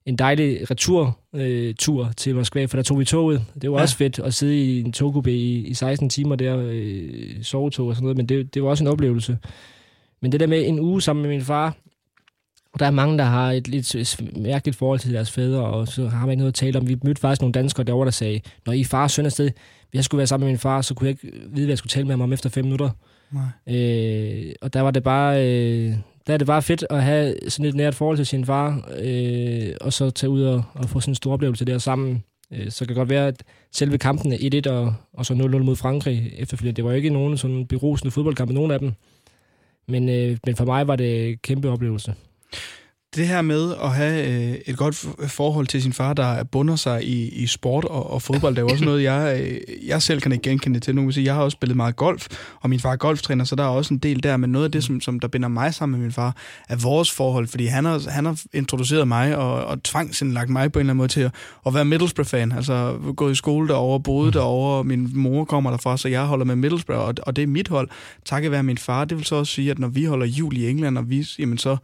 en 0.07 0.17
dejlig 0.17 0.71
returtur 0.71 1.19
øh, 1.35 1.75
til 2.17 2.35
Moskva, 2.35 2.65
for 2.65 2.77
der 2.77 2.83
tog 2.83 2.99
vi 2.99 3.05
toget. 3.05 3.45
Det 3.63 3.71
var 3.71 3.77
ja. 3.77 3.83
også 3.83 3.97
fedt 3.97 4.19
at 4.19 4.35
sidde 4.35 4.59
i 4.65 4.81
en 4.81 4.95
togkupé 4.97 5.31
i, 5.31 5.67
i 5.67 5.75
16 5.75 6.09
timer 6.09 6.37
der, 6.37 6.59
øh, 6.71 7.43
sovetog 7.43 7.89
og 7.89 7.95
sådan 7.95 8.05
noget, 8.05 8.17
men 8.17 8.27
det, 8.27 8.55
det 8.55 8.63
var 8.63 8.69
også 8.69 8.85
en 8.85 8.89
oplevelse. 8.89 9.39
Men 10.23 10.33
det 10.33 10.41
der 10.41 10.47
med 10.47 10.69
en 10.69 10.81
uge 10.81 11.03
sammen 11.03 11.23
med 11.23 11.31
min 11.31 11.43
far, 11.43 11.77
og 12.79 12.81
der 12.81 12.87
er 12.87 12.91
mange, 12.91 13.19
der 13.19 13.25
har 13.25 13.53
et 13.53 13.69
lidt 13.69 14.21
mærkeligt 14.37 14.77
forhold 14.77 14.99
til 14.99 15.13
deres 15.13 15.31
fædre, 15.31 15.65
og 15.65 15.89
så 15.89 16.09
har 16.09 16.21
man 16.21 16.31
ikke 16.31 16.39
noget 16.39 16.53
at 16.53 16.55
tale 16.55 16.79
om. 16.79 16.89
Vi 16.89 16.97
mødte 17.05 17.21
faktisk 17.21 17.41
nogle 17.41 17.53
danskere 17.53 17.85
derovre, 17.85 18.05
der 18.05 18.11
sagde, 18.11 18.41
når 18.67 18.73
I 18.73 18.85
far 18.85 19.09
søn 19.09 19.27
afsted, 19.27 19.51
hvis 19.91 19.99
jeg 19.99 20.05
skulle 20.05 20.19
være 20.19 20.27
sammen 20.27 20.45
med 20.47 20.53
min 20.53 20.59
far, 20.59 20.83
så 20.83 20.95
kunne 20.95 21.07
jeg 21.07 21.11
ikke 21.11 21.39
vide, 21.49 21.67
hvad 21.67 21.73
jeg 21.73 21.79
skulle 21.79 21.91
tale 21.91 22.07
med 22.07 22.13
ham 22.13 22.21
om 22.21 22.33
efter 22.33 22.51
fem 22.51 22.65
minutter. 22.65 22.91
Nej. 23.31 23.77
Øh, 23.77 24.53
og 24.61 24.75
der 24.75 24.81
var 24.81 24.91
det 24.91 25.03
bare... 25.03 25.47
Øh, 25.47 25.95
der 26.27 26.35
er 26.35 26.39
det 26.39 26.47
bare 26.47 26.63
fedt 26.63 26.85
at 26.91 27.03
have 27.03 27.35
sådan 27.49 27.67
et 27.67 27.75
nært 27.75 27.95
forhold 27.95 28.17
til 28.17 28.27
sin 28.27 28.45
far, 28.45 28.89
øh, 28.99 29.75
og 29.81 29.93
så 29.93 30.11
tage 30.11 30.31
ud 30.31 30.43
og, 30.43 30.65
og 30.75 30.89
få 30.89 31.01
sådan 31.01 31.11
en 31.11 31.15
stor 31.15 31.33
oplevelse 31.33 31.65
der 31.65 31.79
sammen. 31.79 32.25
Øh, 32.53 32.71
så 32.71 32.79
kan 32.79 32.89
det 32.89 32.97
godt 32.97 33.11
være, 33.11 33.27
at 33.27 33.43
selve 33.73 33.99
kampen 33.99 34.33
er 34.33 34.63
1-1 34.67 34.71
og, 34.71 34.95
og 35.13 35.27
så 35.27 35.35
0-0 35.35 35.59
mod 35.59 35.77
Frankrig 35.77 36.33
efterfølgende. 36.37 36.77
Det 36.77 36.85
var 36.85 36.91
jo 36.91 36.97
ikke 36.97 37.11
nogen 37.11 37.37
sådan 37.37 37.67
berusende 37.67 38.11
fodboldkamp, 38.11 38.51
nogen 38.51 38.71
af 38.71 38.79
dem. 38.79 38.93
Men, 39.89 40.09
øh, 40.09 40.37
men 40.47 40.57
for 40.57 40.65
mig 40.65 40.89
var 40.89 40.97
det 40.97 41.29
en 41.29 41.37
kæmpe 41.43 41.71
oplevelse 41.71 42.15
det 43.17 43.29
her 43.29 43.43
med 43.43 43.75
at 43.83 43.91
have 43.95 44.27
øh, 44.29 44.57
et 44.67 44.77
godt 44.77 45.07
forhold 45.27 45.67
til 45.67 45.83
sin 45.83 45.93
far, 45.93 46.13
der 46.13 46.45
bunder 46.45 46.77
sig 46.77 47.05
i, 47.05 47.29
i 47.29 47.47
sport 47.47 47.85
og, 47.85 48.11
og 48.11 48.23
fodbold, 48.23 48.55
det 48.55 48.59
er 48.59 48.63
jo 48.63 48.69
også 48.69 48.85
noget, 48.85 49.03
jeg, 49.03 49.41
øh, 49.41 49.61
jeg 49.87 50.03
selv 50.03 50.21
kan 50.21 50.33
ikke 50.33 50.51
genkende 50.51 50.81
til. 50.81 50.95
Nu 50.95 51.11
sige, 51.11 51.25
jeg 51.25 51.35
har 51.35 51.43
også 51.43 51.55
spillet 51.55 51.77
meget 51.77 51.97
golf, 51.97 52.27
og 52.61 52.71
min 52.71 52.81
far 52.81 52.93
er 52.93 52.97
golftræner, 52.97 53.45
så 53.45 53.57
der 53.57 53.65
er 53.65 53.69
også 53.69 53.95
en 53.95 53.99
del 53.99 54.23
der, 54.23 54.37
men 54.37 54.51
noget 54.51 54.65
af 54.65 54.73
det, 54.73 54.85
som, 54.85 55.01
som 55.01 55.21
der 55.21 55.29
binder 55.29 55.49
mig 55.49 55.75
sammen 55.75 55.99
med 55.99 56.07
min 56.07 56.13
far, 56.13 56.37
er 56.69 56.77
vores 56.77 57.11
forhold, 57.11 57.47
fordi 57.47 57.67
han 57.67 57.85
har, 57.85 58.11
han 58.11 58.25
har 58.25 58.41
introduceret 58.53 59.09
mig 59.09 59.37
og, 59.37 59.65
og 59.65 59.79
lagt 60.23 60.51
mig 60.51 60.73
på 60.73 60.79
en 60.79 60.81
eller 60.81 60.91
anden 60.91 60.99
måde 60.99 61.09
til 61.09 61.21
at, 61.21 61.35
at 61.67 61.75
være 61.75 61.85
Middlesbrough-fan. 61.85 62.53
Altså 62.53 62.99
gået 63.17 63.33
i 63.33 63.35
skole 63.35 63.69
derovre, 63.69 64.01
boede 64.01 64.33
derovre, 64.33 64.79
og 64.79 64.87
min 64.87 65.11
mor 65.15 65.45
kommer 65.45 65.71
derfra, 65.71 65.97
så 65.97 66.09
jeg 66.09 66.25
holder 66.25 66.45
med 66.45 66.57
Middlesbrough, 66.57 67.03
og, 67.03 67.15
og 67.23 67.37
det 67.37 67.43
er 67.43 67.47
mit 67.47 67.69
hold. 67.69 67.89
Takket 68.25 68.51
være 68.51 68.63
min 68.63 68.79
far. 68.79 69.05
Det 69.05 69.17
vil 69.17 69.25
så 69.27 69.35
også 69.35 69.53
sige, 69.53 69.71
at 69.71 69.79
når 69.79 69.89
vi 69.89 70.05
holder 70.05 70.27
jul 70.27 70.57
i 70.57 70.71
England, 70.71 70.99
og 70.99 71.11
vi, 71.11 71.27
jamen 71.39 71.59
så 71.59 71.77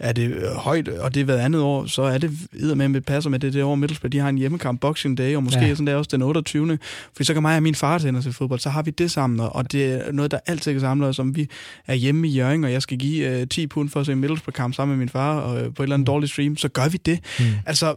er 0.00 0.12
det 0.12 0.30
øh, 0.30 0.42
højt, 0.42 0.88
og 0.88 1.14
det 1.14 1.20
er 1.20 1.24
været 1.24 1.38
andet 1.38 1.62
år, 1.62 1.86
så 1.86 2.02
er 2.02 2.18
det 2.18 2.30
med 2.76 2.88
med 2.88 3.00
passer 3.00 3.30
med 3.30 3.38
det 3.38 3.52
det 3.52 3.62
år 3.62 3.74
Middlesbrough, 3.74 4.12
de 4.12 4.18
har 4.18 4.28
en 4.28 4.38
hjemmekamp 4.38 4.80
Boxing 4.80 5.18
Day, 5.18 5.36
og 5.36 5.42
måske 5.42 5.60
ja. 5.60 5.74
sådan 5.74 5.86
der 5.86 5.94
også 5.94 6.08
den 6.12 6.22
28. 6.22 6.78
Fordi 7.16 7.24
så 7.24 7.32
kan 7.32 7.42
mig 7.42 7.56
og 7.56 7.62
min 7.62 7.74
far 7.74 7.98
tænde 7.98 8.22
til 8.22 8.32
fodbold, 8.32 8.60
så 8.60 8.70
har 8.70 8.82
vi 8.82 8.90
det 8.90 9.10
sammen, 9.10 9.40
og 9.40 9.72
det 9.72 9.84
er 9.84 10.12
noget, 10.12 10.30
der 10.30 10.38
altid 10.46 10.72
kan 10.72 10.80
samle 10.80 11.06
os, 11.06 11.18
om 11.18 11.36
vi 11.36 11.48
er 11.86 11.94
hjemme 11.94 12.28
i 12.28 12.30
Jørgen, 12.30 12.64
og 12.64 12.72
jeg 12.72 12.82
skal 12.82 12.98
give 12.98 13.40
uh, 13.42 13.48
10 13.48 13.66
pund 13.66 13.88
for 13.88 14.00
at 14.00 14.06
se 14.06 14.14
Middlesbrough-kamp 14.14 14.74
sammen 14.74 14.96
med 14.96 14.98
min 14.98 15.08
far, 15.08 15.40
og 15.40 15.54
uh, 15.54 15.74
på 15.74 15.82
et 15.82 15.86
eller 15.86 15.94
andet 15.94 15.98
mm. 15.98 16.04
dårligt 16.04 16.32
stream, 16.32 16.56
så 16.56 16.68
gør 16.68 16.88
vi 16.88 16.98
det. 17.06 17.20
Mm. 17.38 17.44
Altså, 17.66 17.94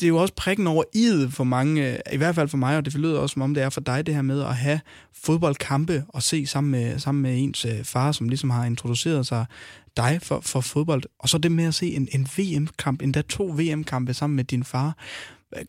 det 0.00 0.02
er 0.02 0.08
jo 0.08 0.16
også 0.16 0.34
prikken 0.34 0.66
over 0.66 0.82
i 0.94 1.26
for 1.30 1.44
mange, 1.44 1.90
uh, 1.90 2.14
i 2.14 2.16
hvert 2.16 2.34
fald 2.34 2.48
for 2.48 2.56
mig, 2.56 2.76
og 2.76 2.84
det 2.84 2.94
lyder 2.94 3.18
også 3.18 3.32
som 3.32 3.42
om 3.42 3.54
det 3.54 3.62
er 3.62 3.70
for 3.70 3.80
dig, 3.80 4.06
det 4.06 4.14
her 4.14 4.22
med 4.22 4.40
at 4.40 4.56
have 4.56 4.80
fodboldkampe 5.24 6.04
og 6.08 6.22
se 6.22 6.46
sammen 6.46 6.70
med, 6.70 6.98
sammen 6.98 7.22
med 7.22 7.42
ens 7.42 7.64
uh, 7.64 7.70
far, 7.82 8.12
som 8.12 8.28
ligesom 8.28 8.50
har 8.50 8.64
introduceret 8.64 9.26
sig 9.26 9.44
dig 9.96 10.18
for, 10.22 10.40
for 10.40 10.60
fodbold, 10.60 11.02
og 11.18 11.28
så 11.28 11.38
det 11.38 11.52
med 11.52 11.64
at 11.64 11.74
se 11.74 11.94
en, 11.94 12.08
en 12.12 12.28
VM-kamp, 12.36 13.02
endda 13.02 13.22
to 13.22 13.44
VM-kampe 13.44 14.14
sammen 14.14 14.36
med 14.36 14.44
din 14.44 14.64
far. 14.64 14.96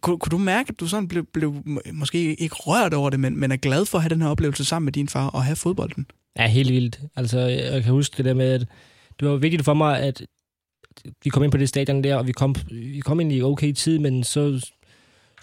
Kunne, 0.02 0.20
kunne 0.20 0.30
du 0.30 0.38
mærke, 0.38 0.70
at 0.70 0.80
du 0.80 0.88
sådan 0.88 1.08
blev, 1.08 1.26
blev 1.34 1.56
måske 1.94 2.36
ikke 2.36 2.56
rørt 2.56 2.94
over 2.94 3.10
det, 3.10 3.20
men, 3.20 3.40
men 3.40 3.52
er 3.52 3.56
glad 3.56 3.86
for 3.86 3.98
at 3.98 4.02
have 4.02 4.10
den 4.10 4.22
her 4.22 4.30
oplevelse 4.30 4.66
sammen 4.66 4.86
med 4.86 4.94
din 4.94 5.08
far 5.08 5.28
og 5.28 5.44
have 5.44 5.56
fodbolden? 5.56 6.06
Ja, 6.40 6.48
helt 6.48 6.72
vildt. 6.72 7.00
Altså, 7.16 7.40
jeg 7.40 7.84
kan 7.84 7.92
huske 7.92 8.18
det 8.18 8.26
der 8.26 8.34
med, 8.34 8.52
at 8.52 8.68
det 9.20 9.28
var 9.28 9.36
vigtigt 9.36 9.66
for 9.66 9.74
mig, 9.74 10.00
at 10.00 10.26
vi 11.24 11.30
kom 11.30 11.44
ind 11.44 11.52
på 11.52 11.58
det 11.58 11.70
stadion 11.70 12.04
der, 12.04 12.16
og 12.16 12.28
vi 12.28 12.32
kom, 12.32 12.56
vi 12.72 13.00
kom 13.00 13.20
ind 13.20 13.32
i 13.32 13.42
okay 13.42 13.72
tid, 13.72 14.00
men 14.00 14.24
så 14.24 14.72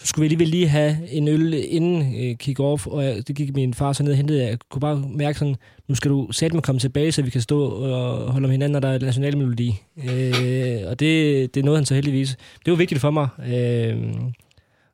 så 0.03 0.07
skulle 0.07 0.21
vi 0.21 0.25
alligevel 0.25 0.47
lige 0.47 0.67
have 0.67 0.97
en 1.09 1.27
øl 1.27 1.53
inden 1.67 2.01
uh, 2.01 2.35
kick-off, 2.43 2.87
og 2.87 3.03
jeg, 3.03 3.27
det 3.27 3.35
gik 3.35 3.55
min 3.55 3.73
far 3.73 3.93
så 3.93 4.03
ned 4.03 4.11
og 4.11 4.17
hentede. 4.17 4.43
Jeg 4.43 4.57
kunne 4.69 4.79
bare 4.79 5.03
mærke 5.15 5.39
sådan, 5.39 5.55
nu 5.87 5.95
skal 5.95 6.11
du 6.11 6.27
sætte 6.31 6.55
mig 6.55 6.63
komme 6.63 6.79
tilbage, 6.79 7.11
så 7.11 7.21
vi 7.21 7.29
kan 7.29 7.41
stå 7.41 7.65
og 7.69 8.31
holde 8.31 8.45
om 8.45 8.51
hinanden, 8.51 8.71
når 8.71 8.79
der 8.79 8.87
er 8.87 8.99
nationalmelodi. 8.99 9.81
Uh, 9.97 10.89
og 10.89 10.99
det, 10.99 11.55
det 11.55 11.65
nåede 11.65 11.77
han 11.77 11.85
så 11.85 11.95
heldigvis. 11.95 12.37
Det 12.65 12.71
var 12.71 12.77
vigtigt 12.77 13.01
for 13.01 13.11
mig. 13.11 13.27
Uh, 13.37 14.13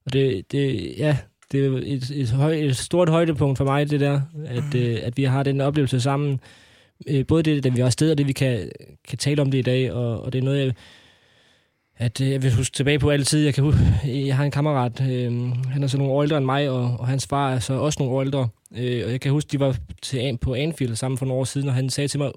og 0.05 0.13
det, 0.13 0.51
det, 0.51 0.93
ja, 0.97 1.17
det 1.51 1.65
er 1.65 1.81
et, 1.83 2.11
et, 2.15 2.29
høj, 2.29 2.53
et 2.53 2.77
stort 2.77 3.09
højdepunkt 3.09 3.57
for 3.57 3.65
mig, 3.65 3.89
det 3.89 3.99
der, 3.99 4.21
at, 4.45 4.75
uh, 4.75 4.97
at 5.03 5.17
vi 5.17 5.23
har 5.23 5.43
den 5.43 5.61
oplevelse 5.61 6.01
sammen. 6.01 6.39
Uh, 7.11 7.21
både 7.27 7.43
det, 7.43 7.65
at 7.65 7.75
vi 7.75 7.81
har 7.81 7.89
sted, 7.89 8.11
og 8.11 8.17
det, 8.17 8.27
vi 8.27 8.33
kan, 8.33 8.69
kan 9.07 9.17
tale 9.17 9.41
om 9.41 9.51
det 9.51 9.57
i 9.57 9.61
dag, 9.61 9.91
og, 9.91 10.23
og 10.23 10.33
det 10.33 10.39
er 10.39 10.43
noget, 10.43 10.65
jeg 10.65 10.73
at 11.99 12.21
øh, 12.21 12.31
jeg 12.31 12.43
vil 12.43 12.55
huske 12.55 12.73
tilbage 12.73 12.99
på 12.99 13.09
altid. 13.09 13.45
Jeg 13.45 13.53
kan 13.53 13.63
huske, 13.63 13.79
øh, 14.05 14.27
jeg 14.27 14.37
har 14.37 14.43
en 14.43 14.51
kammerat, 14.51 15.01
øh, 15.01 15.31
han 15.71 15.83
er 15.83 15.87
så 15.87 15.97
nogle 15.97 16.13
år 16.13 16.23
ældre 16.23 16.37
end 16.37 16.45
mig, 16.45 16.69
og, 16.69 16.97
og 16.99 17.07
hans 17.07 17.27
far 17.27 17.53
er 17.53 17.59
så 17.59 17.73
også 17.73 17.99
nogle 17.99 18.15
år 18.15 18.21
ældre. 18.21 18.49
Øh, 18.77 19.05
og 19.05 19.11
jeg 19.11 19.21
kan 19.21 19.31
huske, 19.31 19.49
de 19.51 19.59
var 19.59 19.77
til, 20.01 20.37
på 20.37 20.53
Anfield 20.53 20.95
sammen 20.95 21.17
for 21.17 21.25
nogle 21.25 21.39
år 21.39 21.43
siden, 21.43 21.67
og 21.67 21.73
han 21.73 21.89
sagde 21.89 22.07
til 22.07 22.19
mig, 22.19 22.31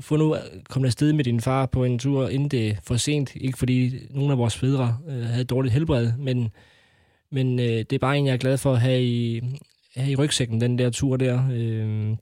få 0.00 0.16
nu 0.16 0.36
kom 0.68 0.84
afsted 0.84 1.12
med 1.12 1.24
din 1.24 1.40
far 1.40 1.66
på 1.66 1.84
en 1.84 1.98
tur, 1.98 2.28
inden 2.28 2.48
det 2.48 2.68
er 2.68 2.74
for 2.82 2.96
sent. 2.96 3.36
Ikke 3.36 3.58
fordi 3.58 3.92
nogen 4.10 4.30
af 4.30 4.38
vores 4.38 4.56
fædre 4.56 4.98
øh, 5.08 5.22
havde 5.22 5.44
dårligt 5.44 5.74
helbred, 5.74 6.12
men, 6.18 6.48
men 7.32 7.58
øh, 7.58 7.66
det 7.66 7.92
er 7.92 7.98
bare 7.98 8.18
en, 8.18 8.26
jeg 8.26 8.32
er 8.32 8.36
glad 8.36 8.58
for 8.58 8.72
at 8.72 8.80
have 8.80 9.02
i, 9.02 9.40
have 9.96 10.10
i 10.10 10.16
rygsækken, 10.16 10.60
den 10.60 10.78
der 10.78 10.90
tur 10.90 11.16
der. 11.16 11.48
Øh, 11.52 12.16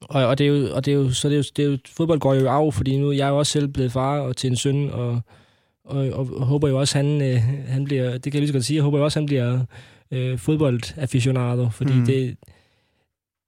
og, 0.00 0.26
og, 0.26 0.38
det 0.38 0.44
er 0.44 0.48
jo, 0.48 0.74
og 0.74 0.84
det 0.84 0.92
er 0.92 0.96
jo, 0.96 1.10
så 1.10 1.28
det 1.28 1.34
er 1.34 1.38
jo, 1.38 1.44
det 1.56 1.64
er 1.64 1.68
jo, 1.68 1.78
fodbold 1.86 2.20
går 2.20 2.34
jo 2.34 2.48
af, 2.48 2.74
fordi 2.74 2.98
nu 2.98 3.12
jeg 3.12 3.26
er 3.26 3.30
jo 3.30 3.38
også 3.38 3.52
selv 3.52 3.68
blevet 3.68 3.92
far 3.92 4.20
og 4.20 4.36
til 4.36 4.50
en 4.50 4.56
søn, 4.56 4.90
og, 4.90 5.20
og, 5.88 6.08
og, 6.08 6.28
og 6.36 6.46
håber 6.46 6.68
jo 6.68 6.78
også, 6.80 6.98
han, 6.98 7.22
øh, 7.22 7.42
han 7.68 7.84
bliver, 7.84 8.12
det 8.12 8.22
kan 8.22 8.34
jeg 8.34 8.40
lige 8.40 8.48
så 8.48 8.52
godt 8.52 8.64
sige, 8.64 8.76
jeg 8.76 8.84
håber 8.84 8.98
jo 8.98 9.04
også, 9.04 9.18
han 9.18 9.26
bliver 9.26 9.64
øh, 10.10 10.38
fodboldaficionado, 10.38 11.70
fordi 11.70 11.92
mm. 11.92 12.06
det, 12.06 12.36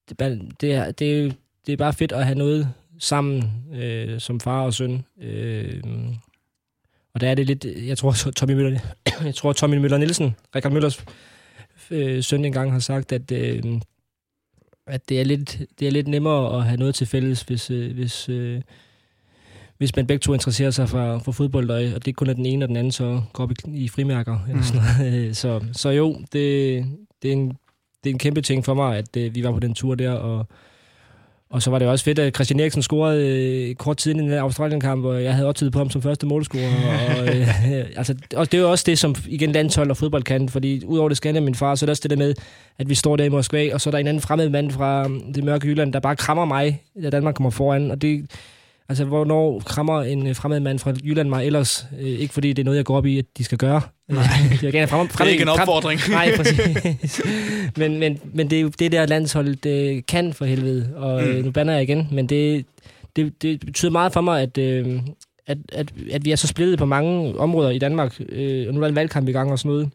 det, 0.08 0.18
det, 0.60 0.72
er, 0.72 0.90
det, 0.90 1.36
det 1.66 1.72
er 1.72 1.76
bare 1.76 1.92
fedt 1.92 2.12
at 2.12 2.24
have 2.26 2.38
noget 2.38 2.68
sammen 2.98 3.52
øh, 3.74 4.20
som 4.20 4.40
far 4.40 4.62
og 4.62 4.74
søn. 4.74 5.04
Øh, 5.22 5.82
og 7.14 7.20
der 7.20 7.30
er 7.30 7.34
det 7.34 7.46
lidt, 7.46 7.64
jeg 7.64 7.98
tror, 7.98 8.12
Tommy 8.36 8.52
Møller, 8.52 8.80
jeg 9.24 9.34
tror, 9.34 9.52
Tommy 9.52 9.76
Møller 9.76 9.98
Nielsen, 9.98 10.34
Richard 10.54 10.72
Møllers 10.72 11.04
øh, 11.90 12.22
søn 12.22 12.44
engang 12.44 12.72
har 12.72 12.78
sagt, 12.78 13.12
at, 13.12 13.32
øh, 13.32 13.80
at 14.86 15.08
det, 15.08 15.20
er 15.20 15.24
lidt, 15.24 15.58
det 15.80 15.88
er 15.88 15.92
lidt 15.92 16.08
nemmere 16.08 16.58
at 16.58 16.64
have 16.64 16.76
noget 16.76 16.94
til 16.94 17.06
fælles, 17.06 17.42
hvis, 17.42 17.70
øh, 17.70 17.94
hvis, 17.94 18.28
øh, 18.28 18.62
hvis 19.80 19.96
man 19.96 20.06
begge 20.06 20.20
to 20.20 20.32
interesserer 20.32 20.70
sig 20.70 20.88
for, 20.88 21.18
for 21.18 21.32
fodbold, 21.32 21.70
og 21.70 21.80
det 21.80 22.06
ikke 22.06 22.16
kun 22.16 22.28
er 22.28 22.32
den 22.32 22.46
ene 22.46 22.64
og 22.64 22.68
den 22.68 22.76
anden, 22.76 22.92
så 22.92 23.22
går 23.32 23.46
vi 23.46 23.54
i 23.74 23.88
frimærker. 23.88 24.38
Mm. 24.46 24.50
Eller 24.50 24.62
sådan 24.62 24.82
noget. 24.98 25.36
Så, 25.42 25.60
så 25.72 25.90
jo, 25.90 26.16
det, 26.32 26.84
det, 27.22 27.28
er 27.28 27.32
en, 27.32 27.46
det 28.04 28.10
er 28.10 28.14
en 28.14 28.18
kæmpe 28.18 28.42
ting 28.42 28.64
for 28.64 28.74
mig, 28.74 28.98
at 28.98 29.16
uh, 29.16 29.34
vi 29.34 29.44
var 29.44 29.52
på 29.52 29.60
den 29.60 29.74
tur 29.74 29.94
der, 29.94 30.10
og, 30.10 30.46
Og 31.50 31.62
så 31.62 31.70
var 31.70 31.78
det 31.78 31.88
også 31.88 32.04
fedt, 32.04 32.18
at 32.18 32.34
Christian 32.34 32.60
Eriksen 32.60 32.82
scorede 32.82 33.68
øh, 33.68 33.74
kort 33.74 33.96
tid 33.96 34.14
i 34.14 34.18
den 34.18 34.32
Australien-kamp, 34.32 35.00
hvor 35.00 35.14
jeg 35.14 35.34
havde 35.34 35.48
optaget 35.48 35.72
på 35.72 35.78
ham 35.78 35.90
som 35.90 36.02
første 36.02 36.26
målscorer. 36.26 37.20
og, 37.20 37.36
øh, 37.36 37.48
altså, 37.98 38.14
og 38.36 38.52
det 38.52 38.58
er 38.58 38.62
jo 38.62 38.70
også 38.70 38.84
det, 38.86 38.98
som 38.98 39.14
igen 39.28 39.52
landshold 39.52 39.90
og 39.90 39.96
fodbold 39.96 40.22
kan, 40.22 40.48
fordi 40.48 40.84
udover 40.84 41.08
det 41.08 41.16
skal 41.16 41.42
min 41.42 41.54
far, 41.54 41.74
så 41.74 41.84
er 41.84 41.86
det 41.86 41.90
også 41.90 42.02
det 42.02 42.10
der 42.10 42.16
med, 42.16 42.34
at 42.78 42.88
vi 42.88 42.94
står 42.94 43.16
der 43.16 43.24
i 43.24 43.28
Moskva, 43.28 43.74
og 43.74 43.80
så 43.80 43.88
er 43.88 43.90
der 43.90 43.98
en 43.98 44.06
anden 44.06 44.20
fremmed 44.20 44.48
mand 44.48 44.70
fra 44.70 45.06
um, 45.06 45.32
det 45.32 45.44
mørke 45.44 45.66
Jylland, 45.66 45.92
der 45.92 46.00
bare 46.00 46.16
krammer 46.16 46.44
mig, 46.44 46.82
da 47.02 47.10
Danmark 47.10 47.34
kommer 47.34 47.50
foran, 47.50 47.90
og 47.90 48.02
det, 48.02 48.30
Altså, 48.90 49.04
hvornår 49.04 49.60
krammer 49.60 50.02
en 50.02 50.26
øh, 50.26 50.36
fremmed 50.36 50.60
mand 50.60 50.78
fra 50.78 50.92
Jylland 51.04 51.28
mig 51.28 51.46
ellers? 51.46 51.86
Øh, 52.00 52.06
ikke 52.06 52.34
fordi 52.34 52.52
det 52.52 52.62
er 52.62 52.64
noget, 52.64 52.76
jeg 52.76 52.84
går 52.84 52.96
op 52.96 53.06
i, 53.06 53.18
at 53.18 53.24
de 53.38 53.44
skal 53.44 53.58
gøre. 53.58 53.80
Nej, 54.08 54.24
jeg 54.62 54.72
gerne 54.72 54.86
frem, 54.86 55.08
frem, 55.08 55.24
det 55.24 55.28
er 55.28 55.32
ikke 55.32 55.42
en 55.42 55.48
opfordring. 55.48 56.00
Frem, 56.00 56.12
nej, 56.12 56.36
præcis. 56.36 57.22
men, 57.76 57.98
men, 57.98 58.20
men 58.34 58.50
det 58.50 58.58
er 58.58 58.62
jo 58.62 58.68
det 58.68 58.92
der 58.92 59.06
landshold 59.06 59.56
det 59.56 60.06
kan 60.06 60.32
for 60.32 60.44
helvede. 60.44 60.92
Og 60.96 61.28
øh, 61.28 61.36
mm. 61.36 61.44
nu 61.44 61.50
bander 61.50 61.74
jeg 61.74 61.82
igen, 61.82 62.08
men 62.12 62.26
det, 62.26 62.66
det, 63.16 63.42
det 63.42 63.60
betyder 63.60 63.90
meget 63.90 64.12
for 64.12 64.20
mig, 64.20 64.42
at, 64.42 64.58
øh, 64.58 65.00
at, 65.46 65.58
at, 65.72 65.92
at 66.12 66.24
vi 66.24 66.32
er 66.32 66.36
så 66.36 66.46
splittet 66.46 66.78
på 66.78 66.86
mange 66.86 67.38
områder 67.38 67.70
i 67.70 67.78
Danmark. 67.78 68.20
Øh, 68.28 68.68
og 68.68 68.74
nu 68.74 68.80
er 68.80 68.84
der 68.84 68.88
en 68.88 68.96
valgkamp 68.96 69.28
i 69.28 69.32
gang 69.32 69.52
og 69.52 69.58
sådan 69.58 69.68
noget. 69.68 69.90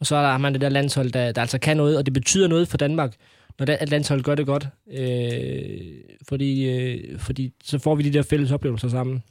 Og 0.00 0.06
så 0.06 0.16
har 0.16 0.38
man 0.38 0.52
det 0.52 0.60
der 0.60 0.68
landshold, 0.68 1.10
der, 1.10 1.32
der 1.32 1.40
altså 1.40 1.58
kan 1.58 1.76
noget, 1.76 1.98
og 1.98 2.06
det 2.06 2.14
betyder 2.14 2.48
noget 2.48 2.68
for 2.68 2.76
Danmark 2.76 3.14
når 3.58 3.66
det, 3.66 3.78
landshold 3.90 4.22
gør 4.22 4.34
det 4.34 4.46
godt. 4.46 4.66
Øh, 4.92 5.80
fordi, 6.28 6.68
øh, 6.68 7.18
fordi 7.18 7.52
så 7.64 7.78
får 7.78 7.94
vi 7.94 8.02
de 8.02 8.12
der 8.12 8.22
fælles 8.22 8.50
oplevelser 8.50 8.88
sammen. 8.88 9.22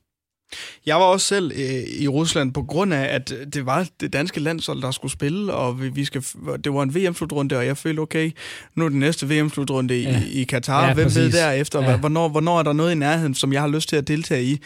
Jeg 0.86 0.95
var 0.95 1.03
også 1.03 1.28
selv 1.28 1.51
øh, 1.55 2.01
i 2.01 2.07
Rusland 2.07 2.53
på 2.53 2.63
grund 2.63 2.93
af, 2.93 3.15
at 3.15 3.34
det 3.53 3.65
var 3.65 3.88
det 3.99 4.13
danske 4.13 4.39
landshold, 4.39 4.82
der 4.82 4.91
skulle 4.91 5.11
spille, 5.11 5.53
og 5.53 5.82
vi, 5.82 5.89
vi 5.89 6.05
skal, 6.05 6.23
det 6.63 6.73
var 6.73 6.84
en 6.84 6.95
VM-slutrunde, 6.95 7.57
og 7.57 7.65
jeg 7.65 7.78
følte, 7.78 7.99
okay, 7.99 8.32
nu 8.76 8.86
er 8.86 8.89
det 8.89 8.97
næste 8.97 9.30
VM-slutrunde 9.30 9.95
ja. 9.95 10.21
i, 10.21 10.41
i 10.41 10.43
Katar. 10.43 10.88
Ja, 10.88 10.93
Hvem 10.93 11.05
præcis. 11.05 11.23
ved 11.23 11.32
derefter? 11.32 11.82
Ja. 11.82 11.97
Hvornår, 11.97 12.28
hvornår 12.28 12.59
er 12.59 12.63
der 12.63 12.73
noget 12.73 12.91
i 12.91 12.95
nærheden, 12.95 13.36
som 13.36 13.53
jeg 13.53 13.61
har 13.61 13.67
lyst 13.67 13.89
til 13.89 13.95
at 13.95 14.07
deltage 14.07 14.43
i? 14.43 14.57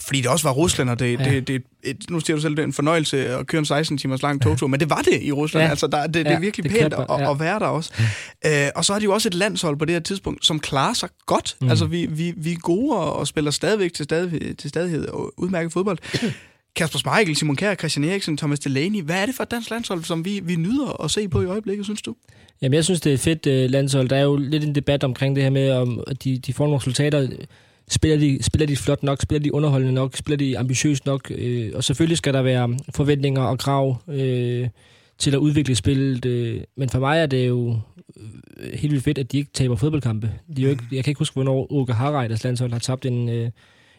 Fordi 0.00 0.20
det 0.20 0.30
også 0.30 0.48
var 0.48 0.52
Rusland, 0.52 0.90
og 0.90 0.98
det, 0.98 1.20
ja. 1.20 1.24
det, 1.24 1.48
det, 1.48 1.62
et, 1.82 2.10
nu 2.10 2.20
siger 2.20 2.36
du 2.36 2.42
selv, 2.42 2.56
det 2.56 2.62
er 2.62 2.66
en 2.66 2.72
fornøjelse 2.72 3.28
at 3.28 3.46
køre 3.46 3.58
en 3.58 3.64
16 3.64 3.98
timers 3.98 4.22
lang 4.22 4.42
togtur, 4.42 4.66
men 4.66 4.80
det 4.80 4.90
var 4.90 5.02
det 5.02 5.22
i 5.22 5.32
Rusland. 5.32 5.64
Ja. 5.64 5.70
Altså, 5.70 5.86
der, 5.86 6.06
det, 6.06 6.14
det 6.14 6.32
er 6.32 6.40
virkelig 6.40 6.64
det 6.64 6.72
pænt 6.72 6.94
at, 6.94 7.06
ja. 7.08 7.30
at 7.30 7.40
være 7.40 7.58
der 7.58 7.66
også. 7.66 7.92
Ja. 8.44 8.66
Øh, 8.66 8.70
og 8.74 8.84
så 8.84 8.92
har 8.92 9.00
de 9.00 9.04
jo 9.04 9.12
også 9.12 9.28
et 9.28 9.34
landshold 9.34 9.76
på 9.76 9.84
det 9.84 9.92
her 9.92 10.00
tidspunkt, 10.00 10.46
som 10.46 10.60
klarer 10.60 10.94
sig 10.94 11.08
godt. 11.26 11.56
Mm. 11.60 11.68
Altså, 11.68 11.86
vi, 11.86 12.06
vi, 12.06 12.32
vi 12.36 12.52
er 12.52 12.56
gode 12.56 12.96
og 12.96 13.26
spiller 13.26 13.50
stadigvæk 13.50 13.92
til, 13.92 14.04
stadig, 14.04 14.58
til 14.58 14.70
stadighed 14.70 15.08
og 15.08 15.32
udmærket 15.36 15.72
fodbold. 15.72 15.98
Kasper 16.76 16.98
Smeichel, 16.98 17.36
Simon 17.36 17.56
Kjær, 17.56 17.74
Christian 17.74 18.04
Eriksen, 18.04 18.36
Thomas 18.36 18.60
Delaney. 18.60 19.02
Hvad 19.02 19.22
er 19.22 19.26
det 19.26 19.34
for 19.34 19.42
et 19.42 19.50
dansk 19.50 19.70
landshold, 19.70 20.04
som 20.04 20.24
vi, 20.24 20.40
vi 20.42 20.56
nyder 20.56 21.04
at 21.04 21.10
se 21.10 21.28
på 21.28 21.42
i 21.42 21.44
øjeblikket, 21.44 21.86
synes 21.86 22.02
du? 22.02 22.14
Jamen, 22.62 22.74
jeg 22.74 22.84
synes, 22.84 23.00
det 23.00 23.10
er 23.10 23.14
et 23.14 23.20
fedt 23.20 23.46
uh, 23.46 23.70
landshold. 23.70 24.08
Der 24.08 24.16
er 24.16 24.22
jo 24.22 24.36
lidt 24.36 24.64
en 24.64 24.74
debat 24.74 25.04
omkring 25.04 25.36
det 25.36 25.42
her 25.42 25.50
med, 25.50 25.70
om 25.70 26.04
de, 26.24 26.38
de 26.38 26.52
får 26.52 26.64
nogle 26.64 26.78
resultater 26.78 27.28
Spiller 27.88 28.18
de, 28.18 28.42
spiller 28.42 28.66
de 28.66 28.76
flot 28.76 29.02
nok? 29.02 29.22
Spiller 29.22 29.42
de 29.42 29.54
underholdende 29.54 29.94
nok? 29.94 30.16
Spiller 30.16 30.36
de 30.36 30.58
ambitiøst 30.58 31.06
nok? 31.06 31.30
Øh, 31.30 31.72
og 31.74 31.84
selvfølgelig 31.84 32.18
skal 32.18 32.34
der 32.34 32.42
være 32.42 32.78
forventninger 32.94 33.42
og 33.42 33.58
krav 33.58 34.02
øh, 34.08 34.68
til 35.18 35.30
at 35.34 35.38
udvikle 35.38 35.74
spillet. 35.74 36.24
Øh, 36.24 36.60
men 36.76 36.88
for 36.88 36.98
mig 36.98 37.18
er 37.18 37.26
det 37.26 37.48
jo 37.48 37.78
øh, 38.60 38.72
helt 38.72 38.92
vildt 38.92 39.04
fedt, 39.04 39.18
at 39.18 39.32
de 39.32 39.38
ikke 39.38 39.50
taber 39.54 39.76
fodboldkampe. 39.76 40.32
De 40.56 40.62
er 40.62 40.64
jo 40.64 40.70
ikke, 40.70 40.84
jeg 40.92 41.04
kan 41.04 41.10
ikke 41.10 41.18
huske, 41.18 41.34
hvornår 41.34 41.72
Åke 41.72 41.92
Harreiders 41.92 42.44
landshold 42.44 42.72
har 42.72 42.78
tabt 42.78 43.06
en, 43.06 43.28
øh, 43.28 43.50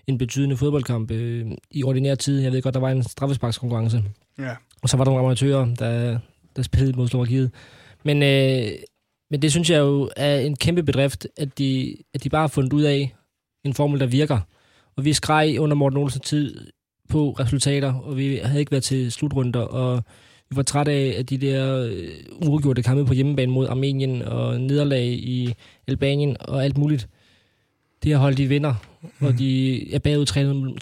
en 0.07 0.17
betydende 0.17 0.57
fodboldkamp 0.57 1.11
øh, 1.11 1.45
i 1.71 1.83
ordinær 1.83 2.15
tid. 2.15 2.39
Jeg 2.39 2.51
ved 2.51 2.61
godt, 2.61 2.73
der 2.73 2.79
var 2.79 2.89
en 2.91 3.03
straffesparkskonkurrence. 3.03 4.03
Ja. 4.39 4.51
Og 4.81 4.89
så 4.89 4.97
var 4.97 5.03
der 5.03 5.11
nogle 5.11 5.25
amatører, 5.25 5.75
der, 5.79 6.19
der 6.55 6.61
spillede 6.61 6.97
mod 6.97 7.07
Slovakiet. 7.07 7.51
Men, 8.03 8.23
øh, 8.23 8.71
men 9.31 9.41
det 9.41 9.51
synes 9.51 9.69
jeg 9.69 9.79
jo 9.79 10.09
er 10.15 10.39
en 10.39 10.55
kæmpe 10.55 10.83
bedrift, 10.83 11.27
at 11.37 11.57
de, 11.57 11.95
at 12.13 12.23
de 12.23 12.29
bare 12.29 12.41
har 12.41 12.47
fundet 12.47 12.73
ud 12.73 12.83
af, 12.83 13.15
en 13.65 13.73
formel, 13.73 13.99
der 13.99 14.05
virker. 14.05 14.39
Og 14.95 15.05
vi 15.05 15.13
skreg 15.13 15.59
under 15.59 15.75
Morten 15.75 15.97
Olsen 15.97 16.21
tid 16.21 16.71
på 17.09 17.31
resultater, 17.39 17.93
og 17.93 18.17
vi 18.17 18.39
havde 18.43 18.59
ikke 18.59 18.71
været 18.71 18.83
til 18.83 19.11
slutrunder, 19.11 19.59
og 19.59 20.03
vi 20.49 20.55
var 20.55 20.63
trætte 20.63 20.91
af, 20.91 21.15
at 21.19 21.29
de 21.29 21.37
der 21.37 21.87
øh, 21.91 22.49
uregjorte 22.49 22.83
kampe 22.83 23.05
på 23.05 23.13
hjemmebane 23.13 23.51
mod 23.51 23.67
Armenien 23.67 24.21
og 24.21 24.61
nederlag 24.61 25.05
i 25.05 25.53
Albanien 25.87 26.37
og 26.39 26.63
alt 26.63 26.77
muligt. 26.77 27.07
Det 28.03 28.11
her 28.11 28.17
hold, 28.17 28.35
de 28.35 28.47
vinder, 28.47 28.73
mm. 29.19 29.27
og 29.27 29.39
de 29.39 29.93
er 29.93 29.99
bagud 29.99 30.25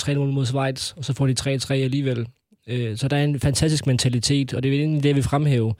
3-0 0.01 0.13
mod 0.13 0.45
Schweiz, 0.45 0.91
og 0.91 1.05
så 1.05 1.13
får 1.13 1.27
de 1.27 1.55
3-3 1.55 1.73
alligevel. 1.73 2.27
Øh, 2.67 2.97
så 2.97 3.07
der 3.07 3.17
er 3.17 3.23
en 3.23 3.39
fantastisk 3.39 3.88
mentalitet, 3.88 4.53
og 4.53 4.63
det 4.63 4.73
er 4.73 4.79
egentlig 4.79 5.03
det, 5.03 5.15
vi 5.15 5.21
fremhæver, 5.21 5.73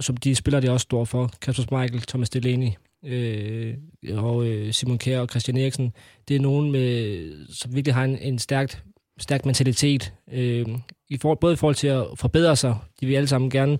som 0.00 0.16
de 0.16 0.34
spiller 0.34 0.60
det 0.60 0.70
også 0.70 0.84
står 0.84 1.04
for. 1.04 1.30
Kasper 1.40 1.80
Michael, 1.80 2.02
Thomas 2.02 2.30
Delaney, 2.30 2.68
øh, 3.04 3.74
og 4.12 4.46
øh, 4.46 4.72
Simon 4.72 4.98
Kjær 4.98 5.20
og 5.20 5.28
Christian 5.28 5.56
Eriksen, 5.56 5.92
det 6.28 6.36
er 6.36 6.40
nogen, 6.40 6.72
med, 6.72 7.54
som 7.54 7.74
virkelig 7.74 7.94
har 7.94 8.04
en, 8.04 8.18
en 8.18 8.38
stærkt, 8.38 8.84
stærk 9.18 9.46
mentalitet, 9.46 10.12
øh, 10.32 10.66
i 11.08 11.18
for, 11.18 11.34
både 11.34 11.52
i 11.52 11.56
forhold 11.56 11.74
til 11.74 11.88
at 11.88 12.04
forbedre 12.16 12.56
sig, 12.56 12.76
de 13.00 13.06
vil 13.06 13.14
alle 13.14 13.28
sammen 13.28 13.50
gerne 13.50 13.78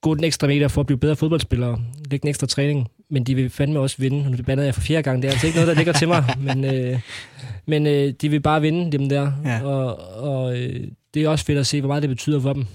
gå 0.00 0.14
den 0.14 0.24
ekstra 0.24 0.46
meter 0.46 0.68
for 0.68 0.80
at 0.80 0.86
blive 0.86 0.98
bedre 0.98 1.16
fodboldspillere, 1.16 1.78
lægge 2.10 2.24
en 2.24 2.28
ekstra 2.28 2.46
træning, 2.46 2.88
men 3.10 3.24
de 3.24 3.34
vil 3.34 3.50
fandme 3.50 3.80
også 3.80 3.96
vinde. 3.98 4.30
Nu 4.30 4.36
bandede 4.42 4.66
jeg 4.66 4.74
for 4.74 4.80
fjerde 4.80 5.02
gang, 5.02 5.22
det 5.22 5.28
er 5.28 5.32
altså 5.32 5.46
ikke 5.46 5.56
noget, 5.56 5.68
der 5.68 5.74
ligger 5.74 5.92
til 5.92 6.08
mig, 6.08 6.24
men, 6.54 6.64
øh, 6.64 7.00
men 7.66 7.86
øh, 7.86 8.12
de 8.20 8.28
vil 8.28 8.40
bare 8.40 8.60
vinde 8.60 8.98
dem 8.98 9.08
der, 9.08 9.32
ja. 9.44 9.62
og, 9.62 9.96
og 10.22 10.58
øh, 10.58 10.88
det 11.14 11.24
er 11.24 11.28
også 11.28 11.44
fedt 11.44 11.58
at 11.58 11.66
se, 11.66 11.80
hvor 11.80 11.88
meget 11.88 12.02
det 12.02 12.10
betyder 12.10 12.40
for 12.40 12.52
dem. 12.52 12.66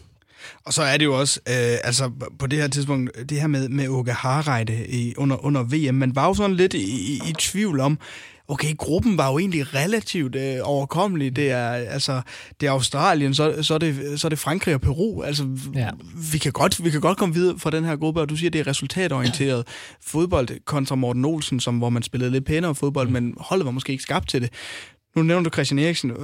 Og 0.66 0.74
så 0.74 0.84
er 0.84 0.98
det 0.98 1.06
jo 1.06 1.20
også, 1.20 1.40
øh, 1.48 1.78
altså 1.84 2.12
på 2.40 2.48
det 2.48 2.60
her 2.60 2.68
tidspunkt, 2.68 3.30
det 3.30 3.42
her 3.42 3.48
med, 3.48 3.70
med 3.70 3.88
Åke 3.88 4.14
Harreide 4.14 4.88
i, 4.88 5.14
under, 5.18 5.46
under 5.46 5.64
VM, 5.64 5.96
man 5.96 6.16
var 6.16 6.28
jo 6.28 6.34
sådan 6.34 6.56
lidt 6.56 6.74
i, 6.74 7.14
i, 7.14 7.22
i 7.30 7.34
tvivl 7.34 7.80
om, 7.80 8.00
okay, 8.48 8.78
gruppen 8.78 9.18
var 9.18 9.32
jo 9.32 9.40
egentlig 9.40 9.76
relativt 9.76 10.36
øh, 10.36 10.58
overkommelig. 10.64 11.36
Det 11.36 11.52
er, 11.52 11.68
altså, 11.70 12.22
det 12.62 12.68
er 12.68 12.72
Australien, 12.72 13.34
så, 13.34 13.64
så, 13.64 13.74
er 13.74 13.78
det, 13.78 14.20
så 14.20 14.28
er 14.28 14.30
det 14.30 14.40
Frankrig 14.40 14.76
og 14.76 14.82
Peru. 14.82 15.22
Altså, 15.22 15.48
ja. 15.76 15.90
vi, 16.32 16.38
kan 16.38 16.52
godt, 16.52 16.84
vi 16.84 16.90
kan 16.90 17.02
godt 17.02 17.18
komme 17.18 17.36
videre 17.36 17.60
fra 17.60 17.70
den 17.70 17.86
her 17.86 17.96
gruppe, 17.96 18.22
og 18.22 18.30
du 18.30 18.36
siger, 18.36 18.50
det 18.50 18.60
er 18.60 18.68
resultatorienteret 18.68 19.68
fodbold 20.02 20.66
kontra 20.66 20.96
Morten 20.96 21.26
Olsen, 21.26 21.60
som, 21.60 21.78
hvor 21.78 21.90
man 21.90 22.04
spillede 22.04 22.32
lidt 22.32 22.46
pænere 22.46 22.76
fodbold, 22.76 23.08
mm. 23.08 23.14
men 23.14 23.34
holdet 23.38 23.66
var 23.66 23.72
måske 23.72 23.92
ikke 23.92 24.04
skabt 24.04 24.30
til 24.30 24.42
det. 24.42 24.54
Nu 25.16 25.24
nævner 25.24 25.44
du 25.44 25.50
Christian 25.50 25.80
Eriksen, 25.80 26.12
øh, 26.12 26.18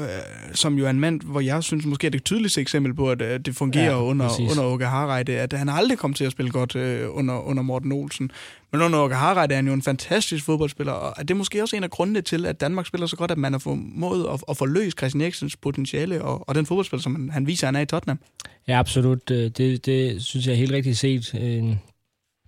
som 0.54 0.78
jo 0.78 0.86
er 0.86 0.90
en 0.90 1.00
mand, 1.00 1.22
hvor 1.22 1.40
jeg 1.40 1.64
synes 1.64 1.86
måske 1.86 2.08
er 2.08 2.12
det 2.12 2.24
tydeligste 2.24 2.62
eksempel 2.62 2.94
på, 2.94 3.12
at 3.12 3.22
øh, 3.22 3.40
det 3.40 3.56
fungerer 3.56 3.86
ja, 3.86 4.02
under, 4.02 4.42
under 4.50 4.64
Åke 4.64 4.86
Harreide, 4.86 5.40
at 5.40 5.54
han 5.54 5.70
aldrig 5.70 5.98
kom 5.98 6.14
til 6.14 6.26
at 6.26 6.32
spille 6.32 6.52
godt 6.52 6.76
øh, 6.76 7.18
under, 7.18 7.40
under 7.40 7.64
Morten 7.64 7.92
Olsen. 7.92 8.32
Men 8.72 8.82
under 8.82 9.00
Åke 9.00 9.16
Harreide 9.16 9.54
er 9.54 9.56
han 9.56 9.68
jo 9.68 9.74
en 9.74 9.82
fantastisk 9.82 10.46
fodboldspiller, 10.46 10.94
og 10.94 11.14
er 11.18 11.24
det 11.24 11.38
måske 11.38 11.62
også 11.62 11.76
en 11.76 11.84
af 11.84 11.90
grundene 11.90 12.22
til, 12.22 12.46
at 12.46 12.62
Danmark 12.62 12.86
spiller 12.86 13.08
så 13.08 13.16
godt, 13.16 13.32
at 13.32 13.38
man 13.38 13.54
har 13.54 13.60
formået 13.60 14.28
at, 14.34 14.44
at 14.50 14.58
forløse 14.58 14.96
Christian 14.98 15.22
Eriksens 15.22 15.56
potentiale 15.56 16.22
og, 16.22 16.50
og 16.50 16.56
den 16.56 16.66
fodboldspiller, 16.66 17.02
som 17.02 17.16
han, 17.16 17.30
han 17.30 17.48
viser, 17.48 17.68
han 17.68 17.76
er 17.76 17.82
i 17.82 17.86
Tottenham? 17.86 18.20
Ja, 18.68 18.80
absolut. 18.80 19.32
Øh, 19.32 19.52
det, 19.58 19.86
det 19.86 20.24
synes 20.24 20.48
jeg 20.48 20.54
er 20.54 20.58
helt 20.58 20.72
rigtigt 20.72 20.98
set. 20.98 21.36
Øh, 21.42 21.64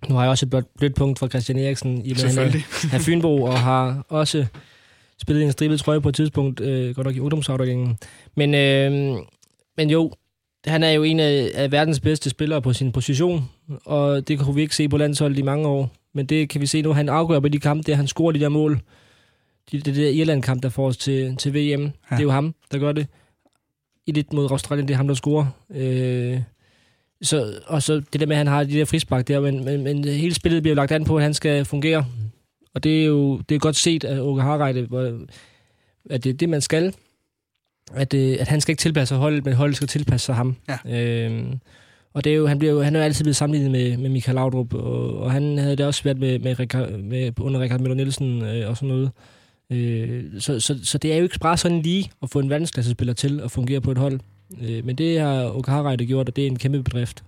nu 0.08 0.14
har 0.14 0.22
jeg 0.22 0.30
også 0.30 0.46
et 0.46 0.66
blødt, 0.78 0.94
punkt 0.94 1.18
for 1.18 1.28
Christian 1.28 1.58
Eriksen 1.58 2.06
i 2.06 2.14
han 2.14 2.38
er 2.92 2.98
Fynbo, 2.98 3.42
og 3.42 3.58
har 3.58 4.06
også 4.08 4.46
spillede 5.22 5.46
en 5.46 5.52
stribet 5.52 5.80
trøje 5.80 6.00
på 6.00 6.08
et 6.08 6.14
tidspunkt, 6.14 6.60
øh, 6.60 6.94
godt 6.94 7.06
nok 7.06 7.16
i 7.16 7.20
ungdomsafdelingen. 7.20 7.98
Men, 8.36 8.54
øh, 8.54 9.16
men 9.76 9.90
jo, 9.90 10.12
han 10.66 10.82
er 10.82 10.90
jo 10.90 11.02
en 11.02 11.20
af, 11.20 11.50
af 11.54 11.72
verdens 11.72 12.00
bedste 12.00 12.30
spillere 12.30 12.62
på 12.62 12.72
sin 12.72 12.92
position, 12.92 13.50
og 13.84 14.28
det 14.28 14.38
kunne 14.38 14.54
vi 14.54 14.62
ikke 14.62 14.76
se 14.76 14.88
på 14.88 14.96
landsholdet 14.96 15.38
i 15.38 15.42
mange 15.42 15.68
år. 15.68 15.90
Men 16.14 16.26
det 16.26 16.48
kan 16.48 16.60
vi 16.60 16.66
se 16.66 16.82
nu, 16.82 16.92
han 16.92 17.08
afgør 17.08 17.40
på 17.40 17.48
de 17.48 17.58
kampe, 17.58 17.82
det 17.82 17.96
han 17.96 18.06
scorer 18.06 18.32
de 18.32 18.40
der 18.40 18.48
mål. 18.48 18.80
Det, 19.72 19.84
det 19.84 19.96
der 19.96 20.10
Irland-kamp, 20.10 20.62
der 20.62 20.68
får 20.68 20.86
os 20.86 20.96
til, 20.96 21.36
til 21.36 21.54
VM, 21.54 21.82
ja. 21.82 21.88
det 22.10 22.18
er 22.18 22.22
jo 22.22 22.30
ham, 22.30 22.54
der 22.72 22.78
gør 22.78 22.92
det. 22.92 23.06
I 24.06 24.12
lidt 24.12 24.32
mod 24.32 24.50
Australien, 24.50 24.88
det 24.88 24.94
er 24.94 24.96
ham, 24.96 25.08
der 25.08 25.14
scorer. 25.14 25.46
Øh, 25.74 26.40
så, 27.22 27.54
og 27.66 27.82
så 27.82 28.02
det 28.12 28.20
der 28.20 28.26
med, 28.26 28.36
at 28.36 28.38
han 28.38 28.46
har 28.46 28.64
de 28.64 28.72
der 28.72 28.84
frispark 28.84 29.28
der, 29.28 29.40
men, 29.40 29.64
men, 29.64 29.82
men 29.82 30.04
hele 30.04 30.34
spillet 30.34 30.62
bliver 30.62 30.74
lagt 30.74 30.92
an 30.92 31.04
på, 31.04 31.16
at 31.16 31.22
han 31.22 31.34
skal 31.34 31.64
fungere. 31.64 32.04
Og 32.74 32.84
det 32.84 33.02
er 33.02 33.06
jo 33.06 33.38
det 33.48 33.54
er 33.54 33.58
godt 33.58 33.76
set 33.76 34.04
af 34.04 34.20
Åke 34.20 34.42
Harreide, 34.42 34.88
at 36.10 36.24
det 36.24 36.30
er 36.30 36.34
det, 36.34 36.48
man 36.48 36.60
skal. 36.60 36.94
At, 37.94 38.14
øh, 38.14 38.36
at 38.40 38.48
han 38.48 38.60
skal 38.60 38.72
ikke 38.72 38.80
tilpasse 38.80 39.14
sig 39.14 39.18
holdet, 39.18 39.44
men 39.44 39.54
holdet 39.54 39.76
skal 39.76 39.88
tilpasse 39.88 40.26
sig 40.26 40.34
ham. 40.34 40.56
Ja. 40.68 41.00
Øhm, 41.00 41.60
og 42.14 42.24
det 42.24 42.32
er 42.32 42.36
jo, 42.36 42.46
han, 42.46 42.58
bliver 42.58 42.72
jo, 42.72 42.82
han 42.82 42.96
er 42.96 43.00
jo 43.00 43.04
altid 43.04 43.24
blevet 43.24 43.36
sammenlignet 43.36 43.70
med, 43.70 43.96
med 43.96 44.10
Michael 44.10 44.34
Laudrup, 44.34 44.74
og, 44.74 45.18
og 45.18 45.32
han 45.32 45.58
havde 45.58 45.76
det 45.76 45.86
også 45.86 46.04
været 46.04 46.18
med, 46.18 46.38
med, 46.38 47.02
med 47.02 47.40
under 47.40 47.60
Richard 47.60 47.80
Møller 47.80 47.94
Nielsen 47.94 48.42
øh, 48.42 48.68
og 48.68 48.76
sådan 48.76 48.88
noget. 48.88 49.10
Øh, 49.70 50.40
så, 50.40 50.60
så, 50.60 50.78
så 50.82 50.98
det 50.98 51.12
er 51.12 51.16
jo 51.16 51.22
ikke 51.22 51.38
bare 51.38 51.56
sådan 51.56 51.82
lige 51.82 52.10
at 52.22 52.30
få 52.30 52.38
en 52.38 52.50
verdensklassespiller 52.50 53.14
til 53.14 53.40
at 53.40 53.50
fungere 53.50 53.80
på 53.80 53.90
et 53.90 53.98
hold. 53.98 54.20
Øh, 54.62 54.84
men 54.84 54.96
det 54.96 55.20
har 55.20 55.44
Åke 55.44 55.70
Harreide 55.70 56.06
gjort, 56.06 56.28
og 56.28 56.36
det 56.36 56.42
er 56.42 56.46
en 56.46 56.58
kæmpe 56.58 56.82
bedrift. 56.82 57.24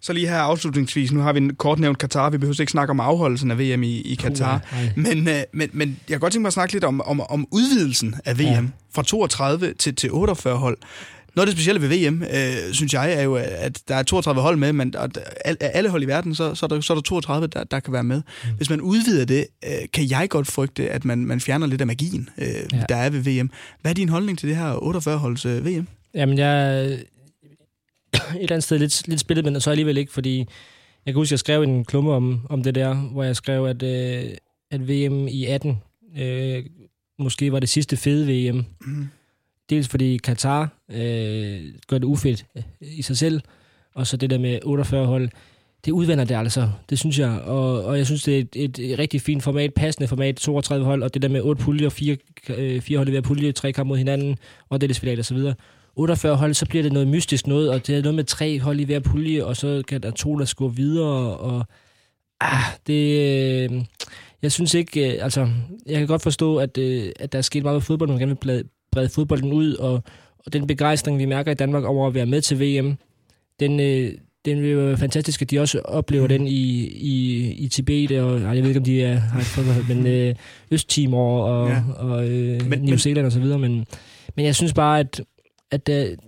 Så 0.00 0.12
lige 0.12 0.28
her 0.28 0.38
afslutningsvis, 0.38 1.12
nu 1.12 1.20
har 1.20 1.32
vi 1.32 1.50
kort 1.58 1.78
nævnt 1.78 1.98
Katar, 1.98 2.30
vi 2.30 2.38
behøver 2.38 2.60
ikke 2.60 2.72
snakke 2.72 2.90
om 2.90 3.00
afholdelsen 3.00 3.50
af 3.50 3.58
VM 3.58 3.82
i, 3.82 4.00
i 4.00 4.14
Katar, 4.14 4.62
uh, 4.72 5.02
men, 5.02 5.28
øh, 5.28 5.42
men, 5.52 5.70
men 5.72 5.88
jeg 5.88 6.14
kan 6.14 6.20
godt 6.20 6.32
tænke 6.32 6.42
mig 6.42 6.48
at 6.48 6.52
snakke 6.52 6.72
lidt 6.72 6.84
om, 6.84 7.00
om, 7.00 7.20
om 7.20 7.46
udvidelsen 7.50 8.14
af 8.24 8.38
VM 8.38 8.44
ja. 8.44 8.62
fra 8.94 9.02
32 9.02 9.74
til, 9.74 9.94
til 9.94 10.12
48 10.12 10.56
hold. 10.56 10.78
Noget 11.36 11.48
af 11.48 11.54
det 11.54 11.58
specielle 11.58 11.88
ved 11.88 12.10
VM, 12.10 12.22
øh, 12.22 12.72
synes 12.72 12.94
jeg, 12.94 13.12
er 13.12 13.22
jo, 13.22 13.34
at 13.36 13.80
der 13.88 13.94
er 13.94 14.02
32 14.02 14.42
hold 14.42 14.56
med, 14.56 14.72
men 14.72 14.94
at 15.44 15.56
alle 15.60 15.90
hold 15.90 16.02
i 16.02 16.06
verden, 16.06 16.34
så, 16.34 16.54
så, 16.54 16.66
er, 16.66 16.68
der, 16.68 16.80
så 16.80 16.92
er 16.92 16.94
der 16.94 17.02
32, 17.02 17.46
der, 17.46 17.64
der 17.64 17.80
kan 17.80 17.92
være 17.92 18.04
med. 18.04 18.16
Mm. 18.16 18.50
Hvis 18.56 18.70
man 18.70 18.80
udvider 18.80 19.24
det, 19.24 19.46
øh, 19.64 19.70
kan 19.92 20.10
jeg 20.10 20.28
godt 20.30 20.46
frygte, 20.46 20.90
at 20.90 21.04
man, 21.04 21.18
man 21.18 21.40
fjerner 21.40 21.66
lidt 21.66 21.80
af 21.80 21.86
magien, 21.86 22.28
øh, 22.38 22.46
ja. 22.46 22.84
der 22.88 22.96
er 22.96 23.10
ved 23.10 23.20
VM. 23.20 23.50
Hvad 23.82 23.92
er 23.92 23.94
din 23.94 24.08
holdning 24.08 24.38
til 24.38 24.48
det 24.48 24.56
her 24.56 24.74
48-holds 24.74 25.46
øh, 25.46 25.66
VM? 25.66 25.86
Jamen, 26.14 26.38
jeg 26.38 26.98
et 28.34 28.42
eller 28.42 28.52
andet 28.52 28.64
sted 28.64 28.78
lidt, 28.78 29.08
lidt 29.08 29.20
spillet, 29.20 29.44
men 29.44 29.60
så 29.60 29.70
alligevel 29.70 29.96
ikke, 29.96 30.12
fordi 30.12 30.38
jeg 31.06 31.14
kan 31.14 31.14
huske, 31.14 31.32
jeg 31.32 31.38
skrev 31.38 31.62
en 31.62 31.84
klumme 31.84 32.12
om, 32.12 32.46
om 32.50 32.62
det 32.62 32.74
der, 32.74 32.94
hvor 32.94 33.22
jeg 33.22 33.36
skrev, 33.36 33.64
at, 33.64 33.82
øh, 33.82 34.30
at 34.70 34.88
VM 34.88 35.28
i 35.28 35.44
18 35.44 35.82
øh, 36.18 36.64
måske 37.18 37.52
var 37.52 37.60
det 37.60 37.68
sidste 37.68 37.96
fede 37.96 38.50
VM. 38.50 38.64
Mm. 38.80 39.08
Dels 39.70 39.88
fordi 39.88 40.16
Katar 40.16 40.68
øh, 40.90 41.64
gør 41.88 41.98
det 41.98 42.04
ufedt 42.04 42.46
øh, 42.56 42.62
i 42.80 43.02
sig 43.02 43.16
selv, 43.16 43.40
og 43.94 44.06
så 44.06 44.16
det 44.16 44.30
der 44.30 44.38
med 44.38 44.58
48 44.64 45.06
hold, 45.06 45.28
det 45.84 45.92
udvander 45.92 46.24
det 46.24 46.34
altså, 46.34 46.70
det 46.90 46.98
synes 46.98 47.18
jeg. 47.18 47.30
Og, 47.30 47.84
og 47.84 47.98
jeg 47.98 48.06
synes, 48.06 48.22
det 48.22 48.38
er 48.38 48.44
et, 48.54 48.78
et 48.78 48.98
rigtig 48.98 49.20
fint 49.20 49.42
format, 49.42 49.74
passende 49.74 50.08
format, 50.08 50.36
32 50.36 50.86
hold, 50.86 51.02
og 51.02 51.14
det 51.14 51.22
der 51.22 51.28
med 51.28 51.40
8 51.40 51.62
puljer, 51.62 51.88
4, 51.88 52.16
øh, 52.48 52.80
4 52.80 52.98
hold 52.98 53.08
i 53.08 53.10
hver 53.10 53.20
pulje, 53.20 53.52
tre 53.52 53.72
kampe 53.72 53.88
mod 53.88 53.98
hinanden, 53.98 54.38
og 54.68 54.80
det 54.80 54.90
er 54.90 55.00
det 55.00 55.18
og 55.18 55.24
så 55.24 55.34
videre. 55.34 55.54
48 55.96 56.36
hold, 56.36 56.54
så 56.54 56.66
bliver 56.66 56.82
det 56.82 56.92
noget 56.92 57.08
mystisk 57.08 57.46
noget, 57.46 57.70
og 57.70 57.86
det 57.86 57.96
er 57.96 58.02
noget 58.02 58.14
med 58.14 58.24
tre 58.24 58.60
hold 58.60 58.80
i 58.80 58.84
hver 58.84 59.00
pulje, 59.00 59.44
og 59.44 59.56
så 59.56 59.82
kan 59.88 60.02
der 60.02 60.10
to, 60.10 60.38
der 60.38 60.54
gå 60.56 60.68
videre, 60.68 61.36
og 61.36 61.64
ah, 62.40 62.62
det... 62.86 63.70
Øh, 63.70 63.84
jeg 64.42 64.52
synes 64.52 64.74
ikke, 64.74 65.14
øh, 65.14 65.24
altså, 65.24 65.48
jeg 65.86 65.98
kan 65.98 66.06
godt 66.06 66.22
forstå, 66.22 66.56
at, 66.56 66.78
øh, 66.78 67.12
at 67.20 67.32
der 67.32 67.38
er 67.38 67.42
sket 67.42 67.62
meget 67.62 67.74
med 67.74 67.80
fodbold, 67.80 68.10
man 68.10 68.18
gerne 68.18 68.36
vil 68.42 68.64
brede 68.92 69.08
fodbolden 69.08 69.52
ud, 69.52 69.74
og, 69.74 70.02
og 70.38 70.52
den 70.52 70.66
begejstring, 70.66 71.18
vi 71.18 71.24
mærker 71.24 71.50
i 71.50 71.54
Danmark 71.54 71.84
over 71.84 72.06
at 72.06 72.14
være 72.14 72.26
med 72.26 72.40
til 72.40 72.60
VM, 72.60 72.96
den, 73.60 73.78
den 74.44 74.62
vil 74.62 74.76
være 74.76 74.96
fantastisk, 74.96 75.42
at 75.42 75.50
de 75.50 75.60
også 75.60 75.80
oplever 75.80 76.26
den 76.26 76.46
i, 76.46 76.86
i, 76.86 77.46
i 77.52 77.68
Tibet, 77.68 78.20
og 78.20 78.40
jeg 78.40 78.62
ved 78.62 78.68
ikke, 78.68 78.80
om 78.80 78.84
de 78.84 79.02
er, 79.02 79.14
har 79.14 79.40
fodbold, 79.40 79.94
men 79.94 80.06
øh, 80.06 80.34
Østtimor 80.70 81.42
og, 81.42 81.68
ja. 81.68 81.82
og 81.96 82.28
øh, 82.28 82.68
men, 82.68 82.82
New 82.82 82.96
Zealand 82.96 83.26
og 83.26 83.32
så 83.32 83.40
videre, 83.40 83.58
men, 83.58 83.86
men 84.36 84.44
jeg 84.46 84.54
synes 84.54 84.72
bare, 84.72 85.00
at, 85.00 85.20
at 85.70 85.86
det, 85.86 86.20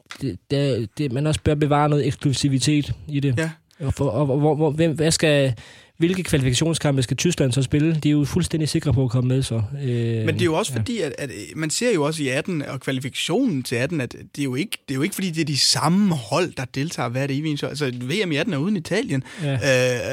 det, 0.50 0.88
det, 0.98 1.12
man 1.12 1.26
også 1.26 1.40
bør 1.44 1.54
bevare 1.54 1.88
noget 1.88 2.06
eksklusivitet 2.06 2.92
i 3.08 3.20
det. 3.20 3.38
Ja. 3.38 3.50
Og, 3.80 3.94
for, 3.94 4.04
og, 4.04 4.30
og 4.30 4.38
hvor, 4.38 4.54
hvor, 4.54 4.70
hvem, 4.70 4.96
hvad 4.96 5.10
skal 5.10 5.54
hvilke 5.98 6.22
kvalifikationskampe 6.22 7.02
skal 7.02 7.16
Tyskland 7.16 7.52
så 7.52 7.62
spille? 7.62 7.94
De 7.94 8.08
er 8.08 8.12
jo 8.12 8.24
fuldstændig 8.24 8.68
sikre 8.68 8.92
på 8.92 9.04
at 9.04 9.10
komme 9.10 9.28
med 9.28 9.42
så. 9.42 9.62
Øh, 9.82 10.24
Men 10.24 10.34
det 10.34 10.40
er 10.40 10.44
jo 10.44 10.54
også 10.54 10.72
ja. 10.72 10.78
fordi, 10.78 11.00
at, 11.00 11.14
at 11.18 11.30
man 11.56 11.70
ser 11.70 11.94
jo 11.94 12.02
også 12.02 12.22
i 12.22 12.28
18 12.28 12.62
og 12.62 12.80
kvalifikationen 12.80 13.62
til 13.62 13.76
18, 13.76 14.00
at 14.00 14.12
det 14.12 14.38
er 14.38 14.44
jo 14.44 14.54
ikke, 14.54 14.78
det 14.88 14.94
er 14.94 14.96
jo 14.96 15.02
ikke 15.02 15.14
fordi, 15.14 15.30
det 15.30 15.40
er 15.40 15.44
de 15.44 15.58
samme 15.58 16.14
hold, 16.14 16.52
der 16.56 16.64
deltager 16.64 17.08
hver 17.08 17.26
det 17.26 17.38
evige. 17.38 17.66
Altså 17.66 17.86
VM 17.86 18.32
i 18.32 18.36
18 18.36 18.54
er 18.54 18.58
uden 18.58 18.76
Italien. 18.76 19.22
Ja. 19.42 19.52
Øh, 19.52 19.60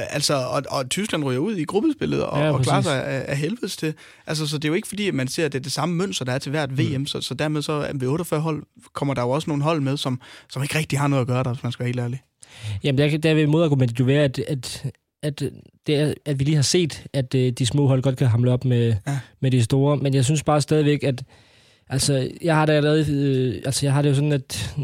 altså, 0.10 0.34
og, 0.36 0.64
og 0.70 0.90
Tyskland 0.90 1.24
ryger 1.24 1.40
ud 1.40 1.56
i 1.56 1.64
gruppespillet 1.64 2.24
og, 2.24 2.40
ja, 2.40 2.52
og 2.52 2.62
klarer 2.64 2.82
sig 2.82 3.06
af, 3.06 3.26
af 3.28 3.38
helvedes 3.38 3.78
til. 3.78 3.94
Altså, 4.28 4.48
så 4.48 4.58
det 4.58 4.66
er 4.66 4.70
jo 4.70 4.76
ikke 4.76 4.88
fordi, 4.88 5.08
at 5.08 5.14
man 5.14 5.28
ser, 5.28 5.46
at 5.46 5.54
det 5.54 5.60
er 5.60 5.64
det 5.64 5.72
samme 5.72 5.96
mønster, 5.96 6.26
der 6.26 6.32
er 6.32 6.38
til 6.38 6.50
hvert 6.50 6.72
mm. 6.72 6.78
VM. 6.78 7.06
Så, 7.06 7.22
så 7.22 7.34
dermed 7.34 7.62
så 7.62 7.92
ved 7.94 8.08
48 8.08 8.40
hold 8.40 8.64
kommer 8.94 9.14
der 9.14 9.22
jo 9.22 9.30
også 9.30 9.50
nogle 9.50 9.64
hold 9.64 9.82
med, 9.82 9.98
som, 9.98 10.22
som 10.50 10.64
ikke 10.64 10.78
rigtig 10.78 11.00
har 11.00 11.08
noget 11.08 11.22
at 11.22 11.28
gøre 11.28 11.44
der, 11.44 11.54
hvis 11.54 11.64
man 11.64 11.72
skal 11.72 11.84
være 11.84 11.88
helt 11.88 12.00
ærlig. 12.00 12.22
Jamen, 12.84 12.98
der, 12.98 13.18
der 13.18 13.34
vil 13.34 13.50
modargumentet 13.50 14.00
jo 14.00 14.06
være, 14.06 14.24
at, 14.24 14.40
at 14.40 14.86
at, 15.26 15.44
det 15.88 15.96
er, 15.96 16.14
at 16.26 16.40
vi 16.40 16.44
lige 16.44 16.56
har 16.56 16.62
set, 16.62 17.06
at 17.14 17.36
øh, 17.36 17.52
de 17.52 17.66
små 17.66 17.88
hold 17.88 18.02
godt 18.02 18.18
kan 18.18 18.28
hamle 18.28 18.52
op 18.52 18.66
med, 18.66 18.96
ja. 19.08 19.20
med 19.40 19.52
de 19.52 19.64
store. 19.64 19.98
Men 19.98 20.14
jeg 20.14 20.26
synes 20.26 20.44
bare 20.44 20.62
stadigvæk, 20.62 21.04
at 21.04 21.24
altså, 21.90 22.30
jeg 22.42 22.56
har 22.56 22.66
det 22.66 22.74
allerede, 22.74 23.06
øh, 23.12 23.62
altså, 23.66 23.86
jeg 23.86 23.94
har 23.94 24.02
det 24.02 24.10
jo 24.10 24.16
sådan, 24.16 24.32
at 24.32 24.76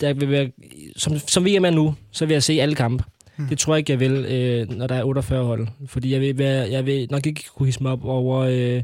der 0.00 0.14
vil 0.14 0.30
være, 0.30 0.50
som, 0.96 1.18
som 1.18 1.44
vi 1.44 1.56
er 1.56 1.60
med 1.60 1.70
nu, 1.70 1.94
så 2.10 2.26
vil 2.26 2.32
jeg 2.32 2.42
se 2.42 2.52
alle 2.52 2.74
kampe. 2.74 3.04
Hmm. 3.36 3.48
Det 3.48 3.58
tror 3.58 3.74
jeg 3.74 3.78
ikke, 3.78 3.92
jeg 3.92 4.00
vil, 4.00 4.12
øh, 4.12 4.78
når 4.78 4.86
der 4.86 4.94
er 4.94 5.04
48 5.04 5.44
hold. 5.44 5.68
Fordi 5.86 6.12
jeg 6.12 6.20
vil, 6.20 6.38
være, 6.38 6.70
jeg 6.70 6.86
vil 6.86 7.08
nok 7.10 7.26
ikke 7.26 7.44
kunne 7.56 7.66
hisse 7.66 7.82
mig 7.82 7.92
op 7.92 8.04
over, 8.04 8.38
øh, 8.38 8.82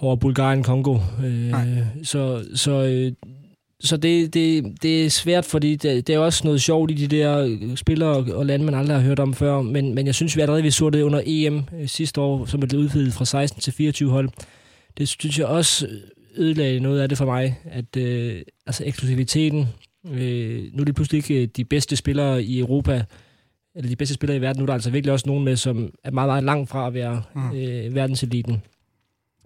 over 0.00 0.16
Bulgarien-Kongo. 0.16 0.98
Øh, 1.24 1.54
så 2.02 2.44
så 2.54 2.70
øh, 2.70 3.12
så 3.80 3.96
det, 3.96 4.34
det, 4.34 4.64
det 4.82 5.04
er 5.04 5.10
svært, 5.10 5.44
fordi 5.44 5.76
det, 5.76 6.06
det 6.06 6.14
er 6.14 6.18
også 6.18 6.40
noget 6.44 6.62
sjovt 6.62 6.90
i 6.90 6.94
de 6.94 7.16
der 7.16 7.56
spillere 7.76 8.34
og 8.34 8.46
lande, 8.46 8.64
man 8.64 8.74
aldrig 8.74 8.96
har 8.96 9.04
hørt 9.04 9.18
om 9.18 9.34
før. 9.34 9.62
Men, 9.62 9.94
men 9.94 10.06
jeg 10.06 10.14
synes, 10.14 10.36
vi 10.36 10.40
allerede 10.40 10.62
vi 10.62 10.70
så 10.70 10.90
det 10.90 11.02
under 11.02 11.22
EM 11.26 11.62
øh, 11.80 11.88
sidste 11.88 12.20
år, 12.20 12.46
som 12.46 12.62
er 12.62 12.66
blevet 12.66 12.84
udvidet 12.84 13.12
fra 13.12 13.24
16 13.24 13.60
til 13.60 13.72
24 13.72 14.10
hold. 14.10 14.28
Det 14.98 15.08
synes 15.08 15.38
jeg 15.38 15.46
også 15.46 15.88
ødelagde 16.36 16.80
noget 16.80 17.00
af 17.00 17.08
det 17.08 17.18
for 17.18 17.24
mig, 17.24 17.58
at 17.64 17.96
øh, 17.96 18.42
altså 18.66 18.84
eksklusiviteten, 18.86 19.68
øh, 20.12 20.64
nu 20.72 20.80
er 20.80 20.84
det 20.84 20.94
pludselig 20.94 21.18
ikke 21.18 21.42
øh, 21.42 21.48
de 21.56 21.64
bedste 21.64 21.96
spillere 21.96 22.42
i 22.42 22.58
Europa, 22.58 23.04
eller 23.74 23.88
de 23.88 23.96
bedste 23.96 24.14
spillere 24.14 24.36
i 24.36 24.40
verden, 24.40 24.60
nu 24.60 24.64
er 24.64 24.66
der 24.66 24.74
altså 24.74 24.90
virkelig 24.90 25.12
også 25.12 25.28
nogen 25.28 25.44
med, 25.44 25.56
som 25.56 25.92
er 26.04 26.10
meget, 26.10 26.28
meget 26.28 26.44
langt 26.44 26.70
fra 26.70 26.86
at 26.86 26.94
være 26.94 27.22
mm. 27.34 27.56
øh, 27.56 27.94
verdenseliten. 27.94 28.62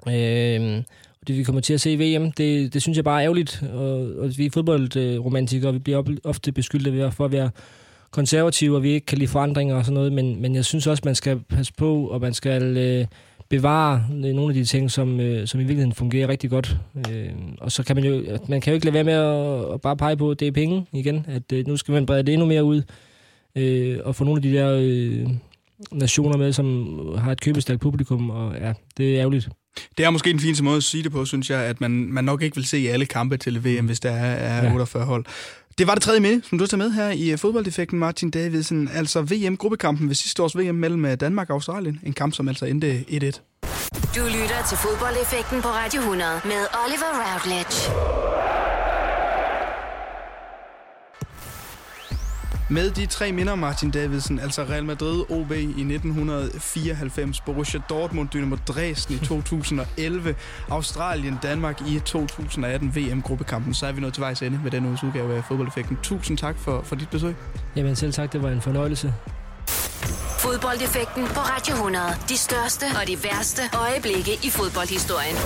Øh, 0.09 0.83
det 1.29 1.39
vi 1.39 1.43
kommer 1.43 1.61
til 1.61 1.75
at 1.75 1.81
se 1.81 1.93
i 1.93 2.17
VM, 2.17 2.33
det, 2.33 2.75
det 2.75 2.83
synes 2.83 2.97
jeg 2.97 3.05
bare 3.05 3.21
er 3.21 3.25
ærgerligt. 3.25 3.63
Og, 3.73 4.11
og 4.19 4.31
vi 4.37 4.47
er 4.47 4.51
fodboldromantikere, 4.51 5.71
og 5.71 5.75
vi 5.75 5.79
bliver 5.79 6.03
ofte 6.25 6.53
beskyldt 6.53 7.15
for 7.15 7.25
at 7.25 7.33
være 7.33 7.51
konservative, 8.11 8.77
og 8.77 8.83
vi 8.83 8.91
ikke 8.91 9.07
kan 9.07 9.19
lide 9.19 9.29
forandringer 9.29 9.77
og 9.77 9.85
sådan 9.85 9.95
noget, 9.95 10.13
men, 10.13 10.43
men 10.43 10.55
jeg 10.55 10.65
synes 10.65 10.87
også, 10.87 11.03
man 11.05 11.15
skal 11.15 11.41
passe 11.41 11.73
på, 11.77 12.07
og 12.07 12.21
man 12.21 12.35
skal 12.35 12.77
øh, 12.77 13.07
bevare 13.49 14.05
øh, 14.13 14.35
nogle 14.35 14.49
af 14.49 14.55
de 14.55 14.65
ting, 14.65 14.91
som, 14.91 15.21
øh, 15.21 15.47
som 15.47 15.61
i 15.61 15.63
virkeligheden 15.63 15.93
fungerer 15.93 16.29
rigtig 16.29 16.51
godt. 16.51 16.77
Øh, 17.11 17.31
og 17.61 17.73
så 17.73 17.83
kan 17.83 17.97
man 17.97 18.05
jo, 18.05 18.25
man 18.49 18.61
kan 18.61 18.71
jo 18.71 18.75
ikke 18.75 18.87
lade 18.87 18.95
være 18.95 19.05
med 19.05 19.13
at, 19.13 19.75
at 19.75 19.81
bare 19.81 19.97
pege 19.97 20.17
på, 20.17 20.31
at 20.31 20.41
det 20.41 20.49
er 20.49 20.53
penge 20.53 20.87
igen, 20.93 21.27
at 21.29 21.53
øh, 21.53 21.67
nu 21.67 21.77
skal 21.77 21.93
man 21.93 22.07
brede 22.07 22.23
det 22.23 22.33
endnu 22.33 22.47
mere 22.47 22.65
ud, 22.65 22.83
øh, 23.57 23.99
og 24.05 24.15
få 24.15 24.25
nogle 24.25 24.39
af 24.39 24.43
de 24.43 24.53
der 24.53 24.79
øh, 24.81 25.29
nationer 25.93 26.37
med, 26.37 26.53
som 26.53 26.99
har 27.19 27.33
et 27.33 27.41
købestærkt 27.41 27.81
publikum, 27.81 28.31
og 28.31 28.55
ja, 28.61 28.73
det 28.97 29.15
er 29.15 29.21
ærgerligt. 29.21 29.49
Det 29.99 30.07
er 30.07 30.11
måske 30.11 30.31
en 30.31 30.41
fin 30.41 30.57
måde 30.63 30.77
at 30.77 30.83
sige 30.83 31.03
det 31.03 31.13
på, 31.13 31.25
synes 31.25 31.51
jeg, 31.51 31.61
at 31.61 31.81
man, 31.81 31.91
man 31.91 32.25
nok 32.25 32.43
ikke 32.43 32.57
vil 32.57 32.65
se 32.65 32.89
alle 32.91 33.07
kampe 33.07 33.37
til 33.37 33.65
VM, 33.65 33.87
hvis 33.87 34.01
der 34.01 34.11
er, 34.11 34.35
er 34.35 34.65
ja. 34.65 34.73
48 34.73 35.05
hold. 35.05 35.25
Det 35.79 35.87
var 35.87 35.95
det 35.95 36.03
tredje 36.03 36.21
minde, 36.21 36.47
som 36.49 36.59
du 36.59 36.67
tager 36.67 36.79
med 36.79 36.91
her 36.91 37.11
i 37.11 37.31
øh, 37.31 37.39
fodbolddefekten, 37.39 37.99
Martin 37.99 38.31
Davidsen. 38.31 38.91
Altså 38.95 39.23
VM-gruppekampen 39.23 40.09
ved 40.09 40.15
sidste 40.15 40.43
års 40.43 40.57
VM 40.59 40.75
mellem 40.75 41.05
øh, 41.05 41.21
Danmark 41.21 41.51
og 41.51 41.55
Australien. 41.55 42.01
En 42.07 42.13
kamp, 42.13 42.35
som 42.35 42.49
altså 42.49 42.67
endte 42.67 43.05
1-1. 43.09 43.15
Du 44.17 44.25
lytter 44.25 44.61
til 44.69 44.79
fodboldeffekten 44.79 45.63
på 45.63 45.69
Radio 45.69 46.01
100 46.01 46.41
med 46.45 46.63
Oliver 46.85 47.11
Routledge. 47.25 47.91
Med 52.69 52.91
de 52.91 53.07
tre 53.07 53.33
minder, 53.33 53.55
Martin 53.55 53.91
Davidsen, 53.91 54.41
altså 54.41 54.65
Real 54.65 54.85
Madrid 54.85 55.25
OB 55.31 55.53
i 55.53 55.95
1994, 55.95 57.41
Borussia 57.41 57.81
Dortmund, 57.89 58.29
Dynamo 58.29 58.57
Dresden 58.69 59.15
i 59.15 59.19
2011, 59.19 60.35
Australien, 60.71 61.39
Danmark 61.43 61.81
i 61.81 62.01
2018 62.05 62.97
VM-gruppekampen, 62.97 63.75
så 63.75 63.87
er 63.87 63.93
vi 63.93 64.01
nået 64.01 64.15
til 64.15 64.21
vejs 64.21 64.43
ende 64.43 64.61
med 64.63 64.71
denne 64.71 64.89
uges 64.89 65.05
udgave 65.05 65.37
af 65.37 65.45
Fodboldeffekten. 65.45 65.99
Tusind 66.03 66.39
tak 66.39 66.59
for, 66.59 66.83
for 66.83 66.97
dit 66.97 67.11
besøg. 67.11 67.35
Jamen 67.77 67.97
selv 67.97 68.13
tak, 68.13 68.33
det 68.33 68.43
var 68.43 68.51
en 68.51 68.61
fornøjelse. 68.61 69.15
Fodboldeffekten 70.39 71.25
på 71.27 71.41
Radio 71.41 71.75
100. 71.75 72.05
De 72.29 72.37
største 72.37 72.85
og 73.01 73.09
de 73.09 73.17
værste 73.25 73.63
øjeblikke 73.75 74.33
i 74.43 74.51
fodboldhistorien. 74.51 75.37